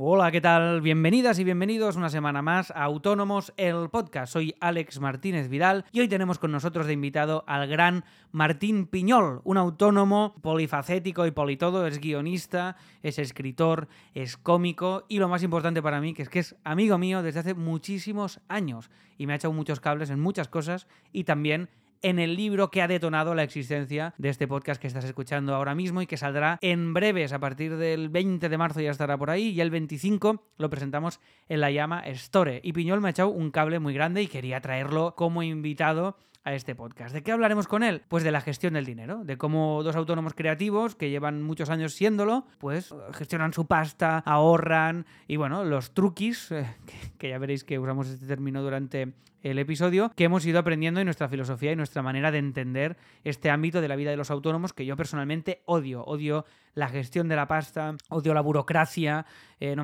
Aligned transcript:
Hola, 0.00 0.30
¿qué 0.30 0.40
tal? 0.40 0.80
Bienvenidas 0.80 1.40
y 1.40 1.44
bienvenidos 1.44 1.96
una 1.96 2.08
semana 2.08 2.40
más 2.40 2.70
a 2.70 2.84
Autónomos, 2.84 3.52
el 3.56 3.88
podcast. 3.90 4.32
Soy 4.32 4.54
Alex 4.60 5.00
Martínez 5.00 5.48
Vidal 5.48 5.86
y 5.90 5.98
hoy 5.98 6.06
tenemos 6.06 6.38
con 6.38 6.52
nosotros 6.52 6.86
de 6.86 6.92
invitado 6.92 7.42
al 7.48 7.66
gran 7.66 8.04
Martín 8.30 8.86
Piñol, 8.86 9.40
un 9.42 9.56
autónomo 9.56 10.36
polifacético 10.40 11.26
y 11.26 11.32
politodo, 11.32 11.84
es 11.84 11.98
guionista, 11.98 12.76
es 13.02 13.18
escritor, 13.18 13.88
es 14.14 14.36
cómico 14.36 15.04
y 15.08 15.18
lo 15.18 15.28
más 15.28 15.42
importante 15.42 15.82
para 15.82 16.00
mí 16.00 16.14
que 16.14 16.22
es 16.22 16.28
que 16.28 16.38
es 16.38 16.54
amigo 16.62 16.96
mío 16.96 17.20
desde 17.20 17.40
hace 17.40 17.54
muchísimos 17.54 18.38
años 18.46 18.92
y 19.16 19.26
me 19.26 19.32
ha 19.32 19.36
echado 19.36 19.52
muchos 19.52 19.80
cables 19.80 20.10
en 20.10 20.20
muchas 20.20 20.46
cosas 20.46 20.86
y 21.12 21.24
también 21.24 21.70
en 22.02 22.18
el 22.18 22.36
libro 22.36 22.70
que 22.70 22.82
ha 22.82 22.88
detonado 22.88 23.34
la 23.34 23.42
existencia 23.42 24.14
de 24.18 24.28
este 24.28 24.48
podcast 24.48 24.80
que 24.80 24.86
estás 24.86 25.04
escuchando 25.04 25.54
ahora 25.54 25.74
mismo 25.74 26.02
y 26.02 26.06
que 26.06 26.16
saldrá 26.16 26.58
en 26.60 26.94
breves, 26.94 27.32
a 27.32 27.38
partir 27.38 27.76
del 27.76 28.08
20 28.08 28.48
de 28.48 28.58
marzo 28.58 28.80
ya 28.80 28.90
estará 28.90 29.16
por 29.16 29.30
ahí 29.30 29.50
y 29.50 29.60
el 29.60 29.70
25 29.70 30.42
lo 30.56 30.70
presentamos 30.70 31.20
en 31.48 31.60
la 31.60 31.70
llama 31.70 32.00
Store. 32.06 32.60
Y 32.62 32.72
Piñol 32.72 33.00
me 33.00 33.08
ha 33.08 33.10
echado 33.10 33.30
un 33.30 33.50
cable 33.50 33.78
muy 33.78 33.94
grande 33.94 34.22
y 34.22 34.28
quería 34.28 34.60
traerlo 34.60 35.14
como 35.16 35.42
invitado 35.42 36.16
a 36.44 36.54
este 36.54 36.74
podcast. 36.74 37.14
¿De 37.14 37.22
qué 37.22 37.32
hablaremos 37.32 37.68
con 37.68 37.82
él? 37.82 38.02
Pues 38.08 38.24
de 38.24 38.32
la 38.32 38.40
gestión 38.40 38.74
del 38.74 38.86
dinero, 38.86 39.22
de 39.24 39.36
cómo 39.36 39.82
dos 39.82 39.96
autónomos 39.96 40.34
creativos 40.34 40.94
que 40.94 41.10
llevan 41.10 41.42
muchos 41.42 41.68
años 41.68 41.92
siéndolo, 41.92 42.46
pues 42.58 42.94
gestionan 43.12 43.52
su 43.52 43.66
pasta, 43.66 44.22
ahorran 44.24 45.04
y 45.26 45.36
bueno, 45.36 45.64
los 45.64 45.92
truquis, 45.92 46.50
eh, 46.52 46.66
que, 47.18 47.28
ya 47.28 47.38
veréis 47.38 47.64
que 47.64 47.78
usamos 47.78 48.08
este 48.08 48.26
término 48.26 48.62
durante 48.62 49.12
el 49.42 49.58
episodio, 49.58 50.10
que 50.16 50.24
hemos 50.24 50.44
ido 50.46 50.58
aprendiendo 50.58 51.00
en 51.00 51.06
nuestra 51.06 51.28
filosofía 51.28 51.72
y 51.72 51.76
nuestra 51.76 52.02
manera 52.02 52.30
de 52.30 52.38
entender 52.38 52.96
este 53.24 53.50
ámbito 53.50 53.80
de 53.80 53.88
la 53.88 53.96
vida 53.96 54.10
de 54.10 54.16
los 54.16 54.30
autónomos 54.30 54.72
que 54.72 54.86
yo 54.86 54.96
personalmente 54.96 55.62
odio. 55.64 56.04
Odio 56.04 56.44
la 56.74 56.88
gestión 56.88 57.28
de 57.28 57.36
la 57.36 57.48
pasta, 57.48 57.96
odio 58.08 58.34
la 58.34 58.40
burocracia, 58.40 59.26
eh, 59.60 59.74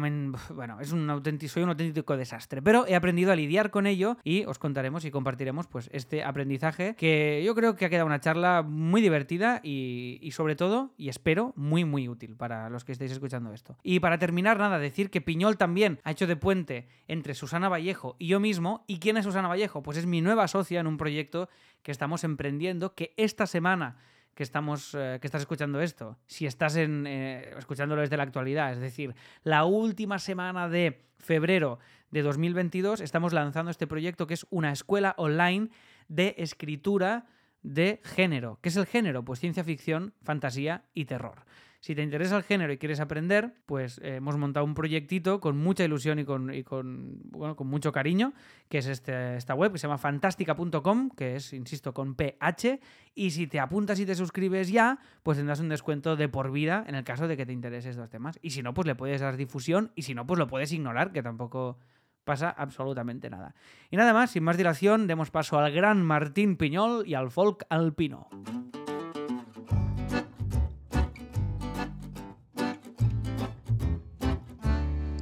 bueno, 0.54 0.80
es 0.80 0.92
un 0.92 1.10
auténtico, 1.10 1.52
soy 1.52 1.64
un 1.64 1.70
auténtico 1.70 2.16
desastre. 2.16 2.62
Pero 2.62 2.86
he 2.86 2.94
aprendido 2.94 3.32
a 3.32 3.36
lidiar 3.36 3.70
con 3.70 3.86
ello 3.86 4.16
y 4.22 4.44
os 4.44 4.58
contaremos 4.58 5.04
y 5.04 5.10
compartiremos 5.10 5.66
pues 5.66 5.90
este 5.92 6.22
aprendizaje 6.22 6.94
que 6.96 7.42
yo 7.44 7.54
creo 7.54 7.74
que 7.74 7.84
ha 7.84 7.90
quedado 7.90 8.06
una 8.06 8.20
charla 8.20 8.62
muy 8.62 9.00
divertida 9.00 9.60
y, 9.62 10.18
y 10.22 10.30
sobre 10.30 10.54
todo, 10.54 10.92
y 10.96 11.08
espero, 11.08 11.52
muy 11.56 11.84
muy 11.84 12.08
útil 12.08 12.36
para 12.36 12.70
los 12.70 12.84
que 12.84 12.92
estéis 12.92 13.12
escuchando 13.12 13.52
esto. 13.52 13.76
Y 13.82 14.00
para 14.00 14.18
terminar, 14.18 14.58
nada, 14.58 14.78
decir 14.78 15.10
que 15.10 15.20
Piñol 15.20 15.56
también 15.56 16.00
ha 16.04 16.12
hecho 16.12 16.26
de 16.26 16.36
puente 16.36 16.86
entre 17.08 17.34
Susana 17.34 17.68
Vallejo 17.68 18.16
y 18.18 18.28
yo 18.28 18.38
mismo. 18.38 18.84
¿Y 18.86 18.98
quién 18.98 19.16
es 19.16 19.24
Susana 19.24 19.48
Vallejo? 19.48 19.53
Pues 19.82 19.98
es 19.98 20.06
mi 20.06 20.20
nueva 20.20 20.48
socia 20.48 20.80
en 20.80 20.86
un 20.86 20.96
proyecto 20.96 21.48
que 21.82 21.92
estamos 21.92 22.24
emprendiendo 22.24 22.94
que 22.94 23.14
esta 23.16 23.46
semana 23.46 23.96
que, 24.34 24.42
estamos, 24.42 24.94
eh, 24.94 25.18
que 25.20 25.26
estás 25.26 25.42
escuchando 25.42 25.80
esto, 25.80 26.18
si 26.26 26.46
estás 26.46 26.76
en, 26.76 27.06
eh, 27.06 27.54
escuchándolo 27.56 28.00
desde 28.00 28.16
la 28.16 28.24
actualidad, 28.24 28.72
es 28.72 28.80
decir, 28.80 29.14
la 29.44 29.64
última 29.64 30.18
semana 30.18 30.68
de 30.68 31.04
febrero 31.18 31.78
de 32.10 32.22
2022, 32.22 33.00
estamos 33.00 33.32
lanzando 33.32 33.70
este 33.70 33.86
proyecto 33.86 34.26
que 34.26 34.34
es 34.34 34.46
una 34.50 34.72
escuela 34.72 35.14
online 35.18 35.70
de 36.08 36.34
escritura 36.38 37.26
de 37.62 38.00
género. 38.04 38.58
¿Qué 38.60 38.68
es 38.68 38.76
el 38.76 38.86
género? 38.86 39.24
Pues 39.24 39.40
ciencia 39.40 39.64
ficción, 39.64 40.14
fantasía 40.22 40.84
y 40.94 41.06
terror. 41.06 41.44
Si 41.84 41.94
te 41.94 42.02
interesa 42.02 42.38
el 42.38 42.44
género 42.44 42.72
y 42.72 42.78
quieres 42.78 42.98
aprender, 42.98 43.56
pues 43.66 43.98
eh, 43.98 44.16
hemos 44.16 44.38
montado 44.38 44.64
un 44.64 44.72
proyectito 44.72 45.38
con 45.38 45.58
mucha 45.58 45.84
ilusión 45.84 46.18
y 46.18 46.24
con, 46.24 47.20
bueno, 47.24 47.54
mucho 47.60 47.92
cariño, 47.92 48.32
que 48.70 48.78
es 48.78 48.86
este, 48.86 49.36
esta 49.36 49.54
web 49.54 49.70
que 49.70 49.76
se 49.76 49.86
llama 49.86 49.98
fantástica.com, 49.98 51.10
que 51.10 51.36
es, 51.36 51.52
insisto, 51.52 51.92
con 51.92 52.14
PH. 52.14 52.80
Y 53.14 53.32
si 53.32 53.46
te 53.48 53.60
apuntas 53.60 54.00
y 54.00 54.06
te 54.06 54.14
suscribes 54.14 54.70
ya, 54.70 54.98
pues 55.22 55.36
tendrás 55.36 55.60
un 55.60 55.68
descuento 55.68 56.16
de 56.16 56.26
por 56.30 56.52
vida 56.52 56.86
en 56.88 56.94
el 56.94 57.04
caso 57.04 57.28
de 57.28 57.36
que 57.36 57.44
te 57.44 57.52
interese 57.52 57.90
estos 57.90 58.08
temas. 58.08 58.38
Y 58.40 58.52
si 58.52 58.62
no, 58.62 58.72
pues 58.72 58.86
le 58.86 58.94
puedes 58.94 59.20
dar 59.20 59.36
difusión 59.36 59.92
y 59.94 60.04
si 60.04 60.14
no, 60.14 60.26
pues 60.26 60.38
lo 60.38 60.46
puedes 60.46 60.72
ignorar, 60.72 61.12
que 61.12 61.22
tampoco 61.22 61.76
pasa 62.24 62.48
absolutamente 62.48 63.28
nada. 63.28 63.54
Y 63.90 63.98
nada 63.98 64.14
más, 64.14 64.30
sin 64.30 64.42
más 64.42 64.56
dilación, 64.56 65.06
demos 65.06 65.30
paso 65.30 65.58
al 65.58 65.70
gran 65.70 66.02
Martín 66.02 66.56
Piñol 66.56 67.06
y 67.06 67.12
al 67.12 67.30
folk 67.30 67.66
alpino. 67.68 68.30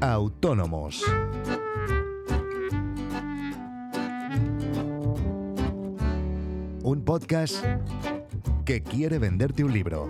Autónomos. 0.02 1.00
Un 6.82 7.04
podcast 7.04 7.64
que 8.64 8.82
quiere 8.82 9.20
venderte 9.20 9.62
un 9.62 9.72
libro. 9.72 10.08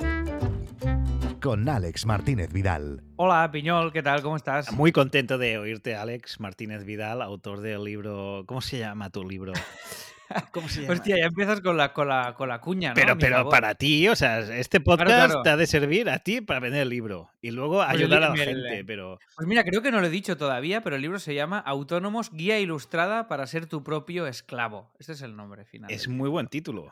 Con 1.43 1.69
Alex 1.69 2.07
Martínez 2.07 2.51
Vidal. 2.55 3.03
Hola, 3.17 3.51
Piñol, 3.53 3.93
¿qué 3.93 4.03
tal? 4.03 4.23
¿Cómo 4.23 4.37
estás? 4.37 4.73
Muy 4.73 4.93
contento 4.93 5.37
de 5.37 5.59
oírte, 5.59 5.95
Alex 5.95 6.41
Martínez 6.41 6.87
Vidal, 6.87 7.21
autor 7.21 7.61
del 7.61 7.85
libro. 7.85 8.45
¿Cómo 8.47 8.63
se 8.63 8.79
llama 8.79 9.11
tu 9.11 9.29
libro? 9.29 9.53
¿Cómo 10.53 10.69
se 10.69 10.83
llama? 10.83 10.95
Hostia, 10.95 11.17
ya 11.19 11.27
empiezas 11.27 11.61
con 11.61 11.77
la, 11.77 11.93
con 11.93 12.09
la, 12.09 12.35
con 12.35 12.49
la 12.49 12.61
cuña, 12.61 12.91
¿no? 12.91 12.95
Pero, 12.95 13.19
pero 13.19 13.49
para 13.49 13.75
ti, 13.75 14.09
o 14.09 14.17
sea, 14.17 14.41
este 14.41 14.81
podcast 14.81 15.09
claro, 15.09 15.27
claro. 15.27 15.43
te 15.43 15.51
ha 15.51 15.57
de 15.57 15.67
servir 15.67 16.09
a 16.11 16.19
ti 16.19 16.41
para 16.41 16.61
vender 16.61 16.83
el 16.83 16.89
libro 16.89 17.31
y 17.41 17.51
luego 17.51 17.77
pues 17.77 17.89
ayudar 17.89 18.23
a 18.23 18.31
la 18.31 18.37
gente, 18.37 18.85
pero... 18.85 19.19
Pues 19.37 19.49
mira, 19.49 19.65
creo 19.65 19.83
que 19.83 19.91
no 19.91 20.01
lo 20.01 20.07
he 20.07 20.11
dicho 20.11 20.37
todavía, 20.37 20.83
pero 20.83 20.97
el 20.97 21.03
libro 21.03 21.19
se 21.19 21.35
llama 21.35 21.59
Autónomos, 21.59 22.31
Guía 22.33 22.59
Ilustrada 22.59 23.29
para 23.29 23.47
ser 23.47 23.67
tu 23.67 23.83
propio 23.83 24.27
esclavo. 24.27 24.93
Este 24.99 25.13
es 25.13 25.23
el 25.23 25.37
nombre 25.37 25.65
final. 25.65 25.91
Es 25.91 26.09
muy 26.09 26.29
buen 26.29 26.49
título. 26.49 26.91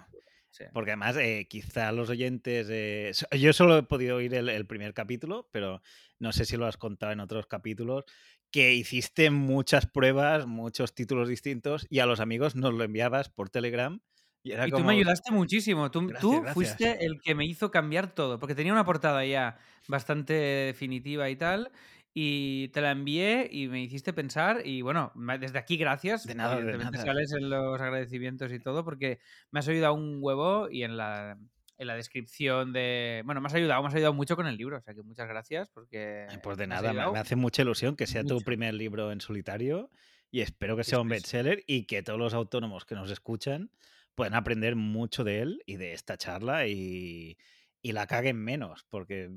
Sí. 0.50 0.64
Porque 0.72 0.90
además, 0.90 1.16
eh, 1.16 1.46
quizá 1.48 1.92
los 1.92 2.10
oyentes. 2.10 2.66
Eh, 2.70 3.12
yo 3.38 3.52
solo 3.52 3.78
he 3.78 3.82
podido 3.84 4.16
oír 4.16 4.34
el, 4.34 4.48
el, 4.48 4.66
primer 4.66 4.94
capítulo, 4.94 5.48
pero 5.52 5.80
no 6.18 6.32
sé 6.32 6.44
si 6.44 6.56
lo 6.56 6.66
has 6.66 6.76
contado 6.76 7.12
en 7.12 7.20
otros 7.20 7.46
capítulos. 7.46 8.04
Que 8.50 8.74
hiciste 8.74 9.30
muchas 9.30 9.86
pruebas, 9.86 10.46
muchos 10.46 10.94
títulos 10.94 11.28
distintos, 11.28 11.86
y 11.88 12.00
a 12.00 12.06
los 12.06 12.20
amigos 12.20 12.56
nos 12.56 12.74
lo 12.74 12.84
enviabas 12.84 13.28
por 13.28 13.50
Telegram. 13.50 14.00
Y, 14.42 14.52
era 14.52 14.66
y 14.66 14.70
como... 14.70 14.82
tú 14.82 14.88
me 14.88 14.94
ayudaste 14.94 15.32
muchísimo. 15.32 15.90
Tú, 15.90 16.00
gracias, 16.06 16.20
tú 16.20 16.30
gracias. 16.32 16.54
fuiste 16.54 17.04
el 17.04 17.20
que 17.20 17.34
me 17.34 17.44
hizo 17.46 17.70
cambiar 17.70 18.14
todo, 18.14 18.38
porque 18.38 18.54
tenía 18.54 18.72
una 18.72 18.84
portada 18.84 19.24
ya 19.24 19.58
bastante 19.86 20.32
definitiva 20.32 21.28
y 21.30 21.36
tal. 21.36 21.70
Y 22.12 22.68
te 22.68 22.80
la 22.80 22.90
envié 22.90 23.48
y 23.52 23.68
me 23.68 23.82
hiciste 23.82 24.12
pensar. 24.12 24.66
Y 24.66 24.82
bueno, 24.82 25.12
desde 25.38 25.58
aquí, 25.58 25.76
gracias. 25.76 26.26
De 26.26 26.34
nada, 26.34 26.60
de 26.60 26.76
nada. 26.76 26.98
sales 26.98 27.32
en 27.32 27.48
los 27.48 27.80
agradecimientos 27.80 28.52
y 28.52 28.58
todo, 28.58 28.84
porque 28.84 29.20
me 29.52 29.60
has 29.60 29.68
ayudado 29.68 29.94
un 29.94 30.18
huevo 30.20 30.68
y 30.68 30.82
en 30.82 30.96
la, 30.96 31.38
en 31.80 31.86
la 31.86 31.94
descripción 31.94 32.74
de. 32.74 33.22
Bueno, 33.24 33.40
me 33.40 33.46
has 33.46 33.54
ayudado, 33.54 33.80
me 33.80 33.88
has 33.88 33.94
ayudado 33.94 34.12
mucho 34.12 34.36
con 34.36 34.46
el 34.46 34.58
libro. 34.58 34.76
O 34.76 34.80
sea 34.82 34.92
que 34.92 35.02
muchas 35.02 35.26
gracias, 35.26 35.70
porque. 35.70 36.26
Pues 36.42 36.58
de 36.58 36.66
nada, 36.66 36.92
me, 36.92 37.10
me, 37.10 37.18
hace 37.18 37.36
mucha 37.36 37.62
ilusión 37.62 37.96
que 37.96 38.06
sea 38.06 38.22
mucho. 38.22 38.36
tu 38.36 38.44
primer 38.44 38.74
libro 38.74 39.10
en 39.10 39.22
solitario. 39.22 39.90
Y 40.30 40.42
espero 40.42 40.76
que 40.76 40.84
sea 40.84 41.00
un 41.00 41.08
bestseller 41.08 41.64
y 41.66 41.86
que 41.86 42.02
todos 42.02 42.18
los 42.18 42.34
autónomos 42.34 42.84
que 42.84 42.94
nos 42.94 43.10
escuchan 43.10 43.70
puedan 44.14 44.34
aprender 44.34 44.76
mucho 44.76 45.24
de 45.24 45.40
él 45.40 45.62
y 45.64 45.76
de 45.76 45.94
esta 45.94 46.18
charla. 46.18 46.66
Y 46.66 47.38
y 47.82 47.92
la 47.92 48.06
caguen 48.06 48.36
menos, 48.36 48.84
porque... 48.90 49.30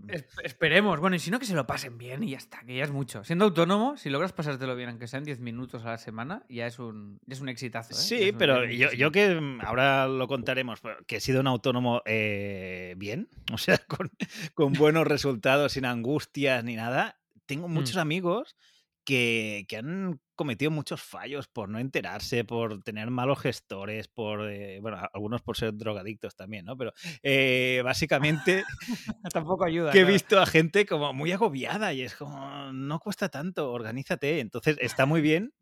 Esperemos, 0.43 0.99
bueno, 0.99 1.15
y 1.15 1.19
si 1.19 1.31
no, 1.31 1.39
que 1.39 1.45
se 1.45 1.55
lo 1.55 1.65
pasen 1.65 1.97
bien 1.97 2.23
y 2.23 2.31
ya 2.31 2.37
está, 2.37 2.61
que 2.65 2.75
ya 2.75 2.83
es 2.83 2.91
mucho. 2.91 3.23
Siendo 3.23 3.45
autónomo, 3.45 3.95
si 3.95 4.09
logras 4.09 4.33
pasártelo 4.33 4.75
bien, 4.75 4.89
aunque 4.89 5.07
sean 5.07 5.23
10 5.23 5.39
minutos 5.39 5.85
a 5.85 5.91
la 5.91 5.97
semana, 5.97 6.43
ya 6.49 6.67
es 6.67 6.77
un, 6.79 7.19
es 7.27 7.39
un 7.39 7.49
exitazo. 7.49 7.93
¿eh? 7.93 7.97
Sí, 7.97 8.29
un 8.31 8.37
pero 8.37 8.65
yo, 8.65 8.91
yo, 8.91 9.11
que 9.11 9.39
mm, 9.39 9.61
ahora 9.61 10.07
lo 10.07 10.27
contaremos, 10.27 10.81
que 11.07 11.17
he 11.17 11.21
sido 11.21 11.39
un 11.39 11.47
autónomo 11.47 12.01
eh, 12.05 12.95
bien, 12.97 13.29
o 13.53 13.57
sea, 13.57 13.77
con, 13.77 14.11
con 14.53 14.73
buenos 14.73 15.07
resultados, 15.07 15.73
sin 15.73 15.85
angustias 15.85 16.63
ni 16.63 16.75
nada, 16.75 17.19
tengo 17.45 17.69
muchos 17.69 17.95
mm. 17.95 17.99
amigos 17.99 18.57
que, 19.03 19.65
que, 19.67 19.77
han 19.77 20.19
cometido 20.35 20.71
muchos 20.71 21.01
fallos 21.01 21.47
por 21.47 21.69
no 21.69 21.79
enterarse, 21.79 22.43
por 22.43 22.83
tener 22.83 23.09
malos 23.09 23.39
gestores, 23.39 24.07
por, 24.07 24.49
eh, 24.49 24.79
bueno, 24.81 24.97
algunos 25.13 25.41
por 25.41 25.57
ser 25.57 25.75
drogadictos 25.75 26.35
también, 26.35 26.65
¿no? 26.65 26.77
Pero 26.77 26.93
eh, 27.21 27.81
básicamente 27.83 28.63
tampoco 29.33 29.65
ayuda. 29.65 29.91
Que 29.91 30.01
he 30.01 30.05
visto 30.05 30.39
a 30.39 30.45
gente 30.45 30.85
como 30.85 31.13
muy 31.13 31.31
agobiada 31.31 31.93
y 31.93 32.01
es 32.01 32.15
como, 32.15 32.71
no 32.71 32.99
cuesta 32.99 33.29
tanto, 33.29 33.71
organízate. 33.71 34.39
Entonces 34.39 34.77
está 34.79 35.05
muy 35.05 35.21
bien 35.21 35.53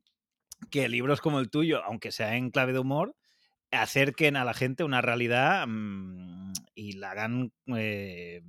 que 0.70 0.88
libros 0.90 1.22
como 1.22 1.40
el 1.40 1.50
tuyo, 1.50 1.84
aunque 1.84 2.12
sea 2.12 2.36
en 2.36 2.52
clave 2.52 2.74
de 2.74 2.80
humor, 2.80 3.16
acerquen 3.72 4.36
a 4.36 4.46
la 4.46 4.54
gente 4.54 4.84
una 4.84 5.02
realidad 5.02 5.66
mmm, 5.68 6.54
y 6.76 6.94
la 6.94 7.12
hagan... 7.12 7.54
Eh, 7.68 8.42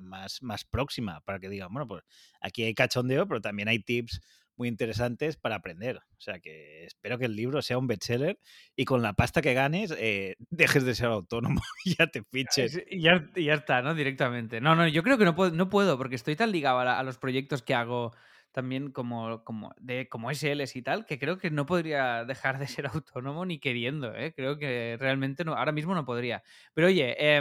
más, 0.00 0.42
más 0.42 0.64
próxima 0.64 1.20
para 1.22 1.38
que 1.38 1.48
digan, 1.48 1.72
bueno, 1.72 1.86
pues 1.86 2.02
aquí 2.40 2.64
hay 2.64 2.74
cachondeo, 2.74 3.26
pero 3.26 3.40
también 3.40 3.68
hay 3.68 3.80
tips 3.80 4.20
muy 4.58 4.68
interesantes 4.68 5.36
para 5.36 5.56
aprender. 5.56 5.96
O 5.96 6.20
sea 6.20 6.40
que 6.40 6.84
espero 6.84 7.16
que 7.16 7.26
el 7.26 7.36
libro 7.36 7.62
sea 7.62 7.78
un 7.78 7.86
bestseller 7.86 8.38
y 8.76 8.84
con 8.84 9.02
la 9.02 9.14
pasta 9.14 9.40
que 9.40 9.54
ganes 9.54 9.94
eh, 9.96 10.36
dejes 10.50 10.84
de 10.84 10.94
ser 10.94 11.06
autónomo 11.06 11.60
y 11.84 11.94
ya 11.96 12.08
te 12.08 12.22
fiches. 12.24 12.82
Y 12.90 13.00
ya, 13.00 13.24
ya, 13.34 13.54
está, 13.54 13.80
¿no? 13.80 13.94
Directamente. 13.94 14.60
No, 14.60 14.74
no, 14.74 14.86
yo 14.86 15.02
creo 15.02 15.16
que 15.16 15.24
no 15.24 15.34
puedo, 15.34 15.52
no 15.52 15.70
puedo 15.70 15.96
porque 15.96 16.16
estoy 16.16 16.36
tan 16.36 16.52
ligado 16.52 16.80
a, 16.80 16.84
la, 16.84 16.98
a 16.98 17.02
los 17.02 17.18
proyectos 17.18 17.62
que 17.62 17.74
hago 17.74 18.12
también 18.52 18.90
como, 18.92 19.44
como, 19.44 19.74
de, 19.78 20.08
como 20.08 20.30
SLs 20.30 20.76
y 20.76 20.82
tal, 20.82 21.06
que 21.06 21.18
creo 21.18 21.38
que 21.38 21.50
no 21.50 21.66
podría 21.66 22.24
dejar 22.24 22.58
de 22.58 22.66
ser 22.66 22.86
autónomo 22.92 23.44
ni 23.46 23.58
queriendo, 23.58 24.14
¿eh? 24.14 24.32
Creo 24.34 24.58
que 24.58 24.96
realmente 24.98 25.44
no, 25.44 25.54
ahora 25.54 25.72
mismo 25.72 25.94
no 25.94 26.04
podría. 26.04 26.42
Pero 26.74 26.88
oye, 26.88 27.14
eh, 27.18 27.40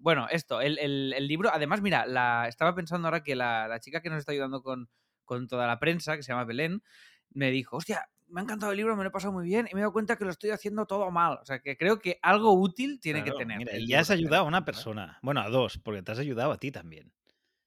bueno, 0.00 0.26
esto, 0.30 0.60
el, 0.60 0.78
el, 0.78 1.12
el, 1.16 1.26
libro, 1.26 1.50
además, 1.52 1.80
mira, 1.82 2.06
la, 2.06 2.46
estaba 2.48 2.74
pensando 2.74 3.08
ahora 3.08 3.22
que 3.22 3.34
la, 3.34 3.68
la 3.68 3.80
chica 3.80 4.00
que 4.00 4.10
nos 4.10 4.18
está 4.18 4.32
ayudando 4.32 4.62
con, 4.62 4.88
con 5.24 5.48
toda 5.48 5.66
la 5.66 5.78
prensa, 5.78 6.16
que 6.16 6.22
se 6.22 6.32
llama 6.32 6.44
Belén, 6.44 6.82
me 7.30 7.50
dijo, 7.50 7.76
hostia, 7.76 8.08
me 8.28 8.40
ha 8.40 8.44
encantado 8.44 8.72
el 8.72 8.78
libro, 8.78 8.96
me 8.96 9.02
lo 9.02 9.08
he 9.08 9.12
pasado 9.12 9.32
muy 9.32 9.44
bien 9.44 9.68
y 9.70 9.74
me 9.74 9.80
he 9.80 9.82
dado 9.82 9.92
cuenta 9.92 10.16
que 10.16 10.24
lo 10.24 10.30
estoy 10.30 10.50
haciendo 10.50 10.86
todo 10.86 11.10
mal. 11.10 11.38
O 11.40 11.44
sea, 11.44 11.60
que 11.60 11.76
creo 11.76 11.98
que 12.00 12.18
algo 12.22 12.52
útil 12.52 13.00
tiene 13.00 13.22
Claro, 13.22 13.38
que 13.38 13.44
tener. 13.44 13.58
mira, 13.58 13.76
y 13.76 13.86
libro 13.86 14.00
has 14.00 14.10
ayudado 14.10 14.44
a 14.44 14.48
una 14.48 14.64
persona. 14.64 15.18
Bueno, 15.22 15.40
a 15.40 15.48
dos, 15.48 15.78
porque 15.78 16.02
te 16.02 16.12
has 16.12 16.18
ayudado 16.18 16.52
a 16.52 16.58
ti 16.58 16.70
también. 16.70 17.12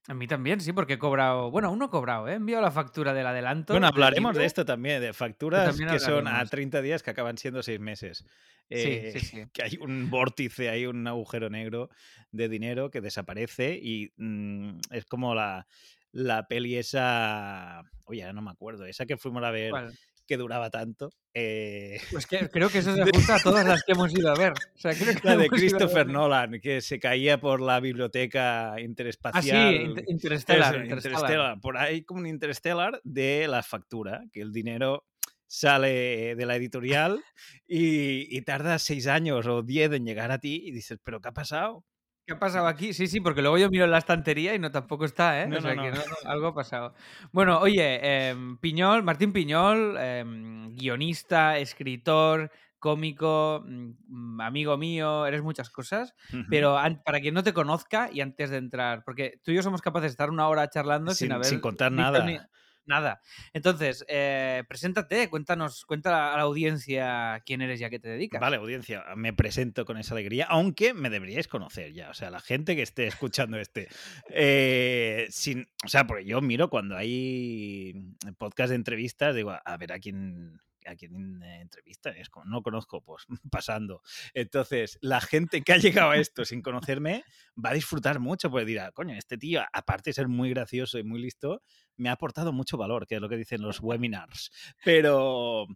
A 0.08 0.14
mí 0.14 0.26
también, 0.26 0.62
sí, 0.62 0.72
porque 0.72 0.94
he 0.94 0.98
cobrado. 0.98 1.52
Bueno, 1.52 1.68
aún 1.68 1.80
no 1.80 1.86
he 1.86 1.90
cobrado, 1.90 2.28
¿eh? 2.30 2.32
he 2.32 2.36
enviado 2.36 2.62
la 2.62 2.72
factura 2.72 3.14
del 3.14 3.28
adelanto. 3.28 3.74
Bueno, 3.74 3.88
hablaremos 3.88 4.36
de 4.36 4.46
esto 4.46 4.64
también, 4.64 5.02
de 5.02 5.12
facturas 5.12 5.68
también 5.68 5.90
que 5.90 6.00
son 6.00 6.28
a 6.28 6.32
hablaremos. 6.32 6.50
30 6.50 6.82
días 6.82 7.04
que 7.04 7.10
acaban 7.10 7.38
siendo 7.38 7.62
6 7.62 7.80
meses. 7.80 8.20
Sí, 8.20 8.26
Eh, 8.70 9.14
sí, 9.14 9.20
sí. 9.20 9.44
Que 9.54 9.64
hay 9.64 9.78
un 9.82 10.10
vórtice, 10.10 10.70
hay 10.70 10.86
un 10.86 11.06
agujero 11.08 11.50
negro 11.50 11.90
de 12.32 12.48
dinero 12.48 12.90
que 12.90 13.02
desaparece 13.02 13.78
y 13.82 14.14
mm, 14.16 14.80
es 14.92 15.06
como 15.06 15.36
la, 15.36 15.68
la 16.14 16.48
peli 16.48 16.78
esa. 16.78 17.84
Oye, 18.06 18.24
ahora 18.24 18.34
no 18.34 18.42
me 18.42 18.52
acuerdo, 18.52 18.86
esa 18.86 19.06
que 19.06 19.18
fuimos 19.18 19.44
a 19.44 19.52
ver 19.52 19.72
¿Cuál? 19.72 19.94
Que 20.28 20.38
duraba 20.38 20.70
tanto. 20.70 21.10
eh, 21.34 22.00
Pues 22.12 22.28
que, 22.28 22.50
creo 22.50 22.70
que 22.70 22.78
eso 22.80 22.94
se 22.94 23.02
ajusta 23.02 23.36
a 23.36 23.40
todas 23.40 23.66
las 23.66 23.84
que 23.84 23.92
hemos 23.94 24.12
ido 24.14 24.30
a 24.32 24.36
ver. 24.36 24.52
O 24.54 24.78
sea, 24.80 24.94
creo 24.94 25.16
que 25.16 25.28
la 25.28 25.38
de 25.38 25.48
Christopher 25.50 26.06
Nolan, 26.08 26.60
que 26.62 26.82
se 26.82 27.00
caía 27.00 27.40
por 27.40 27.62
la 27.62 27.80
biblioteca 27.80 28.74
Ah, 28.74 28.76
sí, 28.78 28.84
interespacial. 28.84 29.74
Inter- 29.76 30.06
Interstellar. 30.08 30.76
Interstellar. 30.76 31.20
Interstellar. 31.22 31.60
Por 31.62 31.78
ahí 31.78 32.04
como 32.04 32.20
un 32.20 32.28
Interstellar 32.28 33.00
de 33.04 33.48
la 33.48 33.64
factura, 33.64 34.24
que 34.32 34.42
el 34.42 34.52
dinero 34.52 35.06
sale 35.50 36.36
de 36.36 36.46
la 36.46 36.56
editorial 36.58 37.24
y, 37.68 38.36
y 38.38 38.42
tarda 38.42 38.78
seis 38.80 39.08
años 39.08 39.48
o 39.48 39.64
diez 39.64 39.92
en 39.94 40.06
llegar 40.06 40.32
a 40.32 40.40
ti 40.40 40.62
y 40.66 40.72
dices, 40.72 41.00
¿pero 41.04 41.22
qué 41.22 41.30
ha 41.30 41.34
pasado? 41.34 41.86
¿Qué 42.28 42.34
ha 42.34 42.40
pasado 42.40 42.68
aquí? 42.68 42.92
Sí, 42.92 43.08
sí, 43.08 43.22
porque 43.22 43.42
luego 43.42 43.58
yo 43.58 43.70
miro 43.70 43.86
en 43.86 43.92
la 43.92 44.00
estantería 44.00 44.54
y 44.54 44.60
no 44.60 44.70
tampoco 44.70 45.06
está, 45.06 45.42
¿eh? 45.42 45.48
No, 45.48 45.60
o 45.60 45.62
sea 45.62 45.76
no, 45.76 45.84
que 45.84 45.92
no. 45.92 46.02
algo 46.26 46.48
ha 46.48 46.54
pasado. 46.54 46.94
Bueno, 47.32 47.58
oye, 47.60 48.28
em, 48.30 48.58
Piñol, 48.58 49.02
Martín 49.02 49.32
Piñol, 49.32 49.96
em, 49.98 50.76
guionista, 50.76 51.58
escritor, 51.58 52.52
cómico, 52.80 53.64
mm, 53.66 54.42
amigo 54.42 54.76
mío, 54.76 55.26
eres 55.26 55.42
muchas 55.42 55.70
cosas. 55.70 56.16
Pero 56.50 56.78
para 57.06 57.22
quien 57.22 57.34
no 57.34 57.44
te 57.44 57.54
conozca 57.54 58.10
y 58.12 58.20
antes 58.20 58.50
de 58.50 58.58
entrar, 58.58 59.04
porque 59.06 59.40
tú 59.42 59.52
y 59.52 59.56
yo 59.56 59.64
somos 59.64 59.82
capaces 59.82 60.10
de 60.10 60.12
estar 60.12 60.30
una 60.30 60.50
hora 60.50 60.70
charlando 60.70 61.12
sin, 61.12 61.28
Sin- 61.28 61.32
haber 61.32 61.46
sin 61.48 61.62
contar 61.62 61.94
nada. 61.94 62.26
ni- 62.26 62.38
nada. 62.88 63.22
Entonces, 63.54 64.06
eh, 64.08 64.64
preséntate, 64.68 65.30
cuéntanos, 65.30 65.86
cuenta 65.86 66.34
a 66.34 66.38
la 66.38 66.44
audiencia 66.44 67.42
quién 67.46 67.62
eres 67.62 67.80
y 67.82 67.84
a 67.84 67.90
qué 67.90 68.00
te 68.00 68.10
dedicas. 68.10 68.42
Vale, 68.42 68.58
audiencia, 68.58 69.04
me 69.16 69.34
presento 69.34 69.86
con 69.86 69.98
esa 69.98 70.14
alegría, 70.14 70.46
aunque 70.50 70.94
me 70.94 71.10
deberíais 71.10 71.48
conocer 71.48 71.94
ya, 71.94 72.10
o 72.10 72.14
sea, 72.14 72.30
la 72.30 72.40
gente 72.40 72.76
que 72.76 72.82
esté 72.82 73.08
escuchando 73.08 73.60
este. 73.60 73.88
eh, 74.30 75.28
sin, 75.30 75.68
o 75.84 75.88
sea, 75.88 76.08
porque 76.08 76.26
yo 76.26 76.42
miro 76.42 76.70
cuando 76.70 76.96
hay 76.98 77.94
podcast 78.38 78.70
de 78.70 78.76
entrevistas, 78.76 79.36
digo, 79.36 79.52
a 79.64 79.78
ver 79.78 79.92
a 79.92 80.00
quién 80.00 80.60
a 80.88 80.96
quién 80.96 81.42
eh, 81.44 81.62
entrevista, 81.62 82.10
es 82.12 82.30
como, 82.30 82.46
no 82.46 82.62
conozco, 82.62 83.02
pues 83.02 83.26
pasando. 83.52 84.02
Entonces, 84.34 84.98
la 85.02 85.22
gente 85.22 85.62
que 85.62 85.74
ha 85.74 85.78
llegado 85.78 86.12
a 86.12 86.18
esto 86.18 86.46
sin 86.46 86.62
conocerme 86.62 87.24
va 87.64 87.72
a 87.72 87.74
disfrutar 87.74 88.20
mucho, 88.20 88.50
porque 88.50 88.66
dirá, 88.66 88.92
coño, 88.92 89.16
este 89.16 89.38
tío, 89.38 89.62
aparte 89.74 90.10
de 90.10 90.14
ser 90.14 90.28
muy 90.28 90.50
gracioso 90.50 90.98
y 91.00 91.04
muy 91.04 91.22
listo, 91.22 91.62
me 91.96 92.10
ha 92.10 92.14
aportado 92.14 92.52
mucho 92.54 92.78
valor, 92.78 93.08
que 93.08 93.16
es 93.16 93.22
lo 93.22 93.30
que 93.30 93.38
dicen 93.38 93.62
los 93.62 93.80
webinars. 93.82 94.52
Pero, 94.84 95.68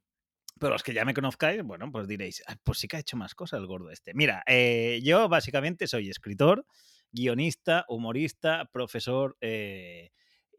pero 0.59 0.73
los 0.73 0.83
que 0.83 0.93
ya 0.93 1.05
me 1.05 1.13
conozcáis, 1.13 1.63
bueno, 1.63 1.91
pues 1.91 2.07
diréis, 2.07 2.43
"Ah, 2.47 2.55
pues 2.63 2.79
sí 2.79 2.87
que 2.87 2.97
ha 2.97 2.99
hecho 2.99 3.17
más 3.17 3.33
cosas 3.35 3.59
el 3.59 3.67
gordo 3.67 3.89
este. 3.89 4.13
Mira, 4.13 4.43
eh, 4.47 4.99
yo 5.03 5.27
básicamente 5.29 5.87
soy 5.87 6.09
escritor, 6.09 6.65
guionista, 7.11 7.85
humorista, 7.89 8.65
profesor 8.71 9.37
eh, 9.41 10.11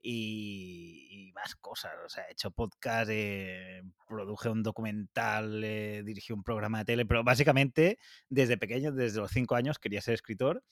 y, 0.02 1.06
y 1.10 1.32
más 1.32 1.54
cosas. 1.56 1.92
O 2.04 2.08
sea, 2.08 2.24
he 2.24 2.32
hecho 2.32 2.50
podcast, 2.50 3.10
eh, 3.12 3.82
produje 4.06 4.48
un 4.48 4.62
documental, 4.62 5.62
eh, 5.64 6.02
dirigí 6.04 6.32
un 6.32 6.42
programa 6.42 6.78
de 6.78 6.84
tele, 6.84 7.06
pero 7.06 7.24
básicamente 7.24 7.98
desde 8.28 8.58
pequeño, 8.58 8.92
desde 8.92 9.20
los 9.20 9.30
cinco 9.30 9.54
años, 9.54 9.78
quería 9.78 10.00
ser 10.02 10.14
escritor. 10.14 10.62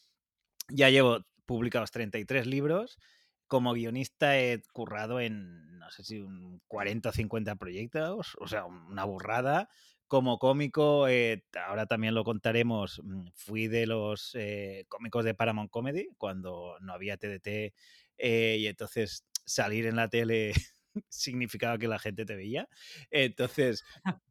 Ya 0.68 0.90
llevo 0.90 1.20
publicados 1.46 1.90
33 1.90 2.46
libros. 2.46 2.98
Como 3.46 3.72
guionista 3.72 4.38
he 4.38 4.62
currado 4.72 5.20
en, 5.20 5.78
no 5.78 5.90
sé 5.90 6.04
si 6.04 6.20
un 6.20 6.60
40 6.68 7.08
o 7.08 7.12
50 7.12 7.56
proyectos, 7.56 8.36
o 8.38 8.46
sea, 8.46 8.64
una 8.66 9.04
burrada. 9.04 9.68
Como 10.06 10.38
cómico, 10.38 11.06
eh, 11.06 11.44
ahora 11.66 11.86
también 11.86 12.14
lo 12.14 12.24
contaremos, 12.24 13.00
mm, 13.04 13.28
fui 13.34 13.68
de 13.68 13.86
los 13.86 14.34
eh, 14.34 14.84
cómicos 14.88 15.24
de 15.24 15.34
Paramount 15.34 15.70
Comedy 15.70 16.08
cuando 16.18 16.76
no 16.80 16.92
había 16.92 17.16
TDT 17.16 17.72
eh, 18.20 18.56
y 18.60 18.66
entonces 18.66 19.24
salir 19.44 19.86
en 19.86 19.96
la 19.96 20.08
tele 20.08 20.52
significaba 21.08 21.78
que 21.78 21.88
la 21.88 21.98
gente 21.98 22.24
te 22.24 22.34
veía. 22.36 22.68
Entonces, 23.10 23.84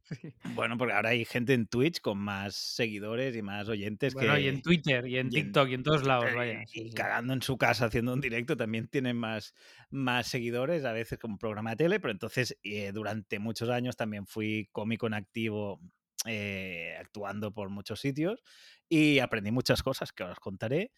bueno, 0.55 0.77
porque 0.77 0.93
ahora 0.93 1.09
hay 1.09 1.25
gente 1.25 1.53
en 1.53 1.67
Twitch 1.67 2.01
con 2.01 2.17
más 2.17 2.55
seguidores 2.55 3.35
y 3.35 3.41
más 3.41 3.67
oyentes 3.69 4.13
Bueno, 4.13 4.35
que... 4.35 4.41
y 4.41 4.47
en 4.47 4.61
Twitter, 4.61 5.05
y 5.07 5.17
en 5.17 5.27
y 5.31 5.37
en- 5.39 5.45
TikTok, 5.45 5.69
y 5.69 5.73
en 5.75 5.83
todos 5.83 6.03
lados, 6.05 6.33
vaya. 6.35 6.63
y 6.73 6.91
cagando 6.91 7.33
en 7.33 7.41
su 7.41 7.57
casa 7.57 7.85
haciendo 7.85 8.13
un 8.13 8.21
directo 8.21 8.57
también 8.57 8.87
tienen 8.87 9.17
más, 9.17 9.53
más 9.89 10.27
seguidores, 10.27 10.85
a 10.85 10.91
veces 10.93 11.19
como 11.19 11.37
programa 11.37 11.71
de 11.71 11.75
tele, 11.77 11.99
pero 11.99 12.11
entonces 12.11 12.57
eh, 12.63 12.91
durante 12.91 13.39
muchos 13.39 13.69
años 13.69 13.95
también 13.95 14.25
fui 14.25 14.67
cómico 14.71 15.07
en 15.07 15.13
activo 15.13 15.79
eh, 16.25 16.95
actuando 16.99 17.53
por 17.53 17.69
muchos 17.69 18.01
sitios 18.01 18.43
y 18.89 19.19
aprendí 19.19 19.51
muchas 19.51 19.81
cosas 19.83 20.11
que 20.11 20.23
os 20.23 20.39
contaré. 20.39 20.91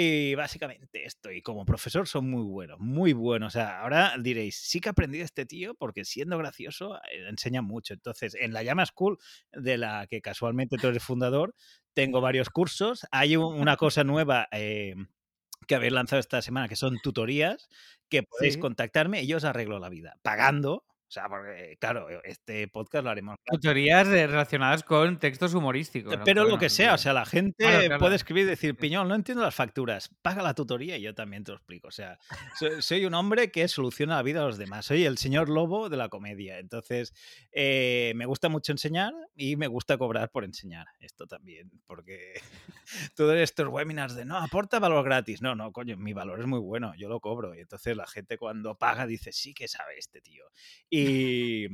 Y 0.00 0.34
básicamente 0.36 1.04
esto, 1.04 1.32
y 1.32 1.42
como 1.42 1.64
profesor 1.64 2.06
son 2.06 2.30
muy 2.30 2.44
buenos, 2.44 2.78
muy 2.78 3.12
buenos. 3.14 3.48
O 3.48 3.58
sea, 3.58 3.80
ahora 3.80 4.14
diréis, 4.20 4.56
sí 4.56 4.80
que 4.80 4.88
he 4.88 4.90
aprendido 4.90 5.22
de 5.22 5.24
este 5.26 5.44
tío 5.46 5.74
porque 5.74 6.04
siendo 6.04 6.38
gracioso 6.38 6.96
eh, 7.10 7.26
enseña 7.28 7.62
mucho. 7.62 7.94
Entonces, 7.94 8.34
en 8.36 8.52
la 8.52 8.62
Llama 8.62 8.86
School, 8.86 9.18
de 9.52 9.76
la 9.78 10.06
que 10.06 10.20
casualmente 10.22 10.76
tú 10.78 10.86
eres 10.88 11.02
fundador, 11.02 11.54
tengo 11.94 12.20
varios 12.20 12.48
cursos. 12.50 13.06
Hay 13.10 13.36
un- 13.36 13.54
una 13.60 13.76
cosa 13.78 14.04
nueva 14.04 14.46
eh, 14.52 14.94
que 15.66 15.74
habéis 15.74 15.92
lanzado 15.92 16.20
esta 16.20 16.42
semana, 16.42 16.68
que 16.68 16.76
son 16.76 16.98
tutorías, 17.02 17.68
que 18.08 18.22
podéis 18.22 18.54
Sí. 18.54 18.60
contactarme 18.60 19.22
y 19.22 19.26
yo 19.26 19.38
os 19.38 19.44
arreglo 19.44 19.78
la 19.80 19.88
vida, 19.88 20.16
pagando. 20.22 20.84
O 21.08 21.10
sea, 21.10 21.26
porque, 21.26 21.78
claro, 21.80 22.06
este 22.22 22.68
podcast 22.68 23.02
lo 23.04 23.10
haremos. 23.10 23.36
Tutorías 23.50 24.06
eh, 24.08 24.26
relacionadas 24.26 24.82
con 24.82 25.18
textos 25.18 25.54
humorísticos. 25.54 26.18
¿no? 26.18 26.24
Pero 26.24 26.44
lo 26.44 26.58
que 26.58 26.68
sea, 26.68 26.92
o 26.94 26.98
sea, 26.98 27.14
la 27.14 27.24
gente 27.24 27.64
Claro, 27.64 27.86
claro. 27.86 27.98
puede 27.98 28.16
escribir 28.16 28.44
y 28.44 28.48
decir, 28.48 28.76
Piñón, 28.76 29.08
no 29.08 29.14
entiendo 29.14 29.42
las 29.42 29.54
facturas, 29.54 30.10
paga 30.20 30.42
la 30.42 30.52
tutoría 30.52 30.98
y 30.98 31.02
yo 31.02 31.14
también 31.14 31.44
te 31.44 31.52
lo 31.52 31.56
explico. 31.56 31.88
O 31.88 31.92
sea, 31.92 32.18
soy, 32.58 32.82
soy 32.82 33.06
un 33.06 33.14
hombre 33.14 33.50
que 33.50 33.66
soluciona 33.68 34.16
la 34.16 34.22
vida 34.22 34.42
a 34.42 34.46
los 34.46 34.58
demás, 34.58 34.84
soy 34.84 35.06
el 35.06 35.16
señor 35.16 35.48
lobo 35.48 35.88
de 35.88 35.96
la 35.96 36.10
comedia. 36.10 36.58
Entonces, 36.58 37.14
eh, 37.52 38.12
me 38.14 38.26
gusta 38.26 38.50
mucho 38.50 38.72
enseñar 38.72 39.14
y 39.34 39.56
me 39.56 39.66
gusta 39.66 39.96
cobrar 39.96 40.30
por 40.30 40.44
enseñar. 40.44 40.88
Esto 41.00 41.26
también, 41.26 41.70
porque 41.86 42.34
todos 43.16 43.36
estos 43.36 43.66
webinars 43.68 44.14
de, 44.14 44.26
no, 44.26 44.36
aporta 44.36 44.78
valor 44.78 45.04
gratis. 45.06 45.40
No, 45.40 45.54
no, 45.54 45.72
coño, 45.72 45.96
mi 45.96 46.12
valor 46.12 46.40
es 46.40 46.46
muy 46.46 46.60
bueno, 46.60 46.92
yo 46.98 47.08
lo 47.08 47.20
cobro. 47.20 47.54
Y 47.54 47.60
entonces 47.60 47.96
la 47.96 48.06
gente 48.06 48.36
cuando 48.36 48.76
paga 48.76 49.06
dice, 49.06 49.32
sí 49.32 49.54
que 49.54 49.68
sabe 49.68 49.98
este 49.98 50.20
tío. 50.20 50.44
Y 50.90 50.97
Y 50.98 51.68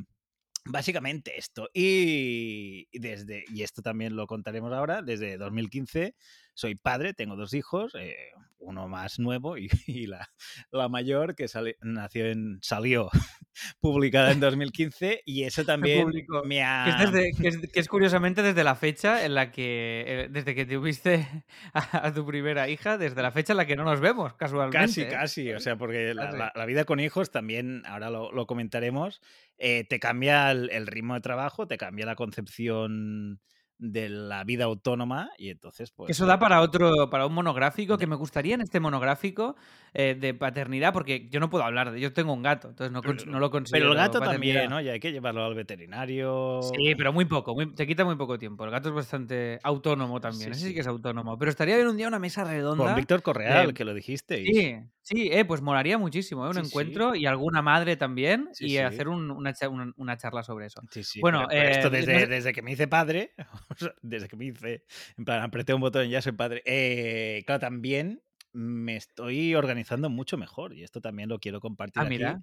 básicamente 0.64 1.38
esto. 1.38 1.68
Y 1.72 2.86
desde, 2.98 3.44
y 3.48 3.62
esto 3.62 3.82
también 3.82 4.16
lo 4.16 4.26
contaremos 4.26 4.72
ahora, 4.72 5.02
desde 5.02 5.36
2015 5.36 6.14
soy 6.56 6.76
padre, 6.76 7.14
tengo 7.14 7.34
dos 7.34 7.52
hijos, 7.52 7.94
eh, 7.98 8.16
uno 8.60 8.86
más 8.88 9.18
nuevo 9.18 9.58
y, 9.58 9.68
y 9.88 10.06
la, 10.06 10.30
la 10.70 10.88
mayor 10.88 11.34
que 11.34 11.48
sali- 11.48 11.74
nació 11.82 12.26
en, 12.26 12.58
salió 12.62 13.10
publicada 13.80 14.30
en 14.32 14.38
2015 14.40 15.22
y 15.24 15.42
eso 15.42 15.64
también 15.66 16.06
me 16.44 16.56
Que 16.60 16.90
es, 16.90 17.10
desde- 17.12 17.32
que 17.42 17.48
es- 17.48 17.58
que 17.72 17.80
es 17.80 17.88
curiosamente 17.88 18.42
desde 18.42 18.62
la 18.64 18.76
fecha 18.76 19.24
en 19.24 19.34
la 19.34 19.50
que, 19.50 20.04
eh, 20.06 20.28
desde 20.30 20.54
que 20.54 20.64
tuviste 20.64 21.26
a, 21.72 22.06
a 22.06 22.14
tu 22.14 22.24
primera 22.24 22.68
hija, 22.68 22.98
desde 22.98 23.20
la 23.20 23.32
fecha 23.32 23.52
en 23.52 23.56
la 23.58 23.66
que 23.66 23.74
no 23.76 23.82
nos 23.84 24.00
vemos, 24.00 24.34
casualmente. 24.34 24.78
Casi, 24.78 25.02
¿eh? 25.02 25.08
casi. 25.08 25.52
O 25.52 25.60
sea, 25.60 25.76
porque 25.76 26.14
la, 26.14 26.26
Casi. 26.26 26.38
la- 26.38 26.52
la 26.54 26.66
vida 26.66 26.84
con 26.84 27.00
hijos 27.00 27.30
también, 27.32 27.82
ahora 27.86 28.10
lo, 28.10 28.30
lo 28.32 28.46
comentaremos, 28.46 29.20
eh, 29.58 29.84
te 29.88 29.98
cambia 30.00 30.50
el, 30.50 30.70
el 30.70 30.86
ritmo 30.86 31.14
de 31.14 31.20
trabajo, 31.20 31.66
te 31.66 31.76
cambia 31.78 32.06
la 32.06 32.16
concepción 32.16 33.40
de 33.76 34.08
la 34.08 34.44
vida 34.44 34.64
autónoma 34.64 35.30
y 35.36 35.50
entonces, 35.50 35.90
pues... 35.90 36.08
Eso 36.08 36.26
da 36.26 36.38
para 36.38 36.60
otro, 36.60 37.10
para 37.10 37.26
un 37.26 37.34
monográfico 37.34 37.98
que 37.98 38.06
me 38.06 38.14
gustaría 38.14 38.54
en 38.54 38.60
este 38.60 38.78
monográfico 38.78 39.56
eh, 39.92 40.16
de 40.18 40.32
paternidad, 40.32 40.92
porque 40.92 41.28
yo 41.28 41.40
no 41.40 41.50
puedo 41.50 41.64
hablar 41.64 41.90
de, 41.90 42.00
yo 42.00 42.12
tengo 42.12 42.32
un 42.32 42.42
gato, 42.42 42.68
entonces 42.68 42.92
no, 42.92 43.02
cons- 43.02 43.26
no 43.26 43.40
lo 43.40 43.50
considero. 43.50 43.86
Pero 43.86 43.92
el 43.92 43.98
gato 43.98 44.20
paternidad. 44.20 44.54
también, 44.62 44.70
¿no? 44.70 44.80
Y 44.80 44.88
hay 44.88 45.00
que 45.00 45.10
llevarlo 45.10 45.44
al 45.44 45.54
veterinario. 45.56 46.60
Sí, 46.62 46.94
pero 46.94 47.12
muy 47.12 47.24
poco, 47.24 47.52
muy- 47.54 47.74
te 47.74 47.84
quita 47.86 48.04
muy 48.04 48.14
poco 48.16 48.38
tiempo. 48.38 48.64
El 48.64 48.70
gato 48.70 48.90
es 48.90 48.94
bastante 48.94 49.58
autónomo 49.64 50.20
también, 50.20 50.44
Sí, 50.46 50.50
ese 50.52 50.60
sí 50.60 50.68
sí. 50.68 50.74
que 50.74 50.80
es 50.80 50.86
autónomo. 50.86 51.36
Pero 51.36 51.50
estaría 51.50 51.74
bien 51.74 51.88
un 51.88 51.96
día 51.96 52.06
una 52.06 52.20
mesa 52.20 52.44
redonda. 52.44 52.84
Con 52.84 52.94
Víctor 52.94 53.22
Correal, 53.22 53.74
que 53.74 53.84
lo 53.84 53.92
dijisteis. 53.92 54.56
Sí, 54.56 54.76
sí, 55.04 55.28
eh, 55.32 55.44
pues 55.44 55.62
molaría 55.62 55.98
muchísimo, 55.98 56.46
¿eh? 56.46 56.50
un 56.50 56.56
Sí, 56.56 56.64
sí. 56.64 56.68
encuentro 56.68 57.14
y 57.14 57.26
alguna 57.26 57.62
madre 57.62 57.96
también 57.96 58.50
Sí, 58.52 58.66
y 58.66 58.78
hacer 58.78 59.08
un- 59.08 59.30
una, 59.30 59.52
una- 59.70 59.92
una 59.96 60.16
charla 60.16 60.42
sobre 60.42 60.66
eso. 60.66 60.82
Sí, 60.90 61.02
sí, 61.04 61.20
Bueno, 61.20 61.38
pero- 61.40 61.48
pero 61.54 61.70
esto 61.70 61.88
eh, 61.88 61.90
desde, 61.90 62.12
no 62.12 62.20
sé- 62.20 62.26
desde 62.26 62.52
que 62.52 62.62
me 62.62 62.72
hice 62.72 62.88
padre, 62.88 63.34
desde 64.02 64.28
que 64.28 64.36
me 64.36 64.46
hice, 64.46 64.84
en 65.16 65.24
plan, 65.24 65.42
apreté 65.42 65.74
un 65.74 65.80
botón 65.80 66.06
y 66.06 66.10
ya 66.10 66.22
soy 66.22 66.32
padre. 66.32 66.62
eh, 66.66 67.42
claro, 67.46 67.60
también 67.60 68.22
me 68.52 68.96
estoy 68.96 69.54
organizando 69.54 70.10
mucho 70.10 70.36
mejor 70.38 70.74
y 70.74 70.84
esto 70.84 71.00
también 71.00 71.28
lo 71.28 71.38
quiero 71.40 71.60
compartir 71.60 72.02
Ah, 72.02 72.06
aquí. 72.06 72.10
mira. 72.10 72.42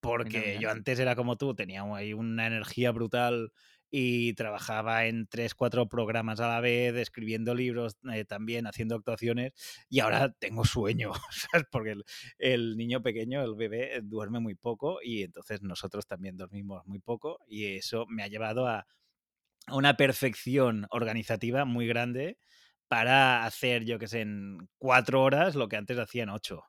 porque 0.00 0.58
yo 0.58 0.70
antes 0.70 0.98
era 0.98 1.14
como 1.16 1.36
tú, 1.38 1.54
tenía 1.54 1.82
ahí 1.94 2.12
una 2.12 2.46
energía 2.48 2.90
brutal 2.92 3.52
y 3.94 4.32
trabajaba 4.32 5.04
en 5.04 5.26
tres, 5.26 5.54
cuatro 5.54 5.86
programas 5.86 6.40
a 6.40 6.48
la 6.48 6.60
vez, 6.60 6.94
escribiendo 6.96 7.54
libros 7.54 7.98
eh, 8.10 8.24
también, 8.24 8.66
haciendo 8.66 8.94
actuaciones, 8.94 9.52
y 9.90 10.00
ahora 10.00 10.32
tengo 10.32 10.64
sueño, 10.64 11.12
¿sabes? 11.30 11.66
Porque 11.70 11.96
el, 12.38 12.76
niño 12.78 13.02
pequeño, 13.02 13.44
el 13.44 13.54
bebé, 13.54 14.00
duerme 14.02 14.40
muy 14.40 14.54
poco 14.54 14.98
y 15.02 15.22
entonces 15.22 15.60
nosotros 15.60 16.06
también 16.06 16.38
dormimos 16.38 16.86
muy 16.86 17.00
poco 17.00 17.38
y 17.46 17.76
eso 17.76 18.06
me 18.08 18.22
ha 18.22 18.28
llevado 18.28 18.66
a 18.66 18.86
una 19.70 19.94
perfección 19.98 20.86
organizativa 20.90 21.66
muy 21.66 21.86
grande 21.86 22.38
para 22.88 23.44
hacer, 23.44 23.84
yo 23.84 23.98
que 23.98 24.08
sé, 24.08 24.22
en 24.22 24.70
cuatro 24.78 25.22
horas 25.22 25.54
lo 25.54 25.68
que 25.68 25.76
antes 25.76 25.98
hacía 25.98 26.22
en 26.22 26.30
ocho. 26.30 26.64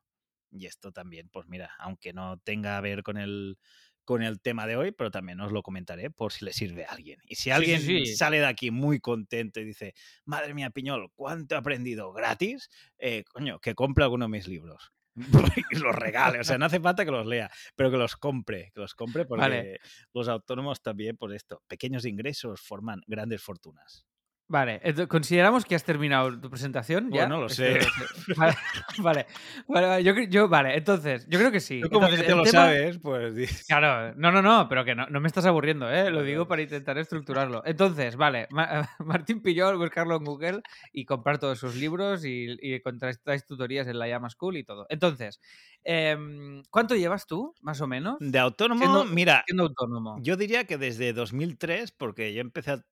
Y 0.51 0.65
esto 0.65 0.91
también, 0.91 1.29
pues 1.29 1.47
mira, 1.47 1.71
aunque 1.79 2.11
no 2.11 2.37
tenga 2.39 2.77
a 2.77 2.81
ver 2.81 3.01
con 3.01 3.17
el 3.17 3.57
con 4.03 4.23
el 4.23 4.41
tema 4.41 4.67
de 4.67 4.75
hoy, 4.75 4.91
pero 4.91 5.11
también 5.11 5.39
os 5.39 5.51
lo 5.51 5.63
comentaré 5.63 6.09
por 6.11 6.31
si 6.31 6.45
le 6.45 6.53
sirve 6.53 6.85
a 6.85 6.91
alguien. 6.91 7.19
Y 7.25 7.35
si 7.35 7.51
alguien 7.51 8.05
sale 8.07 8.39
de 8.39 8.45
aquí 8.45 8.71
muy 8.71 8.99
contento 8.99 9.59
y 9.59 9.65
dice, 9.65 9.93
madre 10.25 10.53
mía, 10.53 10.69
Piñol, 10.69 11.11
¿cuánto 11.15 11.55
he 11.55 11.57
aprendido 11.57 12.11
gratis? 12.13 12.69
Eh, 12.97 13.23
coño, 13.31 13.59
que 13.59 13.75
compre 13.75 14.03
alguno 14.03 14.25
de 14.25 14.31
mis 14.31 14.47
libros. 14.47 14.93
y 15.71 15.75
los 15.77 15.95
regale, 15.95 16.39
o 16.39 16.43
sea, 16.43 16.57
no 16.57 16.65
hace 16.65 16.79
falta 16.79 17.05
que 17.05 17.11
los 17.11 17.27
lea, 17.27 17.51
pero 17.75 17.91
que 17.91 17.97
los 17.97 18.15
compre, 18.15 18.71
que 18.73 18.81
los 18.81 18.95
compre 18.95 19.25
porque 19.27 19.77
los 20.13 20.27
autónomos 20.27 20.81
también, 20.81 21.17
por 21.17 21.33
esto, 21.33 21.61
pequeños 21.67 22.05
ingresos 22.05 22.61
forman 22.61 23.01
grandes 23.07 23.41
fortunas. 23.41 24.07
Vale, 24.47 24.81
consideramos 25.07 25.65
que 25.65 25.73
has 25.73 25.83
terminado 25.83 26.39
tu 26.39 26.49
presentación. 26.49 27.09
¿ya? 27.11 27.21
Bueno, 27.21 27.41
lo 27.41 27.49
sé. 27.49 27.79
Vale, 28.99 29.25
vale, 29.67 30.03
yo, 30.29 30.47
vale, 30.47 30.77
entonces, 30.77 31.25
yo 31.27 31.39
creo 31.39 31.51
que 31.51 31.59
sí. 31.59 31.81
como 31.81 32.07
entonces, 32.07 32.35
lo 32.35 32.45
sabes, 32.45 32.99
pues. 32.99 33.33
Claro, 33.67 34.13
no, 34.15 34.31
no, 34.31 34.41
no, 34.41 34.67
pero 34.69 34.85
que 34.85 34.95
no, 34.95 35.07
no 35.07 35.19
me 35.19 35.27
estás 35.27 35.45
aburriendo, 35.45 35.89
¿eh? 35.89 36.09
Lo 36.09 36.23
digo 36.23 36.47
para 36.47 36.61
intentar 36.61 36.97
estructurarlo. 36.97 37.63
Entonces, 37.65 38.15
vale, 38.15 38.47
Martín 38.99 39.41
Pillol, 39.41 39.77
buscarlo 39.77 40.17
en 40.17 40.23
Google 40.23 40.61
y 40.91 41.05
comprar 41.05 41.39
todos 41.39 41.59
sus 41.59 41.75
libros 41.75 42.25
y, 42.25 42.55
y 42.61 42.79
contrastáis 42.81 43.45
tutorías 43.45 43.87
en 43.87 43.99
la 43.99 44.07
Llama 44.07 44.29
School 44.29 44.57
y 44.57 44.63
todo. 44.63 44.85
Entonces, 44.89 45.39
em, 45.83 46.63
¿cuánto 46.69 46.95
llevas 46.95 47.25
tú, 47.25 47.53
más 47.61 47.81
o 47.81 47.87
menos? 47.87 48.17
De 48.19 48.39
autónomo, 48.39 49.05
mira. 49.05 49.43
Siendo 49.47 49.63
autónomo. 49.63 50.17
Yo 50.21 50.37
diría 50.37 50.65
que 50.65 50.77
desde 50.77 51.13
2003, 51.13 51.91
porque 51.91 52.33
yo 52.33 52.41
empecé 52.41 52.71
a 52.71 52.83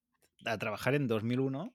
a 0.45 0.57
trabajar 0.57 0.95
en 0.95 1.07
2001, 1.07 1.73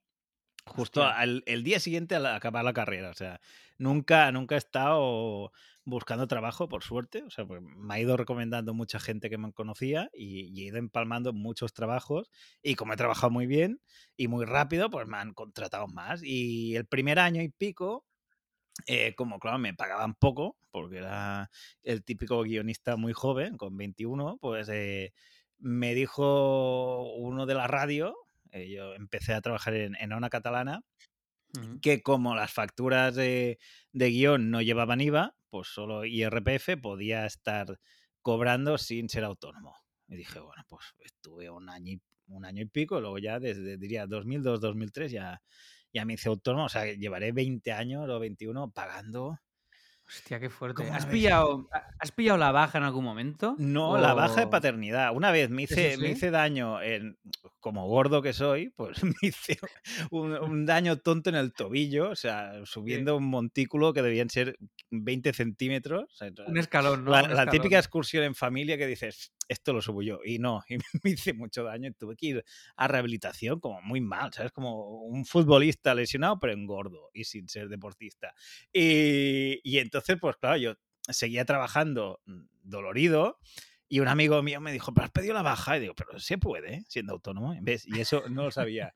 justo 0.67 1.05
al, 1.05 1.43
el 1.47 1.63
día 1.63 1.81
siguiente 1.81 2.17
a 2.17 2.35
acabar 2.35 2.65
la 2.65 2.73
carrera. 2.73 3.11
O 3.11 3.15
sea, 3.15 3.41
nunca, 3.79 4.31
nunca 4.33 4.55
he 4.55 4.59
estado 4.59 5.53
buscando 5.87 6.27
trabajo, 6.27 6.69
por 6.69 6.83
suerte. 6.83 7.23
O 7.23 7.31
sea, 7.31 7.47
pues 7.47 7.63
me 7.63 7.95
ha 7.95 8.01
ido 8.01 8.17
recomendando 8.17 8.75
mucha 8.75 8.99
gente 8.99 9.31
que 9.31 9.39
me 9.39 9.53
conocía 9.53 10.11
y, 10.13 10.61
he 10.61 10.67
ido 10.67 10.77
empalmando 10.77 11.33
muchos 11.33 11.73
trabajos. 11.73 12.31
Y 12.63 12.75
como 12.75 12.93
he 12.93 12.97
trabajado 12.97 13.31
muy 13.31 13.47
bien 13.47 13.81
y 14.17 14.29
muy 14.29 14.45
rápido, 14.45 14.91
pues 14.91 15.07
me 15.07 15.17
han 15.17 15.33
contratado 15.33 15.87
más. 15.89 16.23
Y 16.23 16.77
el 16.77 16.87
primer 16.87 17.19
año 17.19 17.43
y 17.43 17.49
pico, 17.49 18.05
eh, 18.87 19.15
como 19.15 19.39
claro, 19.39 19.59
me 19.59 19.75
pagaban 19.75 20.15
poco, 20.15 20.57
porque 20.71 20.99
era 20.99 21.51
el 21.83 22.05
típico 22.05 22.43
guionista 22.43 22.97
muy 22.97 23.13
joven, 23.15 23.57
con 23.57 23.77
21, 23.77 24.39
pues 24.41 24.69
eh, 24.69 25.13
me 25.59 25.95
dijo 25.95 27.15
uno 27.15 27.47
de 27.47 27.55
la 27.55 27.67
radio, 27.67 28.15
eh, 28.57 28.69
yo 28.71 28.95
empecé 28.95 29.35
a 29.35 29.41
trabajar 29.41 29.75
en, 29.75 29.97
en 29.97 30.13
una 30.13 30.31
catalana 30.31 30.83
que 31.81 32.03
como 32.03 32.35
las 32.35 32.53
facturas 32.53 33.15
de, 33.15 33.59
guion 33.93 34.51
no 34.51 34.63
llevaban 34.63 35.01
IVA, 35.01 35.37
pues 35.49 35.69
solo 35.69 36.05
IRPF 36.05 36.77
podía 36.81 37.27
estar 37.27 37.79
cobrando 38.23 38.79
sin 38.79 39.09
ser 39.09 39.25
autónomo. 39.25 39.75
Y 40.09 40.17
dije, 40.17 40.39
bueno, 40.41 40.63
pues 40.69 40.95
estuve 41.01 41.51
un 41.51 41.69
año 41.69 41.93
y, 41.93 42.03
un 42.29 42.45
año 42.45 42.63
y 42.63 42.67
pico, 42.67 43.01
luego 43.01 43.19
ya 43.19 43.39
desde, 43.39 43.77
diría, 43.77 44.07
2002, 44.07 44.61
2003 44.61 45.13
ya, 45.13 45.43
ya 45.93 46.05
me 46.05 46.15
hice 46.15 46.29
autónomo, 46.29 46.65
o 46.65 46.69
sea, 46.69 46.93
llevaré 46.93 47.33
20 47.33 47.73
años 47.73 48.09
o 48.09 48.19
21 48.19 48.71
pagando 48.73 49.39
Hostia, 50.09 50.39
qué 50.39 50.51
fuerte. 50.51 50.89
¿Has 50.91 51.07
pillado, 51.07 51.69
¿Has 51.99 52.13
pillado 52.13 52.39
la 52.39 52.53
baja 52.53 52.79
en 52.79 52.85
algún 52.85 53.05
momento? 53.05 53.57
No, 53.59 53.99
la 53.99 54.15
baja 54.15 54.41
de 54.41 54.47
paternidad. 54.47 55.15
Una 55.15 55.33
vez 55.33 55.51
me 55.51 55.65
hice, 55.65 55.97
me 55.99 56.11
hice 56.11 56.31
daño, 56.31 56.81
en, 56.81 57.19
como 57.59 57.89
gordo 57.89 58.23
que 58.23 58.33
soy, 58.33 58.69
pues 58.77 59.03
me 59.03 59.15
hice 59.21 59.59
un, 60.11 60.67
daño 60.67 60.99
tonto 60.99 61.31
en 61.31 61.37
el 61.37 61.53
tobillo, 61.53 62.11
o 62.11 62.15
sea, 62.15 62.65
subiendo 62.65 63.17
un 63.17 63.25
montículo 63.25 63.93
que 63.93 64.03
debían 64.03 64.31
ser 64.31 64.57
20 64.91 65.33
centímetros. 65.33 66.21
un 66.47 66.59
escalón, 66.59 67.05
¿no? 67.05 67.11
La, 67.11 67.47
típica 67.49 67.79
excursión 67.79 68.23
en 68.23 68.37
familia 68.37 68.79
que 68.79 68.87
dices, 68.87 69.33
esto 69.49 69.73
lo 69.73 69.83
subo 69.83 70.03
yo. 70.03 70.21
Y 70.25 70.39
no, 70.39 70.63
y 70.69 70.77
me 71.03 71.11
hice 71.11 71.33
mucho 71.33 71.65
daño 71.65 71.89
y 71.89 71.93
tuve 71.93 72.17
que 72.17 72.27
ir 72.27 72.45
a 72.77 72.89
rehabilitación 72.89 73.61
como 73.61 73.81
muy 73.83 74.01
mal, 74.01 74.33
¿sabes? 74.33 74.53
Como 74.53 75.01
un 75.03 75.25
futbolista 75.25 75.95
lesionado, 75.95 76.39
pero 76.39 76.53
engordo 76.53 77.11
y 77.13 77.25
sin 77.25 77.49
ser 77.49 77.69
deportista. 77.69 78.35
Y, 78.73 79.61
y 79.63 79.79
entonces, 79.79 80.17
pues 80.21 80.37
claro, 80.37 80.57
yo 80.57 80.75
seguía 81.09 81.45
trabajando 81.45 82.21
mm, 82.27 82.43
dolorido. 82.63 83.39
Y 83.89 84.01
un 84.01 84.09
amigo 84.09 84.43
mío 84.43 84.61
me 84.61 84.73
dijo, 84.73 84.93
pero 84.93 85.05
has 85.05 85.13
pedido 85.13 85.35
la 85.35 85.43
baja. 85.43 85.77
Y 85.77 85.81
digo, 85.81 85.95
pero 85.95 86.19
se 86.19 86.39
puede, 86.39 86.85
siendo 86.89 87.13
autónomo. 87.13 87.55
¿Ves? 87.63 87.87
Y 87.87 88.01
eso 88.01 88.29
no 88.29 88.45
lo 88.45 88.51
sabía. 88.51 88.95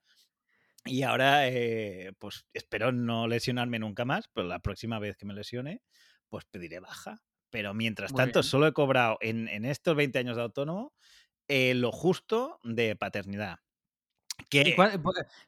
Y 0.85 1.03
ahora, 1.03 1.47
eh, 1.47 2.11
pues 2.17 2.45
espero 2.53 2.91
no 2.91 3.27
lesionarme 3.27 3.79
nunca 3.79 4.03
más, 4.03 4.29
pero 4.33 4.47
la 4.47 4.59
próxima 4.59 4.99
vez 4.99 5.15
que 5.15 5.25
me 5.25 5.33
lesione, 5.33 5.81
pues 6.27 6.45
pediré 6.45 6.79
baja. 6.79 7.21
Pero 7.51 7.73
mientras 7.73 8.13
tanto, 8.13 8.41
solo 8.43 8.67
he 8.67 8.73
cobrado 8.73 9.17
en, 9.21 9.65
estos 9.65 9.95
20 9.95 10.17
años 10.19 10.37
de 10.37 10.41
autónomo 10.41 10.93
eh, 11.47 11.73
lo 11.75 11.91
justo 11.91 12.59
de 12.63 12.95
paternidad. 12.95 13.59
Que... 14.49 14.75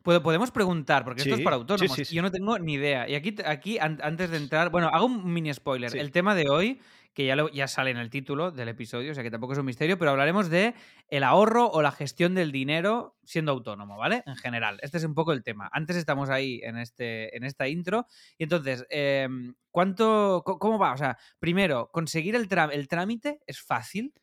podemos 0.03 0.51
preguntar, 0.51 1.03
porque 1.03 1.23
esto 1.23 1.35
es 1.35 1.41
para 1.41 1.55
autónomos. 1.55 2.09
yo 2.09 2.21
no 2.21 2.31
tengo 2.31 2.59
ni 2.59 2.73
idea. 2.73 3.09
Y 3.09 3.15
aquí, 3.15 3.35
aquí 3.45 3.77
antes 3.79 4.29
de 4.29 4.37
entrar, 4.37 4.69
bueno, 4.69 4.89
hago 4.89 5.05
un 5.05 5.33
mini 5.33 5.53
spoiler. 5.53 5.95
El 5.95 6.11
tema 6.11 6.35
de 6.35 6.49
hoy, 6.49 6.79
que 7.13 7.25
ya, 7.25 7.35
ya 7.53 7.67
sale 7.67 7.91
en 7.91 7.97
el 7.97 8.09
título 8.09 8.51
del 8.51 8.69
episodio, 8.69 9.11
o 9.11 9.15
sea 9.15 9.23
que 9.23 9.31
tampoco 9.31 9.53
es 9.53 9.59
un 9.59 9.65
misterio, 9.65 9.97
pero 9.97 10.11
hablaremos 10.11 10.49
de 10.49 10.73
el 11.09 11.23
ahorro 11.23 11.69
o 11.69 11.81
la 11.81 11.91
gestión 11.91 12.33
del 12.35 12.51
dinero 12.51 13.17
siendo 13.23 13.51
autónomo, 13.51 13.97
¿vale? 13.97 14.23
En 14.25 14.35
general. 14.35 14.79
Este 14.81 14.97
es 14.97 15.03
un 15.03 15.13
poco 15.13 15.31
el 15.31 15.43
tema. 15.43 15.69
Antes 15.71 15.95
estamos 15.95 16.29
ahí 16.29 16.59
en, 16.63 16.77
este, 16.77 17.35
en 17.37 17.43
esta 17.43 17.67
intro. 17.67 18.07
Y 18.37 18.43
entonces, 18.43 18.85
em, 18.89 19.55
¿cuánto, 19.71 20.43
¿cómo 20.43 20.79
va? 20.79 20.93
O 20.93 20.97
sea, 20.97 21.17
primero, 21.39 21.89
conseguir 21.91 22.35
el, 22.35 22.47
el 22.71 22.87
trámite 22.87 23.39
es 23.45 23.61
fácil. 23.61 24.13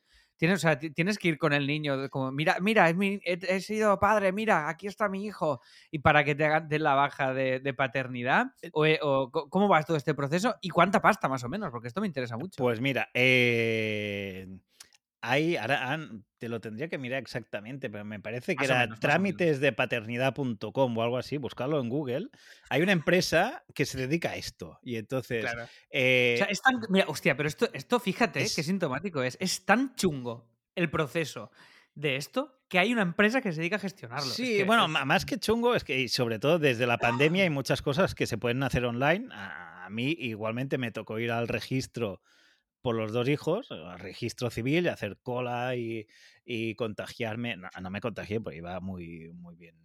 Tienes, 0.41 0.57
o 0.57 0.61
sea, 0.61 0.79
tienes 0.79 1.19
que 1.19 1.27
ir 1.27 1.37
con 1.37 1.53
el 1.53 1.67
niño, 1.67 2.09
como, 2.09 2.31
mira, 2.31 2.57
mira, 2.59 2.89
he, 2.89 3.61
sido 3.61 3.99
padre, 3.99 4.31
mira, 4.31 4.69
aquí 4.69 4.87
está 4.87 5.07
mi 5.07 5.23
hijo, 5.23 5.61
y 5.91 5.99
para 5.99 6.23
que 6.23 6.33
te 6.33 6.43
hagan 6.43 6.67
la 6.81 6.95
baja 6.95 7.31
de, 7.31 7.73
paternidad, 7.77 8.47
eh 8.63 8.97
o, 9.03 9.29
cómo 9.29 9.69
va 9.69 9.83
todo 9.83 9.97
este 9.97 10.15
proceso 10.15 10.55
y 10.59 10.69
cuánta 10.69 10.99
pasta 10.99 11.29
más 11.29 11.43
o 11.43 11.47
menos, 11.47 11.69
porque 11.69 11.89
esto 11.89 12.01
me 12.01 12.07
interesa 12.07 12.37
mucho. 12.37 12.55
Pues 12.57 12.81
mira, 12.81 13.11
eh, 13.13 14.47
hay, 15.21 15.55
ahora 15.55 15.99
te 16.37 16.49
lo 16.49 16.59
tendría 16.59 16.89
que 16.89 16.97
mirar 16.97 17.21
exactamente, 17.21 17.89
pero 17.89 18.03
me 18.03 18.19
parece 18.19 18.55
que 18.55 18.65
era 18.65 18.87
trámitesdepaternidad.com 18.99 20.97
o 20.97 21.01
algo 21.01 21.17
así, 21.17 21.37
buscarlo 21.37 21.79
en 21.79 21.89
Google. 21.89 22.29
Hay 22.69 22.81
una 22.81 22.91
empresa 22.91 23.63
que 23.75 23.85
se 23.85 23.99
dedica 23.99 24.31
a 24.31 24.35
esto. 24.35 24.79
Y 24.81 24.95
entonces. 24.95 25.45
o 25.45 25.47
sea, 25.47 25.69
eh 25.91 26.43
es 26.49 26.61
tan, 26.61 26.81
mira, 26.89 27.05
hostia, 27.07 27.37
pero 27.37 27.47
esto, 27.47 27.69
esto 27.73 27.99
fíjate 27.99 28.39
qué 28.39 28.63
sintomático 28.63 29.21
es. 29.21 29.37
Es 29.39 29.63
tan 29.63 29.95
chungo 29.95 30.49
el 30.75 30.89
proceso 30.89 31.51
de 31.93 32.15
esto 32.15 32.59
que 32.67 32.79
hay 32.79 32.91
una 32.93 33.01
empresa 33.03 33.41
que 33.41 33.51
se 33.51 33.59
dedica 33.59 33.75
a 33.75 33.79
gestionarlo. 33.79 34.31
Sí, 34.31 34.63
bueno, 34.63 34.87
más 34.87 35.25
que 35.25 35.37
chungo, 35.37 35.75
es 35.75 35.83
que 35.83 36.07
sobre 36.07 36.39
todo 36.39 36.57
desde 36.57 36.87
la 36.87 36.97
pandemia 36.97 37.43
hay 37.43 37.49
muchas 37.49 37.81
cosas 37.81 38.15
que 38.15 38.25
se 38.25 38.37
pueden 38.37 38.63
hacer 38.63 38.85
online. 38.85 39.27
A 39.31 39.87
mí 39.91 40.15
igualmente 40.17 40.77
me 40.77 40.91
tocó 40.91 41.19
ir 41.19 41.31
al 41.31 41.47
registro 41.47 42.21
por 42.81 42.95
los 42.95 43.11
dos 43.11 43.27
hijos, 43.27 43.71
al 43.71 43.99
registro 43.99 44.49
civil, 44.49 44.85
y 44.85 44.89
hacer 44.89 45.17
cola 45.21 45.75
y, 45.75 46.07
contagiarme. 46.75 47.57
No, 47.57 47.89
me 47.89 48.01
contagié 48.01 48.41
porque 48.41 48.57
iba 48.57 48.79
muy, 48.79 49.31
muy 49.33 49.55
bien, 49.55 49.75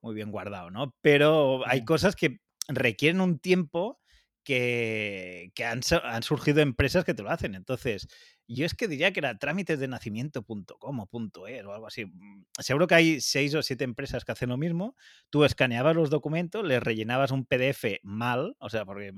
muy 0.00 0.14
bien 0.14 0.30
guardado, 0.30 0.70
¿no? 0.70 0.94
Pero 1.00 1.66
hay 1.66 1.84
cosas 1.84 2.16
que 2.16 2.40
requieren 2.68 3.20
un 3.20 3.38
tiempo 3.38 4.00
que, 4.44 5.52
han, 5.64 6.22
surgido 6.22 6.60
empresas 6.60 7.04
que 7.04 7.14
te 7.14 7.22
lo 7.22 7.30
hacen. 7.30 7.54
Entonces, 7.54 8.06
yo 8.46 8.66
es 8.66 8.74
que 8.74 8.88
diría 8.88 9.12
que 9.12 9.20
era 9.20 9.38
trámites 9.38 9.78
de 9.78 9.88
nacimiento.com 9.88 11.00
o 11.00 11.46
.er 11.48 11.66
o 11.66 11.74
algo 11.74 11.86
así. 11.86 12.06
Mm, 12.06 12.44
seguro 12.60 12.86
que 12.86 12.94
hay 12.94 13.20
seis 13.20 13.54
o 13.54 13.62
siete 13.62 13.84
empresas 13.84 14.24
que 14.24 14.32
hacen 14.32 14.50
lo 14.50 14.56
mismo. 14.56 14.94
Tú 15.30 15.44
escaneabas 15.44 15.96
los 15.96 16.10
documentos, 16.10 16.64
les 16.64 16.82
rellenabas 16.82 17.30
un 17.30 17.46
PDF 17.46 18.00
mal, 18.02 18.56
o 18.58 18.68
sea, 18.68 18.84
porque 18.84 19.12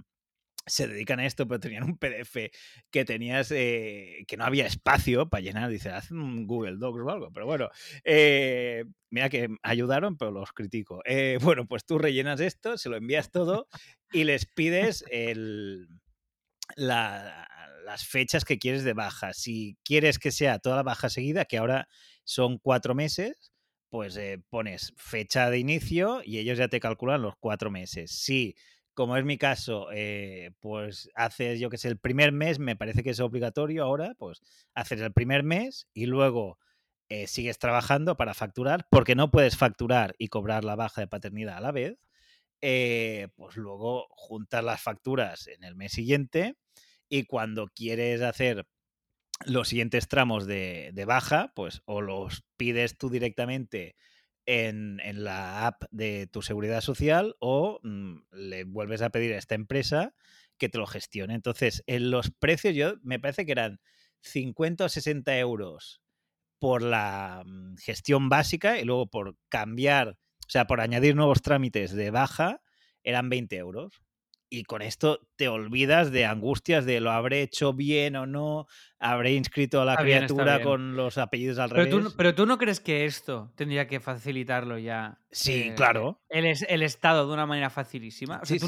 se 0.66 0.88
dedican 0.88 1.20
a 1.20 1.26
esto, 1.26 1.46
pero 1.46 1.60
tenían 1.60 1.84
un 1.84 1.96
PDF 1.96 2.50
que 2.90 3.04
tenías, 3.04 3.50
eh, 3.52 4.24
que 4.26 4.36
no 4.36 4.44
había 4.44 4.66
espacio 4.66 5.28
para 5.28 5.40
llenar. 5.40 5.70
Dice, 5.70 5.90
haz 5.90 6.10
un 6.10 6.46
Google 6.46 6.76
Docs 6.78 7.00
o 7.04 7.10
algo. 7.10 7.32
Pero 7.32 7.46
bueno, 7.46 7.70
eh, 8.04 8.84
mira 9.10 9.28
que 9.28 9.48
ayudaron, 9.62 10.16
pero 10.16 10.32
los 10.32 10.52
critico. 10.52 11.02
Eh, 11.04 11.38
bueno, 11.56 11.66
pues 11.66 11.84
tú 11.84 11.98
rellenas 11.98 12.40
esto, 12.40 12.76
se 12.76 12.88
lo 12.88 12.96
envías 12.96 13.30
todo 13.30 13.68
y 14.12 14.24
les 14.24 14.46
pides 14.46 15.04
el, 15.10 15.88
la, 16.74 17.48
las 17.84 18.04
fechas 18.04 18.44
que 18.44 18.58
quieres 18.58 18.82
de 18.82 18.92
baja. 18.92 19.32
Si 19.34 19.78
quieres 19.84 20.18
que 20.18 20.32
sea 20.32 20.58
toda 20.58 20.76
la 20.76 20.82
baja 20.82 21.08
seguida, 21.08 21.44
que 21.44 21.58
ahora 21.58 21.88
son 22.24 22.58
cuatro 22.58 22.96
meses, 22.96 23.52
pues 23.88 24.18
pones 24.50 24.92
fecha 24.96 25.48
de 25.48 25.58
inicio 25.60 26.22
y 26.24 26.38
ellos 26.38 26.58
ya 26.58 26.66
te 26.66 26.80
calculan 26.80 27.22
los 27.22 27.34
cuatro 27.38 27.70
meses. 27.70 28.10
Si, 28.10 28.56
como 28.96 29.16
es 29.18 29.24
mi 29.26 29.36
caso, 29.36 29.88
eh, 29.92 30.52
pues 30.60 31.10
haces, 31.14 31.60
yo 31.60 31.68
que 31.68 31.76
sé, 31.76 31.88
el 31.88 31.98
primer 31.98 32.32
mes, 32.32 32.58
me 32.58 32.76
parece 32.76 33.02
que 33.02 33.10
es 33.10 33.20
obligatorio 33.20 33.84
ahora, 33.84 34.14
pues 34.18 34.40
haces 34.74 35.02
el 35.02 35.12
primer 35.12 35.42
mes 35.42 35.86
y 35.92 36.06
luego 36.06 36.58
eh, 37.10 37.26
sigues 37.26 37.58
trabajando 37.58 38.16
para 38.16 38.32
facturar, 38.32 38.88
porque 38.90 39.14
no 39.14 39.30
puedes 39.30 39.56
facturar 39.58 40.14
y 40.18 40.28
cobrar 40.28 40.64
la 40.64 40.76
baja 40.76 41.02
de 41.02 41.08
paternidad 41.08 41.58
a 41.58 41.60
la 41.60 41.72
vez. 41.72 41.98
pues 43.36 43.56
luego 43.56 44.06
juntas 44.10 44.64
las 44.64 44.80
facturas 44.80 45.46
en 45.46 45.62
el 45.62 45.76
mes 45.76 45.92
siguiente 45.92 46.56
y 47.08 47.24
cuando 47.24 47.68
quieres 47.68 48.22
hacer 48.22 48.66
los 49.44 49.68
siguientes 49.68 50.08
tramos 50.08 50.46
de, 50.46 51.04
baja, 51.06 51.52
pues 51.54 51.82
o 51.84 52.00
los 52.00 52.44
pides 52.56 52.96
tú 52.96 53.10
directamente 53.10 53.94
en, 54.46 55.00
la 55.24 55.66
app 55.66 55.84
de 55.90 56.26
tu 56.28 56.42
seguridad 56.42 56.80
social 56.80 57.36
o 57.40 57.80
mm, 57.82 58.16
le 58.32 58.64
vuelves 58.64 59.02
a 59.02 59.10
pedir 59.10 59.34
a 59.34 59.38
esta 59.38 59.54
empresa 59.54 60.14
que 60.58 60.68
te 60.68 60.78
lo 60.78 60.86
gestione. 60.86 61.34
Entonces, 61.34 61.82
en 61.86 62.10
los 62.10 62.30
precios 62.30 62.74
yo 62.74 62.94
me 63.02 63.20
parece 63.20 63.44
que 63.44 63.52
eran 63.52 63.80
50 64.22 64.84
o 64.84 64.88
60 64.88 65.36
euros 65.38 66.00
por 66.58 66.82
la 66.82 67.42
mm, 67.44 67.76
gestión 67.76 68.28
básica 68.28 68.78
y 68.78 68.84
luego 68.84 69.08
por 69.08 69.36
cambiar, 69.48 70.18
o 70.46 70.50
sea, 70.50 70.66
por 70.66 70.80
añadir 70.80 71.16
nuevos 71.16 71.42
trámites 71.42 71.92
de 71.92 72.10
baja, 72.10 72.62
eran 73.02 73.28
20 73.28 73.56
euros 73.56 74.05
y 74.48 74.64
con 74.64 74.82
esto 74.82 75.20
te 75.36 75.48
olvidas 75.48 76.10
de 76.12 76.24
angustias 76.24 76.84
de 76.84 77.00
lo 77.00 77.10
habré 77.10 77.42
hecho 77.42 77.72
bien 77.72 78.16
o 78.16 78.26
no, 78.26 78.66
habré 78.98 79.34
inscrito 79.34 79.80
a 79.80 79.84
la 79.84 79.96
criatura 79.96 80.62
con 80.62 80.96
los 80.96 81.18
apellidos 81.18 81.58
al 81.58 81.70
pero 81.70 81.84
revés. 81.84 82.04
Tú, 82.04 82.14
pero 82.16 82.34
tú 82.34 82.46
no 82.46 82.58
crees 82.58 82.80
que 82.80 83.04
esto 83.04 83.52
tendría 83.56 83.86
que 83.86 84.00
facilitarlo 84.00 84.78
ya. 84.78 85.18
Sí, 85.30 85.68
eh, 85.68 85.74
claro. 85.74 86.20
El, 86.28 86.46
el, 86.68 86.82
Estado 86.82 87.26
de 87.26 87.34
una 87.34 87.46
manera 87.46 87.70
facilísima. 87.70 88.40
O 88.42 88.46
sea, 88.46 88.58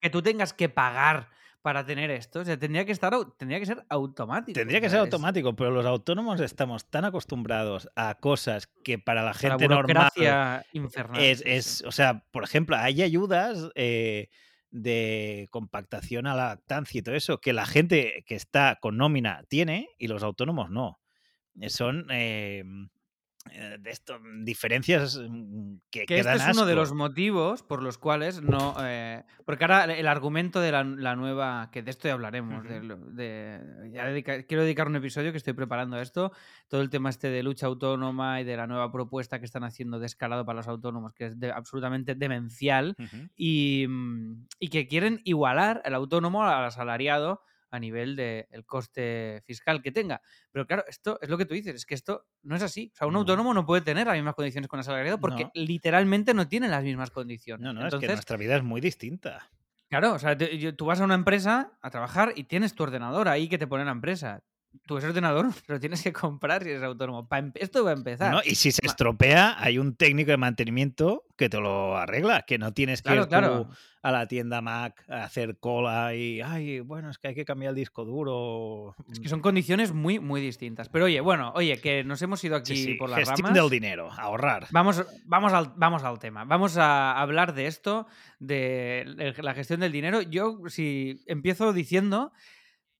que 0.00 0.10
tú 0.10 0.22
tengas 0.22 0.52
que 0.52 0.68
pagar 0.68 1.28
para 1.62 1.84
tener 1.84 2.10
esto. 2.10 2.40
O 2.40 2.44
sea, 2.44 2.58
tendría 2.58 2.84
que 2.84 2.92
estar 2.92 3.12
tendría 3.36 3.58
que 3.58 3.66
ser 3.66 3.84
automático. 3.88 4.58
Tendría 4.58 4.80
que 4.80 4.88
ser 4.88 5.00
automático, 5.00 5.54
pero 5.54 5.70
los 5.70 5.86
autónomos 5.86 6.40
estamos 6.40 6.88
tan 6.88 7.04
acostumbrados 7.04 7.88
a 7.96 8.14
cosas 8.14 8.68
que 8.82 8.98
para 8.98 9.22
la 9.22 9.34
gente 9.34 9.68
normal 9.68 10.10
infernal. 10.72 11.22
Es, 11.22 11.42
es, 11.44 11.82
o 11.82 11.92
sea, 11.92 12.24
por 12.30 12.44
ejemplo, 12.44 12.76
hay 12.76 13.02
ayudas 13.02 13.70
eh, 13.74 14.28
de 14.70 15.48
compactación 15.50 16.26
a 16.26 16.34
la 16.34 16.48
lactancia 16.48 16.98
y 16.98 17.02
todo 17.02 17.14
eso, 17.14 17.38
que 17.38 17.52
la 17.52 17.66
gente 17.66 18.24
que 18.26 18.34
está 18.34 18.78
con 18.80 18.96
nómina 18.96 19.44
tiene 19.48 19.88
y 19.98 20.08
los 20.08 20.22
autónomos 20.22 20.70
no. 20.70 21.00
Eh, 21.60 21.70
son 21.70 22.06
eh, 22.10 22.64
de 23.78 23.90
esto, 23.90 24.18
mm, 24.20 24.44
diferencias 24.44 25.18
mm, 25.18 25.74
que, 25.90 26.06
que 26.06 26.18
este 26.18 26.34
es 26.34 26.56
uno 26.56 26.66
de 26.66 26.74
los 26.74 26.92
motivos 26.92 27.62
por 27.62 27.82
los 27.82 27.98
cuales 27.98 28.42
no 28.42 28.74
eh, 28.80 29.24
porque 29.44 29.64
ahora 29.64 29.84
el 29.84 30.06
argumento 30.06 30.60
de 30.60 30.72
la, 30.72 30.84
nueva 31.16 31.70
que 31.72 31.82
de 31.82 31.90
esto 31.90 32.08
ya 32.08 32.14
hablaremos 32.14 32.64
de, 32.64 34.44
quiero 34.46 34.62
dedicar 34.62 34.88
un 34.88 34.96
episodio 34.96 35.32
que 35.32 35.38
estoy 35.38 35.52
preparando 35.52 35.96
a 35.96 36.02
esto 36.02 36.32
todo 36.68 36.80
el 36.80 36.90
tema 36.90 37.10
este 37.10 37.30
de 37.30 37.42
lucha 37.42 37.66
autónoma 37.66 38.40
y 38.40 38.44
de 38.44 38.56
la 38.56 38.66
nueva 38.66 38.90
propuesta 38.92 39.38
que 39.38 39.46
están 39.46 39.64
haciendo 39.64 39.98
de 39.98 40.06
escalado 40.06 40.44
para 40.44 40.58
los 40.58 40.68
autónomos 40.68 41.12
que 41.12 41.26
es 41.26 41.36
absolutamente 41.54 42.14
demencial 42.14 42.96
y, 43.36 43.86
mm, 43.88 44.46
y 44.58 44.68
que 44.68 44.86
quieren 44.86 45.20
igualar 45.24 45.82
el 45.84 45.94
autónomo 45.94 46.44
al 46.44 46.64
asalariado 46.64 47.42
a 47.70 47.78
nivel 47.78 48.16
del 48.16 48.64
coste 48.66 49.42
fiscal 49.46 49.82
que 49.82 49.92
tenga. 49.92 50.20
Pero 50.50 50.66
claro, 50.66 50.84
esto 50.88 51.18
es 51.20 51.28
lo 51.28 51.38
que 51.38 51.46
tú 51.46 51.54
dices, 51.54 51.74
es 51.74 51.86
que 51.86 51.94
esto 51.94 52.26
no 52.42 52.56
es 52.56 52.62
así. 52.62 52.90
O 52.94 52.96
sea, 52.96 53.06
un 53.06 53.16
autónomo 53.16 53.54
no 53.54 53.64
puede 53.66 53.82
tener 53.82 54.06
las 54.06 54.16
mismas 54.16 54.34
condiciones 54.34 54.68
con 54.68 54.78
el 54.78 54.82
asalariado 54.82 55.18
porque 55.18 55.48
literalmente 55.54 56.34
no 56.34 56.48
tiene 56.48 56.68
las 56.68 56.82
mismas 56.82 57.10
condiciones. 57.10 57.62
No, 57.62 57.72
no, 57.72 57.86
es 57.86 57.94
que 57.94 58.06
nuestra 58.06 58.36
vida 58.36 58.56
es 58.56 58.62
muy 58.62 58.80
distinta. 58.80 59.50
Claro, 59.88 60.14
o 60.14 60.18
sea, 60.18 60.36
tú 60.76 60.86
vas 60.86 61.00
a 61.00 61.04
una 61.04 61.14
empresa 61.14 61.76
a 61.82 61.90
trabajar 61.90 62.32
y 62.36 62.44
tienes 62.44 62.74
tu 62.74 62.84
ordenador 62.84 63.28
ahí 63.28 63.48
que 63.48 63.58
te 63.58 63.66
pone 63.66 63.84
la 63.84 63.90
empresa 63.90 64.44
tu 64.86 64.98
ese 64.98 65.08
ordenador 65.08 65.46
lo 65.68 65.80
tienes 65.80 66.02
que 66.02 66.12
comprar 66.12 66.62
si 66.62 66.70
eres 66.70 66.82
autónomo. 66.82 67.28
Esto 67.54 67.84
va 67.84 67.90
a 67.90 67.94
empezar. 67.94 68.42
y 68.44 68.54
si 68.54 68.72
se 68.72 68.84
estropea, 68.84 69.56
hay 69.58 69.78
un 69.78 69.94
técnico 69.94 70.30
de 70.30 70.36
mantenimiento 70.36 71.24
que 71.36 71.48
te 71.48 71.58
lo 71.58 71.96
arregla, 71.96 72.42
que 72.42 72.58
no 72.58 72.72
tienes 72.72 73.02
que 73.02 73.14
ir 73.14 73.26
a 74.02 74.10
la 74.12 74.26
tienda 74.26 74.60
Mac 74.60 75.04
a 75.08 75.24
hacer 75.24 75.58
cola 75.58 76.14
y, 76.14 76.40
ay, 76.40 76.80
bueno, 76.80 77.10
es 77.10 77.18
que 77.18 77.28
hay 77.28 77.34
que 77.34 77.44
cambiar 77.44 77.70
el 77.70 77.76
disco 77.76 78.04
duro. 78.04 78.94
Es 79.10 79.20
que 79.20 79.28
son 79.28 79.40
condiciones 79.40 79.92
muy, 79.92 80.18
muy 80.18 80.40
distintas. 80.40 80.88
Pero 80.88 81.06
oye, 81.06 81.20
bueno, 81.20 81.52
oye, 81.54 81.80
que 81.80 82.04
nos 82.04 82.20
hemos 82.22 82.42
ido 82.44 82.56
aquí 82.56 82.94
por 82.94 83.10
las 83.10 83.20
Gestión 83.20 83.52
del 83.52 83.70
dinero, 83.70 84.10
ahorrar. 84.12 84.66
Vamos, 84.70 85.04
vamos, 85.24 85.52
al, 85.52 85.72
vamos 85.76 86.02
al 86.02 86.18
tema. 86.18 86.44
Vamos 86.44 86.76
a 86.76 87.18
hablar 87.20 87.54
de 87.54 87.66
esto, 87.66 88.06
de 88.38 89.34
la 89.38 89.54
gestión 89.54 89.80
del 89.80 89.92
dinero. 89.92 90.22
Yo, 90.22 90.60
si 90.68 91.22
empiezo 91.26 91.72
diciendo 91.72 92.32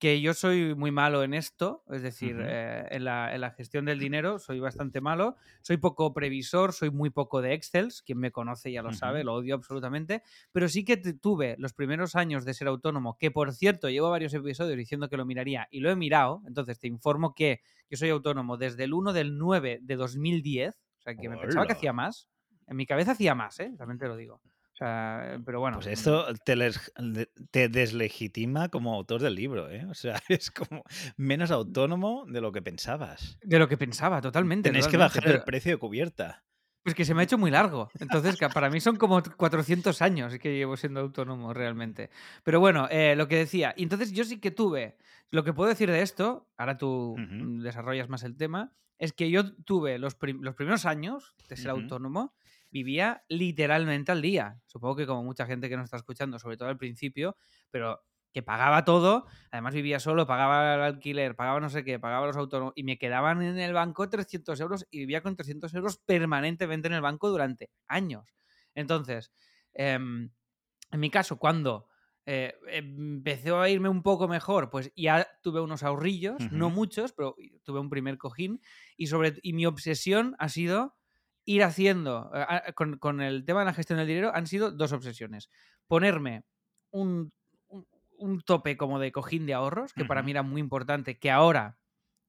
que 0.00 0.22
yo 0.22 0.32
soy 0.32 0.74
muy 0.74 0.90
malo 0.90 1.22
en 1.22 1.34
esto, 1.34 1.84
es 1.90 2.00
decir, 2.00 2.38
eh, 2.40 2.86
en, 2.90 3.04
la, 3.04 3.54
gestión 3.54 3.84
del 3.84 3.98
dinero 3.98 4.38
soy 4.38 4.58
bastante 4.58 5.02
malo, 5.02 5.36
soy 5.60 5.76
poco 5.76 6.14
previsor, 6.14 6.72
soy 6.72 6.90
muy 6.90 7.10
poco 7.10 7.42
de 7.42 7.52
Excel, 7.52 7.90
quien 8.06 8.18
me 8.18 8.32
conoce 8.32 8.72
ya 8.72 8.82
lo 8.82 8.94
sabe, 8.94 9.24
lo 9.24 9.34
odio 9.34 9.54
absolutamente, 9.54 10.22
pero 10.52 10.70
sí 10.70 10.86
que 10.86 10.96
tuve 10.96 11.54
los 11.58 11.74
primeros 11.74 12.16
años 12.16 12.46
de 12.46 12.54
ser 12.54 12.68
autónomo, 12.68 13.18
que 13.18 13.30
por 13.30 13.52
cierto 13.52 13.90
llevo 13.90 14.08
varios 14.08 14.32
episodios 14.32 14.78
diciendo 14.78 15.10
que 15.10 15.18
lo 15.18 15.26
miraría 15.26 15.68
y 15.70 15.80
lo 15.80 15.90
he 15.90 15.96
mirado, 15.96 16.42
entonces 16.46 16.78
te 16.78 16.88
informo 16.88 17.34
que 17.34 17.60
yo 17.90 17.98
soy 17.98 18.08
autónomo 18.08 18.56
desde 18.56 18.84
el 18.84 18.94
1 18.94 19.12
del 19.12 19.36
9 19.36 19.80
de 19.82 19.96
2010, 19.96 20.74
o 20.74 21.02
sea 21.02 21.14
que 21.14 21.28
me 21.28 21.36
pensaba 21.36 21.66
que 21.66 21.74
hacía 21.74 21.92
más, 21.92 22.26
en 22.66 22.76
mi 22.76 22.86
cabeza 22.86 23.12
hacía 23.12 23.34
más, 23.34 23.60
¿eh? 23.60 23.74
también 23.76 23.98
te 23.98 24.08
lo 24.08 24.16
digo 24.16 24.40
pero 24.80 25.60
bueno. 25.60 25.76
Pues 25.76 25.88
esto 25.88 26.26
te, 26.44 26.56
te, 27.50 27.68
deslegitima 27.68 28.70
como 28.70 28.94
autor 28.94 29.20
del 29.20 29.34
libro, 29.34 29.70
¿eh? 29.70 29.84
O 29.90 29.94
sea, 29.94 30.20
es 30.28 30.50
como 30.50 30.84
menos 31.16 31.50
autónomo 31.50 32.24
de 32.26 32.40
lo 32.40 32.50
que 32.50 32.62
pensabas. 32.62 33.38
De 33.42 33.58
lo 33.58 33.68
que 33.68 33.76
pensaba, 33.76 34.22
totalmente. 34.22 34.70
Tenéis 34.70 34.88
que 34.88 34.96
bajar 34.96 35.28
el 35.28 35.42
precio 35.42 35.72
de 35.72 35.78
cubierta. 35.78 36.44
Pues 36.82 36.94
que 36.94 37.04
se 37.04 37.12
me 37.12 37.20
ha 37.20 37.24
hecho 37.24 37.36
muy 37.36 37.50
largo. 37.50 37.90
Entonces, 37.98 38.38
para 38.54 38.70
mí 38.70 38.80
son 38.80 38.96
como 38.96 39.22
400 39.22 40.00
años 40.00 40.38
que 40.38 40.56
llevo 40.56 40.78
siendo 40.78 41.00
autónomo 41.00 41.52
realmente. 41.52 42.08
Pero 42.42 42.58
bueno, 42.58 42.88
eh, 42.90 43.14
lo 43.16 43.28
que 43.28 43.36
decía. 43.36 43.74
Y 43.76 43.82
entonces 43.82 44.12
yo 44.12 44.24
sí 44.24 44.40
que 44.40 44.50
tuve. 44.50 44.96
Lo 45.30 45.44
que 45.44 45.52
puedo 45.52 45.68
decir 45.68 45.90
de 45.90 46.00
esto, 46.00 46.48
ahora 46.56 46.78
tú 46.78 47.16
desarrollas 47.62 48.08
más 48.08 48.24
el 48.24 48.36
tema, 48.36 48.72
es 48.98 49.12
que 49.12 49.30
yo 49.30 49.54
tuve 49.64 49.98
los, 49.98 50.16
los 50.40 50.54
primeros 50.54 50.86
años 50.86 51.34
de 51.48 51.56
ser 51.56 51.70
autónomo 51.70 52.34
vivía 52.70 53.24
literalmente 53.28 54.12
al 54.12 54.22
día. 54.22 54.60
Supongo 54.66 54.96
que 54.96 55.06
como 55.06 55.24
mucha 55.24 55.46
gente 55.46 55.68
que 55.68 55.76
nos 55.76 55.84
está 55.84 55.96
escuchando, 55.96 56.38
sobre 56.38 56.56
todo 56.56 56.68
al 56.68 56.78
principio, 56.78 57.36
pero 57.70 58.00
que 58.32 58.42
pagaba 58.42 58.84
todo, 58.84 59.26
además 59.50 59.74
vivía 59.74 59.98
solo, 59.98 60.26
pagaba 60.26 60.74
el 60.74 60.80
alquiler, 60.82 61.34
pagaba 61.34 61.58
no 61.60 61.68
sé 61.68 61.84
qué, 61.84 61.98
pagaba 61.98 62.26
los 62.26 62.36
autónomos 62.36 62.72
y 62.76 62.84
me 62.84 62.96
quedaban 62.98 63.42
en 63.42 63.58
el 63.58 63.72
banco 63.72 64.08
300 64.08 64.60
euros 64.60 64.86
y 64.90 65.00
vivía 65.00 65.20
con 65.20 65.34
300 65.34 65.74
euros 65.74 65.98
permanentemente 65.98 66.86
en 66.88 66.94
el 66.94 67.00
banco 67.00 67.28
durante 67.28 67.70
años. 67.88 68.34
Entonces, 68.74 69.32
em, 69.72 70.30
en 70.92 71.00
mi 71.00 71.10
caso, 71.10 71.38
cuando 71.38 71.88
eh, 72.26 72.54
empezó 72.68 73.60
a 73.60 73.68
irme 73.68 73.88
un 73.88 74.02
poco 74.02 74.28
mejor, 74.28 74.70
pues 74.70 74.92
ya 74.94 75.26
tuve 75.42 75.60
unos 75.60 75.82
ahorrillos, 75.82 76.52
no 76.52 76.70
muchos, 76.70 77.12
pero 77.12 77.34
tuve 77.64 77.80
un 77.80 77.90
primer 77.90 78.18
cojín 78.18 78.60
y, 78.96 79.08
sobre, 79.08 79.34
y 79.42 79.52
mi 79.54 79.66
obsesión 79.66 80.36
ha 80.38 80.48
sido 80.48 80.94
ir 81.50 81.64
haciendo, 81.64 82.30
eh, 82.34 82.72
con, 82.74 83.20
el 83.20 83.44
tema 83.44 83.60
de 83.60 83.66
la 83.66 83.74
gestión 83.74 83.98
del 83.98 84.06
dinero, 84.06 84.30
han 84.34 84.46
sido 84.46 84.70
dos 84.70 84.92
obsesiones. 84.92 85.50
Ponerme 85.88 86.44
un, 86.90 87.32
un, 88.18 88.40
tope 88.42 88.76
como 88.76 89.00
de 89.00 89.10
cojín 89.10 89.46
de 89.46 89.54
ahorros, 89.54 89.92
que 89.92 90.04
para 90.04 90.22
mí 90.22 90.30
era 90.30 90.42
muy 90.42 90.60
importante, 90.60 91.18
que 91.18 91.30
ahora, 91.30 91.76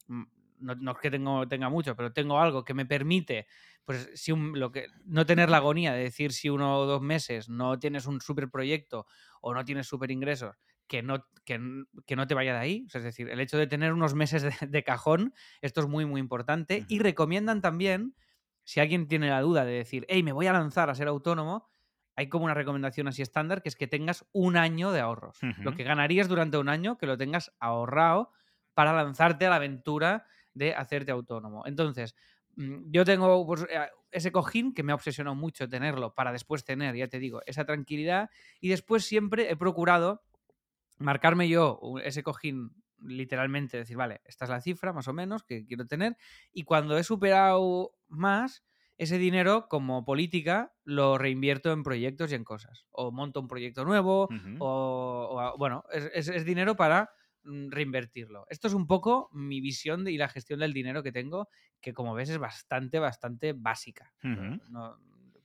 mm, 0.07 0.23
no, 0.59 0.91
es 0.91 0.97
que 0.97 1.11
tengo, 1.11 1.47
tenga 1.47 1.69
mucho, 1.69 1.95
pero 1.95 2.11
tengo 2.13 2.39
algo 2.39 2.63
que 2.63 2.73
me 2.73 2.87
permite, 2.87 3.45
pues, 3.85 4.09
si 4.15 4.33
lo 4.35 4.71
que, 4.71 4.87
no 5.05 5.25
tener 5.27 5.49
la 5.49 5.57
agonía 5.57 5.93
de 5.93 6.01
decir 6.01 6.33
si 6.33 6.49
uno 6.49 6.79
o 6.79 6.85
dos 6.87 7.01
meses 7.01 7.47
no 7.47 7.77
tienes 7.77 8.07
un 8.07 8.21
super 8.21 8.49
proyecto 8.49 9.05
o 9.41 9.53
no 9.53 9.63
tienes 9.65 9.85
super 9.85 10.09
ingresos, 10.09 10.55
que 10.87 11.03
no, 11.03 11.27
que, 11.45 11.59
no 11.59 12.27
te 12.27 12.33
vaya 12.33 12.53
de 12.53 12.59
ahí. 12.59 12.87
es 12.91 13.03
decir, 13.03 13.29
el 13.29 13.39
hecho 13.39 13.57
de 13.57 13.67
tener 13.67 13.93
unos 13.93 14.15
meses 14.15 14.43
de, 14.67 14.83
cajón, 14.83 15.33
esto 15.61 15.81
es 15.81 15.87
muy, 15.87 16.05
muy 16.05 16.19
importante. 16.19 16.85
Y 16.87 16.99
recomiendan 16.99 17.61
también 17.61 18.15
si 18.63 18.79
alguien 18.79 19.07
tiene 19.07 19.29
la 19.29 19.41
duda 19.41 19.65
de 19.65 19.73
decir, 19.73 20.05
hey, 20.09 20.23
me 20.23 20.31
voy 20.31 20.47
a 20.47 20.53
lanzar 20.53 20.89
a 20.89 20.95
ser 20.95 21.07
autónomo, 21.07 21.67
hay 22.15 22.29
como 22.29 22.45
una 22.45 22.53
recomendación 22.53 23.07
así 23.07 23.21
estándar 23.21 23.61
que 23.61 23.69
es 23.69 23.75
que 23.75 23.87
tengas 23.87 24.25
un 24.31 24.57
año 24.57 24.91
de 24.91 24.99
ahorros. 24.99 25.39
Lo 25.59 25.73
que 25.75 25.83
ganarías 25.83 26.27
durante 26.27 26.57
un 26.57 26.69
año, 26.69 26.97
que 26.97 27.07
lo 27.07 27.17
tengas 27.17 27.51
ahorrado 27.59 28.31
para 28.73 28.93
lanzarte 28.93 29.45
a 29.45 29.49
la 29.49 29.55
aventura 29.55 30.25
de 30.53 30.73
hacerte 30.75 31.11
autónomo. 31.11 31.65
Entonces, 31.65 32.15
mm, 32.55 32.91
yo 32.91 33.05
tengo 33.05 33.45
pues, 33.45 33.65
eh, 33.69 33.87
ese 34.11 34.31
cojín 34.31 34.73
que 34.73 34.83
me 34.83 34.91
ha 34.91 34.95
obsesionado 34.95 35.35
mucho 35.35 35.67
tenerlo 35.69 36.13
para 36.13 36.31
después 36.31 36.63
tener, 36.63 36.95
ya 36.95 37.07
te 37.07 37.19
digo, 37.19 37.41
esa 37.45 37.65
tranquilidad. 37.65 38.29
Y 38.59 38.69
después 38.69 39.05
siempre 39.05 39.49
he 39.49 39.55
procurado 39.55 40.23
marcarme 40.97 41.47
yo 41.47 41.79
ese 42.03 42.23
cojín 42.23 42.71
literalmente 43.03 43.77
decir, 43.77 43.97
vale, 43.97 44.21
esta 44.25 44.45
es 44.45 44.49
la 44.51 44.61
cifra 44.61 44.93
más 44.93 45.07
o 45.07 45.13
menos 45.13 45.43
que 45.43 45.65
quiero 45.65 45.85
tener, 45.87 46.17
y 46.51 46.63
cuando 46.63 46.97
he 46.97 47.03
superado 47.03 47.93
más, 48.07 48.63
ese 48.97 49.17
dinero 49.17 49.67
como 49.67 50.05
política 50.05 50.73
lo 50.83 51.17
reinvierto 51.17 51.71
en 51.71 51.81
proyectos 51.83 52.31
y 52.31 52.35
en 52.35 52.43
cosas. 52.43 52.85
O 52.91 53.11
monto 53.11 53.39
un 53.39 53.47
proyecto 53.47 53.83
nuevo, 53.85 54.29
o, 54.57 55.29
o- 55.53 55.57
bueno, 55.57 55.83
es, 55.91 56.09
es- 56.13 56.27
es 56.29 56.45
dinero 56.45 56.75
para 56.75 57.09
mm, 57.43 57.69
reinvertirlo. 57.71 58.45
Esto 58.49 58.67
es 58.67 58.73
un 58.75 58.85
poco 58.85 59.29
mi 59.31 59.59
visión 59.61 60.03
de- 60.03 60.11
y 60.11 60.17
la 60.17 60.29
gestión 60.29 60.59
del 60.59 60.73
dinero 60.73 61.01
que 61.01 61.11
tengo, 61.11 61.49
que 61.81 61.93
como 61.93 62.13
ves 62.13 62.29
es 62.29 62.37
bastante, 62.37 62.99
bastante 62.99 63.53
básica. 63.53 64.13
No- 64.69 64.99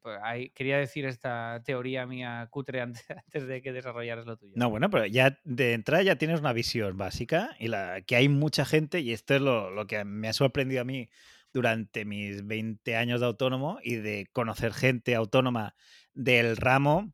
pues 0.07 0.21
ahí- 0.23 0.51
quería 0.51 0.79
decir 0.79 1.05
esta 1.05 1.61
teoría 1.65 2.07
mía 2.07 2.47
cutre 2.49 2.81
antes, 2.81 3.05
antes 3.27 3.49
de 3.49 3.61
que 3.61 3.73
desarrollaras 3.73 4.25
lo 4.25 4.37
tuyo. 4.37 4.53
No, 4.55 4.71
bueno, 4.71 4.89
pero 4.89 5.05
ya 5.07 5.37
de 5.43 5.73
entrada 5.73 6.05
ya 6.05 6.15
tienes 6.15 6.39
una 6.39 6.53
visión 6.53 6.97
básica 6.97 7.57
y 7.59 7.67
la 7.67 8.03
que 8.03 8.15
hay 8.15 8.29
mucha 8.29 8.65
gente, 8.65 9.01
y 9.01 9.13
esto 9.13 9.35
es 9.35 9.41
lo, 9.43 9.71
lo 9.71 9.89
que 9.89 10.05
me 10.05 10.29
ha 10.29 10.33
sorprendido 10.33 10.81
a 10.83 10.85
mí 10.85 11.09
durante 11.53 12.05
mis 12.05 12.47
20 12.47 12.95
años 12.95 13.19
de 13.19 13.27
autónomo 13.27 13.79
y 13.83 13.97
de 13.97 14.29
conocer 14.33 14.73
gente 14.73 15.17
autónoma 15.17 15.75
del 16.15 16.57
ramo, 16.57 17.13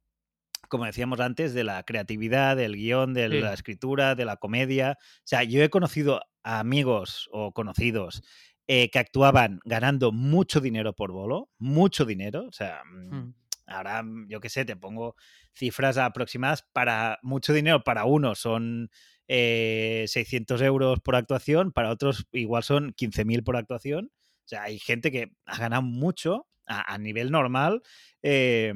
como 0.68 0.84
decíamos 0.84 1.20
antes, 1.20 1.54
de 1.54 1.64
la 1.64 1.82
creatividad, 1.84 2.56
del 2.58 2.76
guion, 2.76 3.14
de 3.14 3.28
Sí. 3.30 3.40
la 3.40 3.54
escritura, 3.54 4.14
de 4.14 4.26
la 4.26 4.36
comedia. 4.36 4.98
O 5.00 5.22
sea, 5.24 5.44
yo 5.44 5.62
he 5.62 5.70
conocido 5.70 6.20
a 6.42 6.58
amigos 6.60 7.28
o 7.32 7.52
conocidos 7.52 8.22
eh, 8.66 8.90
que 8.90 8.98
actuaban 8.98 9.60
ganando 9.64 10.12
mucho 10.12 10.60
dinero 10.60 10.94
por 10.94 11.12
bolo, 11.12 11.50
mucho 11.58 12.04
dinero, 12.04 12.46
o 12.48 12.52
sea, 12.52 12.82
mm, 12.84 13.14
Mm. 13.16 13.34
ahora 13.66 14.02
mm, 14.02 14.28
yo 14.28 14.40
qué 14.40 14.48
sé, 14.48 14.64
te 14.64 14.76
pongo 14.76 15.16
cifras 15.54 15.98
aproximadas 15.98 16.64
para 16.72 17.18
mucho 17.22 17.52
dinero, 17.52 17.82
para 17.84 18.04
unos 18.04 18.38
son 18.40 18.90
eh, 19.28 20.04
600 20.08 20.60
euros 20.62 21.00
por 21.00 21.16
actuación, 21.16 21.72
para 21.72 21.90
otros 21.90 22.26
igual 22.32 22.62
son 22.62 22.92
15.000 22.94 23.42
por 23.44 23.56
actuación. 23.56 24.10
O 24.44 24.48
sea, 24.48 24.64
hay 24.64 24.78
gente 24.78 25.10
que 25.12 25.32
ha 25.46 25.58
ganado 25.58 25.82
mucho 25.82 26.46
a, 26.66 26.94
a 26.94 26.98
nivel 26.98 27.30
normal, 27.30 27.82
eh, 28.22 28.72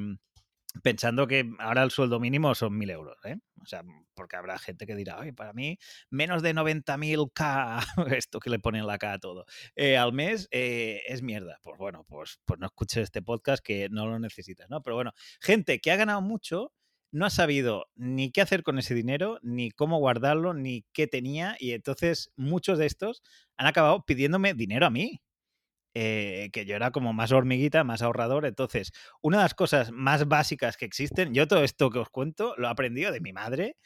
pensando 0.82 1.26
que 1.26 1.50
ahora 1.58 1.82
el 1.82 1.90
sueldo 1.90 2.20
mínimo 2.20 2.54
son 2.54 2.78
1.000 2.78 2.90
euros. 2.90 3.16
¿eh? 3.24 3.36
O 3.60 3.66
sea, 3.66 3.82
porque 4.14 4.36
habrá 4.36 4.58
gente 4.58 4.86
que 4.86 4.96
dirá, 4.96 5.18
oye, 5.18 5.32
para 5.32 5.52
mí 5.52 5.78
menos 6.10 6.42
de 6.42 6.54
90.000 6.54 7.30
K, 7.32 7.80
esto 8.16 8.40
que 8.40 8.50
le 8.50 8.58
ponen 8.58 8.86
la 8.86 8.98
K 8.98 9.12
a 9.14 9.18
todo, 9.18 9.46
eh, 9.74 9.96
al 9.96 10.12
mes 10.12 10.48
eh, 10.50 11.02
es 11.06 11.22
mierda. 11.22 11.58
Pues 11.62 11.78
bueno, 11.78 12.04
pues, 12.08 12.40
pues 12.44 12.58
no 12.60 12.66
escuches 12.66 13.04
este 13.04 13.22
podcast 13.22 13.64
que 13.64 13.88
no 13.90 14.06
lo 14.06 14.18
necesitas, 14.18 14.68
¿no? 14.70 14.82
Pero 14.82 14.96
bueno, 14.96 15.12
gente 15.40 15.80
que 15.80 15.90
ha 15.92 15.96
ganado 15.96 16.20
mucho 16.20 16.72
no 17.12 17.24
ha 17.24 17.30
sabido 17.30 17.86
ni 17.94 18.30
qué 18.30 18.42
hacer 18.42 18.62
con 18.62 18.78
ese 18.78 18.94
dinero, 18.94 19.38
ni 19.42 19.70
cómo 19.70 19.98
guardarlo, 19.98 20.54
ni 20.54 20.84
qué 20.92 21.06
tenía, 21.06 21.56
y 21.58 21.72
entonces 21.72 22.30
muchos 22.36 22.78
de 22.78 22.86
estos 22.86 23.22
han 23.56 23.66
acabado 23.66 24.04
pidiéndome 24.04 24.54
dinero 24.54 24.86
a 24.86 24.90
mí. 24.90 25.22
Eh, 25.98 26.50
que 26.52 26.66
yo 26.66 26.76
era 26.76 26.90
como 26.90 27.12
más 27.14 27.32
hormiguita, 27.32 27.84
más 27.84 28.02
ahorrador. 28.02 28.44
Entonces, 28.46 28.92
una 29.22 29.38
de 29.38 29.44
las 29.44 29.54
cosas 29.54 29.90
más 29.92 30.28
básicas 30.28 30.76
que 30.76 30.84
existen, 30.84 31.32
yo 31.34 31.48
todo 31.48 31.64
esto 31.64 31.90
que 31.90 31.98
os 32.00 32.10
cuento 32.10 32.54
lo 32.58 32.66
he 32.68 32.70
aprendido 32.70 33.12
de 33.12 33.20
mi 33.20 33.32
madre, 33.32 33.76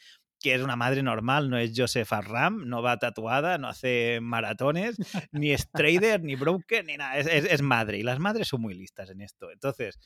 que 0.41 0.55
es 0.55 0.61
una 0.61 0.75
madre 0.75 1.03
normal, 1.03 1.49
no 1.49 1.57
es 1.57 1.71
Joseph 1.75 2.11
Ram, 2.11 2.67
no 2.67 2.81
va 2.81 2.97
tatuada, 2.97 3.57
no 3.59 3.67
hace 3.69 4.19
maratones, 4.21 4.97
ni 5.31 5.51
es 5.51 5.69
trader, 5.71 6.21
ni 6.23 6.35
broker, 6.35 6.83
ni 6.85 6.97
nada. 6.97 7.17
Es, 7.17 7.27
es- 7.27 7.45
es 7.45 7.61
madre. 7.61 7.97
Y 7.99 8.03
las 8.03 8.19
madres 8.19 8.47
son 8.49 8.61
muy 8.61 8.73
listas 8.73 9.09
en 9.11 9.21
esto. 9.21 9.51
Entonces, 9.51 9.99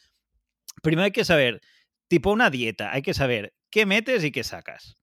primero 0.84 1.06
hay 1.06 1.12
que 1.12 1.26
saber, 1.26 1.62
tipo 2.10 2.32
una 2.32 2.50
dieta, 2.50 2.92
hay 2.94 3.02
que 3.02 3.14
saber 3.14 3.54
qué 3.72 3.86
metes 3.86 4.24
y 4.24 4.32
qué 4.32 4.44
sacas. 4.44 4.96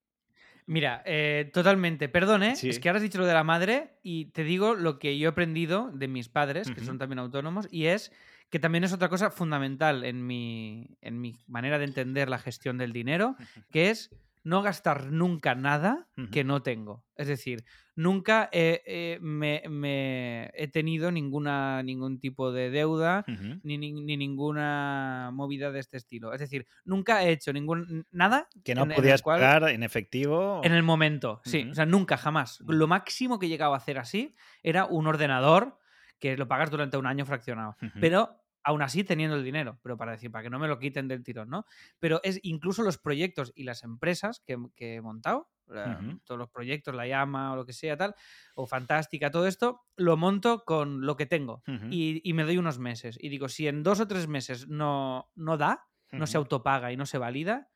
Mira, 0.66 1.02
eh, 1.04 1.50
totalmente. 1.52 2.08
Perdón, 2.08 2.42
¿eh? 2.42 2.56
Sí. 2.56 2.68
Es 2.68 2.78
que 2.78 2.88
ahora 2.88 2.98
has 2.98 3.02
dicho 3.02 3.18
lo 3.18 3.26
de 3.26 3.34
la 3.34 3.44
madre 3.44 3.90
y 4.02 4.26
te 4.26 4.44
digo 4.44 4.74
lo 4.74 4.98
que 4.98 5.18
yo 5.18 5.28
he 5.28 5.32
aprendido 5.32 5.90
de 5.92 6.08
mis 6.08 6.28
padres, 6.28 6.70
que 6.70 6.80
son 6.84 6.98
también 6.98 7.18
autónomos, 7.18 7.68
y 7.70 7.86
es 7.86 8.12
que 8.50 8.58
también 8.58 8.84
es 8.84 8.92
otra 8.92 9.08
cosa 9.08 9.30
fundamental 9.30 10.04
en 10.04 10.26
mi, 10.26 10.96
en 11.00 11.20
mi 11.20 11.38
manera 11.46 11.78
de 11.78 11.84
entender 11.84 12.28
la 12.28 12.38
gestión 12.38 12.78
del 12.78 12.92
dinero, 12.92 13.34
que 13.70 13.90
es 13.90 14.10
no 14.44 14.60
gastar 14.62 15.12
nunca 15.12 15.54
nada 15.54 16.08
que 16.30 16.42
no 16.44 16.62
tengo. 16.62 17.04
Es 17.16 17.28
decir, 17.28 17.64
nunca 17.94 18.48
he- 18.52 18.82
he- 18.86 19.18
me, 19.20 19.62
me 19.68 20.50
he 20.54 20.66
tenido 20.68 21.12
ninguna, 21.12 21.82
ningún 21.84 22.18
tipo 22.18 22.50
de 22.52 22.70
deuda 22.70 23.24
ni, 23.62 23.78
ni- 23.78 23.92
ni 23.92 24.16
ninguna 24.16 25.30
movida 25.32 25.70
de 25.70 25.80
este 25.80 25.96
estilo. 25.96 26.32
Es 26.32 26.40
decir, 26.40 26.66
nunca 26.84 27.22
he 27.22 27.30
hecho 27.30 27.52
ningún 27.52 28.06
nada 28.10 28.48
Que 28.64 28.74
no 28.74 28.84
en- 28.84 28.90
en 28.92 28.96
podías 28.96 29.22
cual- 29.22 29.40
pagar 29.40 29.68
en 29.70 29.82
efectivo. 29.82 30.60
en 30.64 30.72
el 30.72 30.82
momento, 30.82 31.40
sí. 31.44 31.68
O 31.70 31.74
sea, 31.74 31.86
nunca, 31.86 32.16
jamás. 32.16 32.60
Lo 32.66 32.86
máximo 32.86 33.38
que 33.38 33.46
he 33.46 33.48
llegado 33.48 33.74
a 33.74 33.76
hacer 33.78 33.98
así 33.98 34.34
era 34.62 34.86
un 34.86 35.06
ordenador 35.06 35.78
que 36.18 36.36
lo 36.36 36.46
pagas 36.48 36.70
durante 36.70 36.96
un 36.96 37.06
año 37.06 37.26
fraccionado. 37.26 37.76
Pero 38.00 38.41
aún 38.64 38.82
así 38.82 39.04
teniendo 39.04 39.36
el 39.36 39.44
dinero, 39.44 39.78
pero 39.82 39.96
para 39.96 40.12
decir, 40.12 40.30
para 40.30 40.44
que 40.44 40.50
no 40.50 40.58
me 40.58 40.68
lo 40.68 40.78
quiten 40.78 41.08
del 41.08 41.22
tirón, 41.22 41.50
¿no? 41.50 41.64
Pero 41.98 42.20
es 42.22 42.38
incluso 42.42 42.82
los 42.82 42.98
proyectos 42.98 43.52
y 43.54 43.64
las 43.64 43.82
empresas 43.82 44.40
que, 44.40 44.56
que 44.76 44.96
he 44.96 45.00
montado, 45.00 45.50
eh, 45.74 45.96
todos 46.24 46.38
los 46.38 46.50
proyectos, 46.50 46.94
la 46.94 47.06
llama 47.06 47.52
o 47.52 47.56
lo 47.56 47.64
que 47.64 47.72
sea, 47.72 47.96
tal, 47.96 48.14
o 48.54 48.66
fantástica, 48.66 49.30
todo 49.30 49.46
esto, 49.46 49.80
lo 49.96 50.16
monto 50.16 50.64
con 50.64 51.06
lo 51.06 51.16
que 51.16 51.26
tengo. 51.26 51.62
Y, 51.90 52.20
y 52.28 52.32
me 52.34 52.44
doy 52.44 52.58
unos 52.58 52.78
meses. 52.78 53.18
Y 53.20 53.28
digo, 53.28 53.48
si 53.48 53.68
en 53.68 53.82
dos 53.82 54.00
o 54.00 54.06
tres 54.06 54.28
meses 54.28 54.68
no, 54.68 55.30
no 55.34 55.56
da, 55.56 55.88
no 56.10 56.26
se 56.26 56.36
autopaga 56.36 56.92
y 56.92 56.96
no 56.96 57.06
se 57.06 57.16
valida, 57.16 57.70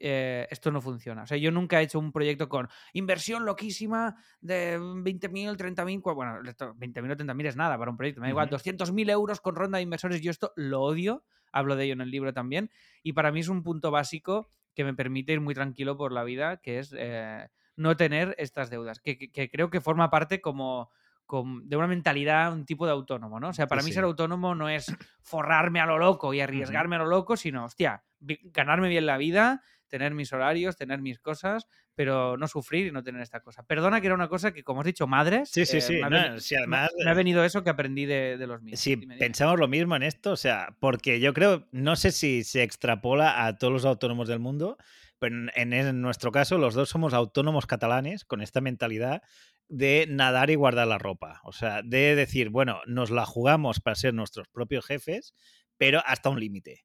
eh, 0.00 0.46
esto 0.50 0.70
no 0.70 0.80
funciona. 0.80 1.22
O 1.22 1.26
sea, 1.26 1.36
yo 1.38 1.50
nunca 1.50 1.80
he 1.80 1.84
hecho 1.84 1.98
un 1.98 2.12
proyecto 2.12 2.48
con 2.48 2.68
inversión 2.92 3.44
loquísima 3.44 4.16
de 4.40 4.78
20.000, 5.02 5.56
30.000, 5.56 6.00
cua- 6.02 6.14
bueno, 6.14 6.38
esto, 6.48 6.74
20.000 6.76 7.10
o 7.12 7.16
30.000 7.16 7.46
es 7.46 7.56
nada 7.56 7.76
para 7.78 7.90
un 7.90 7.96
proyecto, 7.96 8.20
me 8.20 8.26
da 8.26 8.30
igual, 8.30 8.46
Ujú. 8.46 8.52
200.000 8.52 9.10
euros 9.10 9.40
con 9.40 9.56
ronda 9.56 9.78
de 9.78 9.82
inversores, 9.82 10.20
yo 10.20 10.30
esto 10.30 10.52
lo 10.56 10.82
odio, 10.82 11.24
hablo 11.52 11.76
de 11.76 11.84
ello 11.84 11.94
en 11.94 12.00
el 12.02 12.10
libro 12.10 12.32
también, 12.32 12.70
y 13.02 13.12
para 13.12 13.32
mí 13.32 13.40
es 13.40 13.48
un 13.48 13.62
punto 13.62 13.90
básico 13.90 14.50
que 14.74 14.84
me 14.84 14.94
permite 14.94 15.32
ir 15.32 15.40
muy 15.40 15.54
tranquilo 15.54 15.96
por 15.96 16.12
la 16.12 16.22
vida, 16.24 16.58
que 16.58 16.78
es 16.78 16.94
eh, 16.96 17.48
no 17.76 17.96
tener 17.96 18.34
estas 18.38 18.70
deudas, 18.70 19.00
que, 19.00 19.18
que- 19.18 19.30
que 19.32 19.50
creo 19.50 19.70
que 19.70 19.80
forma 19.80 20.10
parte 20.10 20.40
como 20.40 20.90
com- 21.26 21.62
de 21.64 21.76
una 21.76 21.86
mentalidad, 21.88 22.52
un 22.52 22.64
tipo 22.64 22.86
de 22.86 22.92
autónomo, 22.92 23.38
¿no? 23.40 23.48
O 23.48 23.52
sea, 23.52 23.66
para 23.66 23.82
Sí, 23.82 23.86
mí 23.86 23.92
ser 23.92 24.04
autónomo 24.04 24.54
no 24.54 24.68
es 24.68 24.94
forrarme 25.20 25.80
a 25.80 25.86
lo 25.86 25.98
loco 25.98 26.32
y 26.32 26.40
arriesgarme 26.40 26.96
a 26.96 27.00
lo 27.00 27.06
loco, 27.06 27.36
sino, 27.36 27.64
hostia, 27.64 28.04
ganarme 28.20 28.88
bien 28.88 29.06
la 29.06 29.16
vida, 29.18 29.62
tener 29.88 30.14
mis 30.14 30.32
horarios, 30.32 30.76
tener 30.76 31.00
mis 31.00 31.18
cosas, 31.18 31.66
pero 31.94 32.36
no 32.36 32.46
sufrir 32.46 32.86
y 32.86 32.92
no 32.92 33.02
tener 33.02 33.22
esta 33.22 33.40
cosa. 33.40 33.62
Perdona 33.64 34.00
que 34.00 34.06
era 34.06 34.14
una 34.14 34.28
cosa 34.28 34.52
que, 34.52 34.62
como 34.62 34.80
has 34.80 34.86
dicho, 34.86 35.06
madres. 35.06 35.50
Sí, 35.50 35.66
sí, 35.66 35.78
eh, 35.78 35.80
sí. 35.80 35.92
me, 35.94 36.00
no, 36.02 36.10
me- 36.10 36.16
además, 36.58 36.90
me 37.04 37.10
ha 37.10 37.14
venido 37.14 37.44
eso 37.44 37.64
que 37.64 37.70
aprendí 37.70 38.06
de, 38.06 38.36
de 38.36 38.46
los 38.46 38.62
míos. 38.62 38.78
Sí, 38.78 38.96
pensamos 38.96 39.58
lo 39.58 39.68
mismo 39.68 39.96
en 39.96 40.02
esto, 40.02 40.32
o 40.32 40.36
sea, 40.36 40.76
porque 40.80 41.20
yo 41.20 41.32
creo, 41.34 41.66
no 41.72 41.96
sé 41.96 42.12
si 42.12 42.44
se 42.44 42.62
extrapola 42.62 43.46
a 43.46 43.56
todos 43.58 43.72
los 43.72 43.84
autónomos 43.84 44.28
del 44.28 44.38
mundo, 44.38 44.76
pero 45.18 45.34
en 45.54 46.00
nuestro 46.00 46.30
caso 46.30 46.58
los 46.58 46.74
dos 46.74 46.88
somos 46.88 47.12
autónomos 47.14 47.66
catalanes 47.66 48.24
con 48.24 48.40
esta 48.40 48.60
mentalidad 48.60 49.22
de 49.68 50.06
nadar 50.08 50.48
y 50.50 50.54
guardar 50.54 50.86
la 50.86 50.96
ropa, 50.98 51.40
o 51.44 51.52
sea, 51.52 51.82
de 51.82 52.14
decir, 52.14 52.48
bueno, 52.50 52.80
nos 52.86 53.10
la 53.10 53.26
jugamos 53.26 53.80
para 53.80 53.96
ser 53.96 54.14
nuestros 54.14 54.48
propios 54.48 54.86
jefes, 54.86 55.34
pero 55.76 56.00
hasta 56.06 56.30
un 56.30 56.40
límite. 56.40 56.84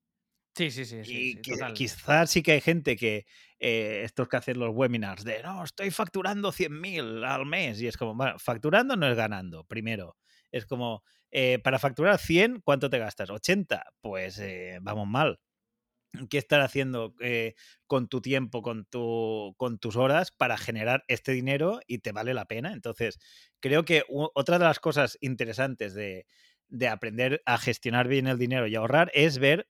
Sí, 0.56 0.70
sí, 0.72 0.86
sí, 0.86 1.04
sí, 1.06 1.24
y 1.26 1.36
sí, 1.36 1.46
total. 1.46 1.74
quizás 1.74 2.30
sí 2.32 2.42
que 2.44 2.54
hay 2.54 2.62
gente 2.62 2.96
que 2.96 3.26
eh, 3.60 4.02
estos 4.06 4.28
que 4.30 4.38
hacen 4.38 4.60
los 4.60 4.70
webinars 4.74 5.24
de 5.24 5.44
no, 5.44 5.64
estoy 5.64 5.92
facturando 5.92 6.52
100.000 6.52 7.24
al 7.24 7.46
mes 7.46 7.82
y 7.82 7.88
es 7.88 7.98
como, 7.98 8.16
bueno, 8.16 8.40
facturando 8.40 8.96
no 8.96 9.08
es 9.08 9.16
ganando, 9.18 9.66
primero. 9.66 10.18
Es 10.52 10.66
como, 10.66 11.04
eh, 11.32 11.60
para 11.64 11.80
facturar 11.80 12.20
100, 12.20 12.62
¿cuánto 12.62 12.90
te 12.90 13.00
gastas? 13.00 13.30
¿80? 13.32 13.84
Pues 14.02 14.40
eh, 14.40 14.80
vamos 14.82 15.08
mal. 15.08 15.40
¿Qué 16.30 16.38
estar 16.38 16.62
haciendo 16.62 17.16
eh, 17.22 17.56
con 17.88 18.08
tu 18.08 18.22
tiempo, 18.22 18.62
con, 18.62 18.86
tu, 18.86 19.56
con 19.58 19.80
tus 19.80 19.96
horas 19.96 20.32
para 20.32 20.58
generar 20.58 21.04
este 21.08 21.32
dinero 21.32 21.80
y 21.88 22.00
te 22.00 22.12
vale 22.12 22.36
la 22.36 22.46
pena? 22.46 22.72
Entonces, 22.74 23.18
creo 23.60 23.84
que 23.84 24.04
otra 24.10 24.60
de 24.60 24.66
las 24.66 24.80
cosas 24.80 25.18
interesantes 25.22 25.96
de, 25.96 26.28
de 26.68 26.88
aprender 26.88 27.42
a 27.48 27.58
gestionar 27.58 28.08
bien 28.08 28.28
el 28.28 28.38
dinero 28.38 28.68
y 28.68 28.76
ahorrar 28.76 29.10
es 29.16 29.40
ver 29.40 29.68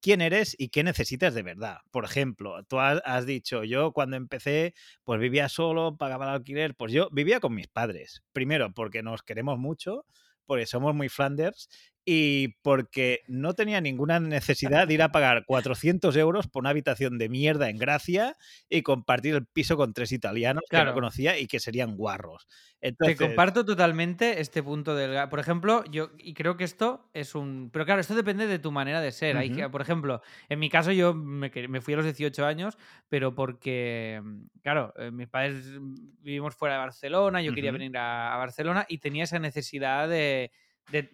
quién 0.00 0.20
eres 0.20 0.54
y 0.58 0.68
qué 0.68 0.82
necesitas 0.84 1.34
de 1.34 1.42
verdad. 1.42 1.78
Por 1.90 2.04
ejemplo, 2.04 2.62
tú 2.64 2.78
has, 2.80 3.26
dicho, 3.26 3.64
yo 3.64 3.92
cuando 3.92 4.16
empecé, 4.16 4.74
pues 5.04 5.20
vivía 5.20 5.48
solo, 5.48 5.96
pagaba 5.96 6.26
el 6.26 6.34
alquiler, 6.34 6.74
pues 6.74 6.92
yo 6.92 7.08
vivía 7.10 7.40
con 7.40 7.54
mis 7.54 7.68
padres. 7.68 8.22
Primero, 8.32 8.72
porque 8.72 9.02
nos 9.02 9.22
queremos 9.22 9.58
mucho, 9.58 10.04
porque 10.46 10.66
somos 10.66 10.94
muy 10.94 11.08
Flanders 11.08 11.68
y 12.10 12.56
porque 12.62 13.20
no 13.28 13.52
tenía 13.52 13.82
ninguna 13.82 14.18
necesidad 14.18 14.88
de 14.88 14.94
ir 14.94 15.02
a 15.02 15.12
pagar 15.12 15.44
400 15.44 16.16
euros 16.16 16.46
por 16.46 16.62
una 16.62 16.70
habitación 16.70 17.18
de 17.18 17.28
mierda 17.28 17.68
en 17.68 17.76
Gracia 17.76 18.34
y 18.70 18.80
compartir 18.80 19.34
el 19.34 19.44
piso 19.44 19.76
con 19.76 19.92
tres 19.92 20.12
italianos 20.12 20.62
que 20.70 20.82
no 20.82 20.94
conocía 20.94 21.38
y 21.38 21.46
que 21.46 21.60
serían 21.60 21.96
guarros. 21.96 22.48
Te 22.80 23.14
comparto 23.14 23.66
totalmente 23.66 24.40
este 24.40 24.62
punto 24.62 24.96
del... 24.96 25.28
Por 25.28 25.38
ejemplo, 25.38 25.84
yo 25.90 26.12
y 26.16 26.32
creo 26.32 26.56
que 26.56 26.64
esto 26.64 27.10
es 27.12 27.34
un... 27.34 27.68
Pero 27.74 27.84
claro, 27.84 28.00
esto 28.00 28.14
depende 28.14 28.46
de 28.46 28.58
tu 28.58 28.72
manera 28.72 29.02
de 29.02 29.12
ser. 29.12 29.36
Hay 29.36 29.50
que, 29.50 29.68
por 29.68 29.82
ejemplo, 29.82 30.22
en 30.48 30.60
mi 30.60 30.70
caso 30.70 30.92
yo 30.92 31.12
me, 31.12 31.50
fui 31.82 31.92
a 31.92 31.98
los 31.98 32.06
18 32.06 32.46
años, 32.46 32.78
pero 33.10 33.34
porque, 33.34 34.22
claro, 34.62 34.94
eh, 34.96 35.10
mis 35.10 35.28
padres 35.28 35.78
vivimos 36.22 36.54
fuera 36.54 36.76
de 36.76 36.80
Barcelona, 36.80 37.42
yo 37.42 37.52
quería 37.52 37.70
venir 37.72 37.94
a, 37.98 38.34
Barcelona 38.38 38.86
y 38.88 38.96
tenía 38.96 39.24
esa 39.24 39.38
necesidad 39.38 40.08
de 40.08 40.50
de 40.90 41.10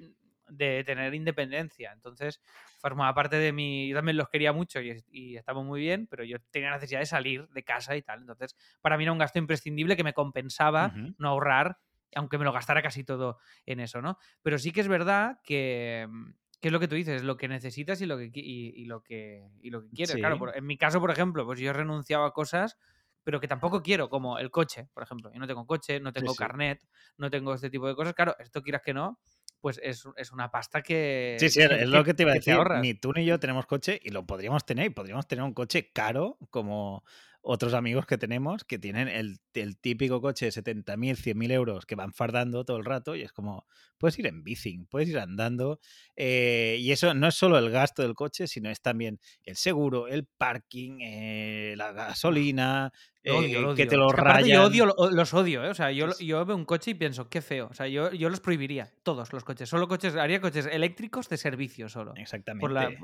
tener 0.57 1.14
independencia. 1.14 1.92
Entonces, 1.92 2.40
formaba 2.80 3.14
parte 3.14 3.37
de 3.37 3.52
mi. 3.52 3.88
Yo 3.88 3.96
también 3.96 4.16
los 4.16 4.28
quería 4.28 4.52
mucho 4.52 4.80
y, 4.80 5.02
y, 5.11 5.37
estamos 5.37 5.64
muy 5.64 5.80
bien, 5.80 6.07
pero 6.07 6.24
yo 6.24 6.38
tenía 6.50 6.70
necesidad 6.70 7.00
de 7.00 7.07
salir 7.07 7.48
de 7.48 7.62
casa 7.62 7.96
y 7.96 8.02
tal. 8.02 8.20
Entonces, 8.20 8.57
para 8.80 8.96
mí 8.96 9.04
era 9.04 9.12
un 9.12 9.18
gasto 9.18 9.38
imprescindible 9.38 9.96
que 9.96 10.04
me 10.04 10.12
compensaba 10.12 10.92
no 11.18 11.28
ahorrar, 11.28 11.78
aunque 12.14 12.38
me 12.38 12.44
lo 12.44 12.52
gastara 12.52 12.83
casi 12.83 13.04
todo 13.04 13.38
en 13.66 13.80
eso, 13.80 14.02
¿no? 14.02 14.18
Pero 14.42 14.59
sí 14.59 14.72
que 14.72 14.80
es 14.80 14.88
verdad 14.88 15.38
que. 15.44 16.07
Mm, 16.09 16.33
que 16.61 16.68
es 16.68 16.72
lo 16.72 16.80
que 16.80 16.88
tú 16.88 16.94
dices, 16.94 17.22
lo 17.22 17.37
que 17.37 17.46
necesitas 17.46 18.00
y 18.00 18.07
lo 18.07 18.16
que, 18.16 18.30
y, 18.33 18.87
lo 18.87 19.02
que, 19.02 19.50
y 19.61 19.68
lo 19.68 19.83
que 19.83 19.90
quieres. 19.90 20.16
Claro, 20.16 20.54
en 20.54 20.64
mi 20.64 20.78
caso, 20.78 20.98
por 20.98 21.11
ejemplo, 21.11 21.44
pues 21.44 21.61
yo 21.61 21.68
he 21.68 21.72
renunciado 21.74 22.24
a 22.24 22.33
cosas 22.33 22.78
pero 23.24 23.40
que 23.40 23.48
tampoco 23.48 23.83
quiero, 23.83 24.11
como 24.11 24.38
el 24.38 24.50
coche, 24.50 24.88
por 24.92 25.02
ejemplo. 25.02 25.33
Yo 25.33 25.40
no 25.40 25.46
tengo 25.46 25.66
coche, 25.66 25.98
no 25.98 26.12
tengo 26.12 26.35
carnet, 26.35 26.87
no 27.16 27.30
tengo 27.30 27.54
este 27.54 27.70
tipo 27.70 27.88
de 27.88 27.94
cosas. 27.96 28.12
Claro, 28.12 28.37
esto 28.38 28.62
quieras 28.62 28.83
que 28.85 28.92
no, 28.92 29.18
pues 29.64 29.81
es, 29.83 30.05
una 30.31 30.50
pasta 30.50 30.83
que. 30.83 31.38
Sí, 31.40 31.48
sí, 31.48 31.62
es 31.62 31.88
lo 31.88 32.05
que 32.05 32.12
te 32.12 32.24
iba 32.24 32.33
a 32.33 32.35
decir. 32.35 32.55
Ni 32.83 32.92
tú 32.92 33.14
ni 33.14 33.24
yo 33.24 33.40
tenemos 33.40 33.64
coche 33.64 33.98
y 34.05 34.11
lo 34.11 34.27
podríamos 34.27 34.66
tener. 34.66 34.92
Podríamos 34.92 35.27
tener 35.27 35.42
un 35.42 35.55
coche 35.55 35.90
caro, 35.90 36.37
como 36.50 37.03
otros 37.40 37.72
amigos 37.72 38.05
que 38.05 38.18
tenemos, 38.18 38.62
que 38.64 38.79
tienen 38.79 39.09
el, 39.09 39.38
típico 39.79 40.20
coche 40.20 40.44
de 40.44 40.53
70.000, 40.53 41.16
100.000 41.16 41.53
euros 41.53 41.87
que 41.87 41.94
van 41.94 42.12
fardando 42.12 42.66
todo 42.66 42.77
el 42.77 42.85
rato 42.85 43.16
y 43.16 43.22
es 43.22 43.33
como, 43.33 43.66
puedes 44.04 44.18
ir 44.18 44.26
en 44.26 44.44
bici, 44.44 44.84
puedes 44.90 45.08
ir 45.08 45.18
andando. 45.18 45.80
Eh, 46.14 46.76
y 46.78 46.92
eso 46.92 47.14
no 47.14 47.28
es 47.28 47.34
solo 47.34 47.56
el 47.56 47.70
gasto 47.70 48.02
del 48.02 48.12
coche, 48.12 48.46
sino 48.46 48.68
es 48.68 48.82
también 48.82 49.18
el 49.44 49.56
seguro, 49.56 50.08
el 50.08 50.26
parking, 50.26 50.98
eh, 51.00 51.72
la 51.78 51.90
gasolina, 51.92 52.92
eh, 53.22 53.64
que 53.74 53.86
te 53.86 53.96
lo 53.96 54.10
rayan. 54.10 54.46
Yo 54.46 54.64
odio, 54.64 54.94
los 55.10 55.32
odio, 55.32 55.64
¿eh? 55.64 55.70
O 55.70 55.74
sea, 55.74 55.90
yo, 55.90 56.10
yo 56.18 56.44
veo 56.44 56.54
un 56.54 56.66
coche 56.66 56.90
y 56.90 56.94
pienso, 56.94 57.30
qué 57.30 57.40
feo. 57.40 57.68
O 57.70 57.72
sea, 57.72 57.88
yo, 57.88 58.12
yo 58.12 58.28
los 58.28 58.40
prohibiría, 58.40 58.92
todos 59.04 59.32
los 59.32 59.42
coches. 59.42 59.70
Solo 59.70 59.88
coches, 59.88 60.16
haría 60.16 60.42
coches 60.42 60.66
eléctricos 60.66 61.30
de 61.30 61.38
servicio 61.38 61.88
solo. 61.88 62.12
Exactamente. 62.16 62.98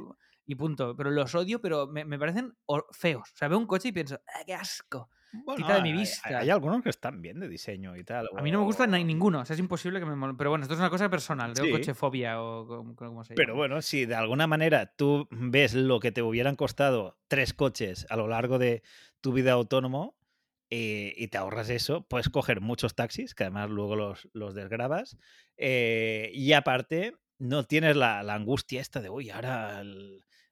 y 0.44 0.54
punto. 0.54 0.94
Pero 0.94 1.10
los 1.10 1.34
odio, 1.34 1.62
pero 1.62 1.86
me, 1.86 2.04
me, 2.04 2.18
parecen 2.18 2.52
feos. 2.92 3.30
O 3.32 3.36
sea, 3.38 3.48
veo 3.48 3.56
un 3.56 3.66
coche 3.66 3.88
y 3.88 3.92
pienso, 3.92 4.20
¡ah, 4.26 4.44
qué 4.44 4.52
asco! 4.52 5.08
Quita 5.56 5.76
de 5.76 5.82
mi 5.82 5.92
vista. 5.92 6.38
Hay, 6.38 6.50
algunos 6.50 6.82
que 6.82 6.90
están 6.90 7.22
bien 7.22 7.38
de 7.38 7.48
diseño 7.48 7.96
y 7.96 8.04
tal. 8.04 8.28
A 8.36 8.42
mí 8.42 8.50
no 8.50 8.58
me 8.58 8.64
gusta 8.64 8.86
ninguno, 8.86 9.40
o 9.40 9.44
sea, 9.44 9.54
es 9.54 9.60
imposible 9.60 10.00
que 10.00 10.06
me 10.06 10.34
Pero 10.34 10.50
bueno, 10.50 10.64
esto 10.64 10.74
es 10.74 10.80
una 10.80 10.90
cosa 10.90 11.08
personal, 11.08 11.54
de 11.54 11.70
coche 11.70 11.94
fobia 11.94 12.42
o 12.42 12.94
como 12.94 13.24
se 13.24 13.34
llama. 13.34 13.36
Pero 13.36 13.54
bueno, 13.54 13.82
si 13.82 14.06
de 14.06 14.14
alguna 14.14 14.46
manera 14.46 14.94
tú 14.96 15.28
ves 15.30 15.74
lo 15.74 16.00
que 16.00 16.12
te 16.12 16.22
hubieran 16.22 16.56
costado 16.56 17.18
tres 17.28 17.54
coches 17.54 18.06
a 18.10 18.16
lo 18.16 18.28
largo 18.28 18.58
de 18.58 18.82
tu 19.20 19.32
vida 19.32 19.52
autónomo 19.52 20.16
eh, 20.70 21.14
y 21.16 21.28
te 21.28 21.38
ahorras 21.38 21.70
eso, 21.70 22.06
puedes 22.08 22.28
coger 22.28 22.60
muchos 22.60 22.94
taxis, 22.94 23.34
que 23.34 23.44
además 23.44 23.70
luego 23.70 23.96
los, 23.96 24.28
los 24.32 24.54
desgrabas. 24.54 25.16
Eh, 25.56 26.30
y 26.32 26.52
aparte, 26.52 27.14
no 27.38 27.64
tienes 27.64 27.96
la, 27.96 28.22
la, 28.22 28.34
angustia 28.34 28.80
esta 28.80 29.00
de, 29.00 29.10
uy, 29.10 29.30
ahora 29.30 29.82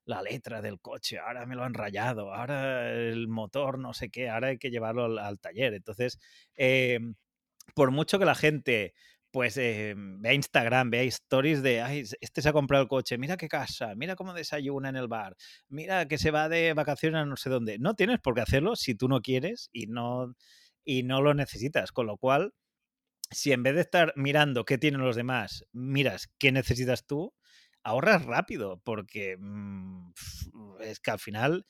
la 0.08 0.22
letra 0.22 0.62
del 0.62 0.80
coche, 0.80 1.18
ahora 1.18 1.44
me 1.46 1.54
lo 1.54 1.64
han 1.64 1.74
rayado, 1.74 2.34
ahora 2.34 2.90
el 2.92 3.28
motor, 3.28 3.78
no 3.78 3.92
sé 3.92 4.08
qué, 4.10 4.30
ahora 4.30 4.48
hay 4.48 4.58
que 4.58 4.70
llevarlo 4.70 5.04
al, 5.20 5.38
taller. 5.38 5.74
Entonces, 5.74 6.18
em, 6.56 7.14
por 7.74 7.90
mucho 7.92 8.18
que 8.18 8.24
la 8.24 8.34
gente 8.34 8.94
pues 9.30 9.58
eh, 9.58 9.94
vea 9.96 10.32
Instagram, 10.32 10.90
vea 10.90 11.02
stories 11.02 11.62
de, 11.62 11.82
ay, 11.82 12.04
este 12.20 12.42
se 12.42 12.48
ha 12.48 12.52
comprado 12.54 12.82
el 12.82 12.88
coche, 12.88 13.18
mira 13.18 13.36
qué 13.36 13.48
casa, 13.48 13.94
mira 13.96 14.16
cómo 14.16 14.32
desayuna 14.32 14.88
en 14.88 14.96
el 14.96 15.08
bar, 15.08 15.36
mira 15.68 16.08
que 16.08 16.16
se 16.18 16.30
va 16.30 16.48
de 16.48 16.72
vacaciones 16.72 17.20
a 17.20 17.26
no 17.26 17.36
sé 17.36 17.50
dónde. 17.50 17.78
No 17.78 17.94
tienes 17.94 18.20
por 18.20 18.34
qué 18.34 18.40
hacerlo 18.40 18.76
si 18.76 18.94
tú 18.94 19.08
no 19.08 19.20
quieres 19.20 19.68
y 19.72 19.86
no, 19.88 20.34
y 20.84 21.02
no 21.02 21.20
lo 21.22 21.34
necesitas. 21.34 21.92
Con 21.92 22.06
lo 22.06 22.16
cual, 22.16 22.54
si 23.30 23.52
en 23.52 23.62
vez 23.62 23.74
de 23.74 23.82
estar 23.82 24.14
mirando 24.16 24.64
qué 24.64 24.78
tienen 24.78 25.02
los 25.02 25.16
demás, 25.16 25.66
miras 25.72 26.28
qué 26.38 26.52
necesitas 26.52 27.06
tú, 27.06 27.34
ahorras 27.82 28.24
rápido, 28.24 28.80
porque 28.84 29.36
mm, 29.38 30.12
es 30.80 31.00
que 31.00 31.10
al 31.10 31.18
final 31.18 31.66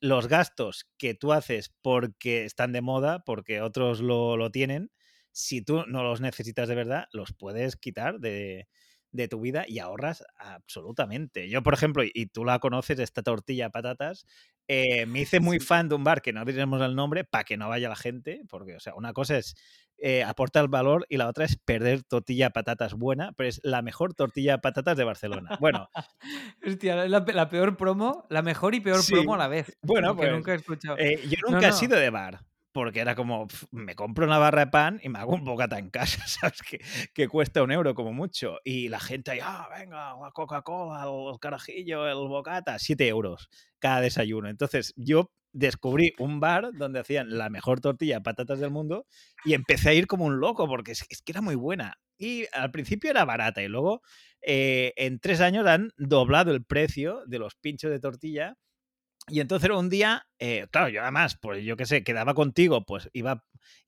los 0.00 0.28
gastos 0.28 0.86
que 0.98 1.14
tú 1.14 1.32
haces 1.32 1.72
porque 1.82 2.44
están 2.44 2.72
de 2.72 2.80
moda, 2.82 3.22
porque 3.24 3.60
otros 3.60 4.00
lo, 4.00 4.36
lo 4.36 4.50
tienen, 4.50 4.90
si 5.32 5.62
tú 5.62 5.84
no 5.86 6.02
los 6.02 6.20
necesitas 6.20 6.68
de 6.68 6.74
verdad, 6.74 7.04
los 7.12 7.32
puedes 7.32 7.76
quitar 7.76 8.18
de, 8.20 8.68
de 9.12 9.28
tu 9.28 9.40
vida 9.40 9.64
y 9.66 9.78
ahorras 9.78 10.24
absolutamente. 10.36 11.48
Yo, 11.48 11.62
por 11.62 11.74
ejemplo, 11.74 12.02
y 12.04 12.26
tú 12.26 12.44
la 12.44 12.58
conoces, 12.58 12.98
esta 12.98 13.22
tortilla 13.22 13.64
de 13.66 13.70
patatas, 13.70 14.26
eh, 14.68 15.06
me 15.06 15.20
hice 15.22 15.40
muy 15.40 15.60
fan 15.60 15.88
de 15.88 15.96
un 15.96 16.04
bar 16.04 16.22
que 16.22 16.32
no 16.32 16.44
diremos 16.44 16.80
el 16.82 16.94
nombre 16.94 17.24
para 17.24 17.44
que 17.44 17.56
no 17.56 17.68
vaya 17.68 17.88
la 17.88 17.96
gente, 17.96 18.42
porque, 18.48 18.76
o 18.76 18.80
sea, 18.80 18.94
una 18.94 19.12
cosa 19.12 19.38
es 19.38 19.54
eh, 20.02 20.24
aportar 20.24 20.68
valor 20.68 21.06
y 21.08 21.16
la 21.16 21.28
otra 21.28 21.44
es 21.44 21.56
perder 21.56 22.02
tortilla 22.02 22.46
de 22.46 22.50
patatas 22.52 22.94
buena, 22.94 23.32
pero 23.36 23.48
es 23.48 23.60
la 23.62 23.82
mejor 23.82 24.14
tortilla 24.14 24.52
de 24.52 24.58
patatas 24.58 24.96
de 24.96 25.04
Barcelona. 25.04 25.58
Bueno. 25.60 25.88
Hostia, 26.66 27.06
la, 27.06 27.24
la 27.26 27.48
peor 27.48 27.76
promo, 27.76 28.26
la 28.30 28.42
mejor 28.42 28.74
y 28.74 28.80
peor 28.80 29.00
promo 29.06 29.34
a 29.34 29.38
la 29.38 29.48
vez. 29.48 29.76
Bueno, 29.82 30.14
pues, 30.16 30.30
nunca 30.30 30.52
he 30.52 30.56
escuchado. 30.56 30.96
Eh, 30.98 31.20
yo 31.28 31.36
nunca 31.48 31.68
he 31.68 31.72
sido 31.72 31.98
de 31.98 32.10
bar 32.10 32.40
porque 32.72 33.00
era 33.00 33.14
como, 33.14 33.48
me 33.72 33.94
compro 33.94 34.26
una 34.26 34.38
barra 34.38 34.66
de 34.66 34.70
pan 34.70 35.00
y 35.02 35.08
me 35.08 35.18
hago 35.18 35.34
un 35.34 35.44
bocata 35.44 35.78
en 35.78 35.90
casa, 35.90 36.22
¿sabes? 36.26 36.62
Que, 36.62 36.80
que 37.12 37.28
cuesta 37.28 37.62
un 37.62 37.72
euro 37.72 37.94
como 37.94 38.12
mucho. 38.12 38.58
Y 38.64 38.88
la 38.88 39.00
gente 39.00 39.32
ahí, 39.32 39.40
ah, 39.42 39.68
venga, 39.76 40.14
la 40.20 40.30
Coca-Cola, 40.32 41.04
el 41.04 41.38
carajillo, 41.40 42.06
el 42.06 42.28
bocata, 42.28 42.78
siete 42.78 43.08
euros 43.08 43.48
cada 43.78 44.00
desayuno. 44.00 44.48
Entonces 44.48 44.92
yo 44.96 45.30
descubrí 45.52 46.12
un 46.18 46.40
bar 46.40 46.70
donde 46.72 47.00
hacían 47.00 47.36
la 47.36 47.50
mejor 47.50 47.80
tortilla 47.80 48.16
de 48.16 48.20
patatas 48.22 48.60
del 48.60 48.70
mundo 48.70 49.06
y 49.44 49.54
empecé 49.54 49.90
a 49.90 49.94
ir 49.94 50.06
como 50.06 50.24
un 50.24 50.40
loco 50.40 50.66
porque 50.68 50.92
es, 50.92 51.04
que 51.24 51.32
era 51.32 51.40
muy 51.40 51.54
buena. 51.54 51.94
Y 52.18 52.44
al 52.52 52.70
principio 52.70 53.10
era 53.10 53.24
barata 53.24 53.62
y 53.62 53.68
luego 53.68 54.02
eh, 54.42 54.92
en 54.96 55.20
tres 55.20 55.40
años 55.40 55.66
han 55.66 55.92
doblado 55.96 56.52
el 56.52 56.64
precio 56.64 57.22
de 57.26 57.38
los 57.38 57.54
pinchos 57.54 57.90
de 57.90 58.00
tortilla 58.00 58.56
y 59.30 59.40
entonces 59.40 59.70
un 59.70 59.88
día, 59.88 60.26
eh, 60.38 60.66
claro, 60.72 60.88
yo 60.88 61.02
además, 61.02 61.38
pues 61.40 61.64
yo 61.64 61.76
qué 61.76 61.86
sé, 61.86 62.02
quedaba 62.02 62.34
contigo, 62.34 62.84
pues 62.84 63.08
iba, 63.12 63.44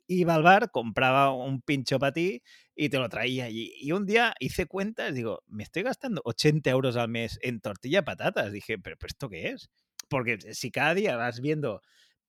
iba 0.07 0.35
al 0.35 0.43
bar, 0.43 0.71
compraba 0.71 1.33
un 1.35 1.63
pincho 1.63 1.99
para 1.99 2.13
ti 2.13 2.43
y 2.77 2.91
te 2.91 2.99
lo 2.99 3.09
traía 3.09 3.47
allí. 3.47 3.73
Y 3.81 3.93
un 3.93 4.07
día 4.07 4.35
hice 4.39 4.67
cuentas, 4.67 5.15
digo, 5.15 5.43
me 5.47 5.65
estoy 5.65 5.83
gastando 5.83 6.23
80 6.25 6.71
euros 6.71 6.97
al 6.97 7.09
mes 7.09 7.39
en 7.43 7.61
tortilla 7.61 8.01
de 8.01 8.05
patatas. 8.05 8.53
Dije, 8.53 8.79
¿pero, 8.79 8.97
esto 9.05 9.29
qué 9.29 9.49
es? 9.49 9.71
Porque 10.13 10.39
si 10.53 10.71
cada 10.71 10.93
día 10.93 11.17
vas 11.17 11.41
viendo 11.41 11.81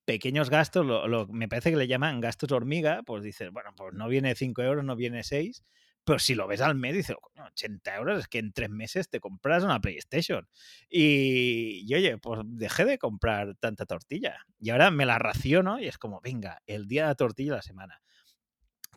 pequeños 0.06 0.48
gastos, 0.48 0.86
lo, 0.86 1.26
me 1.28 1.48
parece 1.48 1.70
que 1.70 1.76
le 1.76 1.86
llaman 1.86 2.20
gastos 2.22 2.50
hormiga, 2.50 3.02
pues 3.04 3.22
dices, 3.22 3.50
bueno, 3.52 3.72
pues 3.76 3.92
no 3.92 4.08
viene 4.08 4.34
5 4.34 4.62
euros, 4.62 4.84
no 4.86 4.96
viene 4.96 5.22
6, 5.22 5.62
pero 6.02 6.18
si 6.18 6.34
lo 6.34 6.46
ves 6.46 6.62
al 6.62 6.76
mes, 6.76 6.94
dices, 6.94 7.16
80 7.36 7.96
euros, 7.96 8.20
es 8.20 8.28
que 8.28 8.38
en 8.38 8.52
tres 8.54 8.70
meses 8.70 9.10
te 9.10 9.20
compras 9.20 9.64
una 9.64 9.80
PlayStation. 9.82 10.48
Y, 10.88 11.94
oye, 11.94 12.16
pues 12.16 12.40
dejé 12.44 12.86
de 12.86 12.96
comprar 12.98 13.54
tanta 13.56 13.84
tortilla. 13.84 14.38
Y 14.58 14.70
ahora 14.70 14.90
me 14.90 15.04
la 15.04 15.18
raciono 15.18 15.78
y 15.78 15.86
es 15.86 15.98
como, 15.98 16.22
venga, 16.22 16.62
el 16.66 16.86
día 16.88 17.02
de 17.02 17.08
la 17.08 17.14
tortilla 17.16 17.52
de 17.52 17.56
la 17.56 17.62
semana. 17.62 18.00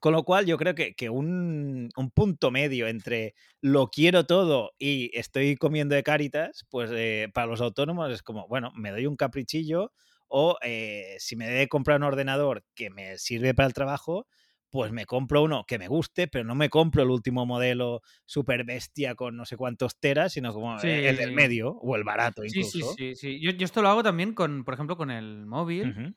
Con 0.07 0.13
lo 0.13 0.23
cual 0.23 0.45
yo 0.45 0.55
creo 0.55 0.73
que, 0.73 0.95
que 0.95 1.09
un, 1.09 1.89
punto 2.15 2.49
medio 2.49 2.87
entre 2.87 3.33
lo 3.59 3.89
quiero 3.89 4.25
todo 4.25 4.71
y 4.79 5.11
estoy 5.11 5.57
comiendo 5.57 5.95
de 5.95 6.03
caritas, 6.03 6.65
pues 6.69 6.89
eh, 6.93 7.27
para 7.33 7.47
los 7.47 7.59
autónomos 7.59 8.09
es 8.13 8.23
como, 8.23 8.47
bueno, 8.47 8.71
me 8.73 8.91
doy 8.91 9.05
un 9.05 9.17
caprichillo 9.17 9.91
o 10.29 10.57
eh, 10.61 11.17
si 11.19 11.35
me 11.35 11.45
debe 11.45 11.67
comprar 11.67 11.97
un 11.97 12.03
ordenador 12.03 12.63
que 12.73 12.89
me 12.89 13.17
sirve 13.17 13.53
para 13.53 13.67
el 13.67 13.73
trabajo, 13.73 14.27
pues 14.69 14.93
me 14.93 15.05
compro 15.05 15.43
uno 15.43 15.65
que 15.67 15.77
me 15.77 15.89
guste, 15.89 16.29
pero 16.29 16.45
no 16.45 16.55
me 16.55 16.69
compro 16.69 17.03
el 17.03 17.09
último 17.09 17.45
modelo 17.45 17.99
super 18.25 18.63
bestia 18.63 19.13
con 19.13 19.35
no 19.35 19.45
sé 19.45 19.57
cuántos 19.57 19.99
teras, 19.99 20.31
sino 20.31 20.53
como 20.53 20.79
el 20.79 21.17
del 21.17 21.33
medio 21.33 21.71
o 21.71 21.97
el 21.97 22.05
barato 22.05 22.45
incluso. 22.45 22.93
Sí, 22.93 23.13
sí, 23.13 23.15
sí. 23.15 23.41
Yo, 23.41 23.51
esto 23.59 23.81
lo 23.81 23.89
hago 23.89 24.03
también 24.03 24.33
con, 24.33 24.63
por 24.63 24.73
ejemplo, 24.73 24.95
con 24.95 25.11
el 25.11 25.45
móvil. 25.45 26.15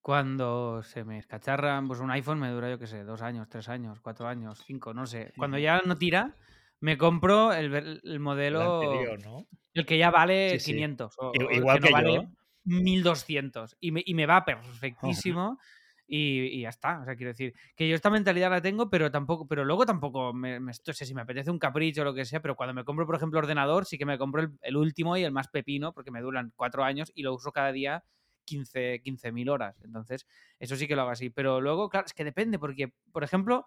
Cuando 0.00 0.82
se 0.82 1.04
me 1.04 1.18
escacharra, 1.18 1.82
pues 1.86 2.00
un 2.00 2.10
iPhone 2.10 2.38
me 2.38 2.48
dura, 2.50 2.70
yo 2.70 2.78
qué 2.78 2.86
sé, 2.86 3.04
dos 3.04 3.20
años, 3.20 3.48
tres 3.48 3.68
años, 3.68 4.00
cuatro 4.00 4.26
años, 4.26 4.62
cinco, 4.66 4.94
no 4.94 5.06
sé. 5.06 5.32
Cuando 5.36 5.58
ya 5.58 5.82
no 5.84 5.96
tira, 5.96 6.36
me 6.80 6.96
compro 6.96 7.52
el, 7.52 8.00
el 8.02 8.20
modelo. 8.20 8.60
El, 8.62 8.66
anterior, 8.82 9.20
¿no? 9.24 9.46
el 9.74 9.86
que 9.86 9.98
ya 9.98 10.10
vale 10.10 10.58
500. 10.64 11.16
Igual 11.52 11.80
que, 11.80 11.90
vale 11.90 12.28
1200. 12.64 13.76
Y 13.80 13.92
me, 13.92 14.02
y 14.04 14.14
me 14.14 14.26
va 14.26 14.44
perfectísimo. 14.44 15.58
y, 16.06 16.44
y 16.58 16.62
ya 16.62 16.70
está. 16.70 17.00
O 17.00 17.04
sea, 17.04 17.16
quiero 17.16 17.32
decir, 17.32 17.52
que 17.76 17.88
yo 17.88 17.94
esta 17.94 18.08
mentalidad 18.08 18.50
la 18.50 18.62
tengo, 18.62 18.88
pero 18.88 19.10
tampoco, 19.10 19.46
pero 19.46 19.64
luego 19.64 19.84
tampoco 19.84 20.32
me, 20.32 20.58
me- 20.58 20.72
no 20.86 20.92
sé 20.94 21.04
si 21.04 21.14
me 21.14 21.20
apetece 21.22 21.50
un 21.50 21.58
capricho 21.58 22.00
o 22.02 22.04
lo 22.04 22.14
que 22.14 22.24
sea, 22.24 22.40
pero 22.40 22.56
cuando 22.56 22.72
me 22.72 22.84
compro, 22.84 23.04
por 23.04 23.16
ejemplo, 23.16 23.38
ordenador, 23.40 23.84
sí 23.84 23.98
que 23.98 24.06
me 24.06 24.16
compro 24.16 24.42
el, 24.42 24.50
el 24.62 24.76
último 24.76 25.16
y 25.16 25.24
el 25.24 25.32
más 25.32 25.48
pepino, 25.48 25.92
porque 25.92 26.10
me 26.10 26.20
duran 26.22 26.52
cuatro 26.56 26.82
años 26.84 27.12
y 27.14 27.22
lo 27.22 27.34
uso 27.34 27.52
cada 27.52 27.72
día 27.72 28.04
15 28.48 29.00
15.000 29.02 29.48
horas. 29.48 29.80
Entonces, 29.84 30.26
eso 30.58 30.76
sí 30.76 30.86
que 30.88 30.96
lo 30.96 31.02
hago 31.02 31.10
así. 31.10 31.30
Pero 31.30 31.60
luego, 31.60 31.88
claro, 31.88 32.06
es 32.06 32.14
que 32.14 32.24
depende, 32.24 32.58
porque, 32.58 32.92
por 33.12 33.24
ejemplo, 33.24 33.64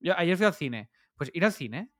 yo 0.00 0.16
ayer 0.18 0.36
fui 0.36 0.46
al 0.46 0.54
cine. 0.54 0.90
Pues 1.16 1.30
ir 1.34 1.44
al 1.44 1.52
cine, 1.52 1.90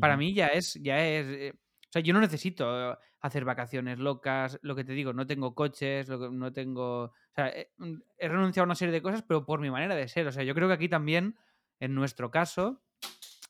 para 0.00 0.16
mí 0.16 0.34
ya 0.34 0.48
es, 0.48 0.74
ya 0.82 1.04
es. 1.06 1.26
eh, 1.28 1.52
o 1.56 1.92
sea, 1.92 2.02
yo 2.02 2.14
no 2.14 2.20
necesito 2.20 2.92
eh, 2.92 2.96
hacer 3.20 3.44
vacaciones 3.44 3.98
locas, 3.98 4.58
lo 4.62 4.76
que 4.76 4.84
te 4.84 4.92
digo, 4.92 5.12
no 5.12 5.26
tengo 5.26 5.54
coches, 5.54 6.08
lo 6.08 6.20
que- 6.20 6.30
no 6.30 6.52
tengo. 6.52 7.04
O 7.04 7.12
sea, 7.34 7.48
he, 7.48 7.72
mm, 7.78 7.94
he 8.18 8.28
renunciado 8.28 8.64
a 8.64 8.68
una 8.68 8.74
serie 8.76 8.92
de 8.92 9.02
cosas, 9.02 9.22
pero 9.22 9.44
por 9.44 9.60
mi 9.60 9.70
manera 9.70 9.94
de 9.96 10.08
ser. 10.08 10.26
O 10.28 10.32
sea, 10.32 10.44
yo 10.44 10.54
creo 10.54 10.68
que 10.68 10.74
aquí 10.74 10.88
también, 10.88 11.36
en 11.80 11.94
nuestro 11.94 12.30
caso, 12.30 12.82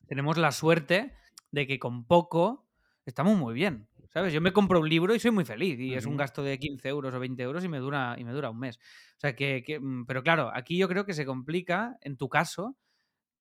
tenemos 0.08 0.38
la 0.38 0.52
suerte 0.52 1.14
de 1.50 1.66
que 1.66 1.78
con 1.78 2.06
poco 2.06 2.66
estamos 3.06 3.36
muy 3.38 3.54
bien. 3.54 3.88
¿Sabes? 4.12 4.32
Yo 4.32 4.40
me 4.40 4.52
compro 4.52 4.80
un 4.80 4.88
libro 4.88 5.14
y 5.14 5.20
soy 5.20 5.30
muy 5.30 5.44
feliz. 5.44 5.78
Y 5.78 5.94
es 5.94 6.04
un 6.04 6.16
gasto 6.16 6.42
de 6.42 6.58
15 6.58 6.88
euros 6.88 7.14
o 7.14 7.20
20 7.20 7.42
euros 7.42 7.64
y 7.64 7.68
me 7.68 7.78
dura, 7.78 8.16
y 8.18 8.24
me 8.24 8.32
dura 8.32 8.50
un 8.50 8.58
mes. 8.58 8.76
O 8.76 9.20
sea, 9.20 9.36
que, 9.36 9.62
que, 9.64 9.78
mm, 9.78 10.04
Pero 10.06 10.22
claro, 10.22 10.50
aquí 10.52 10.76
yo 10.76 10.88
creo 10.88 11.06
que 11.06 11.14
se 11.14 11.24
complica, 11.24 11.96
en 12.00 12.16
tu 12.16 12.28
caso, 12.28 12.76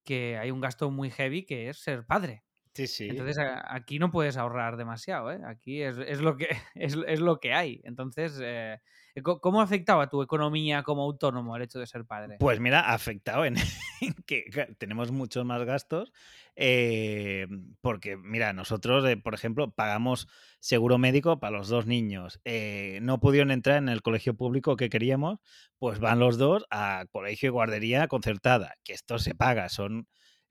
que 0.04 0.38
hay 0.38 0.52
un 0.52 0.62
gasto 0.62 0.92
muy 0.92 1.10
heavy 1.10 1.46
que 1.46 1.70
es 1.70 1.80
ser 1.80 2.06
padre. 2.06 2.44
Sí, 2.74 2.88
sí. 2.88 3.10
Entonces 3.10 3.38
aquí 3.66 4.00
no 4.00 4.12
puedes 4.12 4.38
ahorrar 4.38 4.78
demasiado, 4.78 5.32
¿eh? 5.32 5.40
Aquí 5.46 5.82
es, 5.82 5.98
es 5.98 6.22
lo, 6.22 6.38
que, 6.38 6.48
es, 6.76 6.98
es 7.08 7.20
lo 7.20 7.40
que 7.40 7.54
hay. 7.54 7.82
Entonces, 7.84 8.40
eh, 8.42 8.80
¿cómo 9.24 9.62
ha 9.62 9.64
afectado 9.64 10.02
a 10.02 10.10
tu 10.10 10.22
economía 10.22 10.84
como 10.84 11.04
autónomo 11.04 11.56
el 11.56 11.64
hecho 11.64 11.80
de 11.80 11.88
ser 11.88 12.06
padre? 12.06 12.38
Pues 12.40 12.60
mira, 12.60 12.82
ha 12.82 12.94
afectado 12.94 13.46
en, 13.46 13.56
que 14.26 14.76
tenemos 14.78 15.12
muchos 15.12 15.46
más 15.46 15.64
gastos. 15.64 16.12
eh, 16.56 17.48
porque, 17.82 18.18
mira, 18.18 18.54
nosotros, 18.54 19.06
eh, 19.06 19.18
por 19.18 19.34
ejemplo, 19.34 19.72
pagamos 19.72 20.28
seguro 20.60 20.98
médico 20.98 21.40
para 21.40 21.58
los 21.58 21.70
dos 21.70 21.86
niños. 21.86 22.40
eh, 22.46 23.00
no 23.02 23.20
pudieron 23.20 23.52
entrar 23.52 23.78
en 23.78 23.90
el 23.90 24.02
colegio 24.02 24.36
público 24.36 24.76
que 24.76 24.90
queríamos, 24.90 25.40
pues 25.78 26.00
van 26.00 26.20
los 26.20 26.38
dos 26.38 26.66
a 26.70 27.06
colegio 27.12 27.48
y 27.48 27.52
guardería 27.52 28.08
concertada, 28.08 28.76
que 28.84 28.94
esto 28.94 29.20
se 29.20 29.36
paga, 29.36 29.70
son 29.70 30.08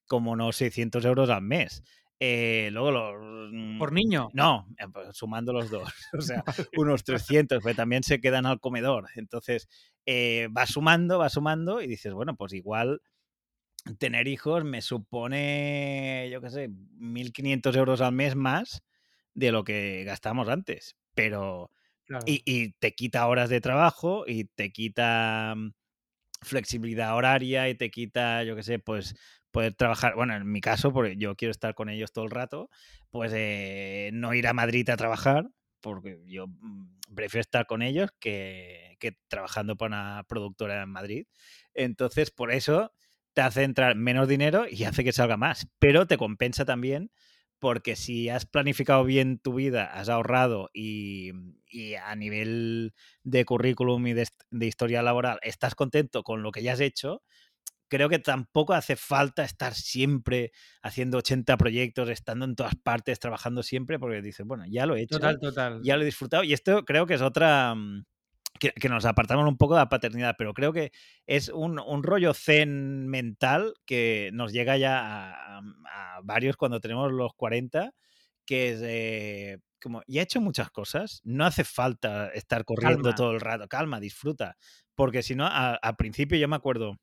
como 0.07 0.33
unos 0.33 0.57
600 0.57 1.05
euros 1.05 1.31
al 1.31 1.42
mes. 1.42 1.83
Eh, 2.21 2.71
luego 2.73 2.91
los... 2.91 3.53
mm, 3.53 3.79
Por 3.79 3.93
niño. 3.93 4.29
No, 4.35 4.67
eh, 4.79 4.87
pues, 4.93 5.17
sumando 5.17 5.53
los 5.53 5.71
dos. 5.71 5.89
O 6.19 6.21
sea, 6.21 6.43
unos 6.77 7.05
300, 7.05 7.63
pero 7.63 7.75
también 7.77 8.03
se 8.03 8.21
quedan 8.21 8.47
al 8.47 8.61
comedor. 8.61 9.07
Entonces, 9.15 9.69
eh, 10.07 10.49
va 10.57 10.67
sumando, 10.67 11.19
va 11.19 11.29
sumando 11.29 11.81
y 11.81 11.87
dices, 11.87 12.13
bueno, 12.13 12.37
pues 12.37 12.53
igual 12.53 13.01
tener 13.99 14.29
hijos 14.29 14.65
me 14.65 14.83
supone, 14.83 16.29
yo 16.31 16.41
qué 16.41 16.51
sé, 16.51 16.69
1.500 16.69 17.77
euros 17.77 18.01
al 18.01 18.13
mes 18.13 18.35
más 18.37 18.83
de 19.35 19.53
lo 19.53 19.65
que 19.65 20.05
gastamos 20.05 20.49
antes. 20.49 20.97
Pero, 21.15 21.71
Claro. 22.05 22.25
y, 22.27 22.43
y 22.47 22.73
te 22.73 22.95
quita 22.95 23.27
horas 23.27 23.51
de 23.51 23.61
trabajo 23.61 24.25
y 24.27 24.45
te 24.45 24.73
quita 24.73 25.55
mm, 25.57 25.73
flexibilidad 26.43 27.15
horaria 27.17 27.69
y 27.69 27.75
te 27.75 27.91
quita, 27.91 28.45
yo 28.45 28.57
qué 28.57 28.63
sé, 28.63 28.79
pues 28.79 29.15
trabajar, 29.77 30.14
bueno, 30.14 30.35
en 30.35 30.51
mi 30.51 30.61
caso, 30.61 30.92
porque 30.92 31.16
yo 31.16 31.37
quiero 31.37 31.53
estar 31.53 31.75
con 31.75 31.88
ellos 31.88 32.12
todo 32.12 32.25
el 32.25 32.31
rato, 32.31 32.71
pues 33.11 33.33
eh, 33.35 34.11
no 34.12 34.35
ir 34.35 34.47
a 34.47 34.53
Madrid 34.53 34.88
a 34.90 34.97
trabajar, 34.97 35.49
porque 35.81 36.18
yo 36.27 36.47
mm, 36.49 36.99
prefiero 37.14 37.42
estar 37.42 37.66
con 37.66 37.83
ellos 37.83 38.11
que, 38.21 38.97
que 39.01 39.12
trabajando 39.29 39.77
para 39.77 39.88
una 39.88 40.25
productora 40.29 40.83
en 40.83 40.90
Madrid. 40.90 41.27
Entonces, 41.75 42.31
por 42.31 42.53
eso 42.53 42.92
te 43.33 43.42
hace 43.42 43.62
entrar 43.62 43.94
menos 43.94 44.29
dinero 44.29 44.66
y 44.68 44.85
hace 44.85 45.05
que 45.05 45.12
salga 45.12 45.37
más, 45.37 45.68
pero 45.79 46.07
te 46.07 46.16
compensa 46.16 46.64
también 46.64 47.11
porque 47.59 47.97
si 47.97 48.29
has 48.29 48.47
planificado 48.47 49.05
bien 49.05 49.38
tu 49.38 49.55
vida, 49.55 49.85
has 49.85 50.09
ahorrado 50.09 50.71
y, 50.73 51.33
y 51.68 51.94
a 51.94 52.14
nivel 52.14 52.94
de 53.25 53.44
currículum 53.44 54.07
y 54.07 54.12
de 54.14 54.66
historia 54.66 55.03
laboral 55.03 55.38
estás 55.42 55.75
contento 55.75 56.23
con 56.23 56.42
lo 56.42 56.53
que 56.53 56.62
ya 56.62 56.75
has 56.75 56.81
hecho, 56.81 57.23
creo 57.88 58.09
que 58.09 58.18
tampoco 58.18 58.74
hace 58.74 58.96
falta 58.96 59.44
estar 59.44 59.74
siempre 59.74 60.53
haciendo 60.83 61.18
80 61.18 61.57
proyectos, 61.57 62.09
estando 62.09 62.44
en 62.44 62.55
todas 62.55 62.74
partes, 62.77 63.18
trabajando 63.18 63.62
siempre, 63.62 63.98
porque 63.98 64.22
dices, 64.22 64.46
bueno, 64.46 64.64
ya 64.68 64.87
lo 64.87 64.96
he 64.96 65.03
hecho, 65.03 65.16
Total, 65.16 65.38
total. 65.40 65.81
ya 65.83 65.96
lo 65.96 66.03
he 66.03 66.07
disfrutado. 66.07 66.44
Y 66.44 66.53
esto 66.53 66.85
creo 66.85 67.07
que 67.07 67.14
es 67.14 67.22
otra. 67.22 67.74
mm, 67.74 68.05
Que, 68.61 68.72
que 68.72 68.88
nos 68.88 69.05
apartamos 69.05 69.46
un 69.48 69.57
poco 69.57 69.74
de 69.74 69.81
la 69.83 69.88
paternidad, 69.88 70.35
pero 70.37 70.53
creo 70.53 70.72
que 70.72 70.90
es 71.27 71.48
un, 71.48 71.79
un 71.79 72.03
rollo 72.03 72.35
zen 72.35 73.07
mental 73.07 73.72
que 73.87 74.31
nos 74.33 74.53
llega 74.53 74.77
ya 74.77 74.98
a, 75.01 75.61
varios 76.24 76.57
cuando 76.57 76.81
tenemos 76.81 77.12
los 77.12 77.33
40, 77.35 77.92
que 78.44 78.70
es 78.70 78.81
eh, 78.83 79.59
como, 79.81 80.03
ya 80.09 80.22
he 80.22 80.24
hecho 80.24 80.40
muchas 80.40 80.70
cosas, 80.70 81.20
no 81.22 81.44
hace 81.46 81.62
falta 81.62 82.31
estar 82.31 82.64
corriendo 82.64 83.11
Calma. 83.11 83.14
todo 83.14 83.31
el 83.31 83.40
rato, 83.40 83.68
calma, 83.68 84.01
disfruta, 84.01 84.57
porque 84.96 85.22
si 85.22 85.37
no, 85.37 85.46
al 85.46 85.96
principio 85.96 86.37
yo 86.37 86.48
me 86.48 86.57
acuerdo, 86.57 86.96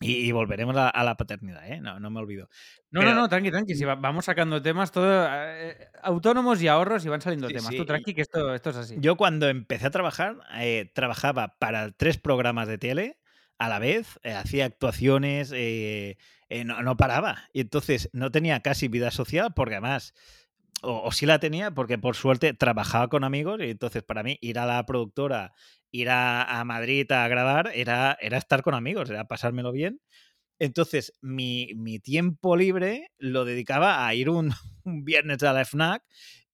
y, 0.00 0.12
y 0.16 0.32
volveremos 0.32 0.76
a, 0.76 0.88
a 0.88 1.04
la 1.04 1.16
paternidad, 1.16 1.66
¿eh? 1.70 1.80
no, 1.80 1.98
no 2.00 2.10
me 2.10 2.20
olvido. 2.20 2.48
No, 2.90 3.00
Pero- 3.00 3.14
no, 3.14 3.20
no, 3.22 3.28
tranqui, 3.28 3.50
tranqui. 3.50 3.74
Si 3.74 3.84
va- 3.84 3.94
vamos 3.94 4.24
sacando 4.26 4.60
temas, 4.60 4.92
todo 4.92 5.26
eh, 5.30 5.88
autónomos 6.02 6.60
y 6.62 6.68
ahorros 6.68 7.04
y 7.04 7.08
van 7.08 7.20
saliendo 7.20 7.48
Sí, 7.48 7.54
temas. 7.54 7.70
sí, 7.70 7.76
Tú 7.76 7.84
tranqui, 7.86 8.14
que 8.14 8.22
esto, 8.22 8.54
esto 8.54 8.70
es 8.70 8.76
así. 8.76 8.96
Yo 8.98 9.16
cuando 9.16 9.48
empecé 9.48 9.86
a 9.86 9.90
trabajar, 9.90 10.36
eh, 10.58 10.90
trabajaba 10.94 11.56
para 11.58 11.90
tres 11.92 12.18
programas 12.18 12.68
de 12.68 12.78
tele 12.78 13.18
a 13.58 13.68
la 13.70 13.78
vez, 13.78 14.18
eh, 14.22 14.32
hacía 14.34 14.66
actuaciones, 14.66 15.50
eh, 15.54 16.18
eh, 16.48 16.64
no, 16.64 16.82
no 16.82 16.96
paraba. 16.96 17.48
Y 17.52 17.60
entonces 17.60 18.10
no 18.12 18.30
tenía 18.30 18.60
casi 18.60 18.88
vida 18.88 19.10
social 19.10 19.52
porque 19.54 19.74
además, 19.76 20.12
o, 20.82 21.02
o 21.02 21.12
sí 21.12 21.26
la 21.26 21.38
tenía 21.38 21.70
porque 21.72 21.98
por 21.98 22.16
suerte 22.16 22.54
trabajaba 22.54 23.08
con 23.08 23.24
amigos 23.24 23.60
y 23.60 23.70
entonces 23.70 24.02
para 24.02 24.22
mí 24.22 24.38
ir 24.40 24.58
a 24.58 24.66
la 24.66 24.84
productora, 24.86 25.52
ir 25.90 26.10
a, 26.10 26.62
Madrid 26.64 27.10
a 27.12 27.28
grabar, 27.28 27.70
era, 27.74 28.16
era 28.20 28.38
estar 28.38 28.62
con 28.62 28.74
amigos, 28.74 29.10
era 29.10 29.26
pasármelo 29.26 29.72
bien. 29.72 30.00
Entonces, 30.58 31.12
mi, 31.20 31.72
mi 31.76 32.00
tiempo 32.00 32.56
libre 32.56 33.08
lo 33.18 33.44
dedicaba 33.44 34.06
a 34.06 34.14
ir 34.14 34.30
un, 34.30 34.52
un 34.84 35.04
viernes 35.04 35.42
a 35.42 35.52
la 35.52 35.64
FNAC 35.64 36.02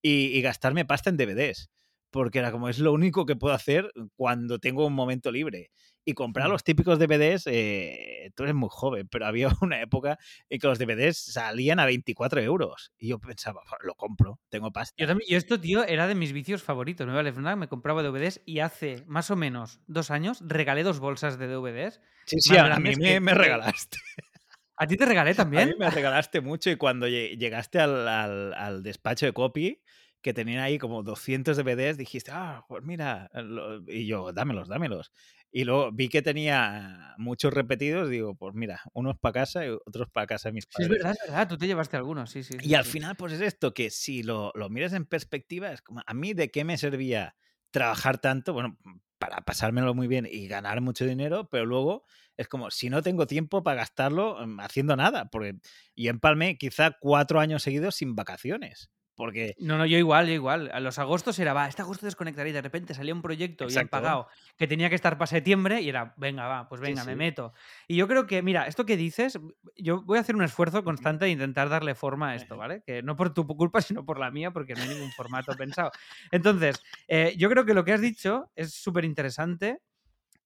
y, 0.01 0.37
y 0.37 0.41
gastarme 0.41 0.85
pasta 0.85 1.09
en 1.09 1.17
DVDs. 1.17 1.69
Porque 2.11 2.39
era 2.39 2.51
como, 2.51 2.69
es 2.69 2.79
lo 2.79 2.93
único 2.93 3.25
que 3.25 3.35
puedo 3.35 3.55
hacer 3.55 3.91
cuando 4.15 4.59
tengo 4.59 4.85
un 4.85 4.93
momento 4.93 5.31
libre. 5.31 5.71
Y 6.05 6.13
comprar 6.13 6.49
los 6.49 6.63
típicos 6.63 6.99
DVDs, 6.99 7.43
eh, 7.47 8.31
tú 8.35 8.43
eres 8.43 8.55
muy 8.55 8.69
joven, 8.71 9.07
pero 9.07 9.25
había 9.25 9.47
una 9.61 9.81
época 9.81 10.17
en 10.49 10.59
que 10.59 10.67
los 10.67 10.77
DVDs 10.79 11.17
salían 11.17 11.79
a 11.79 11.85
24 11.85 12.41
euros. 12.41 12.91
Y 12.97 13.09
yo 13.09 13.19
pensaba, 13.19 13.61
"Buah, 13.63 13.77
lo 13.83 13.95
compro, 13.95 14.39
tengo 14.49 14.71
pasta. 14.71 14.93
Yo 14.97 15.07
también, 15.07 15.29
yo 15.29 15.37
esto, 15.37 15.59
tío, 15.59 15.83
era 15.85 16.07
de 16.07 16.15
mis 16.15 16.33
vicios 16.33 16.61
favoritos. 16.61 17.07
Me 17.07 17.13
iba 17.13 17.23
FNAC, 17.31 17.57
me 17.57 17.67
compraba 17.69 18.03
DVDs 18.03 18.41
y 18.45 18.59
hace 18.59 19.03
más 19.07 19.31
o 19.31 19.35
menos 19.35 19.79
dos 19.87 20.11
años 20.11 20.39
regalé 20.45 20.83
dos 20.83 20.99
bolsas 20.99 21.39
de 21.39 21.47
DVDs. 21.47 22.01
Sí, 22.25 22.37
sí, 22.39 22.57
a, 22.57 22.65
a 22.65 22.79
mí 22.79 22.93
que- 22.95 23.01
me, 23.01 23.19
me 23.19 23.33
regalaste. 23.33 23.97
¿A 24.75 24.87
ti 24.87 24.97
te 24.97 25.05
regalé 25.05 25.31
A 25.33 25.35
también? 25.35 25.69
mí 25.69 25.75
me 25.77 25.89
regalaste 25.89 26.41
mucho 26.41 26.69
y 26.69 26.75
cuando 26.75 27.07
lle- 27.07 27.37
llegaste 27.37 27.79
al, 27.79 28.07
al- 28.07 28.53
al 28.55 28.83
despacho 28.83 29.25
de 29.25 29.31
copy, 29.33 29.81
que 30.23 30.33
tenían 30.33 30.61
ahí 30.63 30.79
como 30.79 31.03
200 31.03 31.57
DVDs, 31.57 31.97
dijiste, 31.97 32.31
ah, 32.33 32.65
pues 32.69 32.83
mira, 32.83 33.29
lo- 33.35 33.83
y 33.87 34.07
yo, 34.07 34.33
dámelos, 34.33 34.69
dámelos. 34.69 35.13
Y 35.51 35.65
luego 35.65 35.91
vi 35.93 36.09
que 36.09 36.23
tenía 36.23 37.15
muchos 37.19 37.53
repetidos, 37.53 38.09
digo, 38.09 38.35
pues 38.35 38.55
mira, 38.55 38.81
unos 38.93 39.17
para 39.19 39.33
casa 39.33 39.65
y 39.65 39.69
otros 39.71 40.09
para 40.11 40.27
casa 40.27 40.49
de 40.49 40.53
mis 40.53 40.67
Sí, 40.69 40.83
es 40.83 40.89
padres. 40.89 40.97
verdad, 40.97 41.11
es 41.13 41.17
verdad. 41.29 41.47
Tú 41.47 41.57
te 41.57 41.67
llevaste 41.67 41.97
algunos, 41.97 42.29
sí, 42.31 42.43
sí. 42.43 42.61
sí, 42.61 42.61
Y 42.61 42.75
al 42.75 42.85
sí. 42.85 42.85
final, 42.85 43.15
pues 43.17 43.33
es 43.33 43.41
esto, 43.41 43.73
que 43.73 43.89
si 43.89 44.23
lo, 44.23 44.51
lo 44.55 44.69
miras 44.69 44.93
en 44.93 45.05
perspectiva, 45.05 45.71
es 45.71 45.81
como, 45.81 46.01
a 46.05 46.13
mí 46.13 46.33
de 46.33 46.49
qué 46.51 46.63
me 46.63 46.77
servía 46.77 47.35
trabajar 47.71 48.19
tanto, 48.19 48.53
bueno, 48.53 48.77
para 49.17 49.37
pasármelo 49.41 49.93
muy 49.93 50.07
bien 50.07 50.27
y 50.29 50.47
ganar 50.47 50.79
mucho 50.81 51.05
dinero, 51.05 51.49
pero 51.49 51.65
luego 51.65 52.05
es 52.37 52.47
como, 52.47 52.71
si 52.71 52.89
no 52.89 53.01
tengo 53.01 53.27
tiempo 53.27 53.63
para 53.63 53.77
gastarlo 53.77 54.45
mm, 54.47 54.59
haciendo 54.61 54.95
nada, 54.95 55.25
porque 55.29 55.55
yo 55.95 56.09
empalmé 56.11 56.57
quizá 56.57 56.91
cuatro 57.01 57.39
años 57.39 57.63
seguidos 57.63 57.95
sin 57.95 58.15
vacaciones, 58.15 58.91
porque... 59.15 59.55
No, 59.59 59.77
no, 59.77 59.85
yo 59.85 59.97
igual, 59.97 60.27
yo 60.27 60.33
igual. 60.33 60.71
A 60.73 60.79
los 60.79 60.97
agostos 60.99 61.37
era, 61.39 61.53
va, 61.53 61.67
este 61.67 61.81
agosto 61.81 62.05
desconectaré 62.05 62.49
y 62.49 62.53
de 62.53 62.61
repente 62.61 62.93
salía 62.93 63.13
un 63.13 63.21
proyecto 63.21 63.65
bien 63.65 63.77
Exacto. 63.77 63.91
pagado 63.91 64.27
que 64.57 64.67
tenía 64.67 64.89
que 64.89 64.95
estar 64.95 65.17
para 65.17 65.27
septiembre 65.27 65.81
y 65.81 65.89
era, 65.89 66.13
venga, 66.17 66.47
va, 66.47 66.67
pues 66.67 66.81
Sí, 66.81 66.87
venga, 66.87 67.03
me 67.05 67.11
sí. 67.13 67.17
meto. 67.17 67.53
Y 67.87 67.95
yo 67.95 68.07
creo 68.07 68.25
que, 68.25 68.41
mira, 68.41 68.65
esto 68.67 68.85
que 68.85 68.97
dices, 68.97 69.39
yo 69.77 70.01
voy 70.01 70.17
a 70.17 70.21
hacer 70.21 70.35
un 70.35 70.43
esfuerzo 70.43 70.83
constante 70.83 71.25
de 71.25 71.31
intentar 71.31 71.69
darle 71.69 71.95
forma 71.95 72.31
a 72.31 72.35
esto. 72.35 72.57
¿vale? 72.57 72.83
Que 72.85 73.03
no 73.03 73.15
por 73.15 73.33
tu 73.33 73.45
culpa, 73.45 73.81
sino 73.81 74.05
por 74.05 74.19
la 74.19 74.31
mía, 74.31 74.51
porque 74.51 74.73
no 74.73 74.81
hay 74.81 74.89
ningún 74.89 75.11
formato 75.11 75.53
pensado. 75.55 75.91
Entonces, 76.31 76.81
eh, 77.07 77.35
yo 77.37 77.49
creo 77.49 77.65
que 77.65 77.73
lo 77.73 77.83
que 77.85 77.93
has 77.93 78.01
dicho 78.01 78.51
es 78.55 78.73
súper 78.73 79.05
interesante 79.05 79.79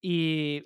y, 0.01 0.65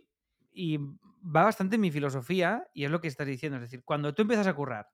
y 0.52 0.78
va 0.78 1.43
bastante 1.43 1.76
en 1.76 1.82
mi 1.82 1.91
filosofía 1.91 2.68
y 2.74 2.86
es 2.86 2.91
lo 2.91 2.99
que 3.02 3.08
estás 3.08 3.28
diciendo. 3.28 3.58
Es 3.58 3.64
decir, 3.64 3.84
cuando 3.84 4.14
tú 4.14 4.24
empiezas 4.24 4.47
a 4.47 4.54
currar, 4.54 4.88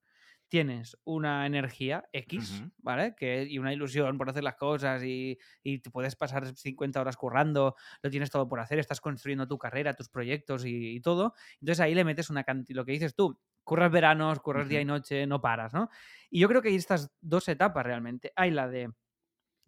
tienes 0.48 0.98
una 1.04 1.45
energía 1.45 2.08
X. 2.12 2.64
¿vale? 2.78 3.16
Que, 3.16 3.43
y 3.43 3.60
una 3.60 3.74
ilusión 3.74 4.18
por 4.18 4.30
hacer 4.30 4.43
las 4.43 4.56
cosas 4.56 5.04
y, 5.04 5.38
y 5.64 5.80
te 5.80 5.89
puedes 5.89 6.16
pasar 6.16 6.56
50 6.56 7.00
horas 7.00 7.18
currando, 7.18 7.76
lo 8.02 8.10
tienes 8.10 8.30
todo 8.30 8.48
por 8.48 8.60
hacer, 8.60 8.80
estás 8.80 9.02
construyendo 9.02 9.48
tu 9.48 9.58
carrera, 9.58 9.93
tus 9.93 10.10
proyectos 10.10 10.66
y, 10.66 10.95
y 10.95 11.02
todo. 11.02 11.34
Entonces 11.60 11.80
ahí 11.82 11.93
le 11.93 12.04
metes 12.04 12.30
una 12.30 12.43
cantidad, 12.43 12.78
lo 12.78 12.86
que 12.86 12.93
dices 12.93 13.16
tú, 13.16 13.39
curras 13.64 13.91
veranos, 13.91 14.39
curras 14.39 14.70
día 14.70 14.82
y 14.82 14.86
noche, 14.86 15.28
no 15.28 15.41
paras, 15.41 15.74
¿no? 15.74 15.89
Y 16.30 16.39
yo 16.39 16.48
creo 16.48 16.62
que 16.62 16.70
hay 16.70 16.76
estas 16.76 17.12
dos 17.20 17.48
etapas 17.50 17.86
realmente. 17.86 18.32
Hay 18.36 18.52
la 18.52 18.68
de 18.68 18.91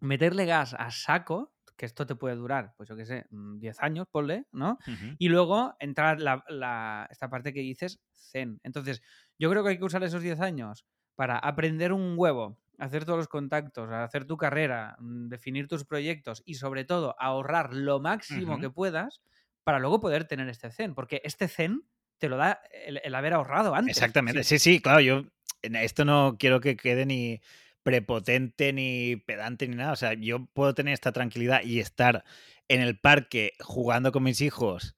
meterle 0.00 0.46
gas 0.46 0.74
a 0.74 0.90
saco, 0.90 1.52
que 1.80 1.86
esto 1.86 2.06
te 2.06 2.14
puede 2.16 2.36
durar, 2.36 2.74
pues 2.76 2.88
yo 2.88 2.96
qué 2.96 3.06
sé, 3.06 3.26
mm, 3.30 3.58
10 3.58 3.80
años, 3.82 4.06
ponle, 4.10 4.46
¿no? 4.52 4.78
Y 5.18 5.28
luego 5.30 5.74
entrar 5.80 6.20
la, 6.20 6.44
la- 6.48 7.08
esta 7.10 7.30
parte 7.30 7.52
que 7.52 7.60
dices, 7.60 8.00
zen. 8.14 8.60
Entonces, 8.62 9.02
yo 9.38 9.50
creo 9.50 9.62
que 9.64 9.70
hay 9.70 9.78
que 9.78 9.84
usar 9.84 10.02
esos 10.04 10.22
10 10.22 10.40
años 10.40 10.86
para 11.14 11.38
aprender 11.38 11.92
un 11.92 12.14
huevo, 12.18 12.58
hacer 12.78 13.04
todos 13.04 13.18
los 13.18 13.28
contactos, 13.28 13.90
hacer 13.90 14.26
tu 14.26 14.36
carrera, 14.36 14.96
mm, 15.00 15.28
definir 15.28 15.68
tus 15.68 15.84
proyectos 15.84 16.42
y 16.44 16.54
sobre 16.54 16.84
todo 16.84 17.14
ahorrar 17.18 17.74
lo 17.74 18.00
máximo 18.00 18.58
que 18.58 18.70
puedas 18.70 19.22
para 19.64 19.78
luego 19.78 20.00
poder 20.00 20.26
tener 20.26 20.48
este 20.48 20.70
zen, 20.70 20.94
porque 20.94 21.20
este 21.24 21.48
zen 21.48 21.82
te 22.18 22.28
lo 22.28 22.36
da 22.36 22.60
el, 22.86 23.00
el 23.04 23.14
haber 23.14 23.34
ahorrado 23.34 23.74
antes. 23.74 24.18
Exactamente. 24.24 24.44
Sí, 24.44 24.44
Sí, 24.44 24.58
sí, 24.58 24.80
claro, 24.80 25.00
yo 25.00 25.24
en 25.62 25.76
esto 25.76 26.04
no 26.04 26.36
quiero 26.38 26.60
que 26.60 26.76
quede 26.76 27.06
ni 27.06 27.40
prepotente, 27.82 28.72
ni 28.72 29.16
pedante, 29.16 29.68
ni 29.68 29.76
nada. 29.76 29.92
O 29.92 29.96
sea, 29.96 30.14
yo 30.14 30.46
puedo 30.54 30.74
tener 30.74 30.94
esta 30.94 31.12
tranquilidad 31.12 31.62
y 31.64 31.80
estar 31.80 32.24
en 32.68 32.80
el 32.82 32.98
parque 32.98 33.52
jugando 33.60 34.12
con 34.12 34.22
mis 34.22 34.40
hijos, 34.40 34.96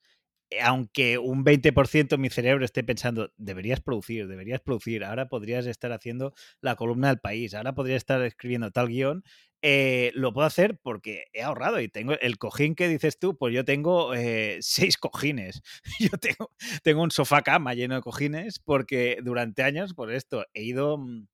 eh, 0.51 0.61
aunque 0.63 1.19
un 1.19 1.45
20% 1.45 2.17
de 2.17 2.23
mi 2.23 2.31
cerebro 2.31 2.65
esté 2.65 2.85
pensando, 2.85 3.33
deberías 3.37 3.81
producir, 3.81 4.29
deberías 4.29 4.61
producir, 4.61 5.05
ahora 5.05 5.29
podrías 5.29 5.67
estar 5.67 5.93
haciendo 5.93 6.35
la 6.61 6.77
columna 6.77 7.09
del 7.09 7.21
país, 7.21 7.55
ahora 7.55 7.75
podrías 7.75 7.99
estar 7.99 8.23
escribiendo 8.23 8.71
tal 8.71 8.89
guion. 8.89 9.25
eh, 9.63 10.11
lo 10.15 10.33
puedo 10.33 10.47
hacer 10.47 10.79
porque 10.83 11.25
he 11.33 11.43
ahorrado 11.43 11.81
y 11.81 11.89
tengo 11.89 12.15
el 12.21 12.37
cojín 12.39 12.75
que 12.75 12.89
dices 12.89 13.19
tú, 13.19 13.37
pues 13.39 13.55
yo 13.55 13.65
tengo 13.65 14.13
eh, 14.15 14.59
seis 14.61 14.97
cojines. 14.99 15.63
Yo 16.01 16.11
tengo, 16.19 16.51
tengo 16.83 17.03
un 17.03 17.11
sofá 17.13 17.43
cama 17.43 17.75
lleno 17.75 17.95
de 17.95 18.01
cojines 18.03 18.59
porque 18.59 19.19
durante 19.23 19.63
años, 19.63 19.95
por 19.95 20.13
esto, 20.13 20.45
he 20.55 20.63
ido, 20.65 20.99
mm, 20.99 21.27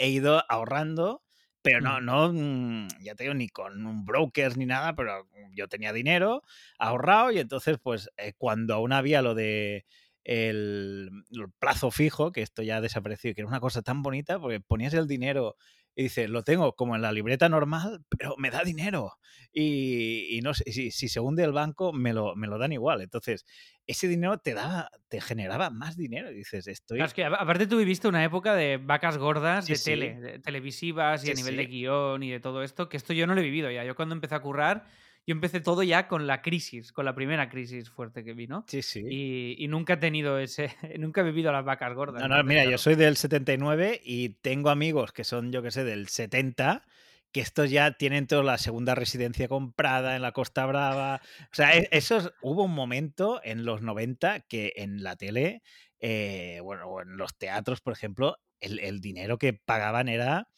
he 0.00 0.08
ido 0.10 0.42
ahorrando, 0.48 1.22
pero 1.62 1.80
no, 1.80 2.00
Mm. 2.00 2.00
no, 2.00 2.32
mm, 2.32 2.88
ya 3.02 3.14
te 3.14 3.24
digo, 3.24 3.34
ni 3.34 3.48
con 3.48 3.86
un 3.86 4.04
broker 4.04 4.56
ni 4.56 4.66
nada, 4.66 4.94
pero 4.94 5.28
yo 5.54 5.68
tenía 5.68 5.92
dinero 5.92 6.42
ahorrado 6.78 7.30
y 7.32 7.38
entonces, 7.38 7.78
pues, 7.82 8.08
eh, 8.16 8.32
cuando 8.38 8.74
aún 8.74 8.92
había 8.92 9.22
lo 9.22 9.34
de 9.34 9.86
el, 10.24 11.10
el 11.30 11.52
plazo 11.58 11.90
fijo, 11.90 12.32
que 12.32 12.42
esto 12.42 12.62
ya 12.62 12.76
ha 12.76 12.80
desaparecido, 12.80 13.34
que 13.34 13.40
era 13.42 13.48
una 13.48 13.60
cosa 13.60 13.82
tan 13.82 14.02
bonita, 14.02 14.38
porque 14.40 14.60
ponías 14.60 14.94
el 14.94 15.06
dinero 15.08 15.56
y 16.00 16.04
dices, 16.04 16.30
lo 16.30 16.42
tengo 16.44 16.74
como 16.74 16.96
en 16.96 17.02
la 17.02 17.12
libreta 17.12 17.48
normal, 17.48 18.04
pero 18.18 18.34
me 18.38 18.50
da 18.50 18.62
dinero. 18.64 19.12
Y, 19.52 20.36
y 20.38 20.40
no 20.42 20.54
sé, 20.54 20.70
si, 20.72 20.90
si 20.90 21.08
se 21.08 21.20
hunde 21.20 21.44
el 21.44 21.52
banco, 21.52 21.92
me 21.92 22.12
lo, 22.12 22.34
me 22.36 22.46
lo 22.48 22.58
dan 22.58 22.72
igual. 22.72 23.02
Entonces, 23.02 23.44
ese 23.86 24.08
dinero 24.08 24.38
te 24.38 24.54
daba, 24.54 24.90
te 25.08 25.20
generaba 25.20 25.70
más 25.70 25.96
dinero. 25.96 26.30
Y 26.30 26.36
dices, 26.36 26.66
estoy. 26.66 26.98
Claro, 26.98 27.06
es 27.08 27.14
que 27.14 27.24
aparte 27.24 27.66
tú 27.66 27.78
viviste 27.78 28.08
una 28.08 28.24
época 28.24 28.54
de 28.54 28.76
vacas 28.76 29.16
gordas 29.16 29.68
Sí, 29.68 29.72
de 29.72 29.78
sí. 29.78 29.90
tele, 29.90 30.20
de 30.20 30.38
televisivas 30.40 31.24
y 31.24 31.30
Sí, 31.30 31.30
a 31.30 31.34
nivel 31.34 31.56
de 31.56 31.66
guion 31.66 32.22
y 32.22 32.30
de 32.30 32.40
todo 32.40 32.62
esto, 32.62 32.88
que 32.88 32.96
esto 32.98 33.12
yo 33.14 33.26
no 33.26 33.34
lo 33.34 33.40
he 33.40 33.44
vivido 33.44 33.70
ya. 33.70 33.84
Yo 33.84 33.94
cuando 33.94 34.14
empecé 34.14 34.34
a 34.34 34.42
currar, 34.42 34.86
yo 35.30 35.34
empecé 35.36 35.60
todo 35.60 35.84
ya 35.84 36.08
con 36.08 36.26
la 36.26 36.42
crisis, 36.42 36.90
con 36.92 37.04
la 37.04 37.14
primera 37.14 37.48
crisis 37.48 37.88
fuerte 37.88 38.24
que 38.24 38.32
vino. 38.34 38.64
Sí, 38.66 38.82
sí. 38.82 39.04
Y, 39.08 39.54
y 39.64 39.68
nunca 39.68 39.92
he 39.92 39.96
tenido 39.98 40.40
ese, 40.40 40.74
nunca 40.98 41.20
he 41.20 41.24
vivido 41.24 41.52
las 41.52 41.64
vacas 41.64 41.94
gordas. 41.94 42.20
No, 42.20 42.26
no, 42.36 42.42
mira, 42.42 42.64
yo 42.64 42.78
soy 42.78 42.96
del 42.96 43.16
79 43.16 44.00
y 44.04 44.30
tengo 44.30 44.70
amigos 44.70 45.12
que 45.12 45.22
son, 45.22 45.52
yo 45.52 45.62
que 45.62 45.70
sé, 45.70 45.84
del 45.84 46.08
70, 46.08 46.82
que 47.30 47.40
estos 47.40 47.70
ya 47.70 47.92
tienen 47.92 48.26
toda 48.26 48.42
la 48.42 48.58
segunda 48.58 48.96
residencia 48.96 49.46
comprada 49.46 50.16
en 50.16 50.22
la 50.22 50.32
Costa 50.32 50.66
Brava. 50.66 51.20
O 51.44 51.54
sea, 51.54 51.76
e- 51.76 51.88
esos, 51.92 52.32
hubo 52.42 52.64
un 52.64 52.74
momento 52.74 53.40
en 53.44 53.64
los 53.64 53.82
90 53.82 54.40
que 54.40 54.72
en 54.74 55.04
la 55.04 55.14
tele, 55.14 55.62
eh, 56.00 56.58
bueno, 56.64 56.88
o 56.88 57.02
en 57.02 57.16
los 57.16 57.38
teatros, 57.38 57.80
por 57.80 57.92
ejemplo, 57.92 58.36
el, 58.58 58.80
el 58.80 59.00
dinero 59.00 59.38
que 59.38 59.52
pagaban 59.52 60.08
era 60.08 60.48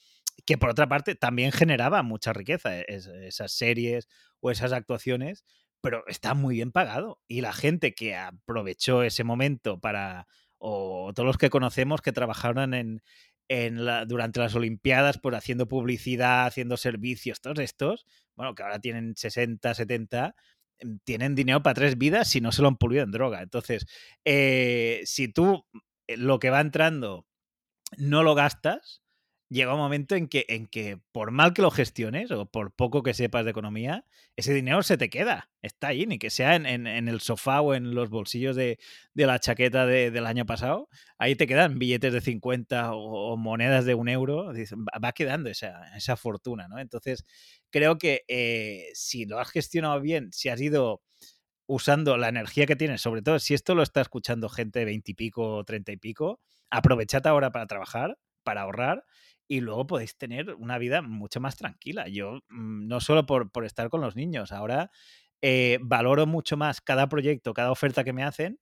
que 0.47 0.57
por 0.57 0.71
otra 0.71 0.89
parte 0.89 1.15
también 1.15 1.53
generaba 1.53 2.03
mucha 2.03 2.33
riqueza 2.33 2.81
e, 2.81 2.85
es- 2.89 3.07
esas 3.07 3.53
series 3.53 4.09
o 4.43 4.51
esas 4.51 4.73
actuaciones, 4.73 5.45
pero 5.81 6.05
está 6.09 6.35
muy 6.35 6.57
bien 6.57 6.73
pagado. 6.73 7.21
Y 7.29 7.41
la 7.41 7.53
gente 7.53 7.95
que 7.95 8.17
aprovechó 8.17 9.03
ese 9.03 9.25
momento 9.25 9.81
para, 9.81 10.27
o 10.59 11.13
todos 11.15 11.27
los 11.27 11.39
que 11.39 11.51
conocemos 11.51 12.03
que 12.03 12.13
trabajaron 12.13 12.75
en, 12.75 13.03
en 13.49 13.85
la, 13.85 14.05
durante 14.05 14.41
las 14.41 14.55
Olimpiadas, 14.55 15.19
por 15.19 15.35
haciendo 15.35 15.69
publicidad, 15.69 16.47
haciendo 16.47 16.77
servicios, 16.77 17.41
todos 17.41 17.61
estos, 17.61 18.07
bueno, 18.37 18.55
que 18.55 18.63
ahora 18.63 18.81
tienen 18.81 19.15
60, 19.17 19.75
70, 19.75 20.35
em, 20.79 20.99
tienen 21.05 21.35
dinero 21.35 21.63
para 21.63 21.75
tres 21.75 21.99
vidas 21.99 22.29
si 22.29 22.41
no 22.41 22.53
se 22.53 22.63
lo 22.63 22.69
han 22.69 22.77
pulido 22.77 23.05
en 23.05 23.11
droga. 23.13 23.43
Entonces, 23.43 23.87
eh, 24.25 25.03
si 25.05 25.29
tú 25.29 25.67
eh, 26.09 26.17
lo 26.17 26.39
que 26.39 26.51
va 26.51 26.61
entrando 26.61 27.27
no 27.99 28.23
lo 28.23 28.35
gastas, 28.35 29.02
llega 29.53 29.75
un 29.75 29.81
momento 29.81 30.15
en 30.17 30.29
que, 30.29 30.45
en 30.49 30.67
que 30.67 30.99
por 31.13 31.31
mal 31.31 31.53
que 31.55 31.63
lo 31.63 31.71
gestiones 31.71 32.31
o 32.31 32.47
por 32.47 32.73
poco 32.75 33.03
que 33.03 33.15
sepas 33.15 33.45
de 33.45 33.51
economía, 33.51 34.05
ese 34.37 34.55
dinero 34.55 34.83
se 34.83 34.97
te 34.97 35.11
queda, 35.11 35.51
está 35.63 35.89
ahí, 35.89 36.07
ni 36.07 36.19
que 36.19 36.31
sea 36.31 36.55
en, 36.57 36.67
en- 36.67 36.87
el 37.09 37.21
sofá 37.21 37.61
o 37.61 37.75
en 37.75 37.95
los 37.95 38.11
bolsillos 38.11 38.57
de, 38.57 38.79
de 39.15 39.27
la 39.27 39.39
chaqueta 39.39 39.87
de- 39.87 40.11
del 40.11 40.27
año 40.27 40.47
pasado, 40.47 40.89
ahí 41.19 41.37
te 41.37 41.47
quedan 41.47 41.79
billetes 41.79 42.13
de 42.13 42.21
50 42.21 42.93
o, 42.95 43.37
monedas 43.37 43.85
de 43.85 43.95
un 43.95 44.09
euro, 44.09 44.53
va, 45.05 45.13
quedando 45.13 45.51
esa, 45.51 45.97
esa 45.97 46.17
fortuna, 46.17 46.69
¿no? 46.69 46.79
Entonces, 46.79 47.25
creo 47.71 47.99
que 47.99 48.23
eh, 48.29 48.87
si 48.95 49.27
lo 49.27 49.39
has 49.39 49.51
gestionado 49.51 50.01
bien, 50.01 50.33
si 50.33 50.49
has 50.49 50.61
ido 50.61 51.03
usando 51.67 52.17
la 52.17 52.29
energía 52.29 52.67
que 52.67 52.77
tienes, 52.77 53.01
sobre 53.01 53.23
todo 53.23 53.39
si 53.39 53.55
esto 53.55 53.75
lo 53.75 53.83
está 53.83 54.01
escuchando 54.01 54.49
gente 54.49 54.81
de 54.81 54.85
20 54.87 55.13
y 55.13 55.15
pico 55.15 55.57
o 55.57 55.65
30 55.65 55.93
y 55.93 55.97
pico, 55.97 56.41
aprovechad 56.71 57.27
ahora 57.27 57.51
para 57.53 57.67
trabajar, 57.67 58.19
para 58.43 58.63
ahorrar 58.63 59.05
y 59.49 59.61
luego 59.61 59.87
podéis 59.87 60.17
tener 60.17 60.55
una 60.55 60.79
vida 60.79 61.03
mucho 61.03 61.41
más 61.41 61.57
tranquila. 61.57 62.09
Yo, 62.09 62.41
mm, 62.51 62.87
no 62.89 63.01
solo 63.01 63.27
por, 63.27 63.51
estar 63.65 63.89
con 63.91 64.01
los 64.01 64.17
niños, 64.17 64.53
ahora 64.53 64.91
eh, 65.43 65.79
valoro 65.83 66.27
mucho 66.27 66.57
más 66.57 66.81
cada 66.81 67.09
proyecto, 67.09 67.55
cada 67.55 67.71
oferta 67.73 68.05
que 68.05 68.13
me 68.13 68.25
hacen, 68.25 68.61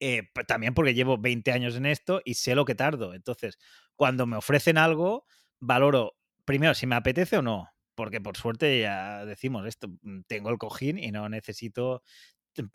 eh, 0.00 0.24
p- 0.34 0.44
también 0.44 0.74
porque 0.74 0.94
llevo 0.94 1.18
20 1.18 1.52
años 1.52 1.76
en 1.76 1.86
esto 1.86 2.20
y 2.24 2.34
sé 2.34 2.54
lo 2.54 2.64
que 2.64 2.74
tardo. 2.74 3.14
Entonces, 3.14 3.58
cuando 3.96 4.26
me 4.26 4.36
ofrecen 4.36 4.78
algo, 4.78 5.26
valoro 5.60 6.14
primero 6.44 6.74
si 6.74 6.86
me 6.86 6.96
apetece 6.96 7.38
o 7.38 7.42
no. 7.42 7.68
Porque 7.94 8.20
por 8.20 8.36
suerte 8.36 8.80
ya 8.80 9.24
decimos 9.26 9.66
esto, 9.66 9.88
mm, 10.02 10.22
tengo 10.26 10.50
el 10.50 10.58
cojín 10.58 10.98
y 10.98 11.10
no 11.12 11.28
necesito 11.28 12.02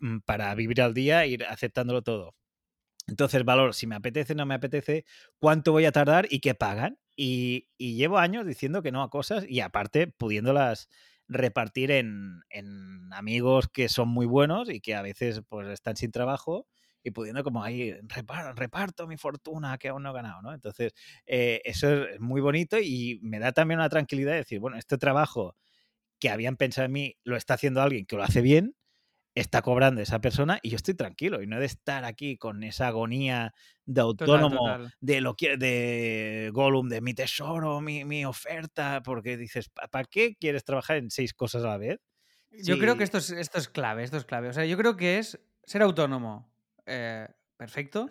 mm, 0.00 0.18
para 0.26 0.54
vivir 0.54 0.82
al 0.82 0.94
día 0.94 1.26
ir 1.26 1.44
aceptándolo 1.46 2.02
todo. 2.02 2.34
Entonces 3.08 3.44
valoro 3.44 3.72
si 3.72 3.86
me 3.86 3.96
apetece 3.96 4.34
no 4.34 4.46
me 4.46 4.54
apetece, 4.54 5.04
cuánto 5.38 5.72
voy 5.72 5.84
a 5.86 5.92
tardar 5.92 6.26
y 6.30 6.40
qué 6.40 6.54
pagan. 6.54 6.98
Y, 7.16 7.68
llevo 7.78 8.18
años 8.18 8.46
diciendo 8.46 8.82
que 8.82 8.92
no 8.92 9.02
a 9.02 9.10
cosas 9.10 9.44
y 9.48 9.60
aparte 9.60 10.06
pudiéndolas 10.08 10.88
repartir 11.28 11.90
en, 11.90 12.42
en 12.50 13.12
amigos 13.12 13.68
que 13.68 13.88
son 13.88 14.08
muy 14.08 14.26
buenos 14.26 14.70
y 14.70 14.80
que 14.80 14.94
a 14.94 15.02
veces 15.02 15.42
pues 15.48 15.68
están 15.68 15.96
sin 15.96 16.12
trabajo 16.12 16.66
y 17.02 17.10
pudiendo 17.10 17.42
como 17.44 17.62
ahí 17.64 17.92
"Repar- 18.02 18.54
reparto 18.56 19.06
mi 19.06 19.16
fortuna 19.16 19.78
que 19.78 19.88
aún 19.88 20.02
no 20.04 20.10
he 20.10 20.14
ganado, 20.14 20.42
¿no? 20.42 20.54
Entonces 20.54 20.92
eh, 21.26 21.60
eso 21.64 22.04
es 22.06 22.20
muy 22.20 22.40
bonito 22.40 22.78
y 22.80 23.18
me 23.22 23.38
da 23.40 23.52
también 23.52 23.80
una 23.80 23.88
tranquilidad 23.88 24.32
de 24.32 24.38
decir, 24.38 24.60
bueno, 24.60 24.76
este 24.78 24.96
trabajo 24.98 25.56
que 26.20 26.30
habían 26.30 26.56
pensado 26.56 26.86
en 26.86 26.92
mí 26.92 27.16
lo 27.24 27.36
está 27.36 27.54
haciendo 27.54 27.82
alguien 27.82 28.06
que 28.06 28.16
lo 28.16 28.24
hace 28.24 28.42
bien 28.42 28.74
está 29.40 29.62
cobrando 29.62 30.00
esa 30.00 30.20
persona 30.20 30.58
y 30.62 30.70
yo 30.70 30.76
estoy 30.76 30.94
tranquilo 30.94 31.42
y 31.42 31.46
no 31.46 31.56
he 31.56 31.60
de 31.60 31.66
estar 31.66 32.04
aquí 32.04 32.36
con 32.36 32.62
esa 32.62 32.88
agonía 32.88 33.54
de 33.84 34.00
autónomo 34.00 34.56
total. 34.56 34.94
de 35.00 35.20
lo 35.20 35.34
que 35.34 35.56
de 35.56 36.50
Gollum 36.52 36.88
de 36.88 37.00
mi 37.00 37.14
tesoro, 37.14 37.80
mi, 37.80 38.04
mi 38.04 38.24
oferta, 38.24 39.02
porque 39.02 39.36
dices, 39.36 39.70
¿para 39.90 40.04
qué 40.04 40.36
quieres 40.36 40.64
trabajar 40.64 40.96
en 40.96 41.10
seis 41.10 41.34
cosas 41.34 41.64
a 41.64 41.68
la 41.68 41.78
vez? 41.78 42.00
Yo 42.50 42.78
creo 42.78 42.96
que 42.96 43.04
esto 43.04 43.18
es, 43.18 43.30
esto 43.30 43.58
es 43.58 43.68
clave, 43.68 44.04
esto 44.04 44.16
es 44.16 44.24
clave. 44.24 44.48
O 44.48 44.52
sea, 44.52 44.64
yo 44.64 44.76
creo 44.76 44.96
que 44.96 45.18
es 45.18 45.38
ser 45.64 45.82
autónomo. 45.82 46.50
eh, 46.86 47.28
perfecto. 47.56 48.10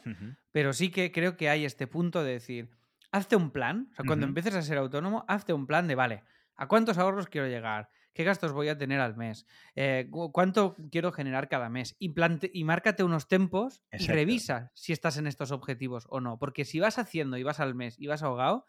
Pero 0.51 0.73
sí 0.73 0.89
que 0.91 1.11
creo 1.11 1.37
que 1.37 1.49
hay 1.49 1.65
este 1.65 1.87
punto 1.87 2.23
de 2.23 2.33
decir, 2.33 2.69
hazte 3.11 3.35
un 3.35 3.51
plan. 3.51 3.89
O 3.91 3.95
sea, 3.95 4.05
cuando 4.05 4.25
empieces 4.25 4.53
a 4.55 4.61
ser 4.61 4.77
autónomo, 4.77 5.25
hazte 5.27 5.53
un 5.53 5.65
plan 5.65 5.87
de, 5.87 5.95
vale, 5.95 6.23
¿a 6.55 6.67
cuántos 6.67 6.97
ahorros 6.97 7.27
quiero 7.27 7.47
llegar? 7.47 7.89
¿Qué 8.17 8.23
gastos 8.23 8.51
voy 8.51 8.67
a 8.67 8.79
tener 8.79 8.99
al 8.99 9.15
mes? 9.15 9.45
Eh, 9.75 10.07
cu- 10.09 10.31
¿Cuánto 10.31 10.75
quiero 10.91 11.11
generar 11.11 11.47
cada 11.49 11.69
mes? 11.69 11.95
Y, 11.99 12.09
plante- 12.15 12.49
y 12.51 12.63
márcate 12.63 13.03
unos 13.03 13.27
tempos 13.27 13.83
y 13.91 14.07
revisa 14.15 14.71
si 14.73 14.91
estás 14.91 15.17
en 15.17 15.27
estos 15.27 15.51
objetivos 15.51 16.07
o 16.09 16.19
no. 16.19 16.39
Porque 16.39 16.65
si 16.65 16.79
vas 16.79 16.97
haciendo 16.97 17.37
y 17.37 17.43
vas 17.43 17.59
al 17.59 17.75
mes 17.75 17.95
y 17.99 18.07
vas 18.07 18.23
ahogado, 18.23 18.65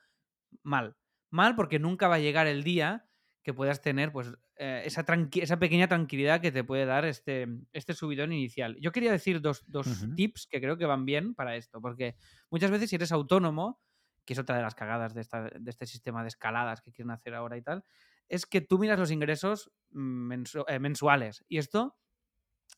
mal. 0.62 0.96
Mal 1.30 1.56
porque 1.56 1.78
nunca 1.78 2.08
va 2.08 2.16
a 2.16 2.20
llegar 2.20 2.46
el 2.46 2.62
día 2.62 3.06
que 3.42 3.54
puedas 3.54 3.80
tener 3.80 4.12
pues 4.12 4.34
eh, 4.56 4.82
esa, 4.84 5.06
tranqui- 5.06 5.42
esa 5.42 5.58
pequeña 5.58 5.88
tranquilidad 5.88 6.42
que 6.42 6.52
te 6.52 6.62
puede 6.62 6.84
dar 6.84 7.06
este, 7.06 7.46
este 7.72 7.94
subidón 7.94 8.34
inicial. 8.34 8.76
Yo 8.82 8.92
quería 8.92 9.10
decir 9.12 9.40
dos, 9.40 9.64
dos 9.66 9.86
tips 10.14 10.46
que 10.46 10.60
creo 10.60 10.76
que 10.76 10.84
van 10.84 11.06
bien 11.06 11.34
para 11.34 11.56
esto, 11.56 11.80
porque 11.80 12.16
muchas 12.50 12.70
veces 12.70 12.90
si 12.90 12.96
eres 12.96 13.12
autónomo, 13.12 13.80
que 14.26 14.34
es 14.34 14.38
otra 14.38 14.56
de 14.56 14.62
las 14.62 14.74
cagadas 14.74 15.14
de, 15.14 15.22
esta- 15.22 15.48
de 15.48 15.70
este 15.70 15.86
sistema 15.86 16.20
de 16.20 16.28
escaladas 16.28 16.82
que 16.82 16.92
quieren 16.92 17.12
hacer 17.12 17.34
ahora 17.34 17.56
y 17.56 17.62
tal, 17.62 17.82
es 18.28 18.46
que 18.46 18.60
tú 18.60 18.78
miras 18.78 18.98
los 18.98 19.10
ingresos 19.10 19.70
mm, 19.90 20.32
mensu- 20.32 20.64
eh, 20.68 20.78
mensuales 20.78 21.44
y 21.48 21.58
esto 21.58 21.96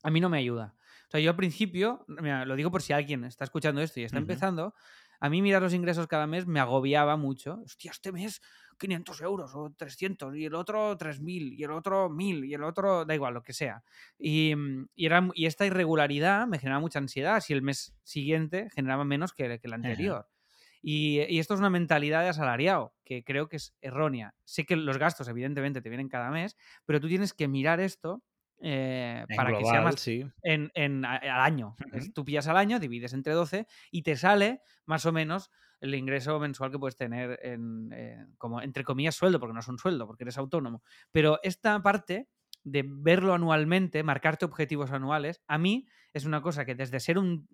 a 0.02 0.10
mí 0.10 0.20
no 0.20 0.28
me 0.30 0.38
ayuda. 0.38 0.74
O 1.08 1.10
sea, 1.10 1.20
yo 1.20 1.30
al 1.30 1.36
principio, 1.36 2.04
mira, 2.08 2.44
lo 2.46 2.56
digo 2.56 2.70
por 2.70 2.82
si 2.82 2.92
alguien 2.92 3.24
está 3.24 3.44
escuchando 3.44 3.80
esto 3.82 4.00
y 4.00 4.04
está 4.04 4.16
empezando, 4.18 4.74
a 5.18 5.28
mí 5.28 5.42
mirar 5.42 5.60
los 5.60 5.74
ingresos 5.74 6.06
cada 6.06 6.26
mes 6.26 6.46
me 6.46 6.60
agobiaba 6.60 7.16
mucho. 7.16 7.60
Hostia, 7.64 7.90
este 7.90 8.10
mes 8.12 8.40
500 8.78 9.20
euros 9.20 9.52
o 9.54 9.70
300 9.76 10.34
y 10.36 10.46
el 10.46 10.54
otro 10.54 10.96
3.000 10.96 11.52
y 11.52 11.64
el 11.64 11.72
otro 11.72 12.08
1.000 12.08 12.44
y 12.44 12.54
el 12.54 12.62
otro, 12.62 13.04
da 13.04 13.14
igual, 13.14 13.34
lo 13.34 13.42
que 13.42 13.52
sea. 13.52 13.82
Y, 14.18 14.54
mm, 14.56 14.88
y 14.94 15.06
era, 15.06 15.28
y 15.34 15.44
esta 15.46 15.66
irregularidad 15.66 16.46
me 16.46 16.58
generaba 16.58 16.80
mucha 16.80 17.00
ansiedad 17.00 17.40
si 17.40 17.52
el 17.52 17.60
mes 17.60 17.94
siguiente 18.04 18.70
generaba 18.74 19.04
menos 19.04 19.32
que, 19.34 19.58
que 19.58 19.66
el 19.66 19.74
anterior. 19.74 20.28
Y, 20.82 21.20
y 21.28 21.38
esto 21.38 21.54
es 21.54 21.60
una 21.60 21.70
mentalidad 21.70 22.22
de 22.22 22.28
asalariado, 22.30 22.94
que 23.04 23.22
creo 23.24 23.48
que 23.48 23.56
es 23.56 23.74
errónea. 23.80 24.34
Sé 24.44 24.64
que 24.66 24.76
los 24.76 24.98
gastos, 24.98 25.28
evidentemente, 25.28 25.82
te 25.82 25.88
vienen 25.90 26.08
cada 26.08 26.30
mes, 26.30 26.56
pero 26.86 27.00
tú 27.00 27.08
tienes 27.08 27.34
que 27.34 27.48
mirar 27.48 27.80
esto 27.80 28.22
eh, 28.62 29.26
para 29.34 29.54
que 29.54 29.64
sea 29.64 29.80
más 29.82 29.96
sí. 29.96 30.24
en, 30.42 30.70
en- 30.74 31.04
al 31.04 31.40
año. 31.40 31.78
Tú 32.14 32.24
pillas 32.24 32.46
al 32.48 32.56
año, 32.56 32.78
divides 32.80 33.12
entre 33.12 33.32
12 33.32 33.66
y 33.90 34.02
te 34.02 34.16
sale 34.16 34.60
más 34.86 35.04
o 35.06 35.12
menos 35.12 35.50
el 35.80 35.94
ingreso 35.94 36.38
mensual 36.38 36.70
que 36.70 36.78
puedes 36.78 36.96
tener 36.96 37.38
en, 37.42 37.90
eh, 37.94 38.26
como 38.38 38.60
entre 38.60 38.84
comillas 38.84 39.14
sueldo, 39.14 39.40
porque 39.40 39.54
no 39.54 39.60
es 39.60 39.68
un 39.68 39.78
sueldo, 39.78 40.06
porque 40.06 40.24
eres 40.24 40.36
autónomo. 40.38 40.82
Pero 41.10 41.40
esta 41.42 41.82
parte 41.82 42.28
de 42.64 42.84
verlo 42.86 43.32
anualmente, 43.32 44.02
marcarte 44.02 44.44
objetivos 44.44 44.90
anuales, 44.90 45.40
a 45.46 45.56
mí 45.56 45.86
es 46.12 46.26
una 46.26 46.42
cosa 46.42 46.64
que 46.66 46.74
desde 46.74 47.00
ser 47.00 47.18
un- 47.18 47.48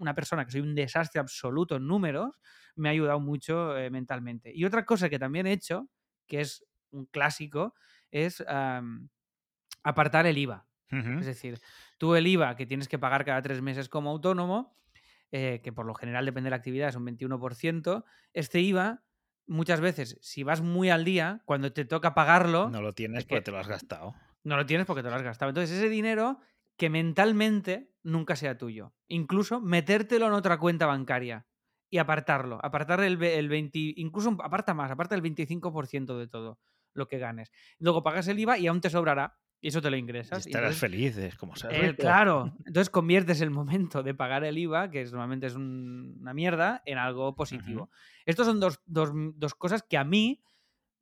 una 0.00 0.14
persona 0.14 0.44
que 0.44 0.52
soy 0.52 0.62
un 0.62 0.74
desastre 0.74 1.20
absoluto 1.20 1.76
en 1.76 1.86
números, 1.86 2.40
me 2.76 2.88
ha 2.88 2.92
ayudado 2.92 3.20
mucho 3.20 3.76
eh, 3.78 3.90
mentalmente. 3.90 4.50
Y 4.54 4.64
otra 4.64 4.84
cosa 4.84 5.08
que 5.08 5.18
también 5.18 5.46
he 5.46 5.52
hecho, 5.52 5.88
que 6.26 6.40
es 6.40 6.64
un 6.90 7.06
clásico, 7.06 7.74
es 8.10 8.42
apartar 9.82 10.26
el 10.26 10.38
IVA. 10.38 10.66
Es 11.20 11.26
decir, 11.26 11.60
tú 11.98 12.16
el 12.16 12.26
IVA 12.26 12.56
que 12.56 12.66
tienes 12.66 12.88
que 12.88 12.98
pagar 12.98 13.24
cada 13.24 13.40
tres 13.42 13.62
meses 13.62 13.88
como 13.88 14.10
autónomo, 14.10 14.76
eh, 15.30 15.60
que 15.62 15.72
por 15.72 15.86
lo 15.86 15.94
general 15.94 16.24
depende 16.26 16.48
de 16.48 16.50
la 16.50 16.56
actividad, 16.56 16.88
es 16.88 16.96
un 16.96 17.04
21%, 17.04 18.04
este 18.32 18.60
IVA, 18.60 19.04
muchas 19.46 19.80
veces, 19.80 20.18
si 20.20 20.42
vas 20.42 20.62
muy 20.62 20.90
al 20.90 21.04
día, 21.04 21.42
cuando 21.44 21.72
te 21.72 21.84
toca 21.84 22.12
pagarlo, 22.14 22.70
No 22.70 22.82
lo 22.82 22.92
tienes 22.92 23.24
porque 23.24 23.36
que- 23.36 23.44
te 23.44 23.50
lo 23.52 23.58
has 23.58 23.68
gastado. 23.68 24.16
no 24.42 24.56
lo 24.56 24.66
tienes 24.66 24.86
porque 24.86 25.02
te 25.04 25.10
lo 25.10 25.14
has 25.14 25.22
gastado. 25.22 25.50
Entonces, 25.50 25.76
ese 25.76 25.88
dinero 25.88 26.40
que 26.80 26.88
mentalmente 26.88 27.90
nunca 28.02 28.36
sea 28.36 28.56
tuyo. 28.56 28.94
Incluso 29.06 29.60
metértelo 29.60 30.26
en 30.28 30.32
otra 30.32 30.58
cuenta 30.58 30.86
bancaria 30.86 31.46
y 31.90 31.98
apartarlo. 31.98 32.58
Apartar 32.64 33.00
el, 33.04 33.22
el 33.22 33.48
20, 33.50 33.78
incluso 33.96 34.34
aparta 34.42 34.72
más, 34.72 34.90
aparta 34.90 35.14
el 35.14 35.20
25% 35.20 36.18
de 36.18 36.26
todo 36.26 36.58
lo 36.94 37.06
que 37.06 37.18
ganes. 37.18 37.52
Luego 37.78 38.02
pagas 38.02 38.28
el 38.28 38.38
IVA 38.38 38.56
y 38.56 38.66
aún 38.66 38.80
te 38.80 38.88
sobrará 38.88 39.36
y 39.60 39.68
eso 39.68 39.82
te 39.82 39.90
lo 39.90 39.98
ingresas. 39.98 40.46
y 40.46 40.48
estarás 40.48 40.78
feliz, 40.78 41.36
como 41.36 41.54
ser 41.54 41.70
eh, 41.74 41.94
claro, 41.96 42.56
entonces 42.64 42.88
conviertes 42.88 43.42
el 43.42 43.50
momento 43.50 44.02
de 44.02 44.14
pagar 44.14 44.44
el 44.44 44.56
IVA, 44.56 44.90
que 44.90 45.02
es- 45.02 45.12
normalmente 45.12 45.48
es 45.48 45.54
un- 45.56 46.16
una 46.18 46.32
mierda, 46.32 46.82
en 46.86 46.96
algo 46.96 47.36
positivo. 47.36 47.90
Estos 48.24 48.46
son 48.46 48.58
dos, 48.58 48.80
dos- 48.86 49.12
dos 49.14 49.54
cosas 49.54 49.82
que 49.82 49.98
a 49.98 50.04
mí 50.04 50.42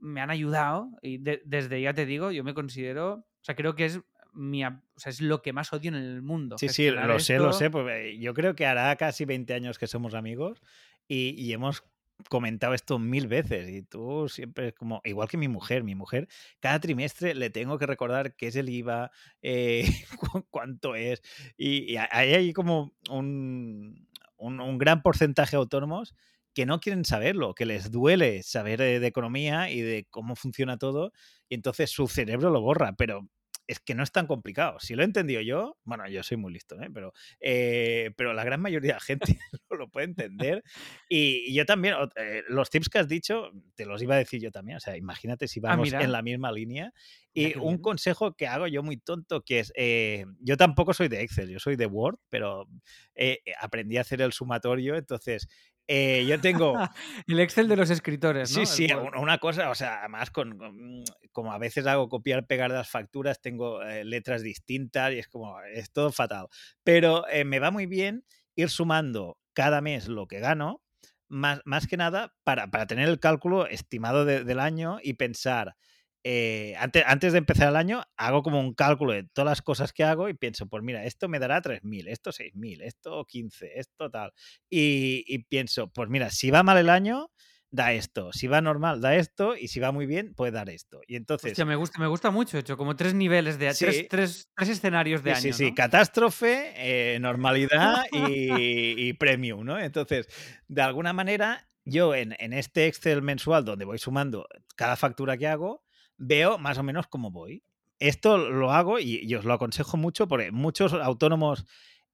me 0.01 0.21
han 0.21 0.31
ayudado 0.31 0.91
y 1.03 1.19
de- 1.19 1.41
desde, 1.45 1.81
ya 1.81 1.95
te 1.95 2.05
digo, 2.05 2.33
yo 2.33 2.43
me 2.43 2.53
considero, 2.55 3.13
o 3.15 3.45
sea, 3.45 3.55
creo 3.55 3.77
que 3.77 3.85
es, 3.85 4.01
mi, 4.35 4.65
o 4.65 4.71
sea, 4.97 5.11
es 5.11 5.21
lo 5.21 5.43
que 5.43 5.53
más 5.53 5.73
odio 5.73 5.89
en 5.89 5.95
el 5.97 6.23
mundo. 6.23 6.59
Sí, 6.59 6.69
sí, 6.69 6.91
lo 6.91 7.19
sé, 7.19 7.39
lo 7.39 7.47
esto. 7.49 7.59
sé. 7.59 7.71
Pues, 7.71 8.19
yo 8.19 8.35
creo 8.35 8.55
que 8.55 8.67
hará 8.67 8.95
casi 8.97 9.25
20 9.25 9.55
años 9.55 9.79
que 9.79 9.87
somos 9.87 10.15
amigos 10.15 10.61
y, 11.07 11.31
y 11.31 11.53
hemos 11.53 11.83
comentado 12.29 12.75
esto 12.75 12.99
mil 12.99 13.29
veces 13.29 13.69
y 13.71 13.83
tú 13.83 14.29
siempre 14.29 14.69
es 14.69 14.75
como, 14.75 15.01
igual 15.05 15.29
que 15.29 15.37
mi 15.37 15.47
mujer, 15.47 15.85
mi 15.85 15.95
mujer, 15.95 16.27
cada 16.59 16.81
trimestre 16.81 17.33
le 17.35 17.49
tengo 17.51 17.79
que 17.79 17.87
recordar 17.87 18.35
qué 18.35 18.49
es 18.49 18.57
el 18.57 18.69
IVA, 18.69 19.13
eh, 19.41 19.85
cu- 20.33 20.45
cuánto 20.51 20.97
es 20.97 21.23
y, 21.57 21.93
y 21.93 21.97
hay 21.97 22.35
ahí 22.35 22.53
como 22.53 22.93
un, 23.09 24.09
un- 24.37 24.61
un 24.61 24.79
gran 24.79 25.01
porcentaje 25.03 25.53
de 25.53 25.59
autónomos 25.59 26.15
que 26.55 26.67
no 26.67 26.81
quieren 26.81 27.05
saberlo, 27.05 27.55
que 27.55 27.67
les 27.67 27.93
duele 27.93 28.43
saber 28.43 28.81
eh, 28.81 28.99
de 28.99 29.07
economía 29.07 29.71
y 29.71 29.81
de 29.81 30.07
cómo 30.11 30.35
funciona 30.35 30.77
todo 30.77 31.13
y 31.49 31.55
entonces 31.55 31.91
su 31.91 32.09
cerebro 32.09 32.51
lo 32.51 32.61
borra, 32.61 32.95
pero 32.97 33.29
es 33.69 33.81
que 33.81 33.95
no 33.95 34.03
es 34.03 34.11
tan 34.11 34.27
complicado. 34.27 34.81
Si 34.81 34.95
lo 34.95 35.03
he 35.03 35.05
entendido 35.05 35.43
yo, 35.43 35.77
bueno, 35.85 36.09
yo 36.09 36.23
soy 36.23 36.39
muy 36.39 36.53
listo, 36.53 36.81
¿eh? 36.81 36.89
pero, 36.93 37.13
eh, 37.39 38.11
pero 38.17 38.33
la 38.33 38.43
gran 38.43 38.63
mayoría 38.63 38.89
de 38.89 38.95
la 38.95 39.01
gente 39.01 39.27
no 39.71 39.77
lo 39.77 39.91
puede 39.91 40.07
entender. 40.07 40.65
Y, 41.09 41.45
y 41.47 41.55
yo 41.55 41.67
también, 41.67 41.95
eh, 42.17 42.43
los 42.49 42.71
tips 42.71 42.89
que 42.89 42.99
has 42.99 43.09
dicho, 43.09 43.51
te 43.75 43.85
los 43.85 44.03
iba 44.03 44.15
a 44.15 44.19
decir 44.19 44.41
yo 44.41 44.51
también. 44.51 44.79
O 44.79 44.81
sea, 44.81 44.97
imagínate 44.97 45.47
si 45.49 45.61
vamos 45.61 45.89
mira. 45.89 46.03
en 46.03 46.13
la 46.13 46.23
misma 46.23 46.51
línea. 46.51 46.93
Y 47.35 47.57
un 47.59 47.75
bien. 47.75 47.83
consejo 47.83 48.35
que 48.35 48.47
hago 48.47 48.67
yo 48.67 48.83
muy 48.83 48.97
tonto, 48.97 49.43
que 49.43 49.61
es, 49.61 49.73
eh, 49.77 50.25
yo 50.41 50.57
tampoco 50.57 50.95
soy 50.95 51.09
de 51.09 51.21
Excel, 51.21 51.51
yo 51.51 51.61
soy 51.61 51.77
de 51.77 51.87
Word, 51.87 52.19
pero 52.31 52.67
eh, 53.15 53.39
aprendí 53.61 53.99
a 53.99 54.01
hacer 54.01 54.23
el 54.23 54.33
sumatorio, 54.33 54.97
entonces 54.97 55.47
eh, 55.89 56.25
yo 56.29 56.41
tengo... 56.41 56.75
El 57.27 57.41
Excel 57.41 57.67
de 57.67 57.77
los 57.77 57.91
escritores, 57.91 58.51
¿no? 58.57 58.65
Sí, 58.67 58.87
sí, 58.87 58.95
una, 59.17 59.39
cosa, 59.39 59.71
o 59.71 59.75
sea, 59.75 60.01
además 60.01 60.31
con, 60.31 60.57
con- 60.57 61.03
como 61.33 61.53
a 61.53 61.59
veces 61.59 61.87
hago 61.87 62.09
copiar, 62.09 62.47
pegar 62.47 62.71
las 62.71 62.89
facturas, 62.89 63.41
tengo 63.41 63.83
eh, 63.83 64.05
letras 64.05 64.43
distintas 64.43 65.13
y 65.13 65.19
es 65.19 65.29
como, 65.29 65.61
es 65.63 65.91
todo 65.93 66.13
fatal. 66.13 66.47
Pero 66.85 67.27
eh, 67.29 67.45
me 67.45 67.59
va 67.59 67.71
muy 67.71 67.87
bien 67.87 68.25
ir 68.55 68.71
sumando 68.71 69.39
cada 69.55 69.81
mes 69.81 70.07
lo 70.09 70.29
que 70.29 70.39
gano, 70.41 70.83
más, 71.29 71.61
más 71.65 71.87
que 71.87 71.97
nada 71.97 72.35
para, 72.45 72.71
para 72.71 72.87
tener 72.87 73.09
el 73.09 73.19
cálculo 73.21 73.67
estimado 73.67 74.25
de- 74.25 74.45
del 74.45 74.61
año 74.61 74.99
y 75.03 75.15
pensar, 75.15 75.77
eh, 76.25 76.75
antes, 76.79 77.05
antes 77.07 77.33
de 77.33 77.39
empezar 77.39 77.69
el 77.69 77.77
año, 77.77 78.03
hago 78.17 78.43
como 78.43 78.61
un 78.61 78.75
cálculo 78.75 79.13
de 79.13 79.25
todas 79.25 79.49
las 79.51 79.63
cosas 79.63 79.93
que 79.93 80.05
hago 80.05 80.29
y 80.29 80.35
pienso, 80.35 80.67
pues 80.69 80.83
mira, 80.83 81.05
esto 81.05 81.29
me 81.29 81.39
dará 81.39 81.61
3.000, 81.63 82.09
esto 82.09 82.31
6.000, 82.33 82.83
esto 82.83 83.25
15, 83.25 83.79
esto 83.79 84.11
tal. 84.11 84.33
Y, 84.69 85.25
y 85.27 85.45
pienso, 85.45 85.89
pues 85.93 86.09
mira, 86.11 86.31
si 86.31 86.51
va 86.51 86.63
mal 86.63 86.77
el 86.79 86.91
año, 86.91 87.31
da 87.71 87.93
esto. 87.93 88.33
Si 88.33 88.47
va 88.47 88.61
normal, 88.63 89.01
da 89.03 89.15
esto. 89.17 89.55
Y 89.57 89.69
si 89.69 89.79
va 89.79 89.93
muy 89.93 90.07
bien, 90.07 90.35
puede 90.35 90.53
dar 90.53 90.71
esto. 90.71 91.01
Y 91.07 91.17
entonces. 91.17 91.53
Hostia, 91.53 91.65
me 91.67 91.77
gusta, 91.77 91.99
me 92.01 92.07
gusta 92.07 92.31
mucho, 92.31 92.57
he 92.57 92.61
hecho 92.61 92.77
como 92.79 92.97
tres 92.97 93.13
niveles 93.15 93.59
de 93.59 93.73
Sí. 93.75 93.85
tres, 93.85 94.09
tres, 94.09 94.49
tres 94.57 94.69
escenarios 94.71 95.23
de 95.23 95.35
Sí, 95.35 95.41
sí, 95.43 95.49
año. 95.49 95.57
sí, 95.57 95.69
¿no? 95.71 95.75
catástrofe, 95.75 96.73
eh, 96.77 97.19
normalidad 97.21 98.03
y, 98.13 99.09
y 99.09 99.13
premium, 99.15 99.65
¿no? 99.65 99.79
Entonces, 99.79 100.29
de 100.67 100.83
alguna 100.83 101.13
manera, 101.13 101.69
yo 101.85 102.15
en, 102.15 102.35
en 102.39 102.53
este 102.55 102.87
Excel 102.87 103.23
mensual 103.23 103.65
donde 103.65 103.85
voy 103.85 103.99
sumando 103.99 104.47
cada 104.77 104.97
factura 104.97 105.37
que 105.37 105.47
hago, 105.47 105.85
veo 106.19 106.59
más 106.59 106.79
o 106.79 106.83
menos 106.83 107.07
cómo 107.07 107.31
voy. 107.31 107.63
Esto 107.99 108.39
lo 108.39 108.71
hago 108.73 108.99
y, 109.01 109.21
y 109.23 109.35
os 109.35 109.45
lo 109.45 109.55
aconsejo 109.55 109.97
mucho 109.97 110.29
porque 110.29 110.53
muchos 110.53 110.93
autónomos 110.93 111.65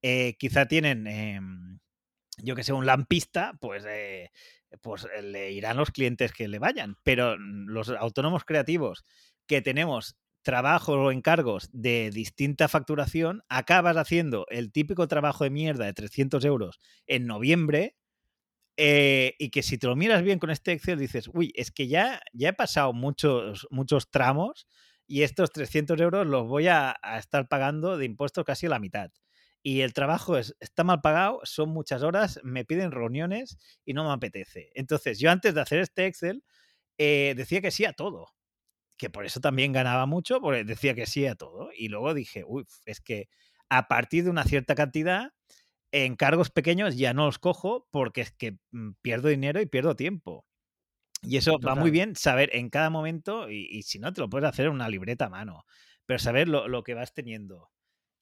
eh, 0.07 0.37
quizá 0.39 0.67
tienen, 0.67 1.07
em, 1.07 1.79
yo 2.37 2.55
que 2.55 2.63
sé, 2.63 2.75
un 2.75 2.85
lampista, 2.85 3.55
pues, 3.59 3.85
eh, 3.89 4.31
pues 4.83 5.07
eh, 5.17 5.23
le 5.23 5.53
irán 5.53 5.79
los 5.79 5.91
clientes 5.91 6.33
que 6.33 6.47
le 6.47 6.59
vayan. 6.59 6.97
Pero 7.03 7.39
los 7.39 7.89
autónomos 7.89 8.45
creativos 8.45 9.03
que 9.47 9.63
tenemos 9.63 10.17
trabajos 10.43 10.97
o 10.97 11.11
encargos 11.11 11.71
de 11.73 12.11
distinta 12.11 12.69
facturación, 12.69 13.43
acabas 13.49 13.97
haciendo 13.97 14.47
el 14.51 14.73
típico 14.73 15.09
trabajo 15.09 15.45
de 15.45 15.51
mierda 15.51 15.87
de 15.87 15.95
300 15.95 16.45
euros 16.45 16.81
en 17.07 17.27
noviembre 17.27 17.97
eh, 18.77 19.35
y 19.39 19.51
que 19.51 19.62
si 19.62 19.79
te 19.79 19.87
lo 19.87 19.97
miras 19.97 20.22
bien 20.22 20.39
con 20.39 20.51
este 20.51 20.72
Excel 20.72 20.99
dices, 20.99 21.29
uy, 21.33 21.53
es 21.55 21.70
que 21.70 21.89
ya, 21.89 22.20
ya 22.33 22.51
he 22.51 22.53
pasado 22.53 22.93
muchos, 22.93 23.66
muchos 23.70 24.11
tramos 24.11 24.66
y 25.07 25.22
estos 25.22 25.53
300 25.53 26.01
euros 26.01 26.27
los 26.27 26.47
voy 26.47 26.68
a, 26.68 26.97
estar 27.18 27.49
pagando 27.49 27.99
de 27.99 28.07
impuestos 28.07 28.45
casi 28.45 28.68
la 28.68 28.79
mitad. 28.79 29.11
Y 29.62 29.81
el 29.81 29.95
trabajo 29.95 30.37
es, 30.37 30.55
está 30.61 30.85
mal 30.85 31.01
pagado, 31.01 31.41
son 31.45 31.70
muchas 31.70 32.03
horas, 32.03 32.41
me 32.43 32.64
piden 32.64 32.91
reuniones 32.91 33.59
y 33.85 33.95
no 33.95 34.05
me 34.05 34.12
apetece. 34.12 34.70
Entonces, 34.75 35.18
yo 35.18 35.31
antes 35.31 35.55
de 35.55 35.61
hacer 35.62 35.81
este 35.81 36.07
Excel, 36.07 36.45
eh, 36.99 37.35
decía 37.37 37.61
que 37.62 37.70
sí 37.70 37.85
a 37.85 37.93
todo 37.95 38.35
que 38.97 39.11
por 39.11 39.27
eso 39.27 39.41
también 39.41 39.72
ganaba 39.72 40.07
mucho, 40.07 40.41
porque 40.41 40.64
decía 40.64 40.95
que 40.95 41.07
sí 41.07 41.27
a 41.27 41.35
todo. 41.35 41.70
Y 41.77 41.89
luego 41.89 42.14
dije, 42.14 42.45
uy, 42.47 42.64
es 42.87 43.01
que 43.01 43.29
a 43.68 43.89
partir 43.89 44.25
de 44.25 44.31
una 44.31 44.45
cierta 44.45 44.75
cantidad, 44.75 45.33
encargos 45.95 46.51
pequeños 46.51 46.97
ya 46.97 47.15
no 47.15 47.27
los 47.27 47.39
cojo 47.39 47.89
porque 47.91 48.23
es 48.23 48.33
que 48.33 48.59
mm, 48.73 48.93
pierdo 49.03 49.29
dinero 49.29 49.61
y 49.61 49.67
pierdo 49.67 49.97
tiempo. 49.97 50.45
Y 51.23 51.39
eso 51.39 51.59
va 51.59 51.75
muy 51.75 51.91
bien 51.91 52.17
saber 52.17 52.51
en 52.53 52.69
cada 52.69 52.91
momento, 52.91 53.51
y, 53.51 53.67
y 53.71 53.83
si 53.83 53.99
no, 53.99 54.13
te 54.13 54.21
lo 54.21 54.29
puedes 54.29 54.49
hacer 54.49 54.67
en 54.67 54.73
una 54.73 54.91
libreta 54.91 55.27
a 55.27 55.31
mano, 55.31 55.65
pero 56.05 56.19
saber 56.19 56.49
lo, 56.49 56.69
lo 56.69 56.83
que 56.85 56.93
vas 56.93 57.15
teniendo. 57.15 57.71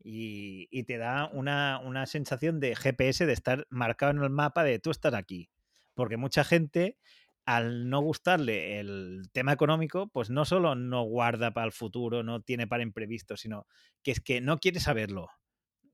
Y, 0.04 0.68
y 0.70 0.84
te 0.84 0.98
da 0.98 1.28
una, 1.32 1.80
una 1.80 2.06
sensación 2.06 2.60
de 2.60 2.76
GPS, 2.76 3.26
de 3.26 3.32
estar 3.32 3.66
marcado 3.70 4.12
en 4.12 4.22
el 4.22 4.30
mapa 4.30 4.62
de 4.62 4.78
tú 4.78 4.90
estás 4.90 5.14
aquí. 5.14 5.50
Porque 5.94 6.16
mucha 6.16 6.44
gente 6.44 6.98
al 7.44 7.88
no 7.88 8.00
gustarle 8.00 8.78
el 8.78 9.22
tema 9.32 9.52
económico, 9.52 10.08
pues 10.08 10.30
no 10.30 10.44
solo 10.44 10.74
no 10.74 11.02
guarda 11.02 11.52
para 11.52 11.66
el 11.66 11.72
futuro, 11.72 12.22
no 12.22 12.40
tiene 12.42 12.66
para 12.66 12.82
imprevisto, 12.82 13.36
sino 13.36 13.66
que 14.02 14.12
es 14.12 14.20
que 14.20 14.40
no 14.40 14.58
quiere 14.58 14.80
saberlo. 14.80 15.28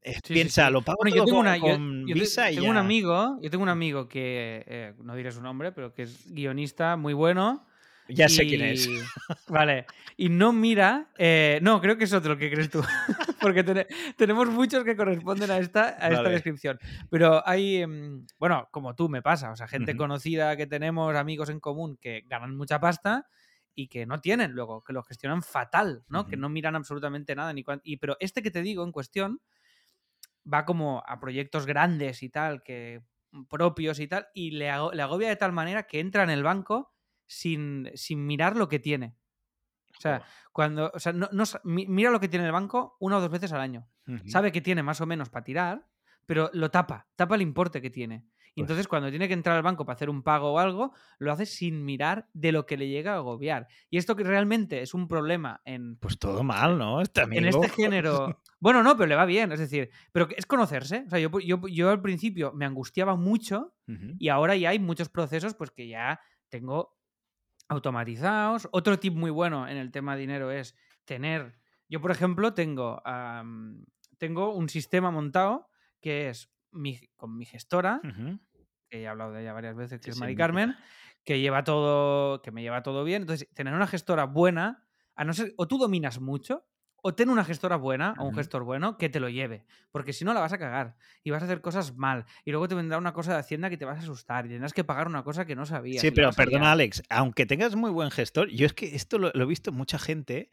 Eh, 0.03 0.19
Sí, 0.25 0.35
pago 0.85 0.99
Bueno, 1.01 1.17
yo 1.17 1.25
tengo 1.25 1.39
con, 1.39 1.47
una- 1.47 1.57
yo- 1.57 1.63
con 1.63 2.07
yo 2.07 2.15
te- 2.15 2.21
Visa 2.21 2.51
y 2.51 2.57
tengo 2.57 2.71
un 2.71 2.77
amigo, 2.77 3.39
yo 3.43 3.51
tengo 3.51 3.63
un 3.63 3.69
amigo 3.69 4.09
que 4.09 4.65
eh, 4.67 4.95
no 5.03 5.15
diré 5.17 5.31
su 5.33 5.43
nombre, 5.43 5.73
pero 5.73 5.93
que 5.95 6.03
es 6.03 6.33
guionista 6.33 6.97
muy 6.97 7.13
bueno. 7.15 7.67
Ya 8.11 8.27
sé 8.31 8.47
quién 8.47 8.63
es. 8.63 8.89
Vale. 9.49 9.85
Y 10.17 10.31
no 10.31 10.53
mira. 10.55 11.11
eh, 11.19 11.59
no, 11.61 11.79
creo 11.81 11.99
que 11.99 12.05
es 12.05 12.13
otro 12.15 12.39
que 12.39 12.51
crees 12.51 12.71
tú. 12.71 12.83
Porque 13.41 13.63
tene- 13.63 13.87
tenemos 14.17 14.49
muchos 14.49 14.83
que 14.83 14.97
corresponden 14.97 15.51
a 15.51 15.59
esta, 15.59 15.89
a 15.89 16.09
esta 16.09 16.23
Vale. 16.23 16.31
descripción. 16.31 16.79
Pero 17.11 17.47
hay. 17.47 17.83
em, 17.83 18.27
Bueno, 18.39 18.67
como 18.71 18.95
tú 18.95 19.11
me 19.11 19.21
pasa. 19.21 19.53
O 19.53 19.57
sea, 19.57 19.69
gente 19.69 19.95
conocida 19.95 20.57
que 20.57 20.67
tenemos, 20.67 21.15
amigos 21.17 21.51
en 21.51 21.61
común 21.61 21.99
que 22.01 22.23
ganan 22.27 22.57
mucha 22.57 22.81
pasta 22.81 23.27
y 23.75 23.89
que 23.89 24.07
no 24.07 24.21
tienen 24.23 24.53
luego, 24.53 24.83
que 24.83 24.95
lo 24.95 25.03
gestionan 25.03 25.43
fatal, 25.43 26.03
¿no? 26.09 26.27
Que 26.27 26.37
no 26.39 26.49
miran 26.49 26.77
absolutamente 26.77 27.35
nada. 27.37 27.53
Ni 27.53 27.63
y, 27.85 27.99
pero 27.99 28.17
este 28.21 28.43
que 28.43 28.51
te 28.51 28.63
digo 28.63 28.85
en 28.85 28.91
cuestión 28.93 29.41
va 30.53 30.65
como 30.65 31.03
a 31.07 31.21
proyectos 31.21 31.67
grandes 31.67 32.23
y 32.23 32.31
tal, 32.31 32.63
que 32.63 33.03
propios 33.49 34.01
y 34.01 34.09
tal, 34.09 34.29
y 34.35 34.53
le, 34.53 34.71
ago- 34.71 34.93
le 34.93 35.03
agobia 35.03 35.29
de 35.29 35.37
tal 35.37 35.53
manera 35.53 35.85
que 35.87 36.01
entra 36.01 36.23
en 36.23 36.31
el 36.31 36.43
banco 36.43 36.95
sin, 37.27 37.91
sin 37.95 38.27
mirar 38.27 38.57
lo 38.57 38.69
que 38.69 38.79
tiene. 38.79 39.17
O 39.97 40.01
sea, 40.01 40.23
cuando, 40.53 40.91
o 40.95 40.99
sea, 41.01 41.13
no, 41.13 41.29
mira 41.65 42.11
lo 42.11 42.21
que 42.21 42.29
tiene 42.29 42.47
el 42.47 42.53
banco 42.53 42.97
una 43.01 43.19
o 43.19 43.21
dos 43.21 43.31
veces 43.31 43.53
al 43.53 43.61
año. 43.61 43.89
Sabe 44.25 44.53
que 44.53 44.61
tiene 44.61 44.83
más 44.83 45.01
o 45.01 45.07
menos 45.07 45.29
para 45.31 45.45
tirar, 45.45 45.89
pero 46.27 46.51
lo 46.53 46.71
tapa, 46.71 47.09
tapa 47.17 47.35
el 47.35 47.43
importe 47.43 47.83
que 47.83 47.91
tiene. 47.91 48.27
Y 48.59 48.61
Pues- 48.61 48.71
entonces 48.71 48.89
cuando 48.89 49.11
tiene 49.11 49.29
que 49.29 49.35
entrar 49.35 49.57
al 49.57 49.63
banco 49.63 49.85
para 49.87 49.95
hacer 49.95 50.11
un 50.11 50.23
pago 50.23 50.53
o 50.53 50.59
algo, 50.59 50.93
lo 51.19 51.31
hace 51.33 51.47
sin 51.47 51.85
mirar 51.85 52.29
de 52.33 52.51
lo 52.53 52.67
que 52.67 52.77
le 52.77 52.89
llega 52.89 53.13
a 53.13 53.17
agobiar. 53.17 53.69
Y 53.91 53.99
esto 53.99 54.17
que 54.17 54.25
realmente 54.25 54.83
es 54.83 54.95
un 54.95 55.07
problema 55.07 55.61
en, 55.65 55.97
Pues 55.97 56.19
todo 56.19 56.43
mal, 56.43 56.77
¿no? 56.79 57.01
Este 57.01 57.23
en 57.23 57.47
este 57.47 57.69
género. 57.69 58.41
Bueno, 58.61 58.83
no, 58.83 58.97
pero 58.97 59.07
le 59.07 59.15
va 59.15 59.25
bien. 59.25 59.53
Es 59.53 59.61
decir, 59.61 59.89
pero 60.11 60.27
es 60.37 60.45
conocerse. 60.45 61.05
O 61.07 61.11
sea, 61.11 61.21
yo, 61.21 61.31
yo, 61.39 61.61
yo 61.69 61.91
al 61.91 62.03
principio 62.03 62.53
me 62.55 62.65
angustiaba 62.65 63.15
mucho 63.15 63.73
y 64.19 64.29
ahora 64.31 64.57
ya 64.57 64.71
hay 64.71 64.81
muchos 64.81 65.09
procesos 65.09 65.55
pues 65.55 65.71
que 65.71 65.87
ya 65.87 66.21
tengo 66.49 66.99
automatizados. 67.69 68.69
Otro 68.73 68.99
tip 68.99 69.15
muy 69.15 69.31
bueno 69.31 69.69
en 69.69 69.77
el 69.77 69.91
tema 69.91 70.17
dinero 70.17 70.51
es 70.51 70.75
tener. 71.05 71.59
Yo, 71.89 72.01
por 72.01 72.11
ejemplo, 72.11 72.55
tengo, 72.55 73.01
am, 73.07 73.85
tengo 74.19 74.53
un 74.55 74.69
sistema 74.69 75.11
montado 75.11 75.69
que 76.01 76.29
es 76.29 76.51
mi, 76.71 76.99
con 77.17 77.37
mi 77.37 77.45
gestora, 77.45 78.01
Ujú. 78.05 78.39
Que 78.89 79.03
he 79.03 79.09
hablado 79.09 79.33
de 79.33 79.43
ella 79.43 79.53
varias 79.53 79.77
veces, 79.77 80.01
que 80.01 80.05
Sí, 80.05 80.11
es 80.11 80.19
Mari. 80.19 80.37
Carmen, 80.37 80.77
que 81.25 81.41
lleva 81.41 81.65
todo, 81.65 82.43
que 82.43 82.51
me 82.51 82.63
lleva 82.63 82.83
todo 82.83 83.05
bien. 83.05 83.23
Entonces, 83.23 83.49
tener 83.55 83.75
una 83.75 83.87
gestora 83.87 84.25
buena, 84.25 84.87
a 85.15 85.25
no 85.25 85.33
ser, 85.33 85.53
o 85.57 85.69
tú 85.69 85.79
dominas 85.79 86.21
mucho, 86.21 86.67
o 87.01 87.15
ten 87.15 87.31
una 87.31 87.45
gestora 87.45 87.77
buena 87.77 88.15
o 88.19 88.25
un 88.27 88.35
gestor 88.35 88.65
bueno 88.65 88.99
que 88.99 89.09
te 89.09 89.21
lo 89.21 89.29
lleve. 89.29 89.65
Porque 89.93 90.13
si 90.13 90.25
no, 90.25 90.35
la 90.35 90.41
vas 90.41 90.53
a 90.53 90.59
cagar 90.59 90.97
y 91.23 91.31
vas 91.31 91.43
a 91.43 91.45
hacer 91.45 91.61
cosas 91.61 91.97
mal. 91.97 92.25
Y 92.45 92.51
luego 92.51 92.67
te 92.67 92.75
vendrá 92.75 92.99
una 92.99 93.13
cosa 93.13 93.33
de 93.33 93.39
Hacienda 93.39 93.71
que 93.71 93.77
te 93.77 93.85
vas 93.85 93.99
a 93.99 94.01
asustar 94.01 94.47
y 94.47 94.49
tendrás 94.49 94.73
que 94.73 94.85
pagar 94.85 95.07
una 95.07 95.23
cosa 95.23 95.45
que 95.45 95.55
no 95.55 95.65
sabías. 95.65 96.01
Sí, 96.01 96.11
pero 96.11 96.33
perdona. 96.33 96.73
Alex, 96.73 97.03
aunque 97.09 97.47
tengas 97.47 97.77
muy 97.77 97.91
buen 97.91 98.11
gestor, 98.11 98.49
yo 98.49 98.67
es 98.67 98.73
que 98.73 98.97
esto 98.97 99.19
lo, 99.19 99.31
lo 99.33 99.45
he 99.45 99.47
visto 99.47 99.71
en 99.71 99.77
mucha 99.77 99.99
gente. 99.99 100.51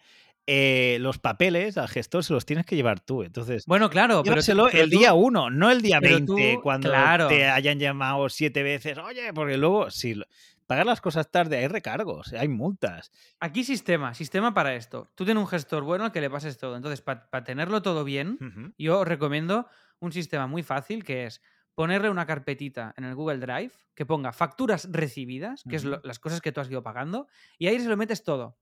Eh, 0.48 0.98
los 1.02 1.18
papeles 1.20 1.78
al 1.78 1.88
gestor 1.88 2.24
se 2.24 2.34
los 2.34 2.46
tienes 2.46 2.66
que 2.66 2.76
llevar 2.76 3.00
tú. 3.00 3.24
Entonces, 3.24 3.66
Bueno, 3.66 3.90
claro, 3.90 4.22
pero, 4.24 4.42
el 4.72 4.90
tú- 4.92 4.98
día 5.00 5.14
uno, 5.14 5.50
no 5.50 5.72
el 5.72 5.82
día 5.82 6.00
pero 6.02 6.16
20, 6.18 6.54
tú- 6.56 6.62
cuando 6.62 6.90
claro. 6.90 7.28
te 7.28 7.46
hayan 7.48 7.80
llamado 7.80 8.30
siete 8.30 8.62
veces. 8.64 8.98
Oye, 9.00 9.34
porque 9.34 9.58
luego, 9.58 9.90
si 9.90 10.22
pagar 10.68 10.86
las 10.86 11.02
cosas 11.02 11.30
tarde, 11.32 11.58
hay 11.58 11.68
recargos, 11.68 12.34
hay 12.34 12.48
multas. 12.48 13.12
Aquí 13.40 13.64
sistema, 13.64 14.14
sistema 14.14 14.54
para 14.54 14.76
esto. 14.76 15.10
Tú 15.16 15.26
tienes 15.26 15.42
un 15.42 15.48
gestor 15.48 15.84
bueno 15.84 16.06
al 16.06 16.12
que 16.12 16.22
le 16.22 16.30
pases 16.30 16.58
todo. 16.58 16.76
Entonces, 16.76 17.02
para 17.02 17.28
tenerlo 17.44 17.82
todo 17.82 18.04
bien, 18.04 18.74
yo 18.78 19.00
os 19.00 19.08
recomiendo 19.08 19.68
un 20.00 20.12
sistema 20.12 20.46
muy 20.48 20.62
fácil 20.64 21.04
que 21.04 21.26
es 21.26 21.42
ponerle 21.74 22.10
una 22.10 22.26
carpetita 22.26 22.94
en 22.98 23.04
el 23.04 23.16
Google 23.16 23.38
Drive 23.40 23.72
que 23.96 24.06
ponga 24.06 24.32
facturas 24.32 24.88
recibidas, 24.92 25.64
que 25.70 25.76
es 25.76 25.84
lo- 25.84 26.02
las 26.04 26.20
cosas 26.20 26.40
que 26.42 26.52
tú 26.52 26.62
has 26.62 26.70
ido 26.70 26.84
pagando, 26.84 27.28
y 27.58 27.68
ahí 27.68 27.80
se 27.80 27.90
lo 27.90 27.98
metes 27.98 28.24
todo. 28.24 28.58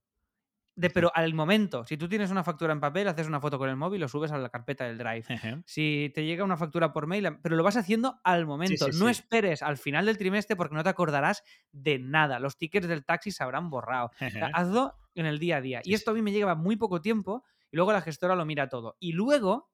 De, 0.76 0.90
pero 0.90 1.12
al 1.14 1.36
momento, 1.36 1.86
si 1.86 1.98
tú 1.98 2.10
tienes 2.10 2.32
una 2.32 2.44
factura 2.44 2.74
en 2.74 2.80
papel, 2.80 3.08
haces 3.08 3.28
una 3.28 3.40
foto 3.40 3.60
con 3.60 3.70
el 3.70 3.76
móvil, 3.76 4.02
lo 4.02 4.08
subes 4.08 4.32
a 4.32 4.38
la 4.40 4.50
carpeta 4.50 4.86
del 4.86 4.98
Drive. 4.98 5.24
Si 5.68 6.12
te 6.16 6.26
llega 6.26 6.44
una 6.44 6.58
factura 6.58 6.92
por 6.92 7.06
mail, 7.06 7.38
pero 7.44 7.56
lo 7.56 7.62
vas 7.64 7.78
haciendo 7.78 8.20
al 8.24 8.48
momento. 8.48 8.86
sí, 8.92 9.00
no 9.00 9.06
sí. 9.06 9.12
esperes 9.12 9.62
al 9.62 9.78
final 9.78 10.08
del 10.08 10.18
trimestre 10.18 10.56
porque 10.56 10.74
no 10.74 10.82
te 10.84 10.90
acordarás 10.90 11.44
de 11.72 12.00
nada. 12.00 12.40
Los 12.40 12.58
tickets 12.58 12.88
del 12.88 13.06
taxi 13.06 13.30
se 13.30 13.44
habrán 13.44 13.70
borrado. 13.70 14.08
O 14.08 14.18
sea, 14.18 14.28
Ejé. 14.28 14.42
hazlo 14.54 14.96
en 15.14 15.28
el 15.28 15.38
día 15.38 15.58
a 15.58 15.62
día. 15.62 15.82
Y 15.84 15.94
esto 15.94 16.10
a 16.10 16.14
mí 16.16 16.24
me 16.24 16.32
lleva 16.32 16.56
muy 16.56 16.76
poco 16.76 17.02
tiempo 17.02 17.44
y 17.72 17.76
luego 17.76 17.92
la 17.92 18.02
gestora 18.02 18.34
lo 18.36 18.44
mira 18.46 18.68
todo. 18.70 18.98
Y 19.00 19.12
luego 19.12 19.70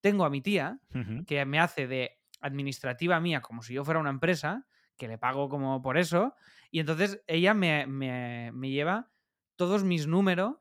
tengo 0.00 0.24
a 0.24 0.30
mi 0.30 0.40
tía 0.40 0.78
que 1.26 1.44
me 1.46 1.58
hace 1.58 1.88
de 1.88 2.12
administrativa 2.40 3.18
mía 3.18 3.40
como 3.40 3.62
si 3.62 3.74
yo 3.74 3.84
fuera 3.84 3.98
una 3.98 4.10
empresa, 4.10 4.66
que 4.96 5.08
le 5.08 5.18
pago 5.18 5.48
como 5.48 5.82
por 5.82 5.98
eso, 5.98 6.34
y 6.70 6.78
entonces 6.78 7.22
ella 7.26 7.54
me, 7.54 7.86
me- 7.86 8.52
me 8.52 8.70
lleva 8.70 9.10
todos 9.56 9.84
mis 9.84 10.06
números 10.06 10.56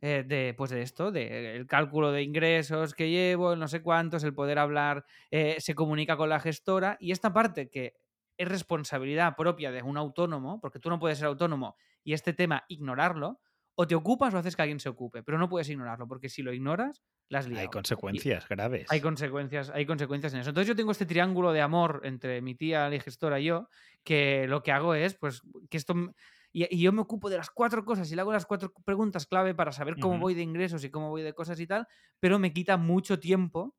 eh, 0.00 0.24
de, 0.26 0.54
pues 0.56 0.70
de 0.70 0.80
esto, 0.82 1.10
de 1.12 1.56
el 1.56 1.66
cálculo 1.66 2.10
de 2.10 2.22
ingresos 2.22 2.94
que 2.94 3.10
llevo, 3.10 3.52
el 3.52 3.58
no 3.58 3.68
sé 3.68 3.82
cuántos, 3.82 4.24
el 4.24 4.32
poder 4.32 4.58
hablar, 4.58 5.04
eh, 5.30 5.56
se 5.58 5.74
comunica 5.74 6.16
con 6.16 6.28
la 6.30 6.40
gestora 6.40 6.96
y 7.00 7.12
esta 7.12 7.32
parte 7.34 7.68
que 7.68 7.94
es 8.38 8.48
responsabilidad 8.48 9.34
propia 9.36 9.70
de 9.72 9.82
un 9.82 9.96
autónomo, 9.98 10.60
porque 10.60 10.78
tú 10.78 10.88
no 10.88 10.98
puedes 10.98 11.18
ser 11.18 11.26
autónomo 11.26 11.76
y 12.04 12.12
este 12.14 12.32
tema 12.32 12.64
ignorarlo, 12.68 13.40
o 13.74 13.86
te 13.86 13.94
ocupas 13.94 14.32
o 14.32 14.38
haces 14.38 14.56
que 14.56 14.62
alguien 14.62 14.80
se 14.80 14.88
ocupe, 14.88 15.22
pero 15.22 15.38
no 15.38 15.48
puedes 15.48 15.68
ignorarlo, 15.68 16.08
porque 16.08 16.28
si 16.28 16.42
lo 16.42 16.52
ignoras, 16.52 17.02
las 17.28 17.46
liado. 17.46 17.60
Hay 17.60 17.66
Y- 17.66 17.70
consecuencias 17.70 18.48
graves. 18.48 18.86
hay 18.90 19.00
consecuencias, 19.00 19.70
hay 19.70 19.84
consecuencias 19.86 20.32
en 20.34 20.40
eso. 20.40 20.50
Entonces 20.50 20.68
yo 20.68 20.76
tengo 20.76 20.92
este 20.92 21.04
triángulo 21.06 21.52
de 21.52 21.60
amor 21.60 22.00
entre 22.04 22.40
mi 22.40 22.54
tía, 22.54 22.88
la 22.88 22.98
gestora 23.00 23.38
y 23.38 23.44
yo, 23.46 23.68
que 24.02 24.46
lo 24.48 24.62
que 24.62 24.72
hago 24.72 24.94
es, 24.94 25.14
pues, 25.14 25.42
que 25.68 25.76
esto... 25.76 25.94
Y, 26.64 26.76
y 26.76 26.80
yo 26.82 26.92
me 26.92 27.00
ocupo 27.02 27.30
de 27.30 27.36
las 27.38 27.50
cuatro 27.50 27.84
cosas 27.84 28.10
y 28.10 28.14
le 28.14 28.20
hago 28.22 28.32
las 28.32 28.46
cuatro 28.46 28.72
preguntas 28.84 29.26
clave 29.26 29.54
para 29.54 29.72
saber 29.72 29.98
cómo 29.98 30.18
Ujú. 30.18 30.18
voy 30.18 30.34
de 30.34 30.42
ingresos 30.42 30.84
y 30.84 30.90
cómo 30.90 31.10
voy 31.10 31.22
de 31.22 31.34
cosas 31.34 31.60
y 31.60 31.66
tal, 31.66 31.86
pero 32.20 32.38
me 32.38 32.52
quita 32.52 32.76
mucho 32.76 33.20
tiempo 33.20 33.76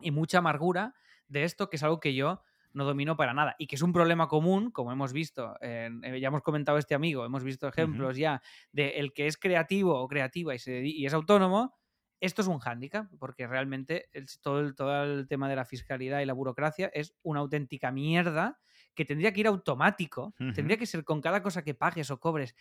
y 0.00 0.10
mucha 0.10 0.38
amargura 0.38 0.94
de 1.28 1.44
esto, 1.44 1.70
que 1.70 1.76
es 1.76 1.82
algo 1.82 2.00
que 2.00 2.14
yo 2.14 2.42
no 2.72 2.84
domino 2.84 3.16
para 3.16 3.32
nada 3.32 3.56
y 3.58 3.66
que 3.66 3.76
es 3.76 3.82
un 3.82 3.92
problema 3.92 4.28
común, 4.28 4.70
como 4.70 4.92
hemos 4.92 5.12
visto, 5.12 5.54
eh, 5.62 5.90
ya 6.20 6.28
hemos 6.28 6.42
comentado 6.42 6.76
este 6.78 6.94
amigo, 6.94 7.24
hemos 7.24 7.42
visto 7.42 7.66
ejemplos 7.68 8.16
ya 8.18 8.42
de 8.72 8.98
el 9.00 9.14
que 9.14 9.26
es 9.26 9.38
creativo 9.38 9.98
o 9.98 10.06
creativa 10.08 10.54
y, 10.54 10.58
se 10.58 10.82
y 10.84 11.06
es 11.06 11.14
autónomo, 11.14 11.74
esto 12.20 12.42
es 12.42 12.48
un 12.48 12.58
hándicap, 12.58 13.06
porque 13.18 13.46
realmente 13.46 14.08
el- 14.12 14.26
todo, 14.42 14.60
el, 14.60 14.74
todo 14.74 15.04
el 15.04 15.26
tema 15.28 15.48
de 15.48 15.56
la 15.56 15.64
fiscalidad 15.64 16.20
y 16.20 16.26
la 16.26 16.32
burocracia 16.34 16.90
es 16.92 17.14
una 17.22 17.40
auténtica 17.40 17.90
mierda 17.92 18.58
que 18.96 19.04
tendría 19.04 19.32
que 19.32 19.40
ir 19.40 19.46
automático, 19.46 20.34
tendría 20.54 20.76
que 20.76 20.86
ser 20.86 21.04
con 21.04 21.20
cada 21.20 21.42
cosa 21.42 21.62
que 21.62 21.74
pagues 21.74 22.10
o 22.10 22.18
cobres, 22.18 22.56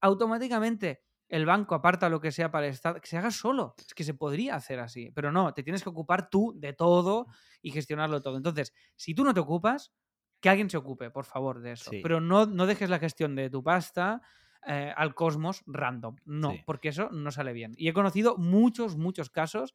automáticamente 0.00 1.02
el 1.28 1.44
banco 1.44 1.74
aparta 1.74 2.08
lo 2.08 2.20
que 2.20 2.32
sea 2.32 2.50
para 2.50 2.66
el 2.66 2.72
Estado, 2.72 3.00
que 3.00 3.06
se 3.06 3.18
haga 3.18 3.30
solo. 3.30 3.74
Es 3.78 3.92
que 3.92 4.02
se 4.04 4.14
podría 4.14 4.54
hacer 4.54 4.80
así, 4.80 5.10
pero 5.14 5.30
no, 5.30 5.52
te 5.52 5.62
tienes 5.62 5.82
que 5.82 5.90
ocupar 5.90 6.30
tú 6.30 6.54
de 6.56 6.72
todo 6.72 7.26
y 7.60 7.70
gestionarlo 7.70 8.22
todo. 8.22 8.36
Entonces, 8.38 8.72
si 8.96 9.14
tú 9.14 9.24
no 9.24 9.34
te 9.34 9.40
ocupas, 9.40 9.92
que 10.40 10.48
alguien 10.48 10.70
se 10.70 10.76
ocupe, 10.78 11.10
por 11.10 11.24
favor, 11.26 11.60
de 11.60 11.72
eso. 11.72 11.90
Sí. 11.90 12.00
Pero 12.02 12.20
no, 12.20 12.46
no 12.46 12.64
dejes 12.66 12.88
la 12.88 12.98
gestión 12.98 13.34
de 13.34 13.50
tu 13.50 13.62
pasta 13.62 14.22
eh, 14.66 14.92
al 14.96 15.14
cosmos 15.14 15.62
random. 15.66 16.16
No, 16.24 16.52
Sí. 16.52 16.62
porque 16.64 16.88
eso 16.90 17.10
no 17.10 17.30
sale 17.30 17.52
bien. 17.52 17.74
Y 17.76 17.88
he 17.88 17.92
conocido 17.92 18.36
muchos, 18.38 18.96
muchos 18.96 19.28
casos 19.30 19.74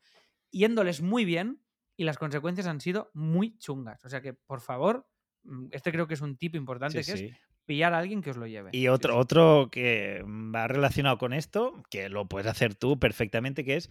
yéndoles 0.51 1.01
muy 1.01 1.25
bien 1.25 1.61
y 1.95 2.05
las 2.05 2.17
consecuencias 2.17 2.65
han 2.65 2.81
sido 2.81 3.11
muy 3.13 3.57
chungas. 3.59 4.03
O 4.05 4.09
sea 4.09 4.21
que, 4.21 4.33
por 4.33 4.61
favor, 4.61 5.07
este 5.71 5.91
creo 5.91 6.07
que 6.07 6.13
es 6.13 6.21
un 6.21 6.37
tip 6.37 6.55
importante, 6.55 7.03
Sí, 7.03 7.11
que 7.11 7.17
sí. 7.17 7.25
es 7.25 7.37
pillar 7.65 7.93
a 7.93 7.99
alguien 7.99 8.21
que 8.21 8.31
os 8.31 8.37
lo 8.37 8.47
lleve. 8.47 8.69
Y 8.73 8.87
otro, 8.87 9.13
sí. 9.13 9.19
otro 9.19 9.69
que 9.71 10.23
va 10.25 10.67
relacionado 10.67 11.17
con 11.17 11.33
esto, 11.33 11.83
que 11.89 12.09
lo 12.09 12.27
puedes 12.27 12.47
hacer 12.49 12.75
tú 12.75 12.99
perfectamente, 12.99 13.63
que 13.63 13.75
es 13.77 13.89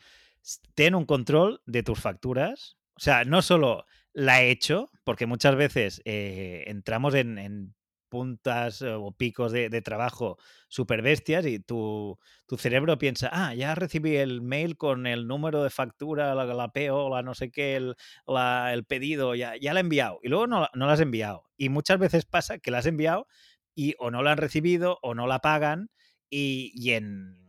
ten 0.75 0.95
un 0.95 1.05
control 1.07 1.61
de 1.67 1.83
tus 1.83 2.01
facturas. 2.01 2.77
O 2.95 3.01
sea, 3.01 3.25
no 3.25 3.43
solo 3.43 3.87
la 4.13 4.43
he 4.43 4.51
hecho, 4.51 4.91
porque 5.05 5.27
muchas 5.27 5.57
veces 5.57 6.03
eh, 6.05 6.65
entramos 6.67 7.15
en, 7.15 7.39
en 7.39 7.75
puntas 8.13 8.83
eh, 8.83 8.93
o 8.93 9.11
picos 9.13 9.53
de, 9.53 9.81
trabajo 9.81 10.37
super 10.69 11.01
bestias 11.01 11.47
y 11.47 11.61
tu, 11.61 12.19
tu 12.47 12.59
cerebro 12.59 12.99
piensa, 12.99 13.31
ah, 13.33 13.55
ya 13.55 13.75
recibí 13.75 14.17
el 14.17 14.43
mail 14.43 14.77
con 14.77 15.07
el 15.07 15.27
número 15.27 15.63
de 15.63 15.71
factura, 15.71 16.35
la, 16.35 16.45
la 16.45 16.69
PO, 16.69 17.09
la 17.09 17.23
no 17.23 17.33
sé 17.33 17.51
qué, 17.51 17.77
el, 17.77 17.97
el 18.27 18.85
pedido, 18.85 19.35
ya, 19.35 19.55
ya 19.57 19.73
la 19.73 19.81
he 19.81 19.85
enviado. 19.85 20.21
Y 20.23 20.29
luego 20.29 20.47
no, 20.47 20.69
no 20.75 20.87
la 20.87 20.93
has 20.93 21.01
enviado. 21.01 21.45
Y 21.57 21.71
muchas 21.71 21.99
veces 21.99 22.27
pasa 22.27 22.59
que 22.59 22.71
la 22.71 22.79
has 22.79 22.87
enviado 22.87 23.29
y 23.75 23.95
o 23.99 24.11
no 24.11 24.23
la 24.23 24.33
han 24.33 24.39
recibido 24.39 24.99
o 25.01 25.15
no 25.15 25.27
la 25.27 25.39
pagan 25.39 25.89
y, 26.29 26.71
y 26.75 26.93
en, 26.93 27.42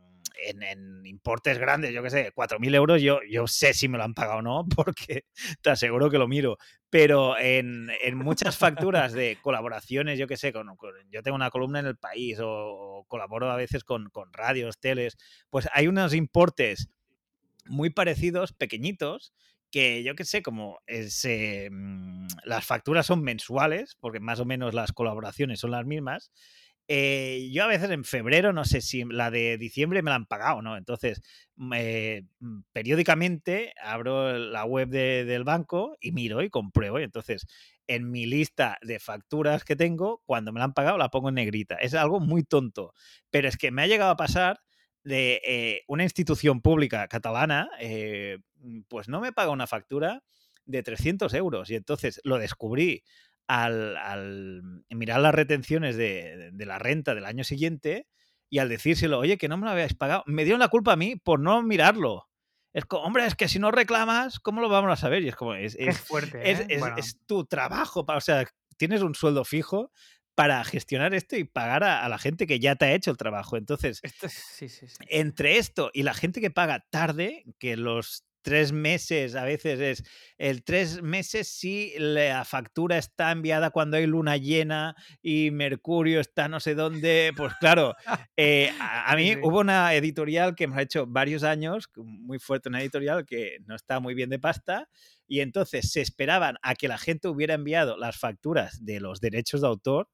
en, 0.46 0.64
en 0.64 1.06
importes 1.06 1.58
grandes, 1.58 1.94
yo 1.94 2.04
qué 2.04 2.10
sé, 2.10 2.32
4.000 2.34 2.74
euros, 2.76 3.02
yo, 3.02 3.20
yo 3.30 3.48
sé 3.48 3.74
si 3.74 3.88
me 3.88 3.98
lo 3.98 4.04
han 4.04 4.14
pagado 4.14 4.40
o 4.40 4.42
no, 4.42 4.66
porque 4.76 5.26
te 5.62 5.70
aseguro 5.70 6.10
que 6.10 6.18
lo 6.18 6.28
miro. 6.28 6.58
Pero 6.90 7.38
en, 7.38 7.90
en 8.02 8.18
muchas 8.18 8.58
facturas 8.58 9.14
de 9.14 9.38
colaboraciones, 9.42 10.20
yo 10.20 10.28
qué 10.28 10.38
sé, 10.38 10.54
con, 10.54 10.76
con- 10.76 10.94
yo 11.12 11.24
tengo 11.24 11.36
una 11.36 11.50
columna 11.50 11.80
en 11.80 11.88
el 11.88 11.98
país 11.98 12.38
o, 12.42 13.06
colaboro 13.08 13.52
a 13.52 13.56
veces 13.56 13.84
con, 13.84 14.10
con 14.10 14.32
radios, 14.34 14.80
teles, 14.80 15.18
pues 15.50 15.68
hay 15.74 15.88
unos 15.88 16.14
importes 16.14 16.90
muy 17.66 17.90
parecidos, 17.90 18.54
pequeñitos, 18.54 19.34
que 19.72 20.04
yo 20.04 20.16
qué 20.16 20.26
sé, 20.26 20.44
como 20.44 20.80
es, 20.86 21.26
eh, 21.26 21.70
mm, 21.72 22.28
las 22.46 22.66
facturas 22.66 23.06
son 23.08 23.24
mensuales, 23.24 23.98
porque 24.00 24.20
más 24.20 24.40
o 24.40 24.46
menos 24.46 24.74
las 24.74 24.92
colaboraciones 24.94 25.60
son 25.60 25.72
las 25.72 25.86
mismas, 25.86 26.32
eh, 26.88 27.50
yo 27.52 27.64
a 27.64 27.68
veces 27.68 27.90
en 27.92 28.04
febrero, 28.04 28.52
no 28.52 28.66
sé 28.66 28.82
si 28.82 29.04
la 29.06 29.32
de 29.32 29.58
diciembre 29.58 30.02
me 30.02 30.10
la 30.10 30.16
han 30.16 30.26
pagado, 30.26 30.62
¿no? 30.62 30.76
Entonces, 30.78 31.22
mm, 31.56 32.62
periódicamente 32.74 33.74
abro 33.82 34.38
la 34.38 34.66
web 34.66 34.90
del 34.90 35.44
banco 35.44 35.98
y 36.02 36.12
miro 36.12 36.42
y 36.42 36.50
compruebo. 36.50 37.00
Y 37.00 37.04
entonces, 37.04 37.46
en 37.88 38.12
mi 38.12 38.26
lista 38.26 38.78
de 38.82 39.00
facturas 39.00 39.64
que 39.64 39.76
tengo, 39.76 40.22
cuando 40.26 40.52
me 40.52 40.60
la 40.60 40.66
han 40.66 40.74
pagado, 40.74 40.98
la 40.98 41.10
pongo 41.10 41.30
en 41.30 41.36
negrita. 41.36 41.76
Es 41.76 41.94
algo 41.94 42.20
muy 42.20 42.44
tonto. 42.44 42.94
Pero 43.30 43.48
es 43.48 43.58
que 43.58 43.72
me 43.72 43.82
ha 43.84 43.88
llegado 43.88 44.12
a 44.12 44.18
pasar 44.18 44.60
de 45.04 45.42
eh, 45.46 45.82
una 45.88 46.04
institución 46.04 46.62
pública 46.62 47.08
catalana, 47.08 47.70
eh, 47.80 48.40
pues 48.88 49.10
no 49.10 49.20
me 49.20 49.34
paga 49.34 49.52
una 49.52 49.68
factura 49.68 50.24
de 50.66 50.84
300 50.84 51.34
euros. 51.34 51.70
Y 51.70 51.76
entonces 51.76 52.22
lo 52.24 52.38
descubrí 52.40 53.04
al, 53.48 54.86
mirar 54.90 55.22
las 55.22 55.36
retenciones 55.36 55.96
de, 55.96 56.52
la 56.58 56.80
renta 56.80 57.16
del 57.16 57.26
año 57.26 57.44
siguiente 57.44 58.08
y 58.50 58.60
al 58.60 58.70
decírselo, 58.70 59.20
oye, 59.20 59.38
que 59.38 59.48
no 59.48 59.58
me 59.58 59.66
lo 59.66 59.72
habéis 59.72 59.94
pagado, 59.94 60.24
me 60.28 60.44
dieron 60.44 60.60
la 60.60 60.68
culpa 60.68 60.94
a 60.94 60.98
mí 60.98 61.16
por 61.16 61.40
no 61.40 61.62
mirarlo. 61.64 62.30
Es 62.74 62.86
como, 62.86 63.04
hombre, 63.04 63.26
es 63.26 63.36
que 63.36 63.48
si 63.48 63.60
no 63.60 63.72
reclamas, 63.72 64.40
¿cómo 64.40 64.62
lo 64.62 64.70
vamos 64.70 64.92
a 64.92 64.96
saber? 64.96 65.24
Y 65.24 65.30
es 65.30 65.36
como, 65.36 65.54
es, 65.54 65.78
fuerte. 66.00 66.52
Es, 66.52 66.62
¿eh? 66.62 66.80
es, 66.98 67.20
tu 67.26 67.46
trabajo, 67.46 68.06
o 68.08 68.22
sea, 68.22 68.46
tienes 68.78 69.02
un 69.02 69.16
sueldo 69.16 69.46
fijo 69.46 69.92
para 70.36 70.64
gestionar 70.64 71.14
esto 71.14 71.36
y 71.36 71.44
pagar 71.44 71.84
a, 71.84 72.08
la 72.10 72.18
gente 72.18 72.48
que 72.48 72.60
ya 72.60 72.76
te 72.76 72.86
ha 72.86 72.94
hecho 72.94 73.12
el 73.12 73.18
trabajo. 73.18 73.58
Entonces, 73.58 74.02
entre 75.08 75.58
esto 75.58 75.92
y 75.94 76.04
la 76.04 76.14
gente 76.14 76.42
que 76.42 76.50
paga 76.50 76.86
tarde, 76.90 77.44
que 77.60 77.78
los 77.78 78.26
tres 78.44 78.72
meses, 78.72 79.36
a 79.36 79.44
veces 79.44 79.80
es 79.80 80.04
el 80.38 80.64
tres 80.64 81.02
meses 81.02 81.48
si 81.48 81.94
la 81.98 82.46
factura 82.46 82.98
está 82.98 83.32
enviada 83.32 83.72
cuando 83.72 83.98
hay 83.98 84.06
luna 84.06 84.38
llena 84.38 84.96
y 85.22 85.50
Mercurio 85.52 86.20
está 86.20 86.48
no 86.48 86.60
sé 86.60 86.76
dónde, 86.76 87.32
pues 87.36 87.54
claro, 87.60 87.96
eh, 88.38 88.72
a, 88.80 89.16
mí 89.16 89.36
hubo 89.42 89.62
una 89.62 89.96
editorial 89.96 90.54
que 90.56 90.68
me 90.68 90.76
ha 90.76 90.82
hecho 90.82 91.08
varios 91.08 91.44
años, 91.44 91.90
muy 91.96 92.38
fuerte 92.38 92.70
una 92.70 92.82
editorial 92.82 93.26
que 93.26 93.58
no 93.66 93.76
está 93.76 94.00
muy 94.00 94.14
bien 94.14 94.30
de 94.30 94.40
pasta 94.40 94.90
y 95.28 95.40
entonces 95.40 95.92
se 95.92 96.02
esperaban 96.02 96.58
a 96.62 96.76
que 96.76 96.88
la 96.88 97.00
gente 97.00 97.30
hubiera 97.30 97.56
enviado 97.56 97.98
las 97.98 98.18
facturas 98.18 98.86
de 98.86 99.00
los 99.00 99.20
derechos 99.22 99.62
de 99.62 99.68
autor 99.68 100.10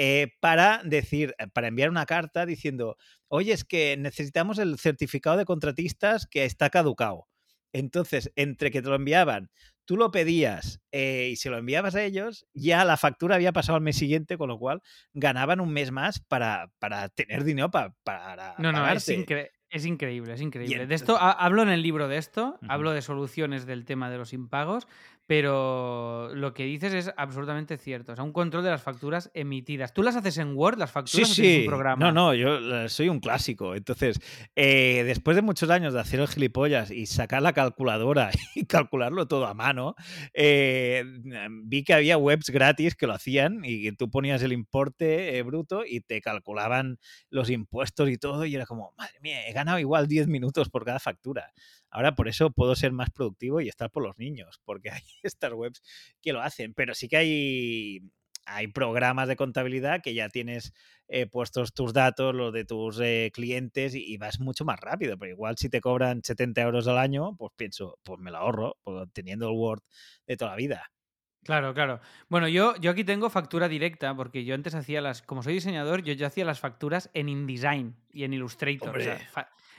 eh, 0.00 0.28
para 0.38 0.80
decir, 0.84 1.34
eh, 1.38 1.48
para 1.48 1.66
enviar 1.66 1.90
una 1.90 2.06
carta 2.06 2.46
diciendo, 2.46 2.96
oye, 3.26 3.52
es 3.52 3.64
que 3.64 3.96
necesitamos 3.98 4.58
el 4.58 4.78
certificado 4.78 5.36
de 5.36 5.44
contratistas 5.44 6.28
que 6.28 6.44
está 6.44 6.70
caducado. 6.70 7.26
Entonces, 7.72 8.32
entre 8.36 8.70
que 8.70 8.82
te 8.82 8.88
lo 8.88 8.94
enviaban, 8.94 9.50
tú 9.88 9.96
lo 9.96 10.10
pedías 10.10 10.82
eh, 10.92 11.30
y 11.32 11.36
se 11.36 11.48
lo 11.48 11.56
enviabas 11.56 11.94
a 11.94 12.02
ellos, 12.02 12.46
ya 12.52 12.84
la 12.84 12.98
factura 12.98 13.36
había 13.36 13.52
pasado 13.52 13.76
al 13.76 13.82
mes 13.82 13.96
siguiente, 13.96 14.36
con 14.36 14.48
lo 14.48 14.58
cual 14.58 14.82
ganaban 15.14 15.60
un 15.60 15.72
mes 15.72 15.90
más 15.90 16.20
para, 16.20 16.70
para 16.78 17.08
tener 17.08 17.42
dinero 17.42 17.70
para, 17.70 17.94
para 18.04 18.54
No, 18.58 18.70
no, 18.70 18.86
es, 18.90 19.08
es, 19.08 19.14
increíble, 19.86 20.32
es 20.34 20.42
increíble. 20.42 20.86
de 20.86 20.94
esto 20.94 21.16
hablo 21.18 21.62
en 21.62 21.70
el 21.70 21.82
libro 21.82 22.06
de 22.06 22.18
esto, 22.18 22.58
hablo 22.68 22.92
de 22.92 23.00
soluciones 23.00 23.64
del 23.64 23.86
tema 23.86 24.10
de 24.10 24.18
los 24.18 24.34
impagos, 24.34 24.86
pero 25.28 26.34
lo 26.34 26.54
que 26.54 26.64
dices 26.64 26.94
es 26.94 27.12
absolutamente 27.18 27.76
cierto. 27.76 28.12
O 28.12 28.14
sea, 28.14 28.24
un 28.24 28.32
control 28.32 28.64
de 28.64 28.70
las 28.70 28.82
facturas 28.82 29.30
emitidas. 29.34 29.92
¿Tú 29.92 30.02
las 30.02 30.16
haces 30.16 30.38
en 30.38 30.56
Word, 30.56 30.78
las 30.78 30.90
facturas? 30.90 31.28
Sí, 31.28 31.34
sí. 31.34 31.60
Un 31.60 31.66
programa? 31.66 32.06
No, 32.06 32.12
no, 32.12 32.34
yo 32.34 32.88
soy 32.88 33.10
un 33.10 33.20
clásico. 33.20 33.74
Entonces, 33.74 34.20
eh, 34.56 35.02
después 35.04 35.34
de 35.36 35.42
muchos 35.42 35.68
años 35.68 35.92
de 35.92 36.00
hacer 36.00 36.20
el 36.20 36.28
gilipollas 36.28 36.90
y 36.90 37.04
sacar 37.04 37.42
la 37.42 37.52
calculadora 37.52 38.30
y 38.54 38.64
calcularlo 38.64 39.28
todo 39.28 39.46
a 39.46 39.52
mano, 39.52 39.96
eh, 40.32 41.04
vi 41.64 41.84
que 41.84 41.92
había 41.92 42.16
webs 42.16 42.48
gratis 42.48 42.94
que 42.94 43.06
lo 43.06 43.12
hacían 43.12 43.60
y 43.64 43.92
tú 43.92 44.10
ponías 44.10 44.42
el 44.42 44.54
importe 44.54 45.36
eh, 45.36 45.42
bruto 45.42 45.84
y 45.84 46.00
te 46.00 46.22
calculaban 46.22 46.98
los 47.28 47.50
impuestos 47.50 48.08
y 48.08 48.16
todo. 48.16 48.46
Y 48.46 48.54
era 48.54 48.64
como, 48.64 48.94
madre 48.96 49.20
mía, 49.20 49.46
he 49.46 49.52
ganado 49.52 49.78
igual 49.78 50.08
10 50.08 50.26
minutos 50.26 50.70
por 50.70 50.86
cada 50.86 51.00
factura. 51.00 51.52
Ahora 51.90 52.14
por 52.14 52.28
eso 52.28 52.50
puedo 52.50 52.74
ser 52.76 52.92
más 52.92 53.10
productivo 53.10 53.60
y 53.60 53.68
estar 53.68 53.90
por 53.90 54.02
los 54.02 54.18
niños, 54.18 54.60
porque 54.64 54.90
hay 54.90 55.02
estas 55.22 55.52
webs 55.52 55.82
que 56.20 56.32
lo 56.32 56.40
hacen, 56.40 56.74
pero 56.74 56.94
sí 56.94 57.08
que 57.08 57.16
hay, 57.16 58.00
hay 58.46 58.68
programas 58.68 59.28
de 59.28 59.36
contabilidad 59.36 60.02
que 60.02 60.14
ya 60.14 60.28
tienes 60.28 60.72
eh, 61.08 61.26
puestos 61.26 61.72
tus 61.72 61.92
datos, 61.92 62.34
los 62.34 62.52
de 62.52 62.64
tus 62.64 63.00
eh, 63.00 63.30
clientes 63.32 63.94
y, 63.94 64.16
vas 64.18 64.40
mucho 64.40 64.64
más 64.64 64.78
rápido, 64.80 65.16
pero 65.18 65.32
igual 65.32 65.56
si 65.56 65.68
te 65.68 65.80
cobran 65.80 66.22
70 66.22 66.60
euros 66.62 66.88
al 66.88 66.98
año, 66.98 67.36
pues 67.36 67.52
pienso, 67.56 67.98
pues 68.02 68.20
me 68.20 68.30
lo 68.30 68.38
ahorro, 68.38 68.76
pues, 68.84 69.08
teniendo 69.12 69.48
el 69.48 69.56
Word 69.56 69.82
de 70.26 70.36
toda 70.36 70.52
la 70.52 70.56
vida. 70.56 70.90
Claro, 71.44 71.72
claro. 71.72 72.00
Bueno, 72.28 72.48
yo, 72.48 72.76
yo 72.76 72.90
aquí 72.90 73.04
tengo 73.04 73.30
factura 73.30 73.68
directa, 73.68 74.14
porque 74.14 74.44
yo 74.44 74.54
antes 74.54 74.74
hacía 74.74 75.00
las, 75.00 75.22
como 75.22 75.42
soy 75.42 75.54
diseñador, 75.54 76.02
yo, 76.02 76.12
yo 76.12 76.26
hacía 76.26 76.44
las 76.44 76.60
facturas 76.60 77.10
en 77.14 77.28
InDesign 77.28 77.96
y 78.12 78.24
en 78.24 78.34
Illustrator. 78.34 78.96
O 78.96 79.00
sea, 79.00 79.18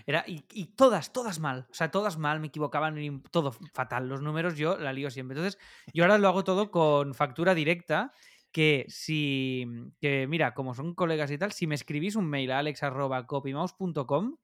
era, 0.06 0.24
y, 0.26 0.66
todas, 0.76 1.14
todas 1.14 1.40
mal. 1.40 1.68
O 1.70 1.74
sea, 1.74 1.92
todas 1.92 2.18
mal, 2.18 2.40
me 2.40 2.48
equivocaban, 2.48 3.22
todo 3.30 3.52
fatal. 3.52 4.10
Los 4.10 4.22
números 4.22 4.58
yo 4.58 4.78
la 4.78 4.94
lío 4.94 5.12
siempre. 5.12 5.38
Entonces, 5.38 5.62
yo 5.94 6.04
ahora 6.04 6.18
lo 6.18 6.28
hago 6.28 6.44
todo 6.44 6.72
con 6.72 7.14
factura 7.14 7.54
directa. 7.54 8.12
Que 8.52 8.88
si, 8.90 9.68
que 10.02 10.26
mira, 10.26 10.56
como 10.56 10.74
son 10.74 10.96
colegas 10.96 11.30
y 11.30 11.38
tal, 11.38 11.52
si 11.52 11.68
me 11.68 11.76
escribís 11.76 12.16
un 12.16 12.26
mail 12.26 12.52
a 12.52 12.58
alex.copymouse.com, 12.58 14.38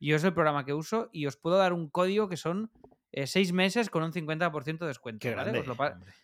yo 0.00 0.16
es 0.16 0.24
el 0.24 0.32
programa 0.32 0.64
que 0.64 0.72
uso 0.72 1.10
y 1.12 1.26
os 1.26 1.36
puedo 1.36 1.58
dar 1.58 1.74
un 1.74 1.90
código 1.90 2.30
que 2.30 2.38
son 2.38 2.70
eh, 3.12 3.26
seis 3.26 3.52
meses 3.52 3.90
con 3.90 4.02
un 4.02 4.12
50% 4.12 4.78
de 4.78 4.86
descuento. 4.86 5.28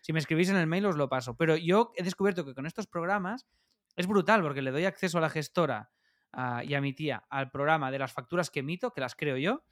si 0.00 0.12
me 0.12 0.18
escribís 0.18 0.48
en 0.48 0.56
el 0.56 0.66
mail 0.66 0.86
os 0.86 0.96
lo 0.96 1.08
paso. 1.08 1.36
Pero 1.36 1.56
yo 1.56 1.92
he 1.96 2.02
descubierto 2.02 2.44
que 2.44 2.54
con 2.54 2.66
estos 2.66 2.86
programas 2.86 3.46
es 3.96 4.06
brutal 4.06 4.42
porque 4.42 4.62
le 4.62 4.70
doy 4.70 4.86
acceso 4.86 5.18
a 5.18 5.20
la 5.20 5.28
gestora 5.28 5.90
y 6.62 6.74
a 6.74 6.80
mi 6.80 6.92
tía 6.92 7.24
al 7.30 7.50
programa 7.50 7.90
de 7.90 7.98
las 7.98 8.12
facturas 8.12 8.50
que 8.50 8.60
emito, 8.60 8.92
que 8.92 9.00
las 9.00 9.14
creo 9.14 9.36
yo, 9.36 9.64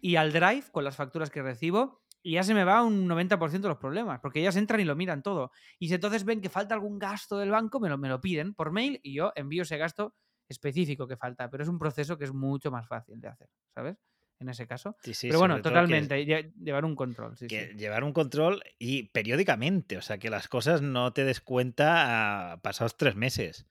y 0.00 0.16
al 0.16 0.32
Drive 0.32 0.70
con 0.70 0.84
las 0.84 0.96
facturas 0.96 1.30
que 1.30 1.42
recibo. 1.42 2.02
Y 2.22 2.32
ya 2.32 2.42
se 2.42 2.52
me 2.52 2.64
va 2.64 2.82
un 2.82 3.08
90% 3.08 3.60
de 3.62 3.68
los 3.68 3.78
problemas, 3.78 4.20
porque 4.20 4.40
ellas 4.40 4.54
entran 4.56 4.78
y 4.80 4.84
lo 4.84 4.94
miran 4.94 5.22
todo. 5.22 5.52
Y 5.78 5.88
si 5.88 5.94
entonces 5.94 6.26
ven 6.26 6.42
que 6.42 6.50
falta 6.50 6.74
algún 6.74 6.98
gasto 6.98 7.38
del 7.38 7.50
banco, 7.50 7.80
me 7.80 7.88
lo, 7.88 7.96
me 7.96 8.10
lo 8.10 8.20
piden 8.20 8.52
por 8.52 8.72
mail 8.72 9.00
y 9.02 9.14
yo 9.14 9.32
envío 9.36 9.62
ese 9.62 9.78
gasto 9.78 10.14
específico 10.46 11.08
que 11.08 11.16
falta. 11.16 11.48
Pero 11.48 11.62
es 11.62 11.70
un 11.70 11.78
proceso 11.78 12.18
que 12.18 12.24
es 12.24 12.34
mucho 12.34 12.70
más 12.70 12.86
fácil 12.86 13.18
de 13.22 13.28
hacer, 13.28 13.48
¿sabes? 13.74 13.96
En 14.40 14.48
ese 14.48 14.66
caso. 14.66 14.96
Pero 15.22 15.38
bueno, 15.38 15.60
totalmente, 15.62 16.24
llevar 16.24 16.84
un 16.84 16.96
control. 16.96 17.36
Llevar 17.36 18.04
un 18.04 18.12
control 18.12 18.62
y 18.78 19.04
periódicamente, 19.04 19.98
o 19.98 20.02
sea, 20.02 20.18
que 20.18 20.30
las 20.30 20.48
cosas 20.48 20.82
no 20.82 21.12
te 21.12 21.24
des 21.24 21.40
cuenta 21.40 22.52
a 22.52 22.62
pasados 22.62 22.96
tres 22.96 23.14
meses, 23.14 23.66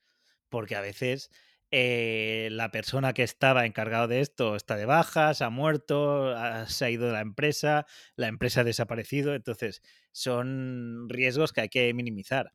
porque 0.50 0.76
a 0.76 0.82
veces 0.82 1.32
eh, 1.72 2.50
la 2.52 2.72
persona 2.72 3.14
que 3.14 3.24
estaba 3.24 3.66
encargado 3.66 4.08
de 4.08 4.22
esto 4.22 4.56
está 4.56 4.76
de 4.76 4.86
baja, 4.86 5.34
se 5.34 5.44
ha 5.44 5.50
muerto, 5.50 6.36
se 6.68 6.86
ha 6.86 6.90
ido 6.90 7.08
de 7.08 7.14
la 7.14 7.22
empresa, 7.22 7.86
la 8.16 8.28
empresa 8.28 8.62
ha 8.62 8.64
desaparecido, 8.64 9.34
entonces 9.34 9.82
son 10.12 11.10
riesgos 11.10 11.52
que 11.52 11.62
hay 11.62 11.70
que 11.70 11.94
minimizar. 11.94 12.54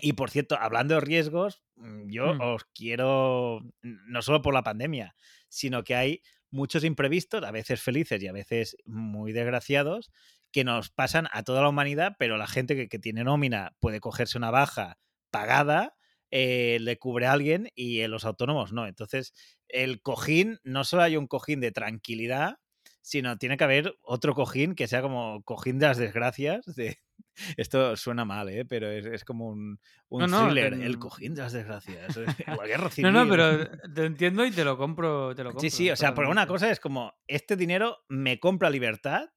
Y 0.00 0.12
por 0.12 0.30
cierto, 0.30 0.56
hablando 0.60 0.94
de 0.94 1.00
riesgos, 1.00 1.62
mm, 1.76 2.10
yo 2.10 2.34
mm. 2.34 2.40
os 2.40 2.64
quiero, 2.74 3.60
no 3.82 4.22
solo 4.22 4.42
por 4.42 4.54
la 4.54 4.62
pandemia, 4.62 5.14
sino 5.48 5.82
que 5.82 5.94
hay 5.94 6.22
muchos 6.50 6.84
imprevistos, 6.84 7.44
a 7.44 7.50
veces 7.50 7.80
felices 7.80 8.22
y 8.22 8.28
a 8.28 8.32
veces 8.32 8.76
muy 8.84 9.32
desgraciados, 9.32 10.10
que 10.52 10.64
nos 10.64 10.90
pasan 10.90 11.28
a 11.32 11.42
toda 11.42 11.62
la 11.62 11.68
humanidad, 11.68 12.16
pero 12.18 12.36
la 12.36 12.46
gente 12.46 12.74
que, 12.76 12.88
que 12.88 12.98
tiene 12.98 13.24
nómina 13.24 13.76
puede 13.80 14.00
cogerse 14.00 14.38
una 14.38 14.50
baja 14.50 14.98
pagada 15.30 15.98
eh, 16.30 16.78
le 16.80 16.98
cubre 16.98 17.26
a 17.26 17.32
alguien 17.32 17.68
y 17.74 18.00
en 18.00 18.10
los 18.10 18.24
autónomos 18.24 18.72
no. 18.72 18.86
Entonces, 18.86 19.32
el 19.68 20.02
cojín, 20.02 20.58
no 20.62 20.84
solo 20.84 21.02
hay 21.02 21.16
un 21.16 21.26
cojín 21.26 21.60
de 21.60 21.72
tranquilidad, 21.72 22.58
sino 23.00 23.38
tiene 23.38 23.56
que 23.56 23.64
haber 23.64 23.96
otro 24.02 24.34
cojín 24.34 24.74
que 24.74 24.88
sea 24.88 25.00
como 25.00 25.42
cojín 25.44 25.78
de 25.78 25.86
las 25.86 25.98
desgracias. 25.98 26.66
De... 26.76 26.98
Esto 27.56 27.96
suena 27.96 28.24
mal, 28.24 28.48
¿eh? 28.48 28.64
pero 28.64 28.90
es, 28.90 29.24
como 29.24 29.48
un, 29.48 29.78
un 30.08 30.30
thriller, 30.30 30.74
el 30.74 30.98
cojín 30.98 31.34
de 31.34 31.42
las 31.42 31.52
desgracias. 31.52 32.16
no, 32.98 33.12
no, 33.12 33.28
pero 33.28 33.70
te 33.94 34.04
entiendo 34.04 34.44
y 34.44 34.50
te 34.50 34.64
lo 34.64 34.76
compro. 34.76 35.34
Te 35.34 35.44
lo 35.44 35.50
compro 35.50 35.60
sí, 35.60 35.70
sí, 35.70 35.90
o 35.90 35.96
sea, 35.96 36.14
por 36.14 36.26
una 36.26 36.46
cosa 36.46 36.70
es 36.70 36.80
como, 36.80 37.14
este 37.26 37.56
dinero 37.56 37.98
me 38.08 38.40
compra 38.40 38.70
libertad 38.70 39.30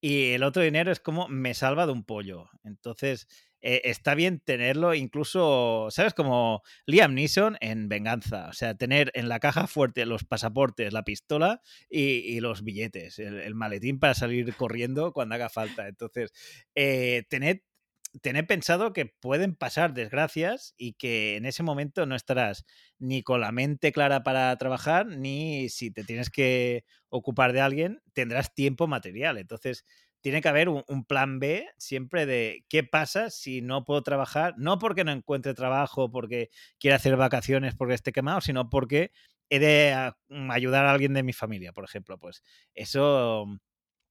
y 0.00 0.32
el 0.32 0.42
otro 0.42 0.62
dinero 0.62 0.90
es 0.90 1.00
como 1.00 1.28
me 1.28 1.54
salva 1.54 1.86
de 1.86 1.92
un 1.92 2.04
pollo. 2.04 2.48
Entonces, 2.64 3.28
eh, 3.62 3.82
está 3.84 4.14
bien 4.14 4.40
tenerlo 4.40 4.94
incluso, 4.94 5.88
¿sabes? 5.90 6.14
Como 6.14 6.62
Liam 6.86 7.14
Neeson 7.14 7.56
en 7.60 7.88
Venganza. 7.88 8.48
O 8.48 8.52
sea, 8.52 8.74
tener 8.74 9.10
en 9.14 9.28
la 9.28 9.40
caja 9.40 9.66
fuerte 9.66 10.06
los 10.06 10.24
pasaportes, 10.24 10.92
la 10.92 11.04
pistola 11.04 11.60
y, 11.88 12.40
los 12.40 12.62
billetes, 12.62 13.18
el, 13.18 13.54
maletín 13.54 13.98
para 13.98 14.14
salir 14.14 14.54
corriendo 14.54 15.12
cuando 15.12 15.34
haga 15.34 15.48
falta. 15.48 15.88
Entonces, 15.88 16.32
eh, 16.74 17.24
tener 17.28 17.62
tener 18.22 18.46
pensado 18.46 18.92
que 18.92 19.06
pueden 19.06 19.54
pasar 19.54 19.94
desgracias 19.94 20.74
y 20.76 20.94
que 20.94 21.36
en 21.36 21.46
ese 21.46 21.62
momento 21.62 22.06
no 22.06 22.16
estarás 22.16 22.64
ni 22.98 23.22
con 23.22 23.40
la 23.40 23.52
mente 23.52 23.92
clara 23.92 24.22
para 24.22 24.56
trabajar, 24.56 25.06
ni 25.06 25.68
si 25.68 25.90
te 25.90 26.04
tienes 26.04 26.30
que 26.30 26.84
ocupar 27.08 27.52
de 27.52 27.60
alguien, 27.60 28.02
tendrás 28.12 28.54
tiempo 28.54 28.86
material. 28.86 29.38
Entonces, 29.38 29.84
tiene 30.20 30.40
que 30.40 30.48
haber 30.48 30.68
un, 30.68 31.04
plan 31.04 31.38
B 31.38 31.66
siempre 31.78 32.26
de 32.26 32.64
qué 32.68 32.84
pasa 32.84 33.30
si 33.30 33.62
no 33.62 33.84
puedo 33.84 34.02
trabajar, 34.02 34.54
no 34.58 34.78
porque 34.78 35.04
no 35.04 35.12
encuentre 35.12 35.54
trabajo, 35.54 36.10
porque 36.10 36.50
quiera 36.78 36.96
hacer 36.96 37.16
vacaciones, 37.16 37.74
porque 37.74 37.94
esté 37.94 38.12
quemado, 38.12 38.40
sino 38.40 38.68
porque 38.70 39.12
he 39.48 39.58
de 39.58 40.12
mm, 40.28 40.50
ayudar 40.50 40.86
a 40.86 40.92
alguien 40.92 41.14
de 41.14 41.22
mi 41.22 41.32
familia, 41.32 41.72
por 41.72 41.84
ejemplo. 41.84 42.18
Pues 42.18 42.42
eso, 42.74 43.46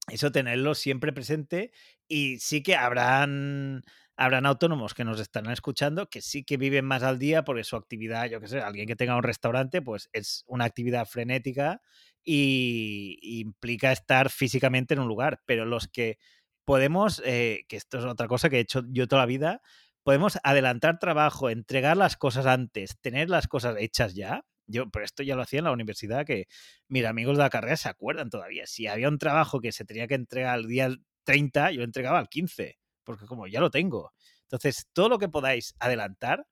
eso 0.08 0.32
tenerlo 0.32 0.74
siempre 0.74 1.12
presente 1.12 1.72
y 2.08 2.38
sí 2.38 2.62
que 2.62 2.76
habrán 2.76 3.82
habrán 4.16 4.44
autónomos 4.44 4.92
que 4.92 5.02
nos 5.02 5.18
estarán 5.18 5.50
escuchando 5.50 6.10
que 6.10 6.20
sí 6.20 6.44
que 6.44 6.58
viven 6.58 6.84
más 6.84 7.02
al 7.02 7.18
día 7.18 7.42
porque 7.42 7.64
su 7.64 7.74
actividad, 7.76 8.28
yo 8.28 8.38
qué 8.38 8.48
sé, 8.48 8.60
alguien 8.60 8.86
que 8.86 8.94
tenga 8.94 9.16
un 9.16 9.22
restaurante, 9.22 9.80
pues 9.80 10.10
es 10.12 10.44
una 10.46 10.66
actividad 10.66 11.06
frenética 11.06 11.80
y, 12.24 13.18
implica 13.22 13.92
estar 13.92 14.30
físicamente 14.30 14.94
en 14.94 15.00
un 15.00 15.08
lugar. 15.08 15.42
Pero 15.46 15.64
los 15.64 15.88
que 15.88 16.18
podemos, 16.64 17.22
eh, 17.24 17.64
que 17.68 17.76
esto 17.76 17.98
es 17.98 18.04
otra 18.04 18.28
cosa 18.28 18.50
que 18.50 18.56
he 18.58 18.60
hecho 18.60 18.82
yo 18.90 19.08
toda 19.08 19.22
la 19.22 19.26
vida, 19.26 19.62
podemos 20.02 20.38
adelantar 20.44 20.98
trabajo, 20.98 21.50
entregar 21.50 21.96
las 21.96 22.16
cosas 22.16 22.46
antes, 22.46 22.98
tener 23.00 23.30
las 23.30 23.48
cosas 23.48 23.76
hechas 23.78 24.14
ya. 24.14 24.44
Yo, 24.66 24.88
pero 24.90 25.04
esto 25.04 25.22
ya 25.24 25.34
lo 25.34 25.42
hacía 25.42 25.58
en 25.58 25.64
la 25.64 25.72
universidad, 25.72 26.24
que 26.24 26.46
mis 26.88 27.04
amigos 27.04 27.36
de 27.36 27.42
la 27.42 27.50
carrera 27.50 27.76
se 27.76 27.88
acuerdan 27.88 28.30
todavía. 28.30 28.66
Si 28.66 28.86
había 28.86 29.08
un 29.08 29.18
trabajo 29.18 29.60
que 29.60 29.72
se 29.72 29.84
tenía 29.84 30.06
que 30.06 30.14
entregar 30.14 30.54
al 30.54 30.68
día 30.68 30.90
30, 31.24 31.72
yo 31.72 31.82
entregaba 31.82 32.18
al 32.20 32.28
15 32.28 32.80
porque 33.10 33.26
como 33.26 33.46
ya 33.46 33.60
lo 33.60 33.70
tengo. 33.70 34.12
Entonces, 34.42 34.88
todo 34.92 35.08
lo 35.08 35.18
que 35.18 35.28
podáis 35.28 35.74
adelantar, 35.78 36.46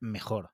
mejor. 0.00 0.50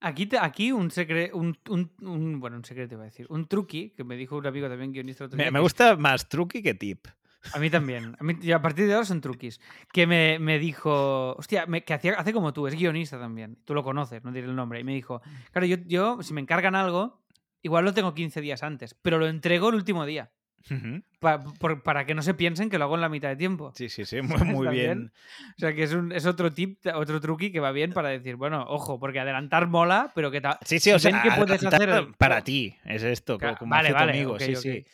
Aquí, 0.00 0.28
aquí 0.40 0.72
un 0.72 0.90
secreto, 0.90 1.36
un, 1.36 1.58
un, 1.68 2.40
bueno, 2.40 2.56
un 2.56 2.64
secreto 2.64 2.94
iba 2.94 3.02
a 3.02 3.06
decir, 3.06 3.26
un 3.28 3.46
truqui, 3.46 3.90
que 3.90 4.02
me 4.02 4.16
dijo 4.16 4.36
un 4.36 4.46
amigo 4.46 4.68
también 4.68 4.92
guionista. 4.92 5.26
Otro 5.26 5.36
me, 5.36 5.50
me 5.50 5.60
gusta 5.60 5.96
más 5.96 6.28
truqui 6.28 6.62
que 6.62 6.74
tip. 6.74 7.06
A 7.52 7.58
mí 7.58 7.70
también. 7.70 8.16
A, 8.18 8.24
mí, 8.24 8.36
y 8.40 8.52
a 8.52 8.60
partir 8.60 8.86
de 8.86 8.94
ahora 8.94 9.04
son 9.04 9.20
truquis. 9.20 9.60
Que 9.92 10.06
me, 10.06 10.38
me 10.38 10.58
dijo, 10.58 11.34
hostia, 11.36 11.66
me, 11.66 11.84
que 11.84 11.94
hacía, 11.94 12.14
hace 12.14 12.32
como 12.32 12.52
tú, 12.52 12.66
es 12.66 12.74
guionista 12.74 13.18
también. 13.18 13.58
Tú 13.64 13.74
lo 13.74 13.82
conoces, 13.82 14.24
no 14.24 14.32
diré 14.32 14.46
el 14.46 14.56
nombre. 14.56 14.80
Y 14.80 14.84
me 14.84 14.94
dijo, 14.94 15.22
claro, 15.52 15.66
yo, 15.66 15.76
yo 15.86 16.22
si 16.22 16.34
me 16.34 16.40
encargan 16.40 16.74
algo, 16.74 17.22
igual 17.62 17.84
lo 17.84 17.94
tengo 17.94 18.14
15 18.14 18.40
días 18.40 18.62
antes, 18.62 18.94
pero 18.94 19.18
lo 19.18 19.26
entrego 19.26 19.68
el 19.70 19.74
último 19.74 20.04
día 20.06 20.30
para 21.82 22.06
que 22.06 22.14
no 22.14 22.22
se 22.22 22.34
piensen 22.34 22.70
que 22.70 22.78
lo 22.78 22.84
hago 22.84 22.94
en 22.94 23.00
la 23.00 23.08
mitad 23.08 23.28
de 23.28 23.36
tiempo. 23.36 23.72
Sí, 23.74 23.88
sí, 23.88 24.04
sí, 24.04 24.20
muy, 24.22 24.68
bien. 24.68 25.12
O 25.56 25.58
sea, 25.58 25.74
que 25.74 25.82
es, 25.82 25.92
un, 25.92 26.12
es 26.12 26.26
otro 26.26 26.52
tip, 26.52 26.78
otro 26.94 27.20
truqui 27.20 27.50
que 27.50 27.60
va 27.60 27.72
bien 27.72 27.92
para 27.92 28.10
decir, 28.10 28.36
bueno, 28.36 28.64
ojo, 28.68 28.98
porque 28.98 29.20
adelantar 29.20 29.66
mola, 29.66 30.12
pero 30.14 30.30
que 30.30 30.40
Sí, 30.64 30.78
sí, 30.78 30.92
o 30.92 30.98
sea, 30.98 31.22
que 31.22 31.30
puedes 31.32 31.64
hacer 31.64 32.08
para 32.18 32.42
ti, 32.42 32.76
es 32.84 33.02
esto, 33.02 33.38
como 33.58 33.70
vale, 33.70 33.92
vale, 33.92 34.26
sí, 34.38 34.56
sí. 34.56 34.84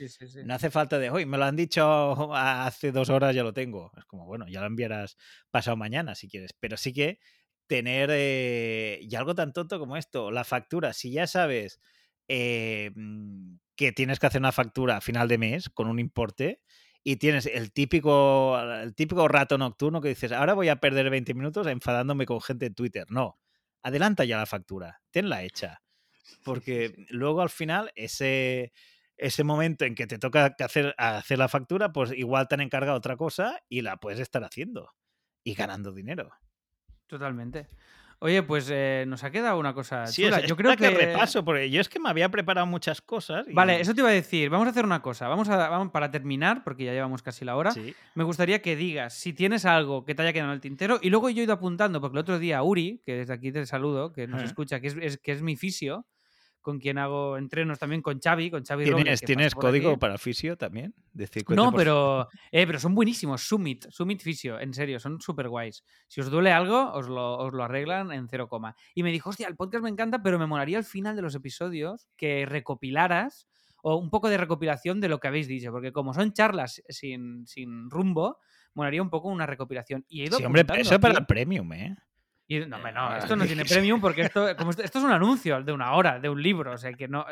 No 0.45 0.55
hace 0.55 0.71
falta 0.71 0.99
de, 0.99 1.11
hoy 1.11 1.27
me 1.27 1.39
lo 1.39 1.45
han 1.45 1.57
dicho 1.57 2.35
hace 2.35 2.93
dos 2.93 3.11
horas, 3.11 3.35
ya 3.35 3.43
lo 3.43 3.53
tengo. 3.53 3.93
Es 3.97 4.05
como, 4.05 4.27
bueno, 4.27 4.47
ya 4.49 4.61
lo 4.61 4.67
enviarás 4.67 5.17
pasado 5.51 5.77
mañana 5.77 6.15
si 6.15 6.29
quieres, 6.29 6.53
pero 6.59 6.77
sí 6.77 6.93
que 6.93 7.19
tener, 7.67 8.11
eh, 8.13 9.01
y 9.03 9.15
algo 9.17 9.35
tan 9.35 9.53
tonto 9.53 9.79
como 9.79 9.97
esto, 9.97 10.31
la 10.31 10.45
factura, 10.45 10.93
si 10.93 11.11
ya 11.11 11.27
sabes... 11.27 11.81
Eh, 12.29 12.91
mm, 12.97 13.55
que 13.77 13.93
tienes 13.93 14.19
que 14.19 14.27
hacer 14.27 14.41
una 14.41 14.53
factura 14.53 14.97
a 14.97 15.01
final 15.01 15.29
de 15.29 15.39
mes 15.39 15.69
con 15.71 15.89
un 15.89 15.99
importe 15.99 16.61
y 17.05 17.17
tienes 17.17 17.47
el 17.47 17.73
típico, 17.73 18.59
el 18.61 18.95
típico 18.95 19.29
rato 19.29 19.59
nocturno 19.59 20.01
que 20.01 20.09
dices, 20.09 20.33
ahora 20.33 20.55
voy 20.55 20.69
a 20.69 20.77
perder 20.77 21.09
20 21.09 21.35
minutos 21.35 21.67
enfadándome 21.69 22.27
con 22.27 22.41
gente 22.41 22.67
en 22.67 22.75
Twitter. 22.75 23.07
No, 23.11 23.39
adelanta 23.83 24.25
ya 24.25 24.39
la 24.39 24.47
factura, 24.47 25.03
tenla 25.13 25.45
hecha. 25.45 25.83
Porque 26.43 26.95
luego 27.11 27.43
al 27.43 27.51
final 27.51 27.93
ese, 27.95 28.73
ese 29.17 29.45
momento 29.45 29.85
en 29.85 29.95
que 29.95 30.09
te 30.09 30.19
toca 30.19 30.57
hacer, 30.59 30.95
hacer 30.99 31.39
la 31.39 31.49
factura, 31.49 31.93
pues 31.93 32.13
igual 32.13 32.49
te 32.49 32.57
han 32.57 32.63
encargado 32.63 32.99
otra 32.99 33.17
cosa 33.17 33.61
y 33.69 33.83
la 33.83 33.99
puedes 33.99 34.19
estar 34.19 34.43
haciendo 34.43 34.91
y 35.45 35.55
ganando 35.55 35.93
dinero. 35.93 36.33
Totalmente. 37.07 37.69
Oye, 38.19 38.43
pues 38.43 38.69
eh, 38.73 39.05
nos 39.07 39.25
ha 39.25 39.31
quedado 39.31 39.59
una 39.59 39.75
cosa 39.75 40.07
sí, 40.07 40.25
yo 40.47 40.57
creo 40.57 40.75
que... 40.77 40.91
repaso, 40.91 41.45
porque 41.45 41.71
yo 41.71 41.81
es 41.81 41.89
que 41.89 42.01
me 42.01 42.09
había 42.09 42.31
preparado 42.31 42.67
muchas 42.67 43.01
cosas. 43.01 43.47
Vale, 43.53 43.81
eso 43.81 43.95
te 43.95 44.01
iba 44.01 44.09
a 44.09 44.13
decir. 44.13 44.49
Vamos 44.49 44.67
a 44.67 44.71
hacer 44.71 44.85
una 44.85 45.03
cosa. 45.03 45.29
Vamos 45.29 45.49
a, 45.49 45.69
vamos, 45.69 45.91
para 45.91 46.11
terminar, 46.11 46.65
porque 46.65 46.85
ya 46.85 46.93
llevamos 46.93 47.23
casi 47.23 47.45
la 47.45 47.57
hora, 47.57 47.75
me 48.15 48.25
gustaría 48.25 48.63
que 48.63 48.75
digas 48.75 49.15
si 49.15 49.33
tienes 49.33 49.65
algo 49.65 50.05
que 50.05 50.15
te 50.15 50.23
haya 50.23 50.33
quedado 50.33 50.51
en 50.51 50.55
el 50.55 50.61
tintero. 50.61 50.99
Y 51.03 51.11
luego 51.11 51.29
yo 51.31 51.43
he 51.43 51.45
ido 51.45 51.53
apuntando, 51.53 52.01
porque 52.01 52.17
el 52.17 52.21
otro 52.21 52.39
día 52.39 52.63
Uri, 52.63 53.03
que 53.05 53.15
desde 53.15 53.35
aquí 53.35 53.53
te 53.53 53.67
saludo, 53.67 54.13
que 54.13 54.27
nos 54.27 54.43
escucha, 54.43 54.81
que 54.81 54.89
es, 54.89 55.19
que 55.19 55.33
es 55.33 55.43
mi 55.43 55.57
fisio, 55.57 56.07
con 56.67 56.81
quien 56.81 56.99
hago 56.99 57.37
entrenos 57.37 57.79
también 57.79 58.03
con 58.03 58.19
Xavi, 58.19 58.51
con 58.51 58.65
Xavi 58.65 58.87
¿Tienes, 58.87 59.21
¿tienes 59.21 59.55
código 59.55 60.01
para 60.01 60.19
fisio 60.19 60.57
también? 60.57 60.97
no, 61.51 61.71
pero, 61.71 62.27
eh, 62.51 62.67
pero 62.67 62.81
son 62.81 62.93
buenísimos. 62.93 63.47
Summit, 63.47 63.87
Summit 63.89 64.21
Fisio, 64.21 64.59
en 64.59 64.75
serio, 64.75 64.99
son 64.99 65.21
súper 65.21 65.49
guays. 65.49 65.85
Si 66.09 66.21
os 66.21 66.29
duele 66.29 66.51
algo, 66.51 66.91
os 66.91 67.07
lo, 67.07 67.39
os 67.39 67.53
lo 67.53 67.63
arreglan 67.63 68.11
en 68.11 68.27
cero 68.29 68.49
coma. 68.49 68.75
Y 68.97 69.05
me 69.05 69.13
dijo, 69.13 69.31
hostia, 69.31 69.47
el 69.47 69.55
podcast 69.55 69.85
me 69.85 69.91
encanta, 69.91 70.25
pero 70.25 70.41
me 70.41 70.49
molaría 70.49 70.79
al 70.79 70.85
final 70.85 71.15
de 71.15 71.23
los 71.23 71.37
episodios 71.37 72.09
que 72.17 72.45
recopilaras 72.47 73.47
o 73.85 73.95
un 73.95 74.11
poco 74.11 74.29
de 74.29 74.37
recopilación 74.37 75.01
de 75.01 75.09
lo 75.09 75.21
que 75.21 75.29
habéis 75.29 75.47
dicho, 75.47 75.71
porque 75.71 75.93
como 75.93 76.15
son 76.15 76.33
charlas 76.33 76.83
sin, 76.89 77.47
sin 77.47 77.89
rumbo, 77.91 78.41
molaría 78.75 79.03
un 79.03 79.11
poco 79.11 79.29
una 79.29 79.47
recopilación. 79.47 80.05
Y 80.09 80.23
he 80.23 80.25
ido 80.25 80.39
sí, 80.39 80.45
hombre, 80.45 80.67
eso 80.79 80.99
para 80.99 81.17
el 81.21 81.27
premium, 81.27 81.73
¿eh? 81.75 81.97
No, 82.49 82.79
no, 82.93 83.17
esto 83.17 83.35
no 83.35 83.45
tiene 83.45 83.65
premium 83.65 84.01
porque 84.01 84.23
esto, 84.23 84.57
como 84.57 84.71
esto, 84.71 84.83
es 84.83 85.05
un 85.05 85.11
anuncio 85.11 85.63
de 85.63 85.73
una 85.73 85.93
hora, 85.93 86.21
de 86.21 86.29
un 86.29 86.41
libro, 86.41 86.73
o 86.73 86.79
sea 86.79 86.93
que 86.93 87.09
no, 87.09 87.27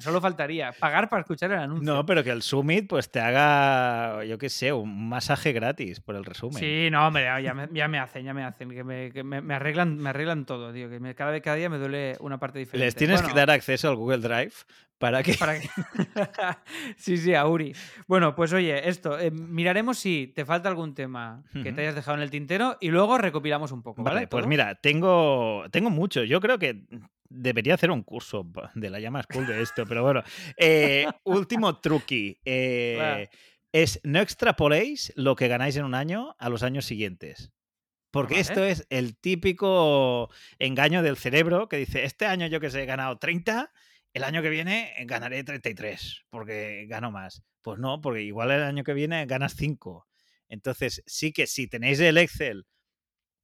solo 0.00 0.20
faltaría 0.20 0.72
pagar 0.72 1.08
para 1.08 1.22
escuchar 1.22 1.52
el 1.52 1.58
anuncio. 1.58 1.94
No, 1.94 2.04
pero 2.04 2.24
que 2.24 2.30
el 2.30 2.42
Summit 2.42 2.88
pues 2.88 3.10
te 3.10 3.20
haga, 3.20 4.24
yo 4.24 4.36
qué 4.38 4.48
sé, 4.48 4.72
un 4.72 5.08
masaje 5.08 5.52
gratis 5.52 6.00
por 6.00 6.16
el 6.16 6.24
resumen. 6.24 6.58
Sí, 6.58 6.88
no, 6.90 7.06
hombre, 7.06 7.24
ya 7.42 7.54
me, 7.54 7.68
ya 7.72 7.88
me 7.88 7.98
hacen, 7.98 8.24
ya 8.24 8.34
me 8.34 8.44
hacen, 8.44 8.70
que 8.70 8.82
me, 8.82 9.12
que 9.12 9.22
me, 9.22 9.54
arreglan, 9.54 9.96
me 9.98 10.10
arreglan 10.10 10.44
todo, 10.44 10.72
tío, 10.72 10.88
que 10.90 10.98
cada 11.14 11.38
cada 11.40 11.56
día 11.56 11.68
me 11.68 11.78
duele 11.78 12.16
una 12.20 12.38
parte 12.38 12.58
diferente. 12.58 12.84
Les 12.84 12.94
tienes 12.94 13.22
que 13.22 13.32
dar 13.32 13.50
acceso 13.50 13.88
al 13.88 13.96
Google 13.96 14.18
Drive 14.18 14.54
¿Para 14.98 15.22
qué? 15.22 15.34
¿Para 15.34 15.60
sí, 16.96 17.16
sí, 17.16 17.34
a 17.34 17.46
Uri. 17.46 17.72
Bueno, 18.08 18.34
pues 18.34 18.52
oye, 18.52 18.88
esto, 18.88 19.18
eh, 19.18 19.30
miraremos 19.30 19.98
si 19.98 20.26
te 20.34 20.44
falta 20.44 20.68
algún 20.68 20.94
tema 20.94 21.44
que 21.52 21.72
te 21.72 21.82
hayas 21.82 21.94
dejado 21.94 22.16
en 22.16 22.22
el 22.22 22.30
tintero 22.30 22.76
y 22.80 22.88
luego 22.88 23.16
recopilamos 23.16 23.70
un 23.70 23.82
poco. 23.82 24.02
Vale, 24.02 24.26
pues 24.26 24.46
mira, 24.46 24.74
tengo, 24.74 25.64
tengo 25.70 25.90
mucho. 25.90 26.24
Yo 26.24 26.40
creo 26.40 26.58
que 26.58 26.84
debería 27.28 27.74
hacer 27.74 27.92
un 27.92 28.02
curso 28.02 28.44
de 28.74 28.90
la 28.90 28.98
llama 28.98 29.22
school 29.22 29.46
de 29.46 29.62
esto, 29.62 29.86
pero 29.86 30.02
bueno. 30.02 30.22
Eh, 30.56 31.06
último 31.24 31.78
truqui. 31.78 32.40
Eh, 32.44 33.28
es 33.70 34.00
no 34.02 34.20
extrapoléis 34.20 35.12
lo 35.14 35.36
que 35.36 35.46
ganáis 35.46 35.76
en 35.76 35.84
un 35.84 35.94
año 35.94 36.34
a 36.38 36.48
los 36.48 36.64
años 36.64 36.86
siguientes. 36.86 37.52
Porque 38.10 38.40
esto 38.40 38.64
es 38.64 38.86
el 38.88 39.16
típico 39.16 40.30
engaño 40.58 41.02
del 41.02 41.18
cerebro 41.18 41.68
que 41.68 41.76
dice, 41.76 42.04
este 42.04 42.24
año 42.24 42.46
yo 42.46 42.58
que 42.58 42.70
sé, 42.70 42.82
he 42.82 42.86
ganado 42.86 43.18
30 43.18 43.70
el 44.12 44.24
año 44.24 44.42
que 44.42 44.50
viene 44.50 44.94
ganaré 45.06 45.44
33 45.44 46.22
porque 46.30 46.86
gano 46.88 47.10
más. 47.10 47.42
Pues 47.62 47.78
no, 47.78 48.00
porque 48.00 48.22
igual 48.22 48.50
el 48.50 48.62
año 48.62 48.84
que 48.84 48.94
viene 48.94 49.26
ganas 49.26 49.54
5. 49.56 50.06
Entonces, 50.48 51.02
sí 51.06 51.32
que 51.32 51.46
si 51.46 51.68
tenéis 51.68 52.00
el 52.00 52.16
Excel 52.18 52.66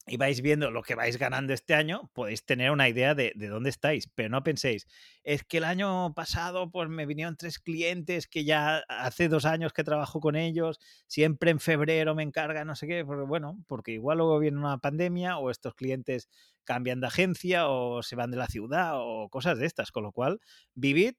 y 0.06 0.18
vais 0.18 0.42
viendo 0.42 0.70
lo 0.70 0.82
que 0.82 0.94
vais 0.94 1.16
ganando 1.16 1.54
este 1.54 1.74
año, 1.74 2.10
podéis 2.12 2.44
tener 2.44 2.70
una 2.70 2.88
idea 2.88 3.14
de, 3.14 3.32
dónde 3.34 3.70
estáis. 3.70 4.08
Pero 4.14 4.28
no 4.28 4.42
penséis, 4.42 4.86
es 5.22 5.44
que 5.44 5.58
el 5.58 5.64
año 5.64 6.12
pasado 6.14 6.70
pues 6.70 6.88
me 6.88 7.06
vinieron 7.06 7.36
tres 7.36 7.58
clientes 7.58 8.26
que 8.26 8.44
ya 8.44 8.84
hace 8.88 9.28
dos 9.28 9.46
años 9.46 9.72
que 9.72 9.84
trabajo 9.84 10.20
con 10.20 10.36
ellos, 10.36 10.78
siempre 11.06 11.50
en 11.50 11.60
febrero 11.60 12.14
me 12.14 12.22
encargan, 12.22 12.66
no 12.66 12.76
sé 12.76 12.86
qué, 12.86 13.04
porque 13.04 13.24
bueno, 13.24 13.58
porque 13.66 13.92
igual 13.92 14.18
luego 14.18 14.38
viene 14.38 14.58
una 14.58 14.78
pandemia 14.78 15.38
o 15.38 15.50
estos 15.50 15.74
clientes 15.74 16.28
cambian 16.64 17.00
de 17.00 17.06
agencia 17.06 17.68
o 17.68 18.02
se 18.02 18.16
van 18.16 18.30
de 18.30 18.36
la 18.36 18.46
ciudad 18.46 18.92
o 18.96 19.28
cosas 19.30 19.58
de 19.58 19.66
estas. 19.66 19.90
Con 19.90 20.02
lo 20.02 20.12
cual, 20.12 20.40
vivid 20.74 21.14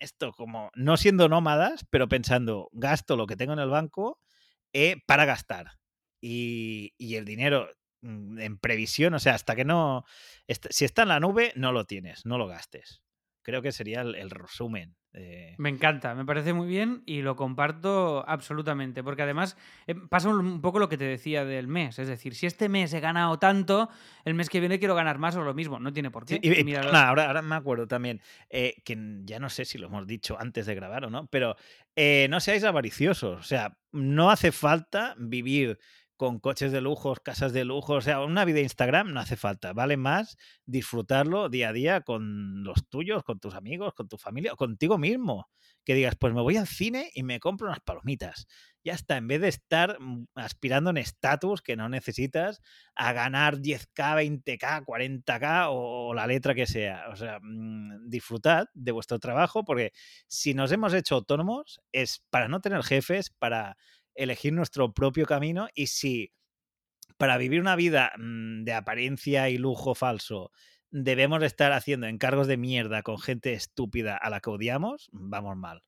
esto 0.00 0.32
como 0.32 0.70
no 0.74 0.96
siendo 0.96 1.28
nómadas, 1.28 1.84
pero 1.90 2.08
pensando, 2.08 2.68
gasto 2.72 3.16
lo 3.16 3.26
que 3.26 3.36
tengo 3.36 3.52
en 3.54 3.58
el 3.58 3.68
banco 3.68 4.20
eh, 4.72 4.96
para 5.06 5.24
gastar. 5.24 5.72
Y, 6.20 6.94
y, 6.98 7.14
el 7.14 7.24
dinero 7.24 7.68
en 8.02 8.58
previsión, 8.58 9.14
o 9.14 9.18
sea, 9.18 9.34
hasta 9.34 9.56
que 9.56 9.64
no... 9.64 10.04
Si 10.70 10.84
está 10.84 11.02
en 11.02 11.08
la 11.08 11.20
nube, 11.20 11.52
no 11.56 11.72
lo 11.72 11.84
tienes, 11.84 12.24
no 12.26 12.38
lo 12.38 12.46
gastes. 12.46 13.02
Creo 13.42 13.62
que 13.62 13.72
sería 13.72 14.02
el 14.02 14.30
resumen 14.30 14.98
me 15.56 15.68
encanta, 15.70 16.14
me 16.14 16.24
parece 16.24 16.52
muy 16.52 16.68
bien 16.68 17.02
y 17.06 17.22
lo 17.22 17.34
comparto 17.34 18.24
absolutamente, 18.28 19.02
porque 19.02 19.22
además 19.22 19.56
eh, 19.86 19.94
pasa 19.94 20.28
un 20.28 20.60
poco 20.60 20.78
lo 20.78 20.88
que 20.88 20.98
te 20.98 21.04
decía 21.04 21.44
del 21.44 21.66
mes, 21.66 21.98
es 21.98 22.08
decir, 22.08 22.34
si 22.34 22.46
este 22.46 22.68
mes 22.68 22.92
he 22.92 23.00
ganado 23.00 23.38
tanto, 23.38 23.88
el 24.24 24.34
mes 24.34 24.48
que 24.48 24.60
viene 24.60 24.78
quiero 24.78 24.94
ganar 24.94 25.18
más 25.18 25.34
o 25.36 25.42
lo 25.42 25.54
mismo, 25.54 25.80
no 25.80 25.92
tiene 25.92 26.10
por 26.10 26.24
qué. 26.24 26.38
ahora, 27.08 27.26
ahora 27.26 27.42
me 27.42 27.56
acuerdo 27.56 27.88
también, 27.88 28.20
eh, 28.50 28.74
que 28.84 28.96
ya 29.24 29.40
no 29.40 29.48
sé 29.48 29.64
si 29.64 29.78
lo 29.78 29.88
hemos 29.88 30.06
dicho 30.06 30.36
antes 30.38 30.66
de 30.66 30.74
grabar 30.74 31.06
o 31.06 31.10
no, 31.10 31.26
pero 31.26 31.56
eh, 31.96 32.28
no 32.30 32.38
seáis 32.38 32.62
avariciosos, 32.64 33.40
o 33.40 33.42
sea, 33.42 33.76
no 33.90 34.30
hace 34.30 34.52
falta 34.52 35.14
vivir 35.18 35.78
con 36.18 36.40
coches 36.40 36.72
de 36.72 36.80
lujos, 36.80 37.20
casas 37.20 37.52
de 37.52 37.64
lujo, 37.64 37.94
o 37.94 38.00
sea, 38.00 38.20
una 38.20 38.44
vida 38.44 38.58
Instagram 38.58 39.12
no 39.12 39.20
hace 39.20 39.36
falta, 39.36 39.72
vale 39.72 39.96
más 39.96 40.36
disfrutarlo 40.66 41.48
día 41.48 41.68
a 41.68 41.72
día 41.72 42.00
con 42.00 42.64
los 42.64 42.88
tuyos, 42.88 43.22
con 43.22 43.38
tus 43.38 43.54
amigos, 43.54 43.94
con 43.94 44.08
tu 44.08 44.18
familia 44.18 44.52
o 44.52 44.56
contigo 44.56 44.98
mismo. 44.98 45.48
Que 45.84 45.94
digas, 45.94 46.16
pues 46.16 46.34
me 46.34 46.42
voy 46.42 46.56
al 46.56 46.66
cine 46.66 47.08
y 47.14 47.22
me 47.22 47.38
compro 47.38 47.68
unas 47.68 47.80
palomitas. 47.80 48.46
Ya 48.84 48.94
está, 48.94 49.16
en 49.16 49.28
vez 49.28 49.40
de 49.40 49.48
estar 49.48 49.98
mm, 50.00 50.26
aspirando 50.34 50.90
en 50.90 50.96
estatus 50.96 51.62
que 51.62 51.76
no 51.76 51.88
necesitas 51.88 52.60
a 52.96 53.12
ganar 53.12 53.58
10k, 53.58 53.94
20k, 53.94 54.84
40k 54.84 55.68
o, 55.70 56.12
la 56.14 56.26
letra 56.26 56.54
que 56.54 56.66
sea. 56.66 57.08
O 57.10 57.16
sea, 57.16 57.38
mm, 57.40 58.08
disfrutad 58.08 58.66
de 58.74 58.90
vuestro 58.92 59.20
trabajo 59.20 59.64
porque 59.64 59.92
si 60.26 60.52
nos 60.52 60.72
hemos 60.72 60.92
hecho 60.94 61.14
autónomos 61.14 61.80
es 61.92 62.24
para 62.28 62.48
no 62.48 62.60
tener 62.60 62.82
jefes, 62.82 63.30
para 63.30 63.76
elegir 64.18 64.52
nuestro 64.52 64.92
propio 64.92 65.26
camino 65.26 65.68
y 65.74 65.86
si 65.86 66.32
para 67.16 67.38
vivir 67.38 67.60
una 67.60 67.76
vida 67.76 68.12
mm, 68.18 68.64
de 68.64 68.74
apariencia 68.74 69.48
y 69.48 69.58
lujo 69.58 69.94
falso 69.94 70.50
debemos 70.90 71.42
estar 71.42 71.72
haciendo 71.72 72.06
encargos 72.06 72.46
de 72.46 72.56
mierda 72.56 73.02
con 73.02 73.18
gente 73.18 73.52
estúpida 73.52 74.16
a 74.16 74.30
la 74.30 74.40
que 74.40 74.50
odiamos, 74.50 75.08
vamos 75.12 75.56
mal. 75.56 75.82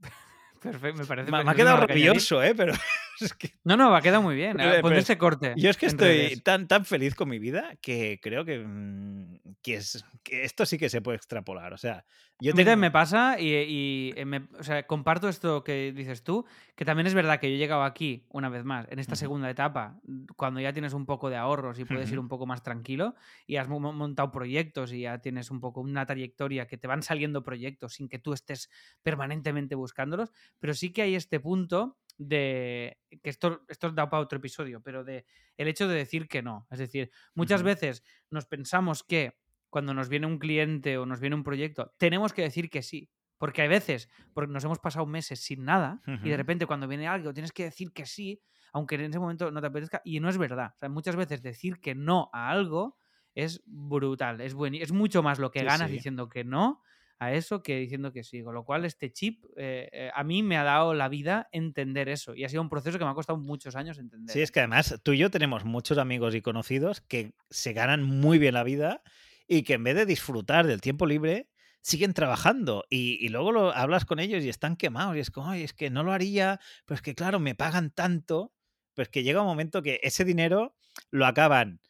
Perfecto, 0.60 1.00
me 1.00 1.06
parece. 1.06 1.30
Me, 1.30 1.38
ha 1.38 1.54
quedado 1.54 1.86
rabioso, 1.86 2.42
¿eh? 2.42 2.54
Pero 2.54 2.74
No, 3.64 3.76
no, 3.76 3.90
va 3.90 4.00
quedado 4.00 4.22
muy 4.22 4.34
bien. 4.34 4.56
Pon 4.82 4.94
ese 4.94 5.18
corte. 5.18 5.54
Yo 5.56 5.70
es 5.70 5.76
que 5.76 5.86
estoy 5.86 6.40
tan, 6.40 6.66
tan 6.66 6.84
feliz 6.84 7.14
con 7.14 7.28
mi 7.28 7.38
vida 7.38 7.76
que 7.80 8.18
creo 8.22 8.44
que, 8.44 8.58
mm, 8.58 9.56
que, 9.62 9.74
es, 9.74 10.04
que 10.22 10.44
esto 10.44 10.66
sí 10.66 10.78
que 10.78 10.88
se 10.88 11.00
puede 11.00 11.16
extrapolar. 11.16 11.72
O 11.72 11.78
sea, 11.78 12.04
yo 12.40 12.54
te... 12.54 12.76
me 12.76 12.90
pasa 12.90 13.38
y, 13.38 14.12
eh, 14.16 14.40
o 14.58 14.62
sea, 14.62 14.86
comparto 14.86 15.28
esto 15.28 15.62
que 15.62 15.92
dices 15.92 16.24
tú, 16.24 16.46
que 16.74 16.84
también 16.84 17.06
es 17.06 17.14
verdad 17.14 17.38
que 17.38 17.50
yo 17.50 17.56
he 17.56 17.58
llegado 17.58 17.82
aquí, 17.82 18.24
una 18.30 18.48
vez 18.48 18.64
más, 18.64 18.86
en 18.90 18.98
esta 18.98 19.14
segunda 19.14 19.50
etapa, 19.50 20.00
cuando 20.36 20.60
ya 20.60 20.72
tienes 20.72 20.94
un 20.94 21.04
poco 21.04 21.28
de 21.28 21.36
ahorros 21.36 21.78
y 21.78 21.84
puedes 21.84 22.10
ir 22.10 22.18
un 22.18 22.28
poco 22.28 22.46
más 22.46 22.62
tranquilo 22.62 23.14
y 23.46 23.56
has 23.56 23.68
montado 23.68 24.30
proyectos 24.30 24.92
y 24.92 25.02
ya 25.02 25.18
tienes 25.18 25.50
un 25.50 25.60
poco 25.60 25.80
una 25.80 26.06
trayectoria 26.06 26.66
que 26.66 26.78
te 26.78 26.86
van 26.86 27.02
saliendo 27.02 27.44
proyectos 27.44 27.94
sin 27.94 28.08
que 28.08 28.18
tú 28.18 28.32
estés 28.32 28.70
permanentemente 29.02 29.74
buscándolos, 29.74 30.32
pero 30.58 30.72
sí 30.72 30.92
que 30.92 31.02
hay 31.02 31.14
este 31.14 31.40
punto 31.40 31.98
de 32.20 32.98
que 33.22 33.30
esto, 33.30 33.62
esto 33.68 33.90
da 33.92 34.10
para 34.10 34.22
otro 34.22 34.36
episodio, 34.36 34.82
pero 34.82 35.04
de 35.04 35.24
el 35.56 35.68
hecho 35.68 35.88
de 35.88 35.94
decir 35.94 36.28
que 36.28 36.42
no. 36.42 36.66
Es 36.70 36.78
decir, 36.78 37.10
muchas 37.34 37.62
veces 37.62 38.04
nos 38.30 38.44
pensamos 38.44 39.02
que 39.02 39.38
cuando 39.70 39.94
nos 39.94 40.10
viene 40.10 40.26
un 40.26 40.38
cliente 40.38 40.98
o 40.98 41.06
nos 41.06 41.18
viene 41.18 41.34
un 41.34 41.42
proyecto, 41.42 41.94
tenemos 41.96 42.34
que 42.34 42.42
decir 42.42 42.68
que 42.68 42.82
sí. 42.82 43.10
Porque 43.38 43.62
hay 43.62 43.68
veces, 43.68 44.10
porque 44.34 44.52
nos 44.52 44.62
hemos 44.64 44.78
pasado 44.80 45.06
meses 45.06 45.40
sin 45.40 45.64
nada, 45.64 46.02
y 46.22 46.28
de 46.28 46.36
repente 46.36 46.66
cuando 46.66 46.86
viene 46.86 47.08
algo 47.08 47.32
tienes 47.32 47.52
que 47.52 47.64
decir 47.64 47.90
que 47.90 48.04
sí, 48.04 48.42
aunque 48.74 48.96
en 48.96 49.00
ese 49.02 49.18
momento 49.18 49.50
no 49.50 49.62
te 49.62 49.68
apetezca, 49.68 50.02
y 50.04 50.20
no 50.20 50.28
es 50.28 50.36
verdad. 50.36 50.74
O 50.74 50.78
sea, 50.78 50.90
muchas 50.90 51.16
veces 51.16 51.40
decir 51.40 51.80
que 51.80 51.94
no 51.94 52.28
a 52.34 52.50
algo 52.50 52.98
es 53.34 53.62
brutal, 53.64 54.42
es, 54.42 54.52
buen, 54.52 54.74
es 54.74 54.92
mucho 54.92 55.22
más 55.22 55.38
lo 55.38 55.50
que 55.50 55.64
ganas 55.64 55.90
diciendo 55.90 56.28
que 56.28 56.44
no 56.44 56.82
a 57.20 57.34
eso 57.34 57.62
que 57.62 57.78
diciendo 57.78 58.12
que 58.12 58.24
sí. 58.24 58.42
Con 58.42 58.54
lo 58.54 58.64
cual, 58.64 58.84
este 58.86 59.12
chip 59.12 59.44
eh, 59.56 59.88
eh, 59.92 60.10
a 60.14 60.24
mí 60.24 60.42
me 60.42 60.56
ha 60.56 60.64
dado 60.64 60.94
la 60.94 61.08
vida 61.08 61.48
entender 61.52 62.08
eso. 62.08 62.34
Y 62.34 62.44
ha 62.44 62.48
sido 62.48 62.62
un 62.62 62.70
proceso 62.70 62.98
que 62.98 63.04
me 63.04 63.10
ha 63.10 63.14
costado 63.14 63.38
muchos 63.38 63.76
años 63.76 63.98
entender. 63.98 64.32
Sí, 64.32 64.40
es 64.40 64.50
que 64.50 64.60
además 64.60 64.98
tú 65.02 65.12
y 65.12 65.18
yo 65.18 65.30
tenemos 65.30 65.64
muchos 65.64 65.98
amigos 65.98 66.34
y 66.34 66.40
conocidos 66.40 67.02
que 67.02 67.34
se 67.50 67.74
ganan 67.74 68.02
muy 68.02 68.38
bien 68.38 68.54
la 68.54 68.64
vida 68.64 69.02
y 69.46 69.62
que 69.64 69.74
en 69.74 69.84
vez 69.84 69.96
de 69.96 70.06
disfrutar 70.06 70.66
del 70.66 70.80
tiempo 70.80 71.06
libre, 71.06 71.50
siguen 71.82 72.14
trabajando 72.14 72.84
y, 72.88 73.28
luego 73.28 73.52
lo, 73.52 73.74
hablas 73.74 74.06
con 74.06 74.18
ellos 74.18 74.42
y 74.42 74.48
están 74.48 74.76
quemados 74.76 75.16
y 75.16 75.20
es 75.20 75.30
como, 75.30 75.52
es 75.52 75.74
que 75.74 75.90
no 75.90 76.02
lo 76.02 76.12
haría, 76.12 76.58
pero 76.86 76.96
es 76.96 77.02
que 77.02 77.14
claro, 77.14 77.38
me 77.38 77.54
pagan 77.54 77.90
tanto, 77.90 78.54
pues 78.94 79.08
que 79.08 79.22
llega 79.22 79.40
un 79.40 79.46
momento 79.46 79.82
que 79.82 80.00
ese 80.02 80.24
dinero 80.24 80.74
lo 81.10 81.26
acaban 81.26 81.80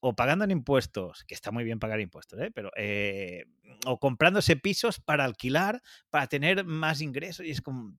o 0.00 0.14
pagando 0.14 0.44
en 0.44 0.50
impuestos, 0.50 1.24
que 1.26 1.34
está 1.34 1.50
muy 1.50 1.64
bien 1.64 1.78
pagar 1.78 2.00
impuestos, 2.00 2.40
¿eh? 2.40 2.50
pero 2.54 2.70
eh, 2.76 3.44
o 3.86 3.98
comprándose 3.98 4.56
pisos 4.56 5.00
para 5.00 5.24
alquilar, 5.24 5.82
para 6.10 6.26
tener 6.26 6.64
más 6.64 7.00
ingresos. 7.00 7.46
Y 7.46 7.50
es 7.50 7.60
como, 7.60 7.96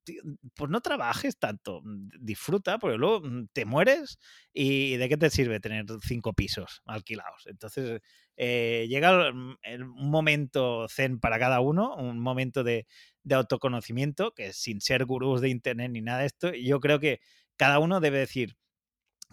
pues 0.53 0.69
no 0.69 0.81
trabajes 0.81 1.37
tanto, 1.37 1.81
mm, 1.83 2.09
disfruta, 2.19 2.77
porque 2.77 2.97
luego 2.97 3.21
mm, 3.21 3.47
te 3.53 3.65
mueres 3.65 4.19
y 4.53 4.97
¿de 4.97 5.09
qué 5.09 5.17
te 5.17 5.29
sirve 5.29 5.59
tener 5.59 5.85
cinco 6.01 6.33
pisos 6.33 6.81
alquilados? 6.85 7.47
Entonces 7.47 8.01
eh, 8.37 8.85
llega 8.89 9.31
mm, 9.31 9.57
un 9.81 10.09
momento 10.09 10.87
zen 10.89 11.19
para 11.19 11.39
cada 11.39 11.59
uno, 11.61 11.95
un 11.95 12.19
momento 12.19 12.63
de, 12.63 12.87
de 13.23 13.35
autoconocimiento, 13.35 14.33
que 14.33 14.53
sin 14.53 14.81
ser 14.81 15.05
gurús 15.05 15.41
de 15.41 15.49
internet 15.49 15.91
ni 15.91 16.01
nada 16.01 16.19
de 16.19 16.27
esto, 16.27 16.53
yo 16.53 16.79
creo 16.79 16.99
que 16.99 17.19
cada 17.57 17.79
uno 17.79 17.99
debe 17.99 18.19
decir, 18.19 18.55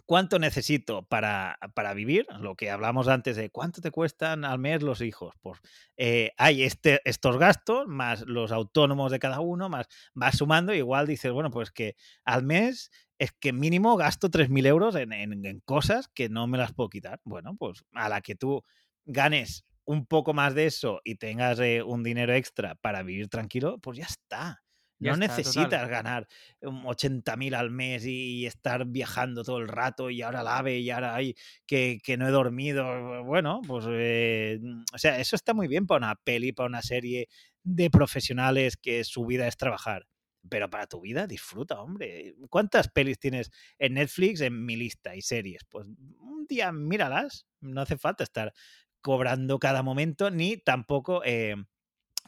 ¿Cuánto 0.07 0.39
necesito 0.39 1.07
para, 1.07 1.59
para, 1.75 1.95
vivir? 1.95 2.27
Lo 2.39 2.57
que 2.57 2.71
hablamos 2.71 3.09
antes 3.09 3.37
de 3.37 3.49
cuánto 3.49 3.81
te 3.81 3.91
cuestan 3.91 4.45
al 4.45 4.59
mes 4.59 4.83
los 4.83 5.01
hijos. 5.01 5.35
Pues 5.41 5.61
eh, 5.97 6.33
hay 6.37 6.63
este, 6.63 7.01
estos 7.07 7.39
gastos, 7.39 7.87
más 7.87 8.23
los 8.27 8.53
autónomos 8.53 9.11
de 9.11 9.19
cada 9.19 9.41
uno, 9.41 9.71
más 9.71 9.87
vas 10.13 10.37
sumando. 10.37 10.75
igual 10.75 11.07
dices, 11.07 11.33
bueno, 11.33 11.51
pues 11.51 11.71
que 11.71 11.97
al 12.25 12.43
mes 12.43 12.91
es 13.19 13.33
que 13.33 13.55
mínimo 13.55 13.97
gasto 13.97 14.29
3.000 14.29 14.67
euros 14.67 14.95
en, 14.95 15.13
en, 15.13 15.61
cosas 15.61 16.09
que 16.09 16.29
no 16.29 16.47
me 16.47 16.59
las 16.59 16.75
puedo 16.75 16.91
quitar. 16.91 17.21
Bueno, 17.25 17.57
pues 17.57 17.83
a 17.95 18.11
la 18.11 18.21
que 18.21 18.35
tú 18.35 18.63
ganes 19.07 19.65
un 19.87 20.05
poco 20.07 20.35
más 20.35 20.55
de 20.55 20.67
eso 20.67 21.01
y 21.05 21.15
tengas 21.15 21.59
eh, 21.61 21.83
un 21.83 22.03
dinero 22.03 22.35
extra 22.35 22.75
para 22.75 23.03
vivir 23.03 23.29
tranquilo, 23.29 23.79
pues 23.79 23.99
ya 23.99 24.05
está 24.05 24.64
no 24.99 25.16
necesitas 25.16 25.88
ganar 25.88 26.26
80.000 26.62 27.49
um, 27.49 27.55
al 27.55 27.70
mes 27.70 28.07
y 28.07 28.47
estar 28.47 28.86
viajando 28.86 29.45
todo 29.45 29.59
el 29.59 29.68
rato 29.68 30.11
y 30.11 30.22
ahora 30.22 30.42
la 30.42 30.59
ave 30.59 30.78
y 30.78 30.90
ahora 30.90 31.14
hay 31.14 31.34
que, 31.66 32.01
no 32.18 32.28
he 32.28 32.30
dormido. 32.30 33.24
Bueno, 33.24 33.61
pues, 33.66 33.84
eh, 33.88 34.59
mm, 34.62 34.84
o 34.95 34.99
sea, 34.99 35.18
eso 35.18 35.36
está 35.36 35.55
muy 35.55 35.68
bien 35.68 35.86
para 35.86 36.07
una 36.07 36.14
peli, 36.14 36.53
para 36.53 36.68
una 36.68 36.82
serie 36.82 37.28
de 37.62 37.90
profesionales 37.90 38.76
que 38.76 39.05
su 39.05 39.26
vida 39.26 39.47
es 39.47 39.57
trabajar. 39.57 40.07
Pero 40.49 40.68
para 40.68 40.86
tu 40.86 41.01
vida, 41.01 41.26
disfruta, 41.26 41.80
hombre. 41.80 42.34
¿Cuántas 42.51 42.88
pelis 42.88 43.18
tienes 43.18 43.51
en 43.78 43.95
Netflix 43.95 44.42
en 44.42 44.64
mi 44.64 44.76
lista 44.76 45.16
y 45.16 45.22
series? 45.22 45.64
Pues 45.64 45.86
un 46.18 46.47
día 46.47 46.70
míralas. 46.70 47.47
No 47.61 47.80
hace 47.80 47.97
falta 47.97 48.24
estar 48.24 48.53
cobrando 49.01 49.59
cada 49.59 49.82
momento, 49.82 50.30
ni 50.30 50.59
tampoco, 50.59 51.22
eh, 51.24 51.57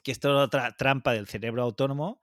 que 0.02 0.12
esto 0.12 0.28
es 0.30 0.46
otra 0.46 0.72
trampa 0.76 1.12
del 1.12 1.26
cerebro 1.26 1.62
autónomo, 1.62 2.22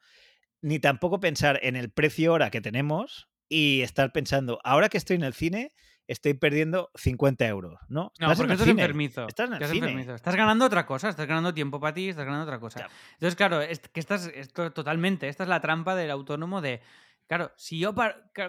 ni 0.63 0.79
tampoco 0.79 1.19
pensar 1.19 1.59
en 1.61 1.75
el 1.75 1.91
precio 1.91 2.33
hora 2.33 2.49
que 2.49 2.61
tenemos 2.61 3.29
y 3.49 3.81
estar 3.81 4.11
pensando, 4.13 4.59
ahora 4.63 4.87
que 4.89 4.97
estoy 4.97 5.17
en 5.17 5.23
el 5.23 5.33
cine, 5.33 5.73
estoy 6.07 6.33
perdiendo 6.35 6.89
50 6.95 7.45
euros, 7.47 7.79
¿no? 7.89 8.13
No, 8.17 8.33
porque 8.33 8.53
estás 8.53 8.67
enfermizo. 8.69 9.27
Estás 9.27 9.49
en 9.49 9.61
el 9.61 9.65
cine. 9.67 10.15
Estás 10.15 10.35
ganando 10.35 10.65
otra 10.65 10.85
cosa, 10.85 11.09
estás 11.09 11.27
ganando 11.27 11.53
tiempo 11.53 11.81
para 11.81 11.93
ti, 11.93 12.09
estás 12.09 12.25
ganando 12.25 12.45
otra 12.45 12.59
cosa. 12.59 12.87
Entonces, 13.13 13.35
claro, 13.35 13.61
es 13.61 13.79
que 13.79 13.99
estás 13.99 14.31
esto, 14.33 14.71
totalmente, 14.71 15.27
esta 15.27 15.43
es 15.43 15.49
la 15.49 15.59
trampa 15.59 15.95
del 15.95 16.09
autónomo 16.11 16.61
de, 16.61 16.81
claro, 17.27 17.51
si 17.57 17.77
yo 17.77 17.93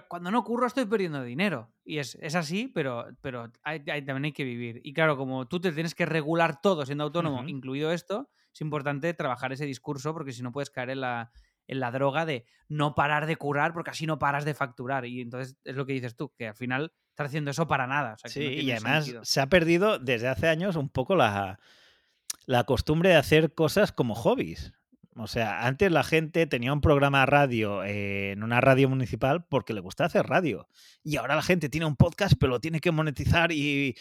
cuando 0.09 0.31
no 0.31 0.45
curro 0.45 0.69
estoy 0.69 0.87
perdiendo 0.87 1.21
dinero. 1.25 1.73
Y 1.85 1.99
es, 1.99 2.17
así, 2.37 2.71
pero, 2.73 3.09
pero 3.23 3.51
también 3.65 4.25
hay 4.25 4.33
que 4.33 4.45
vivir. 4.45 4.81
Y 4.85 4.93
claro, 4.93 5.17
como 5.17 5.49
tú 5.49 5.61
te 5.61 5.73
tienes 5.73 5.97
que 5.97 6.07
regular 6.07 6.61
todo 6.61 6.87
siendo 6.87 7.03
autónomo, 7.03 7.43
incluido 7.49 7.91
esto, 7.91 8.31
es 8.53 8.61
importante 8.61 9.13
trabajar 9.15 9.53
ese 9.53 9.67
discurso 9.67 10.13
porque 10.13 10.33
si 10.33 10.43
no 10.43 10.53
puedes 10.53 10.71
caer 10.71 10.91
en 10.91 11.01
la 11.01 11.33
en 11.67 11.81
la 11.81 11.91
droga 11.91 12.27
de 12.27 12.47
no 12.69 12.95
parar 12.95 13.27
de 13.27 13.37
curar 13.37 13.73
porque 13.73 13.91
así 13.91 14.07
no 14.07 14.19
paras 14.19 14.45
de 14.45 14.55
facturar. 14.55 15.07
Y 15.07 15.21
entonces 15.21 15.57
es 15.65 15.77
lo 15.77 15.87
que 15.87 15.93
dices 15.93 16.17
tú, 16.17 16.33
que 16.37 16.49
al 16.49 16.57
final 16.57 16.93
estás 17.11 17.29
haciendo 17.29 17.51
eso 17.51 17.67
para 17.67 17.87
nada. 17.87 18.17
sí, 18.25 18.43
y 18.43 18.71
además 18.71 19.13
se 19.23 19.41
ha 19.41 19.47
perdido 19.47 19.99
desde 19.99 20.29
hace 20.29 20.49
años 20.49 20.77
un 20.77 20.89
poco 20.89 21.17
la, 21.17 21.59
la 22.47 22.65
costumbre 22.65 23.11
de 23.11 23.17
hacer 23.17 23.55
cosas 23.55 23.93
como 23.93 24.15
hobbies. 24.15 24.73
O 25.17 25.29
sea, 25.29 25.65
antes 25.67 25.93
la 25.93 26.03
gente 26.03 26.47
tenía 26.49 26.73
un 26.73 26.81
programa 26.81 27.21
de 27.21 27.27
radio 27.27 27.85
en 27.85 28.43
una 28.43 28.61
radio 28.61 28.89
municipal 28.89 29.45
porque 29.49 29.73
le 29.73 29.81
gusta 29.81 30.05
hacer 30.05 30.27
radio. 30.27 30.69
Y 31.05 31.17
ahora 31.17 31.37
la 31.37 31.43
gente 31.43 31.69
tiene 31.69 31.87
un 31.87 31.95
podcast, 31.95 32.35
pero 32.39 32.51
lo 32.51 32.61
tiene 32.61 32.81
que 32.81 32.91
monetizar 32.91 33.53
y, 33.53 33.95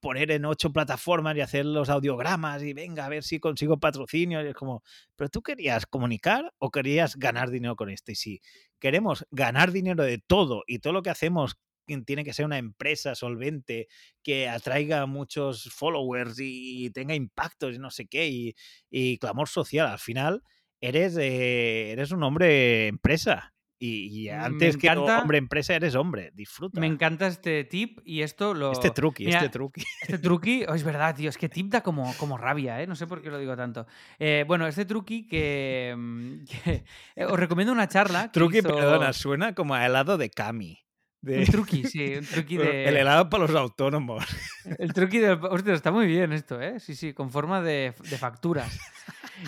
poner 0.00 0.30
en 0.30 0.44
ocho 0.44 0.72
plataformas 0.72 1.36
y 1.36 1.40
hacer 1.40 1.66
los 1.66 1.88
audiogramas 1.88 2.62
y 2.62 2.72
venga 2.72 3.04
a 3.04 3.08
ver 3.08 3.24
si 3.24 3.40
consigo 3.40 3.80
patrocinio. 3.80 4.44
Y 4.44 4.48
es 4.48 4.54
como, 4.54 4.84
pero 5.16 5.28
tú 5.28 5.42
querías 5.42 5.86
comunicar 5.86 6.54
o 6.58 6.70
querías 6.70 7.16
ganar 7.16 7.50
dinero 7.50 7.74
con 7.74 7.90
esto. 7.90 8.12
Y 8.12 8.14
si 8.14 8.40
queremos 8.78 9.26
ganar 9.32 9.72
dinero 9.72 10.04
de 10.04 10.18
todo 10.18 10.62
y 10.68 10.78
todo 10.78 10.92
lo 10.92 11.02
que 11.02 11.10
hacemos 11.10 11.58
tiene 12.06 12.24
que 12.24 12.32
ser 12.32 12.44
una 12.44 12.58
empresa 12.58 13.14
solvente 13.14 13.88
que 14.22 14.48
atraiga 14.48 15.06
muchos 15.06 15.70
followers 15.72 16.36
y, 16.38 16.90
tenga 16.90 17.14
impactos 17.14 17.74
y 17.74 17.78
no 17.78 17.90
sé 17.90 18.06
qué, 18.06 18.54
y, 18.90 19.18
clamor 19.18 19.48
social. 19.48 19.86
Al 19.86 19.98
final, 19.98 20.42
eres, 20.80 21.16
eh, 21.16 21.92
eres 21.92 22.10
un 22.12 22.22
hombre 22.22 22.88
empresa. 22.88 23.54
Y, 23.86 24.28
antes 24.30 24.76
que 24.78 24.88
hombre 24.88 25.36
empresa 25.38 25.74
eres 25.74 25.94
hombre, 25.94 26.30
disfruta. 26.34 26.80
Me 26.80 26.86
encanta 26.86 27.26
este 27.26 27.64
tip 27.64 28.00
y 28.04 28.22
esto 28.22 28.54
lo. 28.54 28.72
Este 28.72 28.90
truqui, 28.90 29.28
este 29.28 29.48
truqui. 29.48 29.82
Este 30.00 30.18
truqui, 30.18 30.64
oh, 30.68 30.74
es 30.74 30.84
verdad, 30.84 31.14
tío, 31.14 31.28
es 31.28 31.36
que 31.36 31.48
tip 31.48 31.66
da 31.70 31.82
como, 31.82 32.14
como 32.16 32.38
rabia, 32.38 32.80
¿eh? 32.80 32.86
No 32.86 32.94
sé 32.94 33.06
por 33.06 33.20
qué 33.20 33.30
lo 33.30 33.38
digo 33.38 33.56
tanto. 33.56 33.86
Eh, 34.18 34.44
bueno, 34.46 34.66
este 34.66 34.84
truqui 34.86 35.26
que. 35.26 35.94
Mm, 35.96 36.44
eh, 37.16 37.24
os 37.26 37.38
recomiendo 37.38 37.72
una 37.72 37.88
charla. 37.88 38.30
truqui, 38.32 38.62
perdona, 38.62 39.12
suena 39.12 39.54
como 39.54 39.74
a 39.74 39.84
helado 39.84 40.16
de 40.16 40.30
Cami. 40.30 40.78
De- 41.24 41.38
Un 41.40 41.44
truqui, 41.46 41.84
sí, 41.84 42.14
un 42.16 42.24
truqui 42.24 42.56
de... 42.58 42.84
El 42.86 42.96
helado 42.96 43.28
para 43.30 43.46
los 43.46 43.54
autónomos. 43.56 44.24
El 44.78 44.92
truqui 44.92 45.18
del... 45.18 45.38
Hostia, 45.42 45.74
está 45.74 45.90
muy 45.90 46.06
bien 46.06 46.32
esto, 46.32 46.60
¿eh? 46.60 46.78
Sí, 46.80 46.94
sí, 46.94 47.12
con 47.14 47.30
forma 47.30 47.60
de, 47.60 47.94
de 48.10 48.18
facturas. 48.18 48.78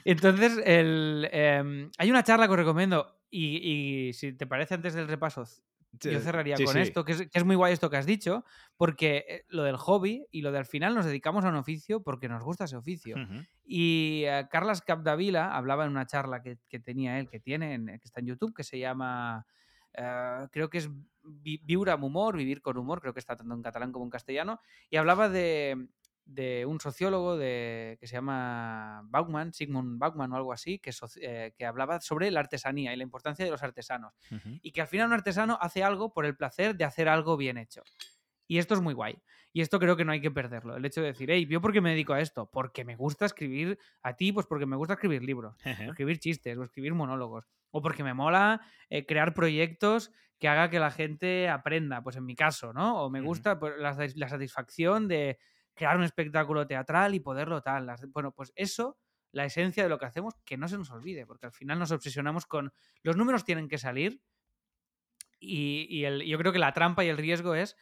Entonces, 0.05 0.61
el, 0.65 1.29
em, 1.33 1.91
hay 1.99 2.11
una 2.11 2.23
charla 2.23 2.47
que 2.47 2.53
os 2.53 2.59
recomiendo 2.59 3.19
y, 3.31 4.09
y 4.09 4.13
si 4.13 4.33
te 4.33 4.47
parece 4.47 4.75
antes 4.75 4.95
del 4.95 5.09
repaso, 5.09 5.45
yo 6.01 6.21
cerraría 6.21 6.57
Sí, 6.59 6.65
con 6.65 6.75
sí. 6.75 6.81
esto, 6.81 7.05
que 7.05 7.13
es, 7.13 7.19
que 7.23 7.39
es 7.39 7.45
muy 7.45 7.57
guay 7.57 7.73
esto 7.73 7.89
que 7.89 7.97
has 7.97 8.05
dicho, 8.07 8.45
porque 8.77 9.25
eh, 9.29 9.45
lo 9.49 9.63
del 9.63 9.77
hobby 9.77 10.27
y 10.31 10.43
lo 10.43 10.53
de 10.53 10.59
al 10.59 10.67
final 10.67 10.95
nos 10.95 11.07
dedicamos 11.07 11.45
a 11.45 11.49
un 11.49 11.55
oficio 11.57 12.03
porque 12.03 12.29
nos 12.29 12.43
gusta 12.43 12.65
ese 12.65 12.77
oficio. 12.77 13.17
Ujú. 13.17 13.45
Y 13.65 14.25
eh, 14.27 14.47
Carlas 14.51 14.83
Capdavila 14.83 15.57
hablaba 15.57 15.85
en 15.85 15.91
una 15.93 16.07
charla 16.07 16.43
que, 16.43 16.59
que 16.69 16.81
tenía 16.81 17.19
él, 17.19 17.29
que 17.31 17.41
tiene, 17.41 17.75
en- 17.75 17.87
que 17.87 18.01
está 18.05 18.21
en 18.21 18.27
YouTube, 18.27 18.55
que 18.55 18.65
se 18.65 18.79
llama, 18.79 19.47
eh, 19.97 20.47
creo 20.53 20.69
que 20.71 20.79
es 20.79 20.91
Vi- 21.29 21.61
Viure 21.65 21.91
amb 21.91 22.05
humor, 22.05 22.37
vivir 22.37 22.63
con 22.63 22.77
humor, 22.79 23.01
creo 23.01 23.13
que 23.13 23.19
está 23.19 23.35
tanto 23.37 23.53
en 23.53 23.61
catalán 23.61 23.91
como 23.91 24.05
en 24.05 24.11
castellano, 24.11 24.61
y 24.89 24.97
hablaba 24.97 25.29
de, 25.29 25.89
de 26.25 26.65
un 26.67 26.79
sociólogo 26.79 27.37
de, 27.37 27.97
que 28.01 28.07
se 28.07 28.13
llama 28.15 29.03
Bauman, 29.07 29.53
Sigmund 29.53 29.99
Bauman 29.99 30.33
o 30.33 30.37
algo 30.37 30.53
así, 30.53 30.79
que, 30.79 30.93
soci- 30.93 31.19
eh, 31.21 31.53
que 31.57 31.67
hablaba 31.67 32.01
sobre 32.01 32.31
la 32.31 32.39
artesanía 32.39 32.93
y 32.93 32.97
la 32.97 33.03
importancia 33.03 33.45
de 33.45 33.51
los 33.51 33.65
artesanos. 33.65 34.15
Ujú. 34.31 34.59
Y 34.63 34.71
que 34.71 34.83
al 34.83 34.87
final 34.87 35.09
un 35.09 35.15
artesano 35.15 35.59
hace 35.61 35.83
algo 35.83 36.13
por 36.13 36.27
el 36.27 36.37
placer 36.37 36.77
de 36.77 36.85
hacer 36.85 37.09
algo 37.09 37.37
bien 37.37 37.59
hecho. 37.59 37.83
Y 38.47 38.59
esto 38.59 38.75
es 38.75 38.81
muy 38.81 38.95
guay. 38.95 39.19
Y 39.57 39.63
esto 39.63 39.79
creo 39.79 39.97
que 39.97 40.05
no 40.05 40.13
hay 40.13 40.21
que 40.21 40.31
perderlo. 40.31 40.77
El 40.77 40.85
hecho 40.85 41.01
de 41.01 41.07
decir, 41.07 41.31
hey, 41.31 41.47
¿yo 41.49 41.63
por 41.63 41.73
qué 41.73 41.81
me 41.81 41.89
dedico 41.89 42.13
a 42.13 42.21
esto? 42.21 42.51
Porque 42.51 42.85
me 42.85 42.95
gusta 42.95 43.25
escribir 43.25 43.79
a 44.03 44.15
ti, 44.15 44.31
pues 44.31 44.45
porque 44.47 44.67
me 44.67 44.77
gusta 44.77 44.93
escribir 44.93 45.23
libros, 45.23 45.57
o 45.89 45.91
escribir 45.93 46.19
chistes, 46.19 46.59
o 46.59 46.63
escribir 46.63 46.93
monólogos. 46.93 47.47
O 47.71 47.81
porque 47.81 48.05
me 48.05 48.13
mola 48.13 48.61
eh, 48.91 49.07
crear 49.07 49.33
proyectos 49.33 50.13
que 50.39 50.49
haga 50.49 50.69
que 50.69 50.79
la 50.79 50.91
gente 50.91 51.49
aprenda, 51.49 52.03
pues 52.03 52.17
en 52.17 52.27
mi 52.27 52.35
caso, 52.37 52.75
¿no? 52.75 53.03
O 53.03 53.09
me 53.09 53.21
gusta 53.23 53.59
pues, 53.59 53.73
la, 53.79 53.95
satis- 53.95 54.17
la 54.17 54.29
satisfacción 54.29 55.09
de 55.09 55.39
crear 55.73 55.97
un 55.97 56.05
espectáculo 56.05 56.67
teatral 56.67 57.15
y 57.15 57.21
poderlo 57.21 57.63
tal. 57.63 57.87
las- 57.87 58.05
Bueno, 58.11 58.33
pues 58.33 58.53
eso, 58.57 58.99
la 59.33 59.47
esencia 59.47 59.83
de 59.83 59.89
lo 59.89 59.99
que 59.99 60.05
hacemos, 60.05 60.35
que 60.45 60.59
no 60.59 60.69
se 60.69 60.77
nos 60.77 60.91
olvide, 60.91 61.25
porque 61.25 61.47
al 61.47 61.53
final 61.53 61.79
nos 61.79 61.93
obsesionamos 61.93 62.45
con 62.45 62.75
los 63.03 63.17
números 63.17 63.43
tienen 63.47 63.69
que 63.69 63.79
salir 63.79 64.21
y, 65.41 65.87
y 65.89 66.05
el- 66.05 66.23
yo 66.25 66.39
creo 66.39 66.53
que 66.53 66.59
la 66.59 66.73
trampa 66.73 67.05
y 67.05 67.09
el 67.09 67.17
riesgo 67.19 67.55
es 67.55 67.77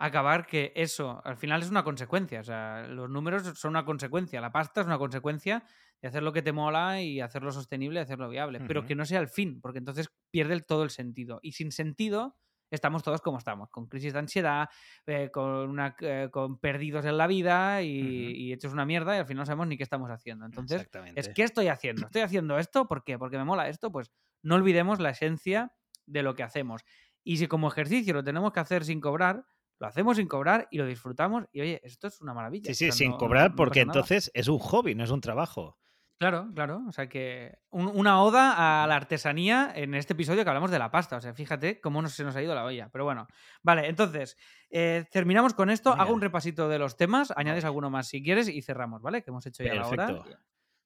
acabar 0.00 0.46
que 0.46 0.72
eso 0.74 1.20
al 1.24 1.36
final 1.36 1.62
es 1.62 1.70
una 1.70 1.84
consecuencia. 1.84 2.40
O 2.40 2.44
sea, 2.44 2.86
los 2.88 3.10
números 3.10 3.42
son 3.58 3.70
una 3.70 3.84
consecuencia, 3.84 4.40
la 4.40 4.50
pasta 4.50 4.80
es 4.80 4.86
una 4.86 4.98
consecuencia 4.98 5.62
de 6.00 6.08
hacer 6.08 6.22
lo 6.22 6.32
que 6.32 6.40
te 6.40 6.52
mola 6.52 7.02
y 7.02 7.20
hacerlo 7.20 7.52
sostenible 7.52 8.00
y 8.00 8.02
hacerlo 8.02 8.30
viable, 8.30 8.60
pero 8.66 8.86
que 8.86 8.94
no 8.94 9.04
sea 9.04 9.20
el 9.20 9.28
fin, 9.28 9.60
porque 9.60 9.78
entonces 9.78 10.08
pierde 10.30 10.58
todo 10.62 10.84
el 10.84 10.90
sentido. 10.90 11.38
Y 11.42 11.52
sin 11.52 11.70
sentido 11.70 12.38
estamos 12.70 13.02
todos 13.02 13.20
como 13.20 13.36
estamos, 13.36 13.68
con 13.68 13.88
crisis 13.88 14.14
de 14.14 14.20
ansiedad, 14.20 14.70
eh, 15.06 15.28
con, 15.30 15.50
una, 15.68 15.94
eh, 16.00 16.28
con 16.32 16.58
perdidos 16.58 17.04
en 17.04 17.18
la 17.18 17.26
vida 17.26 17.82
y, 17.82 18.52
hechos 18.54 18.72
una 18.72 18.86
mierda 18.86 19.16
y 19.16 19.18
al 19.18 19.26
final 19.26 19.42
no 19.42 19.46
sabemos 19.46 19.66
ni 19.66 19.76
qué 19.76 19.82
estamos 19.82 20.10
haciendo. 20.10 20.46
Entonces, 20.46 20.88
es 21.14 21.28
¿qué 21.28 21.42
estoy 21.42 21.68
haciendo? 21.68 22.06
¿Estoy 22.06 22.22
haciendo 22.22 22.58
esto? 22.58 22.88
¿Por 22.88 23.04
qué? 23.04 23.18
Porque 23.18 23.36
me 23.36 23.44
mola 23.44 23.68
esto. 23.68 23.92
Pues 23.92 24.10
no 24.42 24.54
olvidemos 24.54 24.98
la 24.98 25.10
esencia 25.10 25.72
de 26.06 26.22
lo 26.22 26.34
que 26.34 26.42
hacemos. 26.42 26.82
Y 27.22 27.36
si 27.36 27.48
como 27.48 27.68
ejercicio 27.68 28.14
lo 28.14 28.24
tenemos 28.24 28.52
que 28.52 28.60
hacer 28.60 28.84
sin 28.84 29.00
cobrar, 29.00 29.44
lo 29.80 29.86
hacemos 29.88 30.16
sin 30.18 30.28
cobrar 30.28 30.68
y 30.70 30.78
lo 30.78 30.86
disfrutamos. 30.86 31.46
Y 31.52 31.60
oye, 31.62 31.80
esto 31.82 32.06
es 32.06 32.20
una 32.20 32.34
maravilla. 32.34 32.66
Sí, 32.66 32.70
o 32.72 32.74
sí, 32.74 32.84
sea, 32.84 32.92
sin 32.92 33.10
no- 33.10 33.18
cobrar, 33.18 33.50
no 33.50 33.56
porque 33.56 33.80
entonces 33.80 34.30
es 34.34 34.46
un 34.48 34.58
hobby, 34.60 34.94
no 34.94 35.02
es 35.02 35.10
un 35.10 35.20
trabajo. 35.20 35.78
Claro, 36.18 36.50
claro. 36.54 36.82
O 36.86 36.92
sea 36.92 37.08
que 37.08 37.56
un- 37.70 37.90
una 37.94 38.22
oda 38.22 38.82
a 38.82 38.86
la 38.86 38.94
artesanía 38.96 39.72
en 39.74 39.94
este 39.94 40.12
episodio 40.12 40.44
que 40.44 40.50
hablamos 40.50 40.70
de 40.70 40.78
la 40.78 40.90
pasta. 40.90 41.16
O 41.16 41.20
sea, 41.22 41.32
fíjate 41.32 41.80
cómo 41.80 42.02
nos, 42.02 42.12
se 42.12 42.24
nos 42.24 42.36
ha 42.36 42.42
ido 42.42 42.54
la 42.54 42.64
olla. 42.64 42.90
Pero 42.92 43.04
bueno, 43.06 43.26
vale, 43.62 43.88
entonces, 43.88 44.36
eh, 44.68 45.06
terminamos 45.10 45.54
con 45.54 45.70
esto. 45.70 45.94
Hago 45.94 46.12
un 46.12 46.20
repasito 46.20 46.68
de 46.68 46.78
los 46.78 46.98
temas, 46.98 47.32
añades 47.34 47.64
alguno 47.64 47.88
más 47.88 48.06
si 48.06 48.22
quieres 48.22 48.48
y 48.50 48.60
cerramos, 48.60 49.00
¿vale? 49.00 49.22
Que 49.22 49.30
hemos 49.30 49.46
hecho 49.46 49.64
ya 49.64 49.74
la 49.74 49.86
hora. 49.88 50.22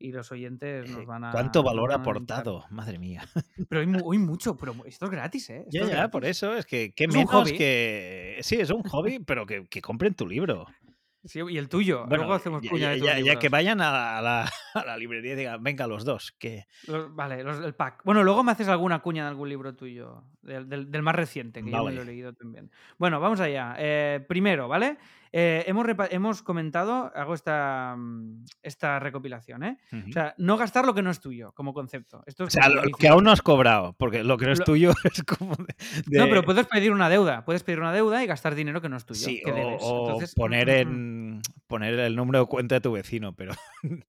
Y 0.04 0.12
los 0.12 0.30
oyentes 0.32 0.90
nos 0.90 1.02
Eh, 1.02 1.06
van 1.06 1.24
a. 1.24 1.30
¿Cuánto 1.32 1.62
valor 1.62 1.92
a 1.92 1.96
aportado? 1.96 2.64
Madre 2.70 2.98
mía. 2.98 3.22
Pero 3.68 3.80
hay, 3.80 3.86
hay 3.88 4.18
mucho, 4.18 4.56
pero 4.56 4.74
esto 4.84 5.06
es 5.06 5.10
gratis, 5.10 5.50
¿eh? 5.50 5.64
Esto 5.66 5.70
Ya, 5.70 5.80
ya, 5.84 5.88
gratis. 5.88 6.10
por 6.12 6.24
eso 6.26 6.54
es 6.54 6.66
que 6.66 6.92
qué 6.94 7.04
Es 7.04 7.14
menos 7.14 7.50
que. 7.52 8.38
Sí, 8.42 8.56
es 8.56 8.70
un 8.70 8.82
hobby, 8.82 9.18
pero 9.26 9.46
que, 9.46 9.64
que 9.66 9.80
compren 9.80 10.14
tu 10.14 10.26
libro. 10.26 10.66
Sí, 11.26 11.40
y 11.48 11.56
el 11.56 11.70
tuyo. 11.70 12.00
Bueno, 12.00 12.16
Luego 12.24 12.34
hacemos 12.34 12.60
cuña 12.68 12.90
de 12.90 13.00
ya- 13.00 13.18
ya- 13.18 13.38
que 13.38 13.48
vayan 13.48 13.80
a 13.80 14.20
la, 14.20 14.42
a 14.74 14.84
la 14.84 14.96
librería 14.98 15.32
y 15.32 15.36
digan, 15.36 15.62
venga, 15.62 15.86
los 15.86 16.04
dos. 16.04 16.32
Que... 16.38 16.66
Los- 16.86 17.14
vale, 17.14 17.42
los 17.42 17.60
del 17.60 17.74
pack. 17.74 18.02
Bueno, 18.04 18.22
luego 18.22 18.44
me 18.44 18.52
haces 18.52 18.68
alguna 18.68 18.98
cuña 18.98 19.22
de 19.22 19.30
algún 19.30 19.48
libro 19.48 19.74
tuyo, 19.74 20.24
del, 20.42 20.68
del- 20.68 20.90
del 20.90 21.00
más 21.02 21.14
reciente, 21.14 21.62
que 21.64 21.70
yo 21.70 21.78
me 21.78 21.82
Vale. 21.84 21.96
lo 21.96 22.02
he 22.02 22.04
leído 22.04 22.34
también. 22.34 22.70
Bueno, 22.98 23.20
vamos 23.20 23.40
allá. 23.40 23.74
Eh, 23.78 24.22
primero, 24.28 24.68
¿vale? 24.68 24.98
Eh, 25.36 25.64
hemos, 25.66 25.84
hemos 26.10 26.42
comentado, 26.42 27.10
hago 27.12 27.34
esta, 27.34 27.96
mm, 27.98 28.44
esta 28.62 29.00
recopilación, 29.00 29.64
¿eh? 29.64 29.78
O 30.08 30.12
sea, 30.12 30.32
no 30.38 30.56
gastar 30.56 30.86
lo 30.86 30.94
que 30.94 31.02
no 31.02 31.10
es 31.10 31.18
tuyo, 31.18 31.50
como 31.54 31.74
concepto. 31.74 32.22
Esto 32.24 32.44
O 32.44 32.50
sea, 32.50 32.68
lo 32.68 32.82
que 32.96 33.08
aún 33.08 33.24
no 33.24 33.32
has 33.32 33.42
cobrado, 33.42 33.94
porque 33.98 34.22
lo 34.22 34.38
que 34.38 34.46
no 34.46 34.52
es 34.52 34.60
Lo- 34.60 34.64
tuyo 34.64 34.92
es 35.12 35.24
como 35.24 35.56
de... 35.56 35.74
No, 36.18 36.28
pero 36.28 36.44
puedes 36.44 36.68
pedir 36.68 36.92
una 36.92 37.08
deuda. 37.08 37.44
Puedes 37.44 37.64
pedir 37.64 37.80
una 37.80 37.92
deuda 37.92 38.22
y 38.22 38.28
gastar 38.28 38.54
dinero 38.54 38.80
que 38.80 38.88
no 38.88 38.96
es 38.96 39.04
tuyo. 39.06 39.18
Sí, 39.26 39.42
que 39.44 39.50
o, 39.50 39.54
debes. 39.56 39.82
Entonces, 39.82 40.34
poner 40.36 40.86
mm, 40.86 40.88
mm, 40.88 40.92
mm. 40.92 41.34
en 41.34 41.42
poner 41.66 41.98
el 41.98 42.14
número 42.14 42.38
de 42.38 42.46
cuenta 42.46 42.76
de 42.76 42.80
tu 42.80 42.92
vecino, 42.92 43.34
pero 43.34 43.54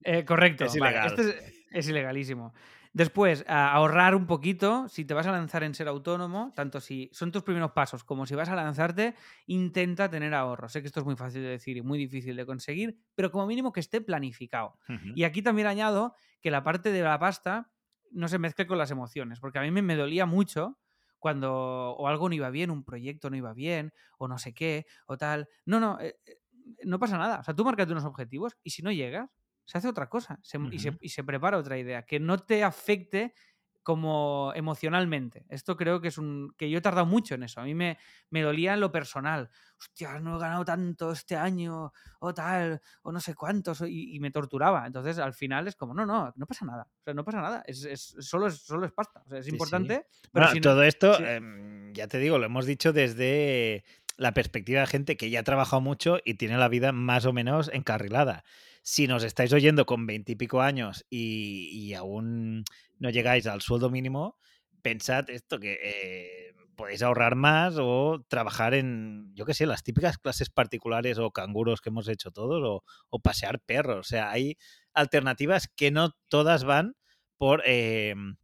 Eh, 0.04 0.24
correcto. 0.24 0.64
Es 0.66 0.78
vale, 0.78 0.92
ilegal. 0.92 1.06
esto 1.08 1.22
es, 1.22 1.64
es 1.72 1.88
ilegalísimo. 1.88 2.54
Después, 2.96 3.44
ahorrar 3.46 4.14
un 4.14 4.26
poquito. 4.26 4.88
Si 4.88 5.04
te 5.04 5.12
vas 5.12 5.26
a 5.26 5.30
lanzar 5.30 5.62
en 5.62 5.74
ser 5.74 5.86
autónomo, 5.86 6.54
tanto 6.56 6.80
si 6.80 7.10
son 7.12 7.30
tus 7.30 7.42
primeros 7.42 7.72
pasos 7.72 8.04
como 8.04 8.24
si 8.24 8.34
vas 8.34 8.48
a 8.48 8.56
lanzarte, 8.56 9.14
intenta 9.44 10.08
tener 10.08 10.32
ahorro. 10.32 10.70
Sé 10.70 10.80
que 10.80 10.86
esto 10.86 11.00
es 11.00 11.04
muy 11.04 11.14
fácil 11.14 11.42
de 11.42 11.48
decir 11.48 11.76
y 11.76 11.82
muy 11.82 11.98
difícil 11.98 12.34
de 12.34 12.46
conseguir, 12.46 12.96
pero 13.14 13.30
como 13.30 13.46
mínimo 13.46 13.70
que 13.70 13.80
esté 13.80 14.00
planificado. 14.00 14.78
Y 15.14 15.24
aquí 15.24 15.42
también 15.42 15.66
añado 15.66 16.14
que 16.40 16.50
la 16.50 16.62
parte 16.64 16.90
de 16.90 17.02
la 17.02 17.18
pasta 17.18 17.70
no 18.12 18.28
se 18.28 18.38
mezcle 18.38 18.66
con 18.66 18.78
las 18.78 18.90
emociones, 18.90 19.40
porque 19.40 19.58
a 19.58 19.62
mí 19.62 19.70
me, 19.70 19.82
me 19.82 19.94
dolía 19.94 20.24
mucho 20.24 20.78
cuando 21.18 21.52
o 21.90 22.08
algo 22.08 22.30
no 22.30 22.34
iba 22.34 22.48
bien, 22.48 22.70
un 22.70 22.82
proyecto 22.82 23.28
no 23.28 23.36
iba 23.36 23.52
bien, 23.52 23.92
o 24.16 24.26
no 24.26 24.38
sé 24.38 24.54
qué, 24.54 24.86
o 25.06 25.18
tal. 25.18 25.50
No, 25.66 25.80
no, 25.80 26.00
eh, 26.00 26.16
eh, 26.24 26.38
no 26.86 26.98
pasa 26.98 27.18
nada. 27.18 27.40
O 27.40 27.44
sea, 27.44 27.52
tú 27.52 27.62
marcas 27.62 27.90
unos 27.90 28.06
objetivos 28.06 28.56
y 28.62 28.70
si 28.70 28.80
no 28.80 28.90
llegas, 28.90 29.28
se 29.66 29.78
hace 29.78 29.88
otra 29.88 30.08
cosa 30.08 30.38
se- 30.42 30.58
y, 30.70 30.78
se, 30.78 30.96
y 31.00 31.10
se 31.10 31.24
prepara 31.24 31.58
otra 31.58 31.76
idea, 31.78 32.04
que 32.06 32.18
no 32.20 32.38
te 32.38 32.64
afecte 32.64 33.34
como 33.82 34.50
emocionalmente. 34.56 35.46
Esto 35.48 35.76
creo 35.76 36.00
que 36.00 36.08
es 36.08 36.18
un... 36.18 36.52
que 36.58 36.68
yo 36.68 36.78
he 36.78 36.80
tardado 36.80 37.06
mucho 37.06 37.36
en 37.36 37.44
eso. 37.44 37.60
A 37.60 37.64
mí 37.64 37.72
me, 37.72 37.98
me 38.30 38.42
dolía 38.42 38.74
en 38.74 38.80
lo 38.80 38.90
personal. 38.90 39.48
Hostia, 39.78 40.18
no 40.18 40.36
he 40.36 40.40
ganado 40.40 40.64
tanto 40.64 41.12
este 41.12 41.36
año, 41.36 41.92
o 42.18 42.34
tal, 42.34 42.80
o 43.02 43.12
no 43.12 43.20
sé 43.20 43.36
cuántos, 43.36 43.82
y, 43.82 44.16
y 44.16 44.18
me 44.18 44.32
torturaba. 44.32 44.86
Entonces, 44.88 45.18
al 45.20 45.34
final 45.34 45.68
es 45.68 45.76
como, 45.76 45.94
no, 45.94 46.04
no, 46.04 46.32
no 46.34 46.46
pasa 46.46 46.64
nada. 46.64 46.88
O 46.98 47.02
sea, 47.04 47.14
no 47.14 47.24
pasa 47.24 47.40
nada. 47.40 47.62
Es, 47.64 47.84
es- 47.84 48.16
solo, 48.18 48.48
es, 48.48 48.56
solo 48.56 48.86
es 48.86 48.92
pasta. 48.92 49.22
O 49.24 49.28
sea, 49.28 49.38
es 49.38 49.44
Sí, 49.44 49.50
sí. 49.52 49.54
importante, 49.54 50.06
pero 50.32 50.32
Bueno, 50.32 50.48
si 50.48 50.58
no- 50.58 50.62
todo 50.62 50.82
esto, 50.82 51.16
sí. 51.18 51.22
em, 51.24 51.92
ya 51.92 52.08
te 52.08 52.18
digo, 52.18 52.38
lo 52.38 52.46
hemos 52.46 52.66
dicho 52.66 52.92
desde 52.92 53.84
la 54.16 54.32
perspectiva 54.34 54.80
de 54.80 54.86
gente 54.88 55.16
que 55.16 55.30
ya 55.30 55.40
ha 55.40 55.44
trabajado 55.44 55.80
mucho 55.80 56.18
y 56.24 56.34
tiene 56.34 56.56
la 56.56 56.68
vida 56.68 56.90
más 56.90 57.24
o 57.26 57.32
menos 57.32 57.70
encarrilada. 57.72 58.42
Si 58.88 59.08
nos 59.08 59.24
estáis 59.24 59.52
oyendo 59.52 59.84
con 59.84 60.06
veintipico 60.06 60.62
años 60.62 61.04
y, 61.10 61.92
aún 61.94 62.62
no 63.00 63.10
llegáis 63.10 63.48
al 63.48 63.60
sueldo 63.60 63.90
mínimo, 63.90 64.38
pensad 64.80 65.28
esto, 65.28 65.58
que 65.58 65.76
eh, 65.82 66.54
podéis 66.76 67.02
ahorrar 67.02 67.34
más 67.34 67.78
o 67.80 68.24
trabajar 68.28 68.74
en, 68.74 69.34
yo 69.34 69.44
qué 69.44 69.54
sé, 69.54 69.66
las 69.66 69.82
típicas 69.82 70.18
clases 70.18 70.50
particulares 70.50 71.18
o 71.18 71.32
canguros 71.32 71.80
que 71.80 71.88
hemos 71.88 72.06
hecho 72.06 72.30
todos 72.30 72.62
o, 72.62 72.84
o 73.10 73.18
pasear 73.18 73.58
perros. 73.58 73.98
O 73.98 74.08
sea, 74.08 74.30
hay 74.30 74.56
alternativas 74.94 75.66
que 75.66 75.90
no 75.90 76.12
todas 76.28 76.62
van 76.62 76.94
por... 77.38 77.66
em, 77.66 78.36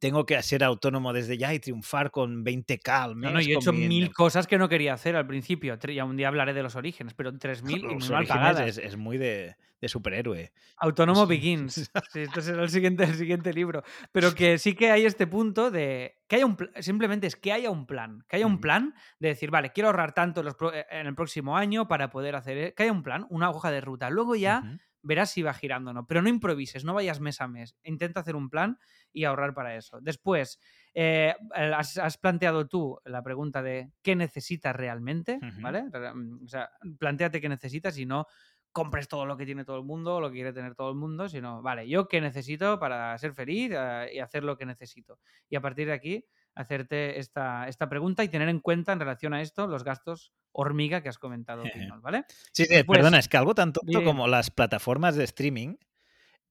tengo 0.00 0.26
que 0.26 0.42
ser 0.42 0.64
autónomo 0.64 1.12
desde 1.12 1.38
ya 1.38 1.54
y 1.54 1.60
triunfar 1.60 2.10
con 2.10 2.44
20k 2.44 2.88
al 2.88 3.14
mes. 3.16 3.30
No, 3.30 3.34
no, 3.36 3.40
yo 3.40 3.50
he 3.50 3.54
hecho 3.58 3.72
mi- 3.72 3.86
mil 3.86 4.12
cosas 4.12 4.46
que 4.48 4.58
no 4.58 4.68
quería 4.68 4.94
hacer 4.94 5.14
al 5.14 5.26
principio. 5.26 5.78
Ya 5.78 6.04
un 6.04 6.16
día 6.16 6.26
hablaré 6.28 6.52
de 6.54 6.62
los 6.64 6.74
orígenes, 6.74 7.14
pero 7.14 7.32
3.000 7.32 7.78
y 7.78 7.94
muy 7.94 8.08
mal 8.08 8.26
pagadas. 8.26 8.66
es, 8.66 8.78
es 8.78 8.96
muy 8.96 9.18
de, 9.18 9.54
de 9.80 9.88
superhéroe. 9.88 10.52
Autónomo. 10.78 11.26
Begins. 11.26 11.90
Sí, 12.12 12.20
este 12.20 12.40
será 12.40 12.62
el 12.62 12.70
siguiente, 12.70 13.04
el 13.04 13.14
siguiente 13.14 13.52
libro. 13.52 13.82
Pero 14.12 14.34
que 14.34 14.56
sí 14.58 14.74
que 14.74 14.90
hay 14.90 15.04
este 15.04 15.26
punto 15.26 15.70
de 15.70 16.16
que 16.26 16.36
haya 16.36 16.46
un 16.46 16.56
pl- 16.56 16.70
simplemente 16.82 17.26
es 17.26 17.36
que 17.36 17.52
haya 17.52 17.68
un 17.70 17.86
plan. 17.86 18.24
Que 18.26 18.36
haya 18.36 18.46
un 18.46 18.60
plan 18.60 18.94
de 19.18 19.28
decir, 19.28 19.50
vale, 19.50 19.70
quiero 19.72 19.88
ahorrar 19.90 20.12
tanto 20.12 20.40
en 20.40 20.46
los 20.46 20.54
pro- 20.54 20.72
en 20.74 21.06
el 21.06 21.14
próximo 21.14 21.56
año 21.58 21.86
para 21.88 22.08
poder 22.10 22.34
hacer. 22.36 22.56
e-". 22.56 22.74
Que 22.74 22.84
haya 22.84 22.92
un 22.92 23.02
plan, 23.02 23.26
una 23.28 23.50
hoja 23.50 23.70
de 23.70 23.80
ruta. 23.82 24.08
Luego 24.08 24.34
ya. 24.34 24.62
Verás 25.02 25.30
si 25.30 25.42
va 25.42 25.54
girando 25.54 25.90
o 25.90 25.94
no. 25.94 26.06
Pero 26.06 26.22
no 26.22 26.28
improvises, 26.28 26.84
no 26.84 26.94
vayas 26.94 27.20
mes 27.20 27.40
a 27.40 27.48
mes. 27.48 27.76
Intenta 27.82 28.20
hacer 28.20 28.36
un 28.36 28.50
plan 28.50 28.78
y 29.12 29.24
ahorrar 29.24 29.54
para 29.54 29.76
eso. 29.76 30.00
Después, 30.00 30.60
eh, 30.94 31.34
has, 31.54 31.98
has 31.98 32.18
planteado 32.18 32.66
tú 32.68 32.98
la 33.04 33.22
pregunta 33.22 33.62
de 33.62 33.92
qué 34.02 34.16
necesitas 34.16 34.74
realmente. 34.76 35.38
¿vale? 35.60 35.84
Mm, 35.84 36.44
O 36.44 36.48
sea, 36.48 36.70
planteate 36.98 37.40
qué 37.40 37.48
necesitas 37.48 37.98
y 37.98 38.06
no 38.06 38.26
compres 38.72 39.08
todo 39.08 39.26
lo 39.26 39.36
que 39.36 39.44
tiene 39.46 39.64
todo 39.64 39.78
el 39.78 39.84
mundo 39.84 40.16
o 40.16 40.20
lo 40.20 40.28
que 40.28 40.36
quiere 40.36 40.52
tener 40.52 40.74
todo 40.76 40.90
el 40.90 40.96
mundo, 40.96 41.28
sino, 41.28 41.60
vale, 41.60 41.88
yo 41.88 42.06
qué 42.06 42.20
necesito 42.20 42.78
para 42.78 43.16
ser 43.18 43.34
feliz 43.34 43.72
eh, 43.74 44.10
y 44.14 44.18
hacer 44.20 44.44
lo 44.44 44.56
que 44.56 44.64
necesito. 44.66 45.18
Y 45.48 45.56
a 45.56 45.60
partir 45.60 45.88
de 45.88 45.92
aquí 45.92 46.24
hacerte 46.60 47.18
esta, 47.18 47.68
esta 47.68 47.88
pregunta 47.88 48.24
y 48.24 48.28
tener 48.28 48.48
en 48.48 48.60
cuenta 48.60 48.92
en 48.92 49.00
relación 49.00 49.34
a 49.34 49.42
esto 49.42 49.66
los 49.66 49.84
gastos 49.84 50.32
hormiga 50.52 51.02
que 51.02 51.08
has 51.08 51.18
comentado, 51.18 51.62
Pinol, 51.72 52.00
¿vale? 52.00 52.24
Sí, 52.52 52.64
sí, 52.64 52.74
Después- 52.74 52.98
perdona, 52.98 53.18
es 53.18 53.28
que 53.28 53.36
algo 53.36 53.54
tan 53.54 53.72
tonto 53.72 54.04
como 54.04 54.26
las 54.28 54.50
plataformas 54.50 55.16
de 55.16 55.24
streaming, 55.24 55.76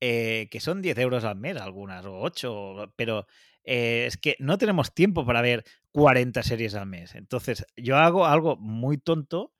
eh, 0.02 0.48
que 0.49 0.60
son 0.60 0.81
10 0.81 0.98
euros 0.98 1.23
al 1.26 1.36
mes 1.36 1.57
algunas, 1.57 2.06
o 2.06 2.19
8, 2.22 2.94
pero 2.95 3.27
eh, 3.64 4.06
es 4.07 4.18
que 4.18 4.36
no 4.40 4.57
tenemos 4.57 4.94
tiempo 4.94 5.26
para 5.26 5.41
ver 5.41 5.64
40 5.91 6.41
series 6.44 6.76
al 6.76 6.86
mes. 6.86 7.15
Entonces, 7.15 7.65
yo 7.76 7.98
hago 7.98 8.26
algo 8.26 8.56
muy 8.56 8.98
tonto, 8.98 9.53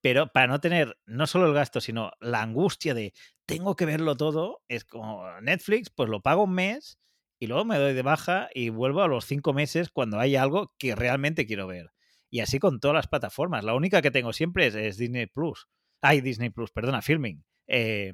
pero 0.00 0.32
para 0.32 0.48
no 0.48 0.60
tener 0.60 0.98
no 1.06 1.26
solo 1.26 1.46
el 1.46 1.54
gasto, 1.54 1.80
sino 1.80 2.10
la 2.20 2.42
angustia 2.42 2.92
de 2.94 3.14
tengo 3.46 3.76
que 3.76 3.86
verlo 3.86 4.16
todo, 4.16 4.62
es 4.68 4.84
como 4.84 5.24
Netflix, 5.40 5.90
pues 5.90 6.08
lo 6.10 6.20
pago 6.20 6.44
un 6.44 6.54
mes 6.54 6.98
y 7.38 7.46
luego 7.46 7.64
me 7.64 7.78
doy 7.78 7.94
de 7.94 8.02
baja 8.02 8.48
y 8.54 8.68
vuelvo 8.70 9.02
a 9.02 9.08
los 9.08 9.26
cinco 9.26 9.52
meses 9.52 9.90
cuando 9.90 10.18
hay 10.20 10.36
algo 10.36 10.72
que 10.78 10.94
realmente 10.94 11.46
quiero 11.46 11.66
ver. 11.66 11.90
Y 12.30 12.40
así 12.40 12.58
con 12.58 12.80
todas 12.80 12.94
las 12.96 13.06
plataformas. 13.08 13.64
La 13.64 13.74
única 13.74 14.02
que 14.02 14.10
tengo 14.10 14.32
siempre 14.32 14.66
es, 14.66 14.96
Disney 14.96 15.26
Plus. 15.26 15.68
Ay, 16.02 16.20
Disney 16.20 16.50
Plus, 16.50 16.70
perdona, 16.72 17.02
Filming. 17.02 17.44
Eh, 17.68 18.12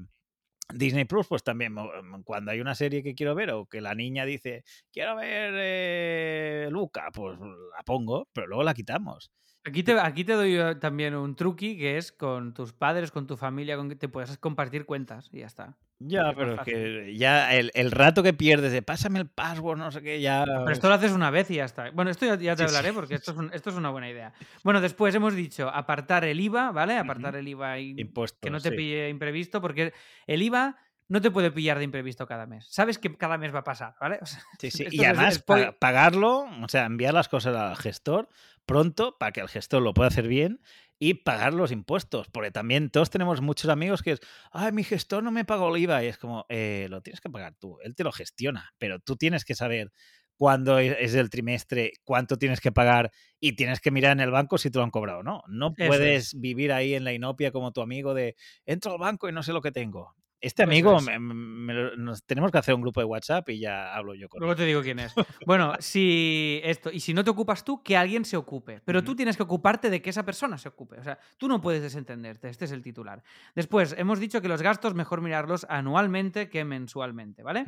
Disney 0.72 1.04
Plus, 1.04 1.26
pues 1.26 1.42
también 1.42 1.72
mo- 1.72 1.90
cuando 2.24 2.52
hay 2.52 2.60
una 2.60 2.74
serie 2.74 3.02
que 3.02 3.14
quiero 3.14 3.34
ver 3.34 3.50
o 3.50 3.66
que 3.66 3.80
la 3.80 3.94
niña 3.94 4.24
dice, 4.24 4.64
quiero 4.92 5.16
ver 5.16 5.52
eh, 5.56 6.68
Luca, 6.70 7.10
pues 7.12 7.38
la 7.40 7.82
pongo, 7.84 8.28
pero 8.32 8.46
luego 8.46 8.62
la 8.62 8.74
quitamos. 8.74 9.30
Aquí 9.64 9.82
te, 9.82 9.98
aquí 10.00 10.24
te 10.24 10.32
doy 10.32 10.54
yo 10.54 10.78
también 10.78 11.14
un 11.14 11.36
truqui 11.36 11.76
que 11.76 11.98
es 11.98 12.12
con 12.12 12.54
tus 12.54 12.72
padres, 12.72 13.10
con 13.10 13.26
tu 13.26 13.36
familia, 13.36 13.76
con 13.76 13.88
que 13.90 13.96
te 13.96 14.08
puedes 14.08 14.38
compartir 14.38 14.86
cuentas 14.86 15.28
y 15.32 15.40
ya 15.40 15.46
está. 15.46 15.76
Ya, 16.02 16.32
pero 16.34 16.54
es 16.54 16.60
que 16.62 17.14
ya 17.18 17.54
el, 17.54 17.70
el 17.74 17.90
rato 17.90 18.22
que 18.22 18.32
pierdes 18.32 18.72
de 18.72 18.80
pásame 18.80 19.18
el 19.18 19.28
password, 19.28 19.76
no 19.78 19.90
sé 19.90 20.00
qué, 20.00 20.18
ya. 20.18 20.44
Pero 20.46 20.72
esto 20.72 20.88
lo 20.88 20.94
haces 20.94 21.12
una 21.12 21.30
vez 21.30 21.50
y 21.50 21.56
ya 21.56 21.66
está. 21.66 21.90
Bueno, 21.90 22.10
esto 22.10 22.24
ya, 22.24 22.36
ya 22.36 22.56
te 22.56 22.62
Sí, 22.62 22.68
hablaré 22.68 22.94
porque 22.94 23.16
esto 23.16 23.32
es, 23.32 23.36
un- 23.36 23.50
esto 23.52 23.68
es 23.68 23.76
una 23.76 23.90
buena 23.90 24.08
idea. 24.08 24.32
Bueno, 24.64 24.80
después 24.80 25.14
hemos 25.14 25.34
dicho 25.34 25.68
apartar 25.68 26.24
el 26.24 26.40
IVA, 26.40 26.72
¿vale? 26.72 26.96
Apartar 26.96 27.36
el 27.36 27.46
IVA 27.46 27.78
y 27.80 27.94
que 28.40 28.48
no 28.50 28.60
te 28.62 28.70
sí. 28.70 28.76
pille 28.76 29.10
imprevisto 29.10 29.60
porque 29.60 29.92
el 30.26 30.42
IVA 30.42 30.78
no 31.08 31.20
te 31.20 31.30
puede 31.30 31.50
pillar 31.50 31.76
de 31.76 31.84
imprevisto 31.84 32.24
cada 32.26 32.46
mes. 32.46 32.66
Sabes 32.70 32.96
que 32.98 33.14
cada 33.16 33.36
mes 33.36 33.52
va 33.54 33.58
a 33.58 33.64
pasar, 33.64 33.94
¿vale? 34.00 34.20
O 34.22 34.26
sea, 34.26 34.40
Sí, 34.58 34.70
sí. 34.70 34.86
Y 34.90 35.04
además 35.04 35.44
pagarlo, 35.78 36.46
o 36.62 36.68
sea, 36.68 36.86
enviar 36.86 37.12
las 37.12 37.28
cosas 37.28 37.54
al 37.54 37.76
gestor 37.76 38.28
pronto 38.70 39.16
para 39.18 39.32
que 39.32 39.40
el 39.40 39.48
gestor 39.48 39.82
lo 39.82 39.94
pueda 39.94 40.08
hacer 40.08 40.28
bien 40.28 40.60
y 40.98 41.14
pagar 41.14 41.54
los 41.54 41.72
impuestos. 41.72 42.28
Porque 42.28 42.50
también 42.52 42.90
todos 42.90 43.10
tenemos 43.10 43.40
muchos 43.40 43.68
amigos 43.70 44.02
que 44.02 44.12
es, 44.12 44.20
ay, 44.52 44.70
mi 44.72 44.84
gestor 44.84 45.22
no 45.24 45.30
me 45.32 45.44
pagó 45.44 45.74
el 45.74 45.82
IVA. 45.82 46.04
Y 46.04 46.06
es 46.08 46.18
como, 46.18 46.46
"Eh, 46.48 46.86
lo 46.90 47.00
tienes 47.02 47.20
que 47.20 47.30
pagar 47.30 47.54
tú. 47.58 47.78
Él 47.82 47.94
te 47.96 48.04
lo 48.04 48.12
gestiona, 48.12 48.70
pero 48.78 49.00
tú 49.00 49.16
tienes 49.16 49.44
que 49.44 49.54
saber 49.54 49.92
cuándo 50.36 50.78
e- 50.78 51.02
es 51.04 51.14
el 51.14 51.30
trimestre, 51.30 51.92
cuánto 52.04 52.38
tienes 52.38 52.60
que 52.60 52.72
pagar 52.72 53.10
y 53.40 53.54
tienes 53.56 53.80
que 53.80 53.90
mirar 53.90 54.12
en 54.12 54.20
el 54.20 54.30
banco 54.30 54.56
si 54.58 54.70
te 54.70 54.78
lo 54.78 54.84
han 54.84 54.90
cobrado 54.90 55.20
o 55.20 55.22
no. 55.22 55.42
No 55.48 55.76
puedes 55.76 56.38
vivir 56.40 56.72
ahí 56.72 56.94
en 56.94 57.04
la 57.04 57.12
inopia 57.12 57.50
como 57.52 57.72
tu 57.72 57.80
amigo 57.82 58.14
de, 58.14 58.36
entro 58.66 58.92
al 58.92 58.98
banco 58.98 59.28
y 59.28 59.32
no 59.32 59.42
sé 59.42 59.52
lo 59.52 59.60
que 59.62 59.72
tengo. 59.72 60.14
Este 60.42 60.62
amigo, 60.62 60.98
me- 61.02 61.18
me 61.18 61.96
nos 61.98 62.24
tenemos 62.24 62.50
que 62.50 62.56
hacer 62.58 62.74
un 62.74 62.80
grupo 62.80 63.00
de 63.00 63.04
WhatsApp 63.04 63.48
y 63.50 63.60
ya 63.60 63.94
hablo 63.94 64.14
yo 64.14 64.28
con 64.28 64.38
él. 64.38 64.40
Luego 64.46 64.56
te 64.56 64.64
digo 64.64 64.80
quién 64.82 64.98
es. 64.98 65.12
Bueno, 65.46 65.74
si 65.80 66.60
esto, 66.64 66.90
y 66.90 67.00
si 67.00 67.12
no 67.12 67.22
te 67.24 67.30
ocupas 67.30 67.64
tú, 67.64 67.82
que 67.82 67.96
alguien 67.96 68.24
se 68.24 68.36
ocupe. 68.36 68.80
Pero 68.84 69.04
tú 69.04 69.14
tienes 69.14 69.36
que 69.36 69.42
ocuparte 69.42 69.90
de 69.90 70.00
que 70.00 70.10
esa 70.10 70.24
persona 70.24 70.56
se 70.58 70.68
ocupe. 70.68 70.98
O 70.98 71.04
sea, 71.04 71.18
tú 71.36 71.46
no 71.48 71.60
puedes 71.60 71.82
desentenderte. 71.82 72.48
Este 72.48 72.64
es 72.64 72.72
el 72.72 72.82
titular. 72.82 73.22
Después, 73.54 73.94
hemos 73.98 74.18
dicho 74.18 74.40
que 74.40 74.48
los 74.48 74.62
gastos 74.62 74.94
mejor 74.94 75.20
mirarlos 75.20 75.66
anualmente 75.68 76.48
que 76.48 76.64
mensualmente, 76.64 77.42
¿vale? 77.42 77.64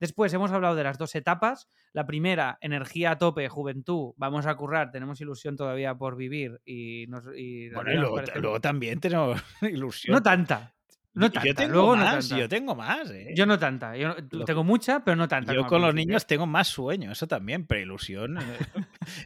Después 0.00 0.32
hemos 0.34 0.50
hablado 0.50 0.74
de 0.74 0.84
las 0.84 0.98
dos 0.98 1.14
etapas. 1.14 1.68
La 1.92 2.06
primera, 2.06 2.58
energía 2.60 3.12
a 3.12 3.18
tope, 3.18 3.48
juventud, 3.48 4.12
vamos 4.16 4.46
a 4.46 4.54
currar, 4.56 4.90
tenemos 4.90 5.20
ilusión 5.20 5.56
todavía 5.56 5.94
por 5.94 6.16
vivir 6.16 6.60
y 6.64 7.06
nos... 7.08 7.24
y 7.36 7.70
Bueno, 7.70 7.92
y 7.92 8.14
parece- 8.16 8.40
luego 8.40 8.60
también 8.60 8.98
tenemos 9.00 9.40
ilusión. 9.62 10.14
No 10.14 10.22
tanta. 10.22 10.72
No 11.16 11.30
tanta. 11.30 11.48
Yo 11.48 11.54
tengo 11.54 11.72
luego 11.72 11.96
no 11.96 12.02
más, 12.04 12.28
tanta. 12.28 12.40
yo 12.42 12.48
tengo 12.48 12.74
más, 12.74 13.10
¿eh? 13.10 13.32
Yo 13.34 13.46
no 13.46 13.58
tanta. 13.58 13.96
Yo 13.96 14.14
no- 14.30 14.44
tengo 14.44 14.62
mucha, 14.62 15.02
pero 15.02 15.16
no 15.16 15.26
tanta. 15.26 15.52
Yo 15.54 15.66
con 15.66 15.80
los 15.82 15.94
niños 15.94 16.26
tengo 16.26 16.46
más 16.46 16.68
sueño, 16.68 17.10
eso 17.10 17.26
también, 17.26 17.66
pero 17.66 17.80
ilusión. 17.80 18.38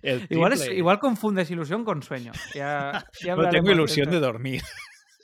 eh, 0.02 0.26
Igual, 0.30 0.52
es- 0.54 0.68
igual 0.70 0.98
confundes 1.00 1.50
ilusión 1.50 1.84
con 1.84 2.02
sueño. 2.02 2.32
Ya, 2.54 2.90
hablaremos 3.30 3.50
tengo 3.50 3.70
ilusión 3.72 4.08
de 4.10 4.20
dormir, 4.20 4.62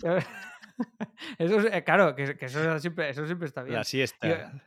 Eso 1.38 1.60
es- 1.60 1.72
eh, 1.72 1.84
claro, 1.84 2.14
que, 2.14 2.36
que 2.36 2.46
eso, 2.46 2.78
siempre, 2.78 3.08
eso 3.08 3.24
siempre 3.26 3.46
está 3.48 3.62
bien. 3.62 3.76
la 3.76 3.84
siesta. 3.84 4.28
Yo- 4.28 4.60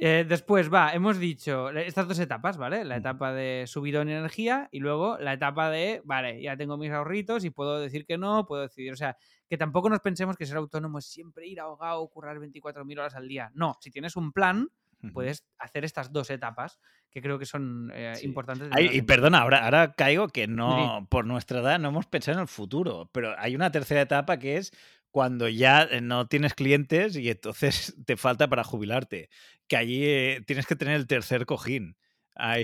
Eh, 0.00 0.24
después 0.28 0.72
va, 0.72 0.92
hemos 0.92 1.18
dicho 1.18 1.70
eh, 1.70 1.88
estas 1.88 2.06
dos 2.06 2.20
etapas, 2.20 2.56
¿vale? 2.56 2.84
La 2.84 2.98
etapa 2.98 3.32
de 3.32 3.64
subidón 3.66 4.08
en 4.08 4.18
energía 4.18 4.68
y 4.70 4.78
luego 4.78 5.18
la 5.18 5.32
etapa 5.32 5.70
de, 5.70 6.02
vale, 6.04 6.40
ya 6.40 6.56
tengo 6.56 6.76
mis 6.78 6.92
ahorritos 6.92 7.44
y 7.44 7.50
puedo 7.50 7.80
decir 7.80 8.06
que 8.06 8.16
no, 8.16 8.46
puedo 8.46 8.62
decidir. 8.62 8.92
O 8.92 8.96
sea, 8.96 9.16
que 9.48 9.58
tampoco 9.58 9.90
nos 9.90 9.98
pensemos 9.98 10.36
que 10.36 10.46
ser 10.46 10.56
autónomo 10.56 10.98
es 11.00 11.06
siempre 11.06 11.48
ir 11.48 11.58
ahogado, 11.58 12.06
currar 12.10 12.38
24.000 12.38 12.96
horas 12.98 13.16
al 13.16 13.26
día. 13.26 13.50
No, 13.54 13.76
si 13.80 13.90
tienes 13.90 14.14
un 14.14 14.32
plan, 14.32 14.68
puedes 15.12 15.44
hacer 15.58 15.84
estas 15.84 16.12
dos 16.12 16.28
etapas 16.30 16.78
que 17.10 17.22
creo 17.22 17.38
que 17.38 17.46
son 17.46 17.90
eh, 17.94 18.14
Sí. 18.16 18.26
importantes. 18.26 18.68
de 18.68 18.74
Ay, 18.76 18.86
tener 18.86 18.96
y 18.96 19.02
perdona, 19.02 19.38
ahora, 19.38 19.64
ahora 19.64 19.94
caigo 19.94 20.28
que 20.28 20.46
no, 20.46 21.06
por 21.10 21.24
nuestra 21.24 21.60
edad, 21.60 21.78
no 21.78 21.88
hemos 21.88 22.06
pensado 22.06 22.38
en 22.38 22.42
el 22.42 22.48
futuro, 22.48 23.08
pero 23.12 23.34
hay 23.38 23.54
una 23.56 23.70
tercera 23.72 24.00
etapa 24.02 24.38
que 24.38 24.58
es 24.58 24.72
cuando 25.18 25.48
ya 25.48 25.82
eh, 25.82 26.00
no 26.00 26.28
tienes 26.28 26.54
clientes 26.54 27.16
y 27.16 27.28
entonces 27.28 27.96
te 28.06 28.16
falta 28.16 28.46
para 28.46 28.62
jubilarte, 28.62 29.30
que 29.66 29.76
allí 29.76 30.04
eh, 30.04 30.44
tienes 30.46 30.64
que 30.64 30.76
tener 30.76 30.94
el 30.94 31.08
tercer 31.08 31.44
cojín. 31.44 31.96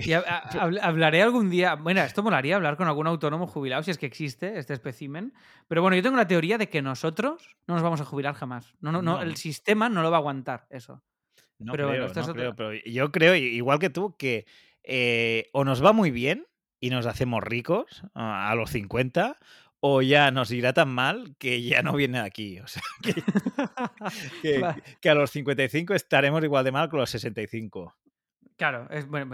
Y 0.01 0.13
ha- 0.13 0.19
ha- 0.25 0.49
habl- 0.65 0.79
hablaré 0.81 1.21
algún 1.21 1.49
día. 1.49 1.75
Bueno, 1.75 1.99
esto 1.99 2.23
molaría 2.23 2.55
hablar 2.55 2.77
con 2.77 2.87
algún 2.87 3.07
autónomo 3.07 3.45
jubilado, 3.45 3.83
si 3.83 3.91
es 3.91 3.97
que 3.97 4.05
existe 4.05 4.57
este 4.57 4.73
espécimen. 4.73 5.33
Pero 5.67 5.81
bueno, 5.81 5.97
yo 5.97 6.01
tengo 6.01 6.15
la 6.15 6.27
teoría 6.29 6.57
de 6.57 6.69
que 6.69 6.81
nosotros 6.81 7.57
no 7.67 7.73
nos 7.73 7.83
vamos 7.83 7.99
a 7.99 8.05
jubilar 8.05 8.35
jamás. 8.35 8.73
No, 8.79 8.93
no, 8.93 9.01
no, 9.01 9.21
el 9.21 9.35
sistema 9.35 9.89
no 9.89 10.01
lo 10.01 10.11
va 10.11 10.15
a 10.17 10.19
aguantar 10.21 10.65
eso. 10.69 11.03
No 11.59 11.73
Pero 11.73 11.87
bueno, 11.87 12.07
creo, 12.07 12.21
es 12.21 12.27
no 12.27 12.33
creo, 12.33 12.55
pero 12.55 12.73
yo 12.85 13.11
creo, 13.11 13.35
igual 13.35 13.79
que 13.79 13.89
tú, 13.89 14.15
que 14.17 14.45
eh, 14.83 15.49
o 15.51 15.65
nos 15.65 15.83
va 15.83 15.91
muy 15.91 16.09
bien 16.09 16.47
y 16.79 16.89
nos 16.89 17.05
hacemos 17.05 17.43
ricos 17.43 18.03
ah, 18.13 18.49
a 18.49 18.55
los 18.55 18.69
50, 18.69 19.37
o 19.87 20.01
ya 20.01 20.31
nos 20.31 20.49
irá 20.51 20.73
tan 20.73 20.89
mal 20.89 21.35
que 21.37 21.61
ya 21.61 21.81
no 21.83 21.93
viene 21.93 22.19
aquí. 22.19 22.59
O 22.59 22.67
sea, 22.67 22.81
que, 23.03 23.13
que- 24.41 24.59
Vale. 24.59 24.83
que 24.99 25.09
a 25.09 25.15
los 25.15 25.29
55 25.31 25.93
estaremos 25.93 26.43
igual 26.43 26.63
de 26.65 26.71
mal 26.71 26.89
que 26.89 26.95
a 26.97 26.99
los 27.01 27.09
65. 27.09 27.95
Claro, 28.57 28.87
es 28.89 29.05
bueno, 29.05 29.29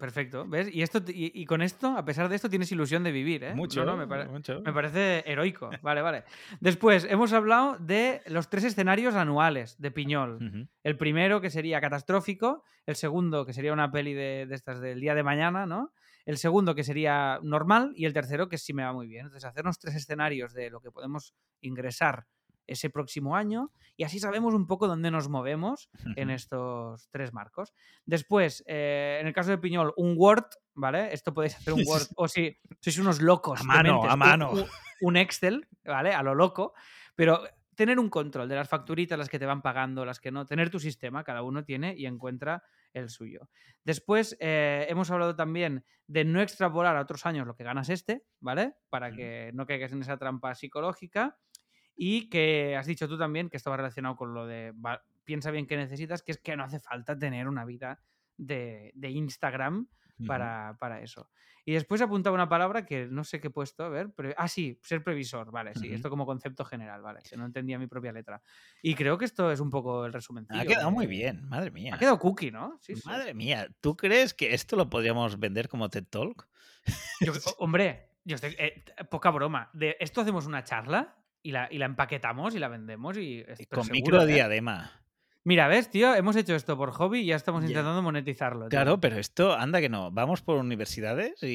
perfecto. 0.00 0.48
¿Ves? 0.48 0.68
Y, 0.74 0.82
esto, 0.82 0.98
y, 1.06 1.30
y 1.40 1.46
con 1.46 1.62
esto, 1.62 1.96
a 1.96 2.04
pesar 2.04 2.28
de 2.28 2.34
esto, 2.34 2.50
tienes 2.50 2.72
ilusión 2.72 3.04
de 3.04 3.12
vivir, 3.12 3.44
¿eh? 3.44 3.54
Mucho, 3.54 3.84
No, 3.84 3.92
no, 3.92 3.96
me, 3.98 4.08
pare- 4.08 4.26
mucho. 4.26 4.60
me 4.62 4.72
parece 4.72 5.22
heroico. 5.30 5.70
Vale, 5.80 6.02
vale. 6.02 6.24
Después, 6.60 7.06
hemos 7.08 7.32
hablado 7.32 7.76
de 7.78 8.20
los 8.26 8.50
tres 8.50 8.64
escenarios 8.64 9.14
anuales 9.14 9.80
de 9.80 9.92
Piñol. 9.92 10.68
El 10.82 10.96
primero 10.96 11.40
que 11.40 11.50
sería 11.50 11.80
catastrófico, 11.80 12.64
el 12.84 12.96
segundo 12.96 13.46
que 13.46 13.52
sería 13.52 13.72
una 13.72 13.92
peli 13.92 14.12
de, 14.12 14.46
de 14.48 14.54
estas 14.56 14.80
del 14.80 14.98
día 15.00 15.14
de 15.14 15.22
mañana, 15.22 15.66
¿no? 15.66 15.92
El 16.24 16.38
segundo 16.38 16.74
que 16.74 16.84
sería 16.84 17.38
normal 17.42 17.92
y 17.96 18.06
el 18.06 18.12
tercero 18.12 18.48
que 18.48 18.58
sí 18.58 18.72
me 18.72 18.84
va 18.84 18.92
muy 18.92 19.06
bien. 19.06 19.26
Entonces, 19.26 19.48
hacernos 19.48 19.78
tres 19.78 19.94
escenarios 19.94 20.54
de 20.54 20.70
lo 20.70 20.80
que 20.80 20.90
podemos 20.90 21.34
ingresar 21.60 22.26
ese 22.66 22.90
próximo 22.90 23.36
año 23.36 23.70
y 23.96 24.04
así 24.04 24.18
sabemos 24.18 24.54
un 24.54 24.66
poco 24.66 24.88
dónde 24.88 25.10
nos 25.10 25.28
movemos 25.28 25.90
en 26.16 26.30
estos 26.30 27.08
tres 27.10 27.32
marcos. 27.32 27.74
Después, 28.06 28.64
eh, 28.66 29.18
en 29.20 29.26
el 29.26 29.32
caso 29.32 29.50
de 29.50 29.58
Piñol, 29.58 29.92
un 29.96 30.14
Word, 30.16 30.46
¿vale? 30.74 31.12
Esto 31.12 31.34
podéis 31.34 31.56
hacer 31.56 31.74
un 31.74 31.82
Word 31.86 32.06
o 32.16 32.26
si 32.28 32.58
sois 32.80 32.98
unos 32.98 33.20
locos. 33.20 33.60
A 33.60 33.64
mano, 33.64 34.04
a 34.04 34.16
mano. 34.16 34.52
Un, 34.52 34.64
un 35.02 35.16
Excel, 35.16 35.68
¿vale? 35.84 36.14
A 36.14 36.22
lo 36.22 36.34
loco, 36.34 36.74
pero 37.14 37.42
tener 37.74 37.98
un 37.98 38.08
control 38.08 38.48
de 38.48 38.54
las 38.54 38.68
facturitas, 38.68 39.18
las 39.18 39.28
que 39.28 39.38
te 39.38 39.46
van 39.46 39.62
pagando, 39.62 40.04
las 40.04 40.20
que 40.20 40.30
no, 40.30 40.46
tener 40.46 40.70
tu 40.70 40.78
sistema, 40.78 41.24
cada 41.24 41.42
uno 41.42 41.64
tiene 41.64 41.94
y 41.96 42.06
encuentra 42.06 42.62
el 42.94 43.10
suyo. 43.10 43.50
Después, 43.84 44.36
eh, 44.40 44.86
hemos 44.88 45.10
hablado 45.10 45.36
también 45.36 45.84
de 46.06 46.24
no 46.24 46.40
extrapolar 46.40 46.96
a 46.96 47.02
otros 47.02 47.26
años 47.26 47.46
lo 47.46 47.54
que 47.54 47.64
ganas 47.64 47.90
este, 47.90 48.24
¿vale? 48.40 48.74
Para 48.88 49.10
que 49.12 49.50
no 49.54 49.66
caigas 49.66 49.92
en 49.92 50.00
esa 50.00 50.16
trampa 50.16 50.54
psicológica. 50.54 51.38
Y 51.96 52.28
que 52.28 52.74
has 52.76 52.86
dicho 52.86 53.06
tú 53.08 53.16
también 53.16 53.48
que 53.50 53.56
esto 53.56 53.70
va 53.70 53.76
relacionado 53.76 54.16
con 54.16 54.34
lo 54.34 54.46
de 54.46 54.72
va- 54.72 55.04
piensa 55.22 55.50
bien 55.50 55.66
qué 55.66 55.76
necesitas, 55.76 56.22
que 56.22 56.32
es 56.32 56.38
que 56.38 56.56
no 56.56 56.64
hace 56.64 56.80
falta 56.80 57.16
tener 57.16 57.46
una 57.46 57.64
vida 57.64 58.00
de, 58.36 58.90
de 58.94 59.10
Instagram 59.10 59.86
Para, 60.26 60.76
para 60.78 61.00
eso. 61.00 61.30
Y 61.64 61.72
después 61.72 62.00
apuntaba 62.00 62.34
una 62.34 62.48
palabra 62.48 62.84
que 62.84 63.06
no 63.06 63.24
sé 63.24 63.40
qué 63.40 63.48
he 63.48 63.50
puesto, 63.50 63.84
a 63.84 63.88
ver. 63.88 64.12
pre- 64.12 64.34
ah, 64.36 64.48
sí, 64.48 64.78
ser 64.82 65.02
previsor, 65.02 65.50
vale, 65.50 65.74
sí, 65.74 65.92
esto 65.92 66.10
como 66.10 66.26
concepto 66.26 66.64
general, 66.64 67.02
vale, 67.02 67.20
que 67.28 67.36
no 67.36 67.46
entendía 67.46 67.78
mi 67.78 67.86
propia 67.86 68.12
letra. 68.12 68.42
Y 68.82 68.94
creo 68.94 69.18
que 69.18 69.24
esto 69.24 69.50
es 69.50 69.60
un 69.60 69.70
poco 69.70 70.04
el 70.06 70.12
resumen. 70.12 70.46
Ha 70.50 70.64
quedado 70.64 70.90
muy 70.90 71.06
bien, 71.06 71.48
madre 71.48 71.70
mía. 71.70 71.94
Ha 71.94 71.98
quedado 71.98 72.18
cookie, 72.18 72.50
¿no? 72.50 72.78
Sí, 72.80 72.94
sí. 72.94 73.02
Madre 73.08 73.34
mía, 73.34 73.68
¿tú 73.80 73.96
crees 73.96 74.34
que 74.34 74.54
esto 74.54 74.76
lo 74.76 74.88
podríamos 74.90 75.38
vender 75.38 75.68
como 75.68 75.88
TED 75.88 76.04
Talk? 76.08 76.48
Yo- 77.20 77.32
hombre, 77.58 78.10
yo 78.24 78.36
estoy, 78.36 78.54
eh, 78.58 78.84
poca 79.10 79.30
broma. 79.30 79.70
De 79.72 79.96
esto 80.00 80.20
hacemos 80.20 80.46
una 80.46 80.64
charla 80.64 81.16
y 81.42 81.50
la, 81.50 81.68
y 81.70 81.78
la 81.78 81.86
empaquetamos 81.86 82.54
y 82.54 82.58
la 82.58 82.68
vendemos 82.68 83.16
y 83.16 83.40
estoy 83.40 83.66
Con 83.66 83.84
seguro, 83.84 84.18
micro 84.18 84.22
¿eh? 84.22 84.24
Mira, 85.44 85.68
ves, 85.68 85.90
tío, 85.90 86.14
hemos 86.14 86.36
hecho 86.36 86.54
esto 86.54 86.76
por 86.76 86.90
hobby 86.92 87.20
y 87.20 87.26
ya 87.26 87.36
estamos 87.36 87.62
intentando 87.64 88.00
monetizarlo. 88.02 88.60
tío. 88.62 88.68
Claro, 88.70 88.98
pero 89.00 89.18
esto, 89.18 89.52
anda 89.54 89.80
que 89.80 89.90
no. 89.90 90.10
Vamos 90.10 90.40
por 90.42 90.56
universidades 90.56 91.42
y, 91.42 91.46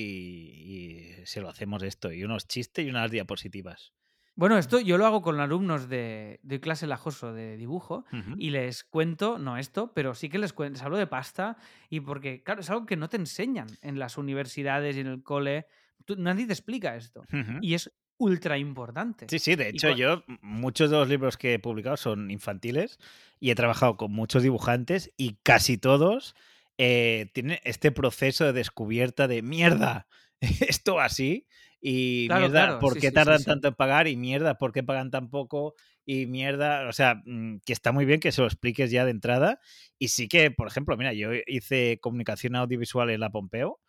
y 1.21 1.25
se 1.25 1.41
lo 1.41 1.49
hacemos 1.49 1.81
esto. 1.83 2.11
Y 2.11 2.23
unos 2.23 2.47
chistes 2.47 2.85
y 2.85 2.89
unas 2.89 3.09
diapositivas. 3.09 3.93
Bueno, 4.35 4.57
esto 4.57 4.79
yo 4.79 4.97
lo 4.97 5.05
hago 5.05 5.21
con 5.21 5.39
alumnos 5.41 5.89
de, 5.89 6.39
de 6.43 6.59
clase 6.61 6.87
lajoso 6.87 7.33
de 7.33 7.57
dibujo 7.57 8.05
y 8.37 8.51
les 8.51 8.85
cuento, 8.85 9.37
no 9.37 9.57
esto, 9.57 9.91
pero 9.93 10.13
sí 10.13 10.29
que 10.29 10.37
les, 10.37 10.53
cuento, 10.53 10.73
les 10.77 10.83
hablo 10.83 10.97
de 10.97 11.07
pasta 11.07 11.57
y 11.89 11.99
porque, 11.99 12.41
claro, 12.43 12.61
es 12.61 12.69
algo 12.69 12.85
que 12.85 12.95
no 12.95 13.09
te 13.09 13.17
enseñan 13.17 13.67
en 13.81 13.99
las 13.99 14.17
universidades 14.17 14.95
y 14.95 15.01
en 15.01 15.07
el 15.07 15.23
cole. 15.23 15.65
Tú- 16.05 16.15
nadie 16.15 16.45
te 16.47 16.53
explica 16.53 16.95
esto 16.95 17.23
y 17.61 17.73
es 17.73 17.91
ultra 18.19 18.57
importante. 18.57 19.25
Sí, 19.29 19.39
sí, 19.39 19.55
de 19.55 19.69
hecho 19.69 19.91
yo 19.91 20.23
muchos 20.41 20.91
de 20.91 20.97
los 20.97 21.09
libros 21.09 21.37
que 21.37 21.55
he 21.55 21.59
publicado 21.59 21.97
son 21.97 22.29
infantiles 22.29 22.99
y 23.39 23.49
he 23.49 23.55
trabajado 23.55 23.97
con 23.97 24.11
muchos 24.11 24.43
dibujantes 24.43 25.11
y 25.17 25.37
casi 25.41 25.77
todos 25.77 26.35
eh, 26.77 27.31
tienen 27.33 27.59
este 27.63 27.91
proceso 27.91 28.45
de 28.45 28.53
descubierta 28.53 29.27
de 29.27 29.41
mierda, 29.41 30.07
esto 30.41 30.99
así 30.99 31.47
y 31.81 32.27
Claro, 32.27 32.41
mierda, 32.41 32.65
claro, 32.65 32.79
¿por 32.79 32.93
qué 32.95 33.07
sí, 33.07 33.13
tardan 33.13 33.39
sí. 33.39 33.45
tanto 33.45 33.69
en 33.69 33.75
pagar? 33.75 34.07
Y 34.07 34.17
mierda, 34.17 34.57
¿por 34.57 34.71
qué 34.71 34.83
pagan 34.83 35.11
tan 35.11 35.29
poco? 35.29 35.75
Y 36.05 36.25
mierda, 36.25 36.87
o 36.87 36.93
sea, 36.93 37.21
mm, 37.25 37.59
que 37.65 37.73
está 37.73 37.91
muy 37.91 38.05
bien 38.05 38.19
que 38.19 38.31
se 38.31 38.41
lo 38.41 38.47
expliques 38.47 38.91
ya 38.91 39.05
de 39.05 39.11
entrada. 39.11 39.59
Y 39.97 40.09
sí 40.09 40.27
que, 40.27 40.51
por 40.51 40.67
ejemplo, 40.67 40.97
mira, 40.97 41.13
yo 41.13 41.29
hice 41.47 41.99
comunicación 42.01 42.55
audiovisual 42.55 43.09
en 43.09 43.21
la 43.21 43.29
Pompeo. 43.29 43.79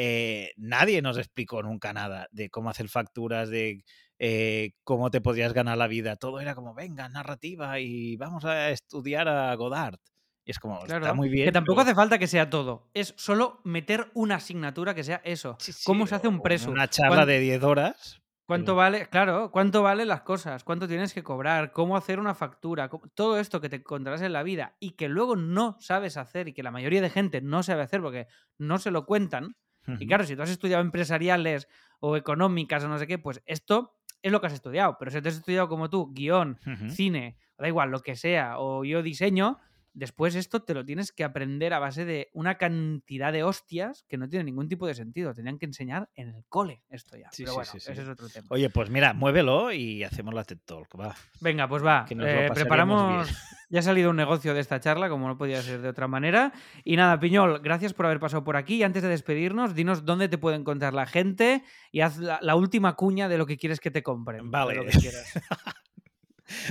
Eh, 0.00 0.52
nadie 0.56 1.02
nos 1.02 1.18
explicó 1.18 1.60
nunca 1.60 1.92
nada 1.92 2.28
de 2.30 2.50
cómo 2.50 2.70
hacer 2.70 2.88
facturas, 2.88 3.48
de 3.50 3.82
eh, 4.20 4.70
cómo 4.84 5.10
te 5.10 5.20
podrías 5.20 5.52
ganar 5.52 5.76
la 5.76 5.88
vida. 5.88 6.14
Todo 6.14 6.38
era 6.38 6.54
como, 6.54 6.72
venga, 6.72 7.08
narrativa 7.08 7.80
y 7.80 8.16
vamos 8.16 8.44
a 8.44 8.70
estudiar 8.70 9.26
a 9.26 9.52
Godard. 9.56 9.98
Y 10.44 10.52
es 10.52 10.60
como, 10.60 10.84
está 10.86 11.14
muy 11.14 11.28
bien. 11.28 11.46
que 11.46 11.52
tampoco 11.52 11.78
pero- 11.80 11.88
hace 11.88 11.94
falta 11.96 12.16
que 12.20 12.28
sea 12.28 12.48
todo. 12.48 12.88
Es 12.94 13.12
solo 13.16 13.60
meter 13.64 14.08
una 14.14 14.36
asignatura 14.36 14.94
que 14.94 15.02
sea 15.02 15.20
eso. 15.24 15.56
Sí, 15.58 15.72
sí, 15.72 15.82
¿Cómo 15.84 16.06
se 16.06 16.14
hace 16.14 16.28
un 16.28 16.42
preso? 16.42 16.70
Una 16.70 16.88
charla 16.88 17.16
¿Cuán- 17.16 17.26
de 17.28 17.40
10 17.40 17.62
horas. 17.64 18.22
¿Cuánto 18.46 18.74
vale? 18.76 19.08
Claro, 19.10 19.50
¿cuánto 19.50 19.82
valen 19.82 20.08
las 20.08 20.22
cosas? 20.22 20.62
¿Cuánto 20.64 20.86
tienes 20.88 21.12
que 21.12 21.22
cobrar? 21.24 21.72
¿Cómo 21.72 21.96
hacer 21.98 22.18
una 22.20 22.34
factura? 22.36 22.88
¿Cómo- 22.88 23.08
Todo 23.14 23.38
esto 23.40 23.60
que 23.60 23.68
te 23.68 23.76
encontrarás 23.76 24.22
en 24.22 24.32
la 24.32 24.42
vida 24.44 24.74
y 24.80 24.92
que 24.92 25.08
luego 25.08 25.34
no 25.36 25.76
sabes 25.80 26.16
hacer 26.16 26.46
y 26.48 26.54
que 26.54 26.62
la 26.62 26.70
mayoría 26.70 27.02
de 27.02 27.10
gente 27.10 27.42
no 27.42 27.62
sabe 27.64 27.82
hacer 27.82 28.00
porque 28.00 28.26
no 28.58 28.78
se 28.78 28.90
lo 28.92 29.04
cuentan. 29.04 29.54
Y 29.98 30.06
claro, 30.06 30.24
si 30.24 30.36
tú 30.36 30.42
has 30.42 30.50
estudiado 30.50 30.82
empresariales 30.82 31.68
o 32.00 32.16
económicas 32.16 32.84
o 32.84 32.88
no 32.88 32.98
sé 32.98 33.06
qué, 33.06 33.18
pues 33.18 33.42
esto 33.46 33.94
es 34.22 34.32
lo 34.32 34.40
que 34.40 34.48
has 34.48 34.52
estudiado. 34.52 34.96
Pero 34.98 35.10
si 35.10 35.22
te 35.22 35.28
has 35.28 35.36
estudiado 35.36 35.68
como 35.68 35.90
tú, 35.90 36.12
guion, 36.12 36.58
cine, 36.88 37.36
da 37.58 37.68
igual, 37.68 37.90
lo 37.90 38.00
que 38.00 38.16
sea, 38.16 38.58
o 38.58 38.84
yo 38.84 39.02
diseño, 39.02 39.58
después 39.92 40.34
esto 40.34 40.62
te 40.62 40.74
lo 40.74 40.84
tienes 40.84 41.12
que 41.12 41.24
aprender 41.24 41.74
a 41.74 41.78
base 41.78 42.04
de 42.04 42.30
una 42.32 42.56
cantidad 42.56 43.32
de 43.32 43.42
hostias 43.42 44.04
que 44.08 44.16
no 44.16 44.28
tiene 44.28 44.44
ningún 44.44 44.68
tipo 44.68 44.86
de 44.86 44.94
sentido. 44.94 45.34
Tenían 45.34 45.58
que 45.58 45.66
enseñar 45.66 46.08
en 46.14 46.28
el 46.28 46.44
cole 46.48 46.82
esto 46.90 47.16
ya. 47.16 47.28
Sí, 47.32 47.44
Pero 47.44 47.54
bueno, 47.54 47.70
sí, 47.70 47.80
sí. 47.80 47.92
ese 47.92 48.02
es 48.02 48.08
otro 48.08 48.28
tema. 48.28 48.46
Oye, 48.50 48.70
pues 48.70 48.90
mira, 48.90 49.12
muévelo 49.12 49.72
y 49.72 50.04
hacemos 50.04 50.34
la 50.34 50.44
TED 50.44 50.58
Talk, 50.64 50.88
va. 50.98 51.14
Venga, 51.40 51.68
pues 51.68 51.84
va. 51.84 52.04
Que 52.06 52.14
nos 52.14 52.26
lo 52.26 52.32
eh, 52.32 52.50
preparamos. 52.52 53.26
bien. 53.26 53.36
Ya 53.70 53.80
ha 53.80 53.82
salido 53.82 54.08
un 54.08 54.16
negocio 54.16 54.54
de 54.54 54.60
esta 54.60 54.80
charla, 54.80 55.10
como 55.10 55.28
no 55.28 55.36
podía 55.36 55.60
ser 55.60 55.82
de 55.82 55.88
otra 55.88 56.08
manera. 56.08 56.52
Y 56.84 56.96
nada, 56.96 57.20
Piñol, 57.20 57.60
gracias 57.60 57.92
por 57.92 58.06
haber 58.06 58.18
pasado 58.18 58.42
por 58.42 58.56
aquí. 58.56 58.76
Y 58.76 58.82
antes 58.82 59.02
de 59.02 59.10
despedirnos, 59.10 59.74
dinos 59.74 60.06
dónde 60.06 60.28
te 60.28 60.38
puede 60.38 60.56
encontrar 60.56 60.94
la 60.94 61.04
gente 61.04 61.62
y 61.92 62.00
haz 62.00 62.16
la, 62.16 62.38
la 62.40 62.54
última 62.56 62.96
cuña 62.96 63.28
de 63.28 63.36
lo 63.36 63.44
que 63.44 63.58
quieres 63.58 63.78
que 63.80 63.90
te 63.90 64.02
compren. 64.02 64.44
de 64.44 64.50
Vale. 64.50 64.74
lo 64.74 64.84
que 64.86 64.98
quieras. 64.98 65.32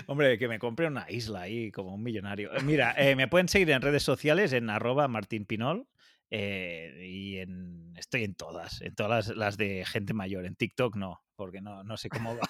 Hombre, 0.07 0.37
que 0.37 0.47
me 0.47 0.59
compre 0.59 0.87
una 0.87 1.09
isla 1.09 1.41
ahí 1.41 1.71
como 1.71 1.93
un 1.93 2.03
millonario. 2.03 2.53
Eh, 2.53 2.61
Mira, 2.63 2.93
eh, 2.97 3.15
me 3.15 3.27
pueden 3.27 3.47
seguir 3.47 3.69
en 3.71 3.81
redes 3.81 4.03
sociales 4.03 4.53
en 4.53 4.69
arroba 4.69 5.07
martinpinol 5.07 5.87
eh, 6.29 7.07
y 7.09 7.37
en, 7.37 7.93
estoy 7.95 8.23
en 8.23 8.35
todas, 8.35 8.81
en 8.81 8.95
todas 8.95 9.27
las, 9.27 9.37
las 9.37 9.57
de 9.57 9.85
gente 9.85 10.13
mayor. 10.13 10.45
En 10.45 10.55
TikTok 10.55 10.95
no, 10.95 11.21
porque 11.35 11.61
no, 11.61 11.83
no 11.83 11.97
sé 11.97 12.09
cómo 12.09 12.35
va. 12.35 12.47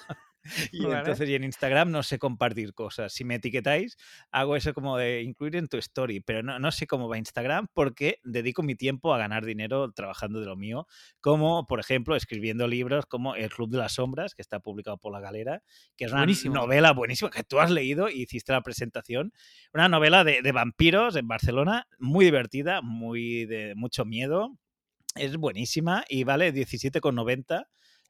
Y 0.72 0.86
Vale. 0.86 1.00
entonces, 1.00 1.30
y 1.30 1.36
en 1.36 1.44
Instagram 1.44 1.92
no 1.92 2.04
sé 2.04 2.20
compartir 2.20 2.74
cosas. 2.74 3.14
Si 3.14 3.24
me 3.24 3.36
etiquetáis, 3.36 3.98
hago 4.32 4.56
eso 4.56 4.74
como 4.74 4.98
de 4.98 5.22
incluir 5.24 5.56
en 5.56 5.68
tu 5.68 5.78
story, 5.78 6.20
pero 6.22 6.44
no, 6.44 6.60
no 6.60 6.72
sé 6.72 6.88
cómo 6.88 7.08
va 7.10 7.18
Instagram 7.18 7.68
porque 7.74 8.20
dedico 8.24 8.64
mi 8.64 8.76
tiempo 8.76 9.14
a 9.14 9.18
ganar 9.18 9.46
dinero 9.46 9.92
trabajando 9.92 10.40
de 10.40 10.46
lo 10.46 10.56
mío, 10.56 10.88
como 11.22 11.66
por 11.68 11.80
ejemplo 11.80 12.16
escribiendo 12.16 12.68
libros 12.68 13.06
como 13.06 13.36
El 13.36 13.50
Club 13.50 13.70
de 13.72 13.78
las 13.80 13.94
Sombras, 13.94 14.36
que 14.36 14.42
está 14.42 14.60
publicado 14.60 14.98
por 14.98 15.12
La 15.14 15.20
Galera, 15.20 15.64
que 15.96 16.06
es 16.06 16.12
una 16.12 16.22
Buenísimo. 16.22 16.56
novela 16.56 16.92
buenísima 16.94 17.30
que 17.32 17.44
tú 17.44 17.60
has 17.60 17.72
leído 17.72 18.10
y 18.10 18.24
hiciste 18.24 18.52
la 18.52 18.62
presentación. 18.62 19.34
Una 19.74 19.90
novela 19.90 20.24
de, 20.24 20.42
de 20.42 20.52
vampiros 20.52 21.16
en 21.16 21.28
Barcelona, 21.28 21.88
muy 22.00 22.26
divertida, 22.26 22.82
muy 22.82 23.46
de 23.46 23.74
mucho 23.76 24.06
miedo. 24.06 24.58
Es 25.16 25.36
buenísima 25.38 26.06
y 26.10 26.24
vale 26.26 26.54
17,90. 26.54 27.66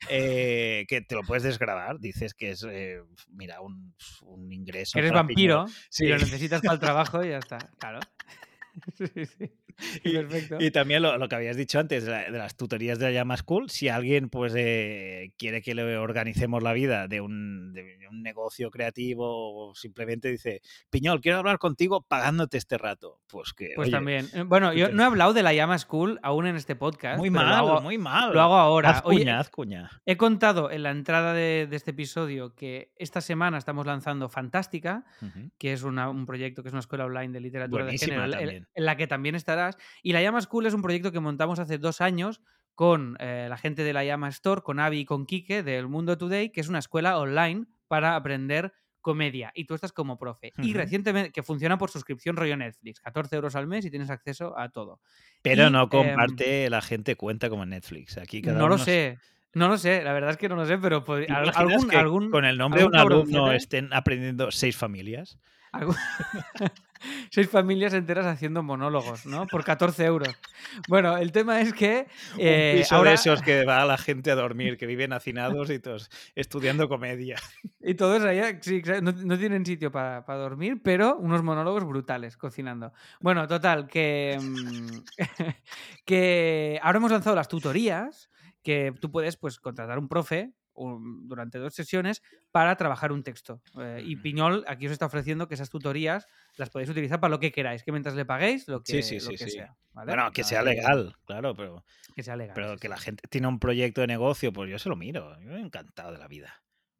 Eh, 0.09 0.85
que 0.87 1.01
te 1.01 1.15
lo 1.15 1.23
puedes 1.23 1.43
desgrabar, 1.43 1.99
dices 1.99 2.33
que 2.33 2.51
es, 2.51 2.65
eh, 2.69 2.99
mira, 3.29 3.61
un, 3.61 3.93
un 4.21 4.51
ingreso. 4.51 4.91
Que 4.93 4.99
eres 4.99 5.11
vampiro 5.11 5.65
Sí. 5.89 6.05
y 6.05 6.09
lo 6.09 6.17
necesitas 6.17 6.61
para 6.61 6.73
el 6.75 6.79
trabajo 6.79 7.23
y 7.23 7.29
ya 7.29 7.37
está. 7.39 7.57
Claro. 7.79 7.99
Sí, 8.97 9.25
sí. 9.25 9.51
Y- 10.03 10.13
Perfecto. 10.13 10.57
Y 10.59 10.71
también 10.71 11.03
lo, 11.03 11.17
lo 11.19 11.27
que 11.29 11.35
habías 11.35 11.55
dicho 11.55 11.79
antes 11.79 12.05
de, 12.05 12.11
la- 12.11 12.31
de 12.31 12.37
las 12.37 12.55
tutorías 12.57 12.97
de 12.97 13.05
la 13.05 13.11
llama 13.11 13.37
school, 13.37 13.69
si 13.69 13.89
alguien 13.89 14.29
pues 14.29 14.53
eh, 14.55 15.33
quiere 15.37 15.61
que 15.61 15.75
le 15.75 15.97
organicemos 15.97 16.63
la 16.63 16.73
vida 16.73 17.07
de 17.07 17.21
un, 17.21 17.73
de 17.73 17.97
un 18.09 18.23
negocio 18.23 18.71
creativo 18.71 19.25
o 19.69 19.75
simplemente 19.75 20.29
dice, 20.31 20.61
Piñol, 20.89 21.21
quiero 21.21 21.37
hablar 21.37 21.59
contigo 21.59 22.01
pagándote 22.01 22.57
este 22.57 22.77
rato, 22.79 23.19
pues 23.27 23.53
que 23.53 23.73
Pues 23.75 23.87
oye, 23.87 23.91
también. 23.91 24.27
Eh, 24.33 24.41
Bueno, 24.43 24.73
yo 24.73 24.89
no 24.89 25.03
he 25.03 25.05
hablado 25.05 25.33
de 25.33 25.43
la 25.43 25.53
llama 25.53 25.77
school 25.77 26.19
aún 26.23 26.47
en 26.47 26.55
este 26.55 26.75
podcast. 26.75 27.19
muy 27.19 27.29
mal, 27.29 27.53
hago- 27.53 27.81
muy 27.81 27.97
mal. 27.99 28.33
Lo 28.33 28.41
hago 28.41 28.55
ahora. 28.55 28.89
Haz 28.89 29.01
Oye, 29.05 29.19
cuña, 29.19 29.39
haz 29.39 29.49
cuña. 29.51 29.91
He 30.07 30.17
contado 30.17 30.71
en 30.71 30.81
la 30.83 30.89
entrada 30.91 31.33
de, 31.33 31.67
de 31.69 31.75
este 31.75 31.91
episodio 31.91 32.55
que 32.55 32.93
esta 32.97 33.21
semana 33.21 33.59
estamos 33.59 33.85
lanzando 33.85 34.27
Fantástica, 34.29 35.05
que 35.59 35.73
es 35.73 35.83
una- 35.83 36.09
un 36.09 36.25
proyecto 36.25 36.63
que 36.63 36.69
es 36.69 36.73
una 36.73 36.79
escuela 36.79 37.05
online 37.05 37.31
de 37.33 37.41
literatura 37.41 37.85
de 37.85 37.97
género. 37.97 38.66
En 38.73 38.85
la 38.85 38.97
que 38.97 39.07
también 39.07 39.35
estarás. 39.35 39.77
Y 40.03 40.13
La 40.13 40.21
Llama 40.21 40.41
School 40.41 40.65
es 40.65 40.73
un 40.73 40.81
proyecto 40.81 41.11
que 41.11 41.19
montamos 41.19 41.59
hace 41.59 41.77
dos 41.77 42.01
años 42.01 42.41
con 42.75 43.17
eh, 43.19 43.47
la 43.49 43.57
gente 43.57 43.83
de 43.83 43.93
La 43.93 44.03
Llama 44.05 44.29
Store, 44.29 44.61
con 44.61 44.79
Avi 44.79 44.99
y 44.99 45.05
con 45.05 45.25
Quique 45.25 45.63
del 45.63 45.87
Mundo 45.87 46.17
Today, 46.17 46.51
que 46.51 46.61
es 46.61 46.67
una 46.69 46.79
escuela 46.79 47.17
online 47.17 47.65
para 47.87 48.15
aprender 48.15 48.71
comedia. 49.01 49.51
Y 49.55 49.65
tú 49.65 49.73
estás 49.73 49.93
como 49.93 50.17
profe. 50.19 50.53
Y 50.57 50.73
recientemente, 50.73 51.31
que 51.31 51.41
funciona 51.41 51.77
por 51.77 51.89
suscripción 51.89 52.35
rollo 52.35 52.57
Netflix, 52.57 52.99
14 52.99 53.35
euros 53.37 53.55
al 53.55 53.65
mes 53.65 53.85
y 53.85 53.89
tienes 53.89 54.09
acceso 54.09 54.57
a 54.59 54.69
todo. 54.69 54.99
Pero 55.41 55.67
y, 55.67 55.71
no 55.71 55.83
em, 55.83 55.89
comparte 55.89 56.69
la 56.69 56.81
gente 56.81 57.15
cuenta 57.15 57.49
como 57.49 57.65
Netflix. 57.65 58.17
Aquí 58.17 58.41
cada 58.41 58.59
No 58.59 58.67
lo 58.67 58.77
sé. 58.77 59.17
No 59.53 59.69
lo 59.69 59.77
sé, 59.77 60.03
la 60.03 60.13
verdad 60.13 60.31
es 60.31 60.37
que 60.37 60.49
no 60.49 60.55
lo 60.55 60.65
sé, 60.67 60.77
pero 60.77 60.99
¿Te 60.99 61.05
podría- 61.05 61.35
al- 61.35 61.45
imaginas 61.45 61.57
algún, 61.81 61.95
algún, 61.95 62.29
con 62.31 62.45
el 62.45 62.57
nombre 62.59 62.81
de 62.81 62.87
un 62.87 62.95
alumno 62.95 63.51
estén 63.53 63.91
aprendiendo 63.91 64.51
seis 64.51 64.75
familias. 64.77 65.39
algún- 65.71 65.95
seis 67.31 67.49
familias 67.49 67.93
enteras 67.93 68.25
haciendo 68.25 68.63
monólogos, 68.63 69.25
¿no? 69.25 69.47
Por 69.47 69.63
14 69.63 70.05
euros. 70.05 70.29
Bueno, 70.87 71.17
el 71.17 71.31
tema 71.31 71.61
es 71.61 71.73
que 71.73 72.07
eh, 72.37 72.71
un 72.73 72.81
piso 72.81 72.95
ahora 72.95 73.11
de 73.11 73.15
esos 73.15 73.41
que 73.41 73.65
va 73.65 73.81
a 73.81 73.85
la 73.85 73.97
gente 73.97 74.31
a 74.31 74.35
dormir, 74.35 74.77
que 74.77 74.85
viven 74.85 75.13
hacinados 75.13 75.69
y 75.69 75.79
todos 75.79 76.09
estudiando 76.35 76.87
comedia. 76.87 77.37
y 77.79 77.95
todos 77.95 78.23
allá 78.23 78.57
sí, 78.61 78.81
no, 79.01 79.11
no 79.11 79.37
tienen 79.37 79.65
sitio 79.65 79.91
para 79.91 80.23
dormir, 80.27 80.81
pero 80.83 81.17
unos 81.17 81.43
monólogos 81.43 81.85
brutales 81.85 82.37
cocinando. 82.37 82.93
Bueno, 83.19 83.47
total, 83.47 83.87
que, 83.87 84.37
mm, 84.41 84.87
que 86.05 86.79
ahora 86.81 86.97
hemos 86.97 87.11
lanzado 87.11 87.35
las 87.35 87.47
tutorías, 87.47 88.29
que 88.63 88.93
tú 88.99 89.11
puedes 89.11 89.37
pues 89.37 89.59
contratar 89.59 89.99
un 89.99 90.07
profe 90.07 90.53
un- 90.77 91.27
durante 91.27 91.57
dos 91.59 91.73
sesiones 91.73 92.21
para 92.51 92.75
trabajar 92.77 93.11
un 93.11 93.23
texto. 93.23 93.61
Eh, 93.79 94.01
y. 94.05 94.15
Piñol 94.15 94.63
aquí 94.67 94.85
os 94.85 94.91
está 94.93 95.05
ofreciendo 95.07 95.47
que 95.47 95.55
esas 95.55 95.69
tutorías 95.69 96.25
las 96.55 96.69
podéis 96.69 96.89
utilizar 96.89 97.19
para 97.19 97.31
lo 97.31 97.39
que 97.39 97.51
queráis, 97.51 97.83
que 97.83 97.91
mientras 97.91 98.15
le 98.15 98.25
paguéis, 98.25 98.67
lo 98.67 98.81
que, 98.83 99.01
Sí, 99.01 99.03
sí, 99.03 99.15
lo 99.15 99.21
sí, 99.21 99.29
que 99.31 99.37
sí. 99.45 99.49
sea. 99.51 99.75
¿vale? 99.91 100.11
Bueno, 100.13 100.31
que 100.31 100.43
sea 100.43 100.61
legal, 100.63 101.15
claro, 101.25 101.53
pero, 101.55 101.83
Que 102.15 102.23
sea 102.23 102.35
legal. 102.35 102.53
pero 102.55 102.69
sí, 102.73 102.75
que 102.79 102.87
sí. 102.87 102.89
la 102.89 102.97
gente 102.97 103.23
tiene 103.29 103.47
un 103.47 103.59
proyecto 103.59 104.01
de 104.01 104.07
negocio, 104.07 104.53
pues 104.53 104.69
yo 104.69 104.79
se 104.79 104.89
lo 104.89 104.95
miro. 104.95 105.39
Yo 105.41 105.57
encantado 105.57 106.11
de 106.13 106.17
la 106.19 106.27
vida. 106.27 106.53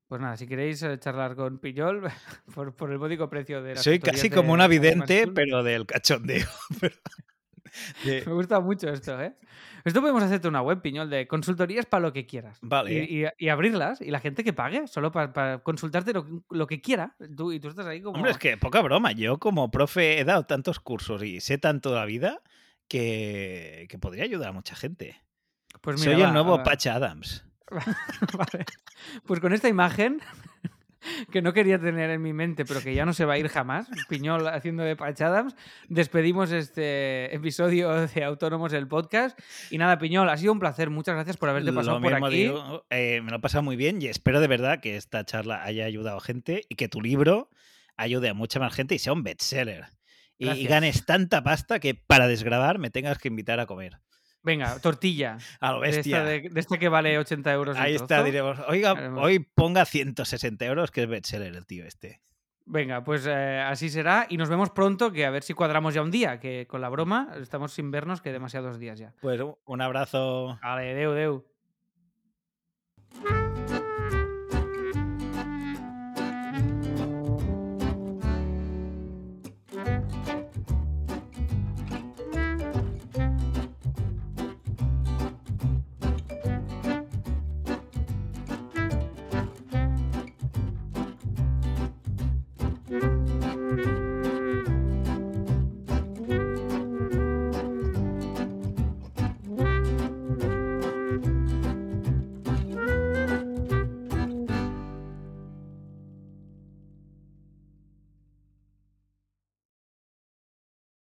Pues 0.07 0.21
nada, 0.21 0.37
si 0.37 0.47
queréis 0.47 0.81
eh, 0.83 0.97
charlar 0.99 1.35
con 1.35 1.59
Piñol 1.59 2.01
por, 2.55 2.73
por 2.75 2.91
el 2.91 2.97
módico 2.99 3.29
precio 3.29 3.61
de 3.61 3.75
las 3.75 3.83
Soy 3.83 3.99
casi 3.99 4.29
como 4.29 4.55
la 4.55 4.63
Llama 4.63 4.67
vidente, 4.69 5.27
pero 5.27 5.63
del 5.63 5.85
cachondeo. 5.85 6.47
pero 6.79 6.95
de- 8.05 8.23
Me 8.25 8.33
gusta 8.33 8.59
mucho 8.61 8.89
esto, 8.89 9.21
¿eh? 9.21 9.35
Esto 9.87 10.01
podemos 10.01 10.21
hacerte 10.23 10.47
una 10.47 10.61
web, 10.61 10.81
Piñol, 10.81 11.09
de 11.09 11.27
consultorías 11.27 11.85
para 11.85 12.01
lo 12.01 12.13
que 12.13 12.25
quieras. 12.25 12.57
Vale. 12.61 12.93
Y, 12.93 13.23
y- 13.23 13.27
y 13.37 13.49
abrirlas 13.49 14.01
y 14.01 14.11
la 14.11 14.19
gente 14.19 14.43
que 14.43 14.53
pague 14.53 14.87
solo 14.87 15.11
para, 15.11 15.59
consultarte 15.59 16.13
lo, 16.13 16.25
que- 16.25 16.39
lo 16.49 16.67
que 16.67 16.81
quiera. 16.81 17.15
Tú, 17.35 17.51
y 17.53 17.59
tú 17.59 17.69
estás 17.69 17.85
ahí 17.87 18.01
como... 18.01 18.15
Hombre, 18.17 18.31
es 18.31 18.37
que 18.37 18.57
poca 18.57 18.81
broma. 18.81 19.11
Yo 19.13 19.37
como 19.39 19.71
profe 19.71 20.19
he 20.19 20.23
dado 20.25 20.45
tantos 20.45 20.79
cursos 20.79 21.23
y 21.23 21.39
sé 21.41 21.57
tanto 21.57 21.89
de 21.91 21.95
la 21.97 22.05
vida 22.05 22.41
que, 22.87 23.87
que 23.89 23.97
podría 23.97 24.23
ayudar 24.23 24.49
a 24.49 24.53
mucha 24.53 24.75
gente. 24.75 25.21
Pues 25.81 25.99
mira, 25.99 26.11
Soy 26.13 26.21
va, 26.21 26.27
el 26.27 26.33
nuevo. 26.33 26.63
Patch 26.63 26.87
Adams. 26.87 27.45
Vale. 27.69 28.65
Pues 29.25 29.39
con 29.39 29.53
esta 29.53 29.67
imagen 29.67 30.21
que 31.31 31.41
no 31.41 31.53
quería 31.53 31.79
tener 31.79 32.09
en 32.09 32.21
mi 32.21 32.33
mente, 32.33 32.65
pero 32.65 32.81
que 32.81 32.93
ya 32.93 33.05
no 33.05 33.13
se 33.13 33.25
va 33.25 33.33
a 33.33 33.37
ir 33.37 33.47
jamás, 33.47 33.87
Piñol 34.09 34.47
haciendo 34.47 34.83
de 34.83 34.95
Patch 34.95 35.21
Adams, 35.21 35.55
despedimos 35.87 36.51
este 36.51 37.33
episodio 37.35 38.07
de 38.07 38.23
Autónomos 38.23 38.71
del 38.71 38.87
podcast. 38.87 39.39
Y 39.69 39.77
nada, 39.77 39.97
Piñol, 39.97 40.29
ha 40.29 40.37
sido 40.37 40.53
un 40.53 40.59
placer. 40.59 40.89
Muchas 40.89 41.15
gracias 41.15 41.37
por 41.37 41.49
haberte 41.49 41.73
pasado 41.73 41.99
Lo 41.99 42.03
por 42.03 42.13
aquí. 42.13 42.35
digo, 42.43 42.85
eh, 42.89 43.21
me 43.21 43.31
lo 43.31 43.37
he 43.37 43.39
pasado 43.41 43.63
muy 43.63 43.75
bien 43.75 44.01
y 44.01 44.07
espero 44.07 44.39
de 44.39 44.47
verdad 44.47 44.79
que 44.79 44.95
esta 44.95 45.25
charla 45.25 45.63
haya 45.63 45.85
ayudado 45.85 46.17
a 46.17 46.21
gente 46.21 46.63
y 46.69 46.75
que 46.75 46.87
tu 46.87 47.01
libro 47.01 47.49
ayude 47.95 48.29
a 48.29 48.33
mucha 48.33 48.59
más 48.59 48.73
gente 48.73 48.95
y 48.95 48.99
sea 48.99 49.13
un 49.13 49.23
bestseller. 49.23 49.85
Y, 50.39 50.49
y 50.49 50.65
ganes 50.67 51.05
tanta 51.05 51.43
pasta 51.43 51.79
que 51.79 51.95
para 51.95 52.27
desgrabar 52.27 52.77
me 52.77 52.91
tengas 52.91 53.17
que 53.17 53.27
invitar 53.27 53.59
a 53.59 53.65
comer. 53.65 53.99
Venga, 54.43 54.79
tortilla. 54.79 55.37
A 55.59 55.71
lo 55.73 55.81
De 55.81 55.89
esta, 55.89 55.97
bestia. 55.99 56.23
de, 56.23 56.49
de 56.49 56.59
esta 56.59 56.77
que 56.77 56.89
vale 56.89 57.17
80 57.17 57.51
euros. 57.53 57.77
Ahí 57.77 57.95
está, 57.95 58.23
diremos. 58.23 58.57
Oiga, 58.67 58.93
hoy 59.17 59.39
ponga 59.39 59.85
160 59.85 60.65
euros, 60.65 60.91
que 60.91 61.03
es 61.03 61.07
bestseller 61.09 61.55
el 61.55 61.65
tío 61.65 61.85
este. 61.85 62.21
Venga, 62.69 63.03
pues 63.03 63.25
eh, 63.25 63.61
así 63.61 63.89
será. 63.89 64.25
Y 64.29 64.35
nos 64.37 64.49
vemos 64.49 64.69
pronto, 64.71 65.11
que 65.11 65.25
a 65.25 65.29
ver 65.29 65.43
si 65.43 65.53
cuadramos 65.53 65.93
ya 65.93 66.01
un 66.01 66.11
día, 66.11 66.39
que 66.39 66.67
con 66.67 66.81
la 66.81 66.89
broma 66.89 67.29
estamos 67.41 67.71
sin 67.71 67.91
vernos 67.91 68.21
que 68.21 68.31
demasiados 68.33 68.77
días 68.77 68.99
ya. 68.99 69.13
Pues 69.21 69.41
un 69.65 69.81
abrazo. 69.81 70.59
Vale, 70.61 70.93
deu, 70.93 71.13
deu. 71.13 71.45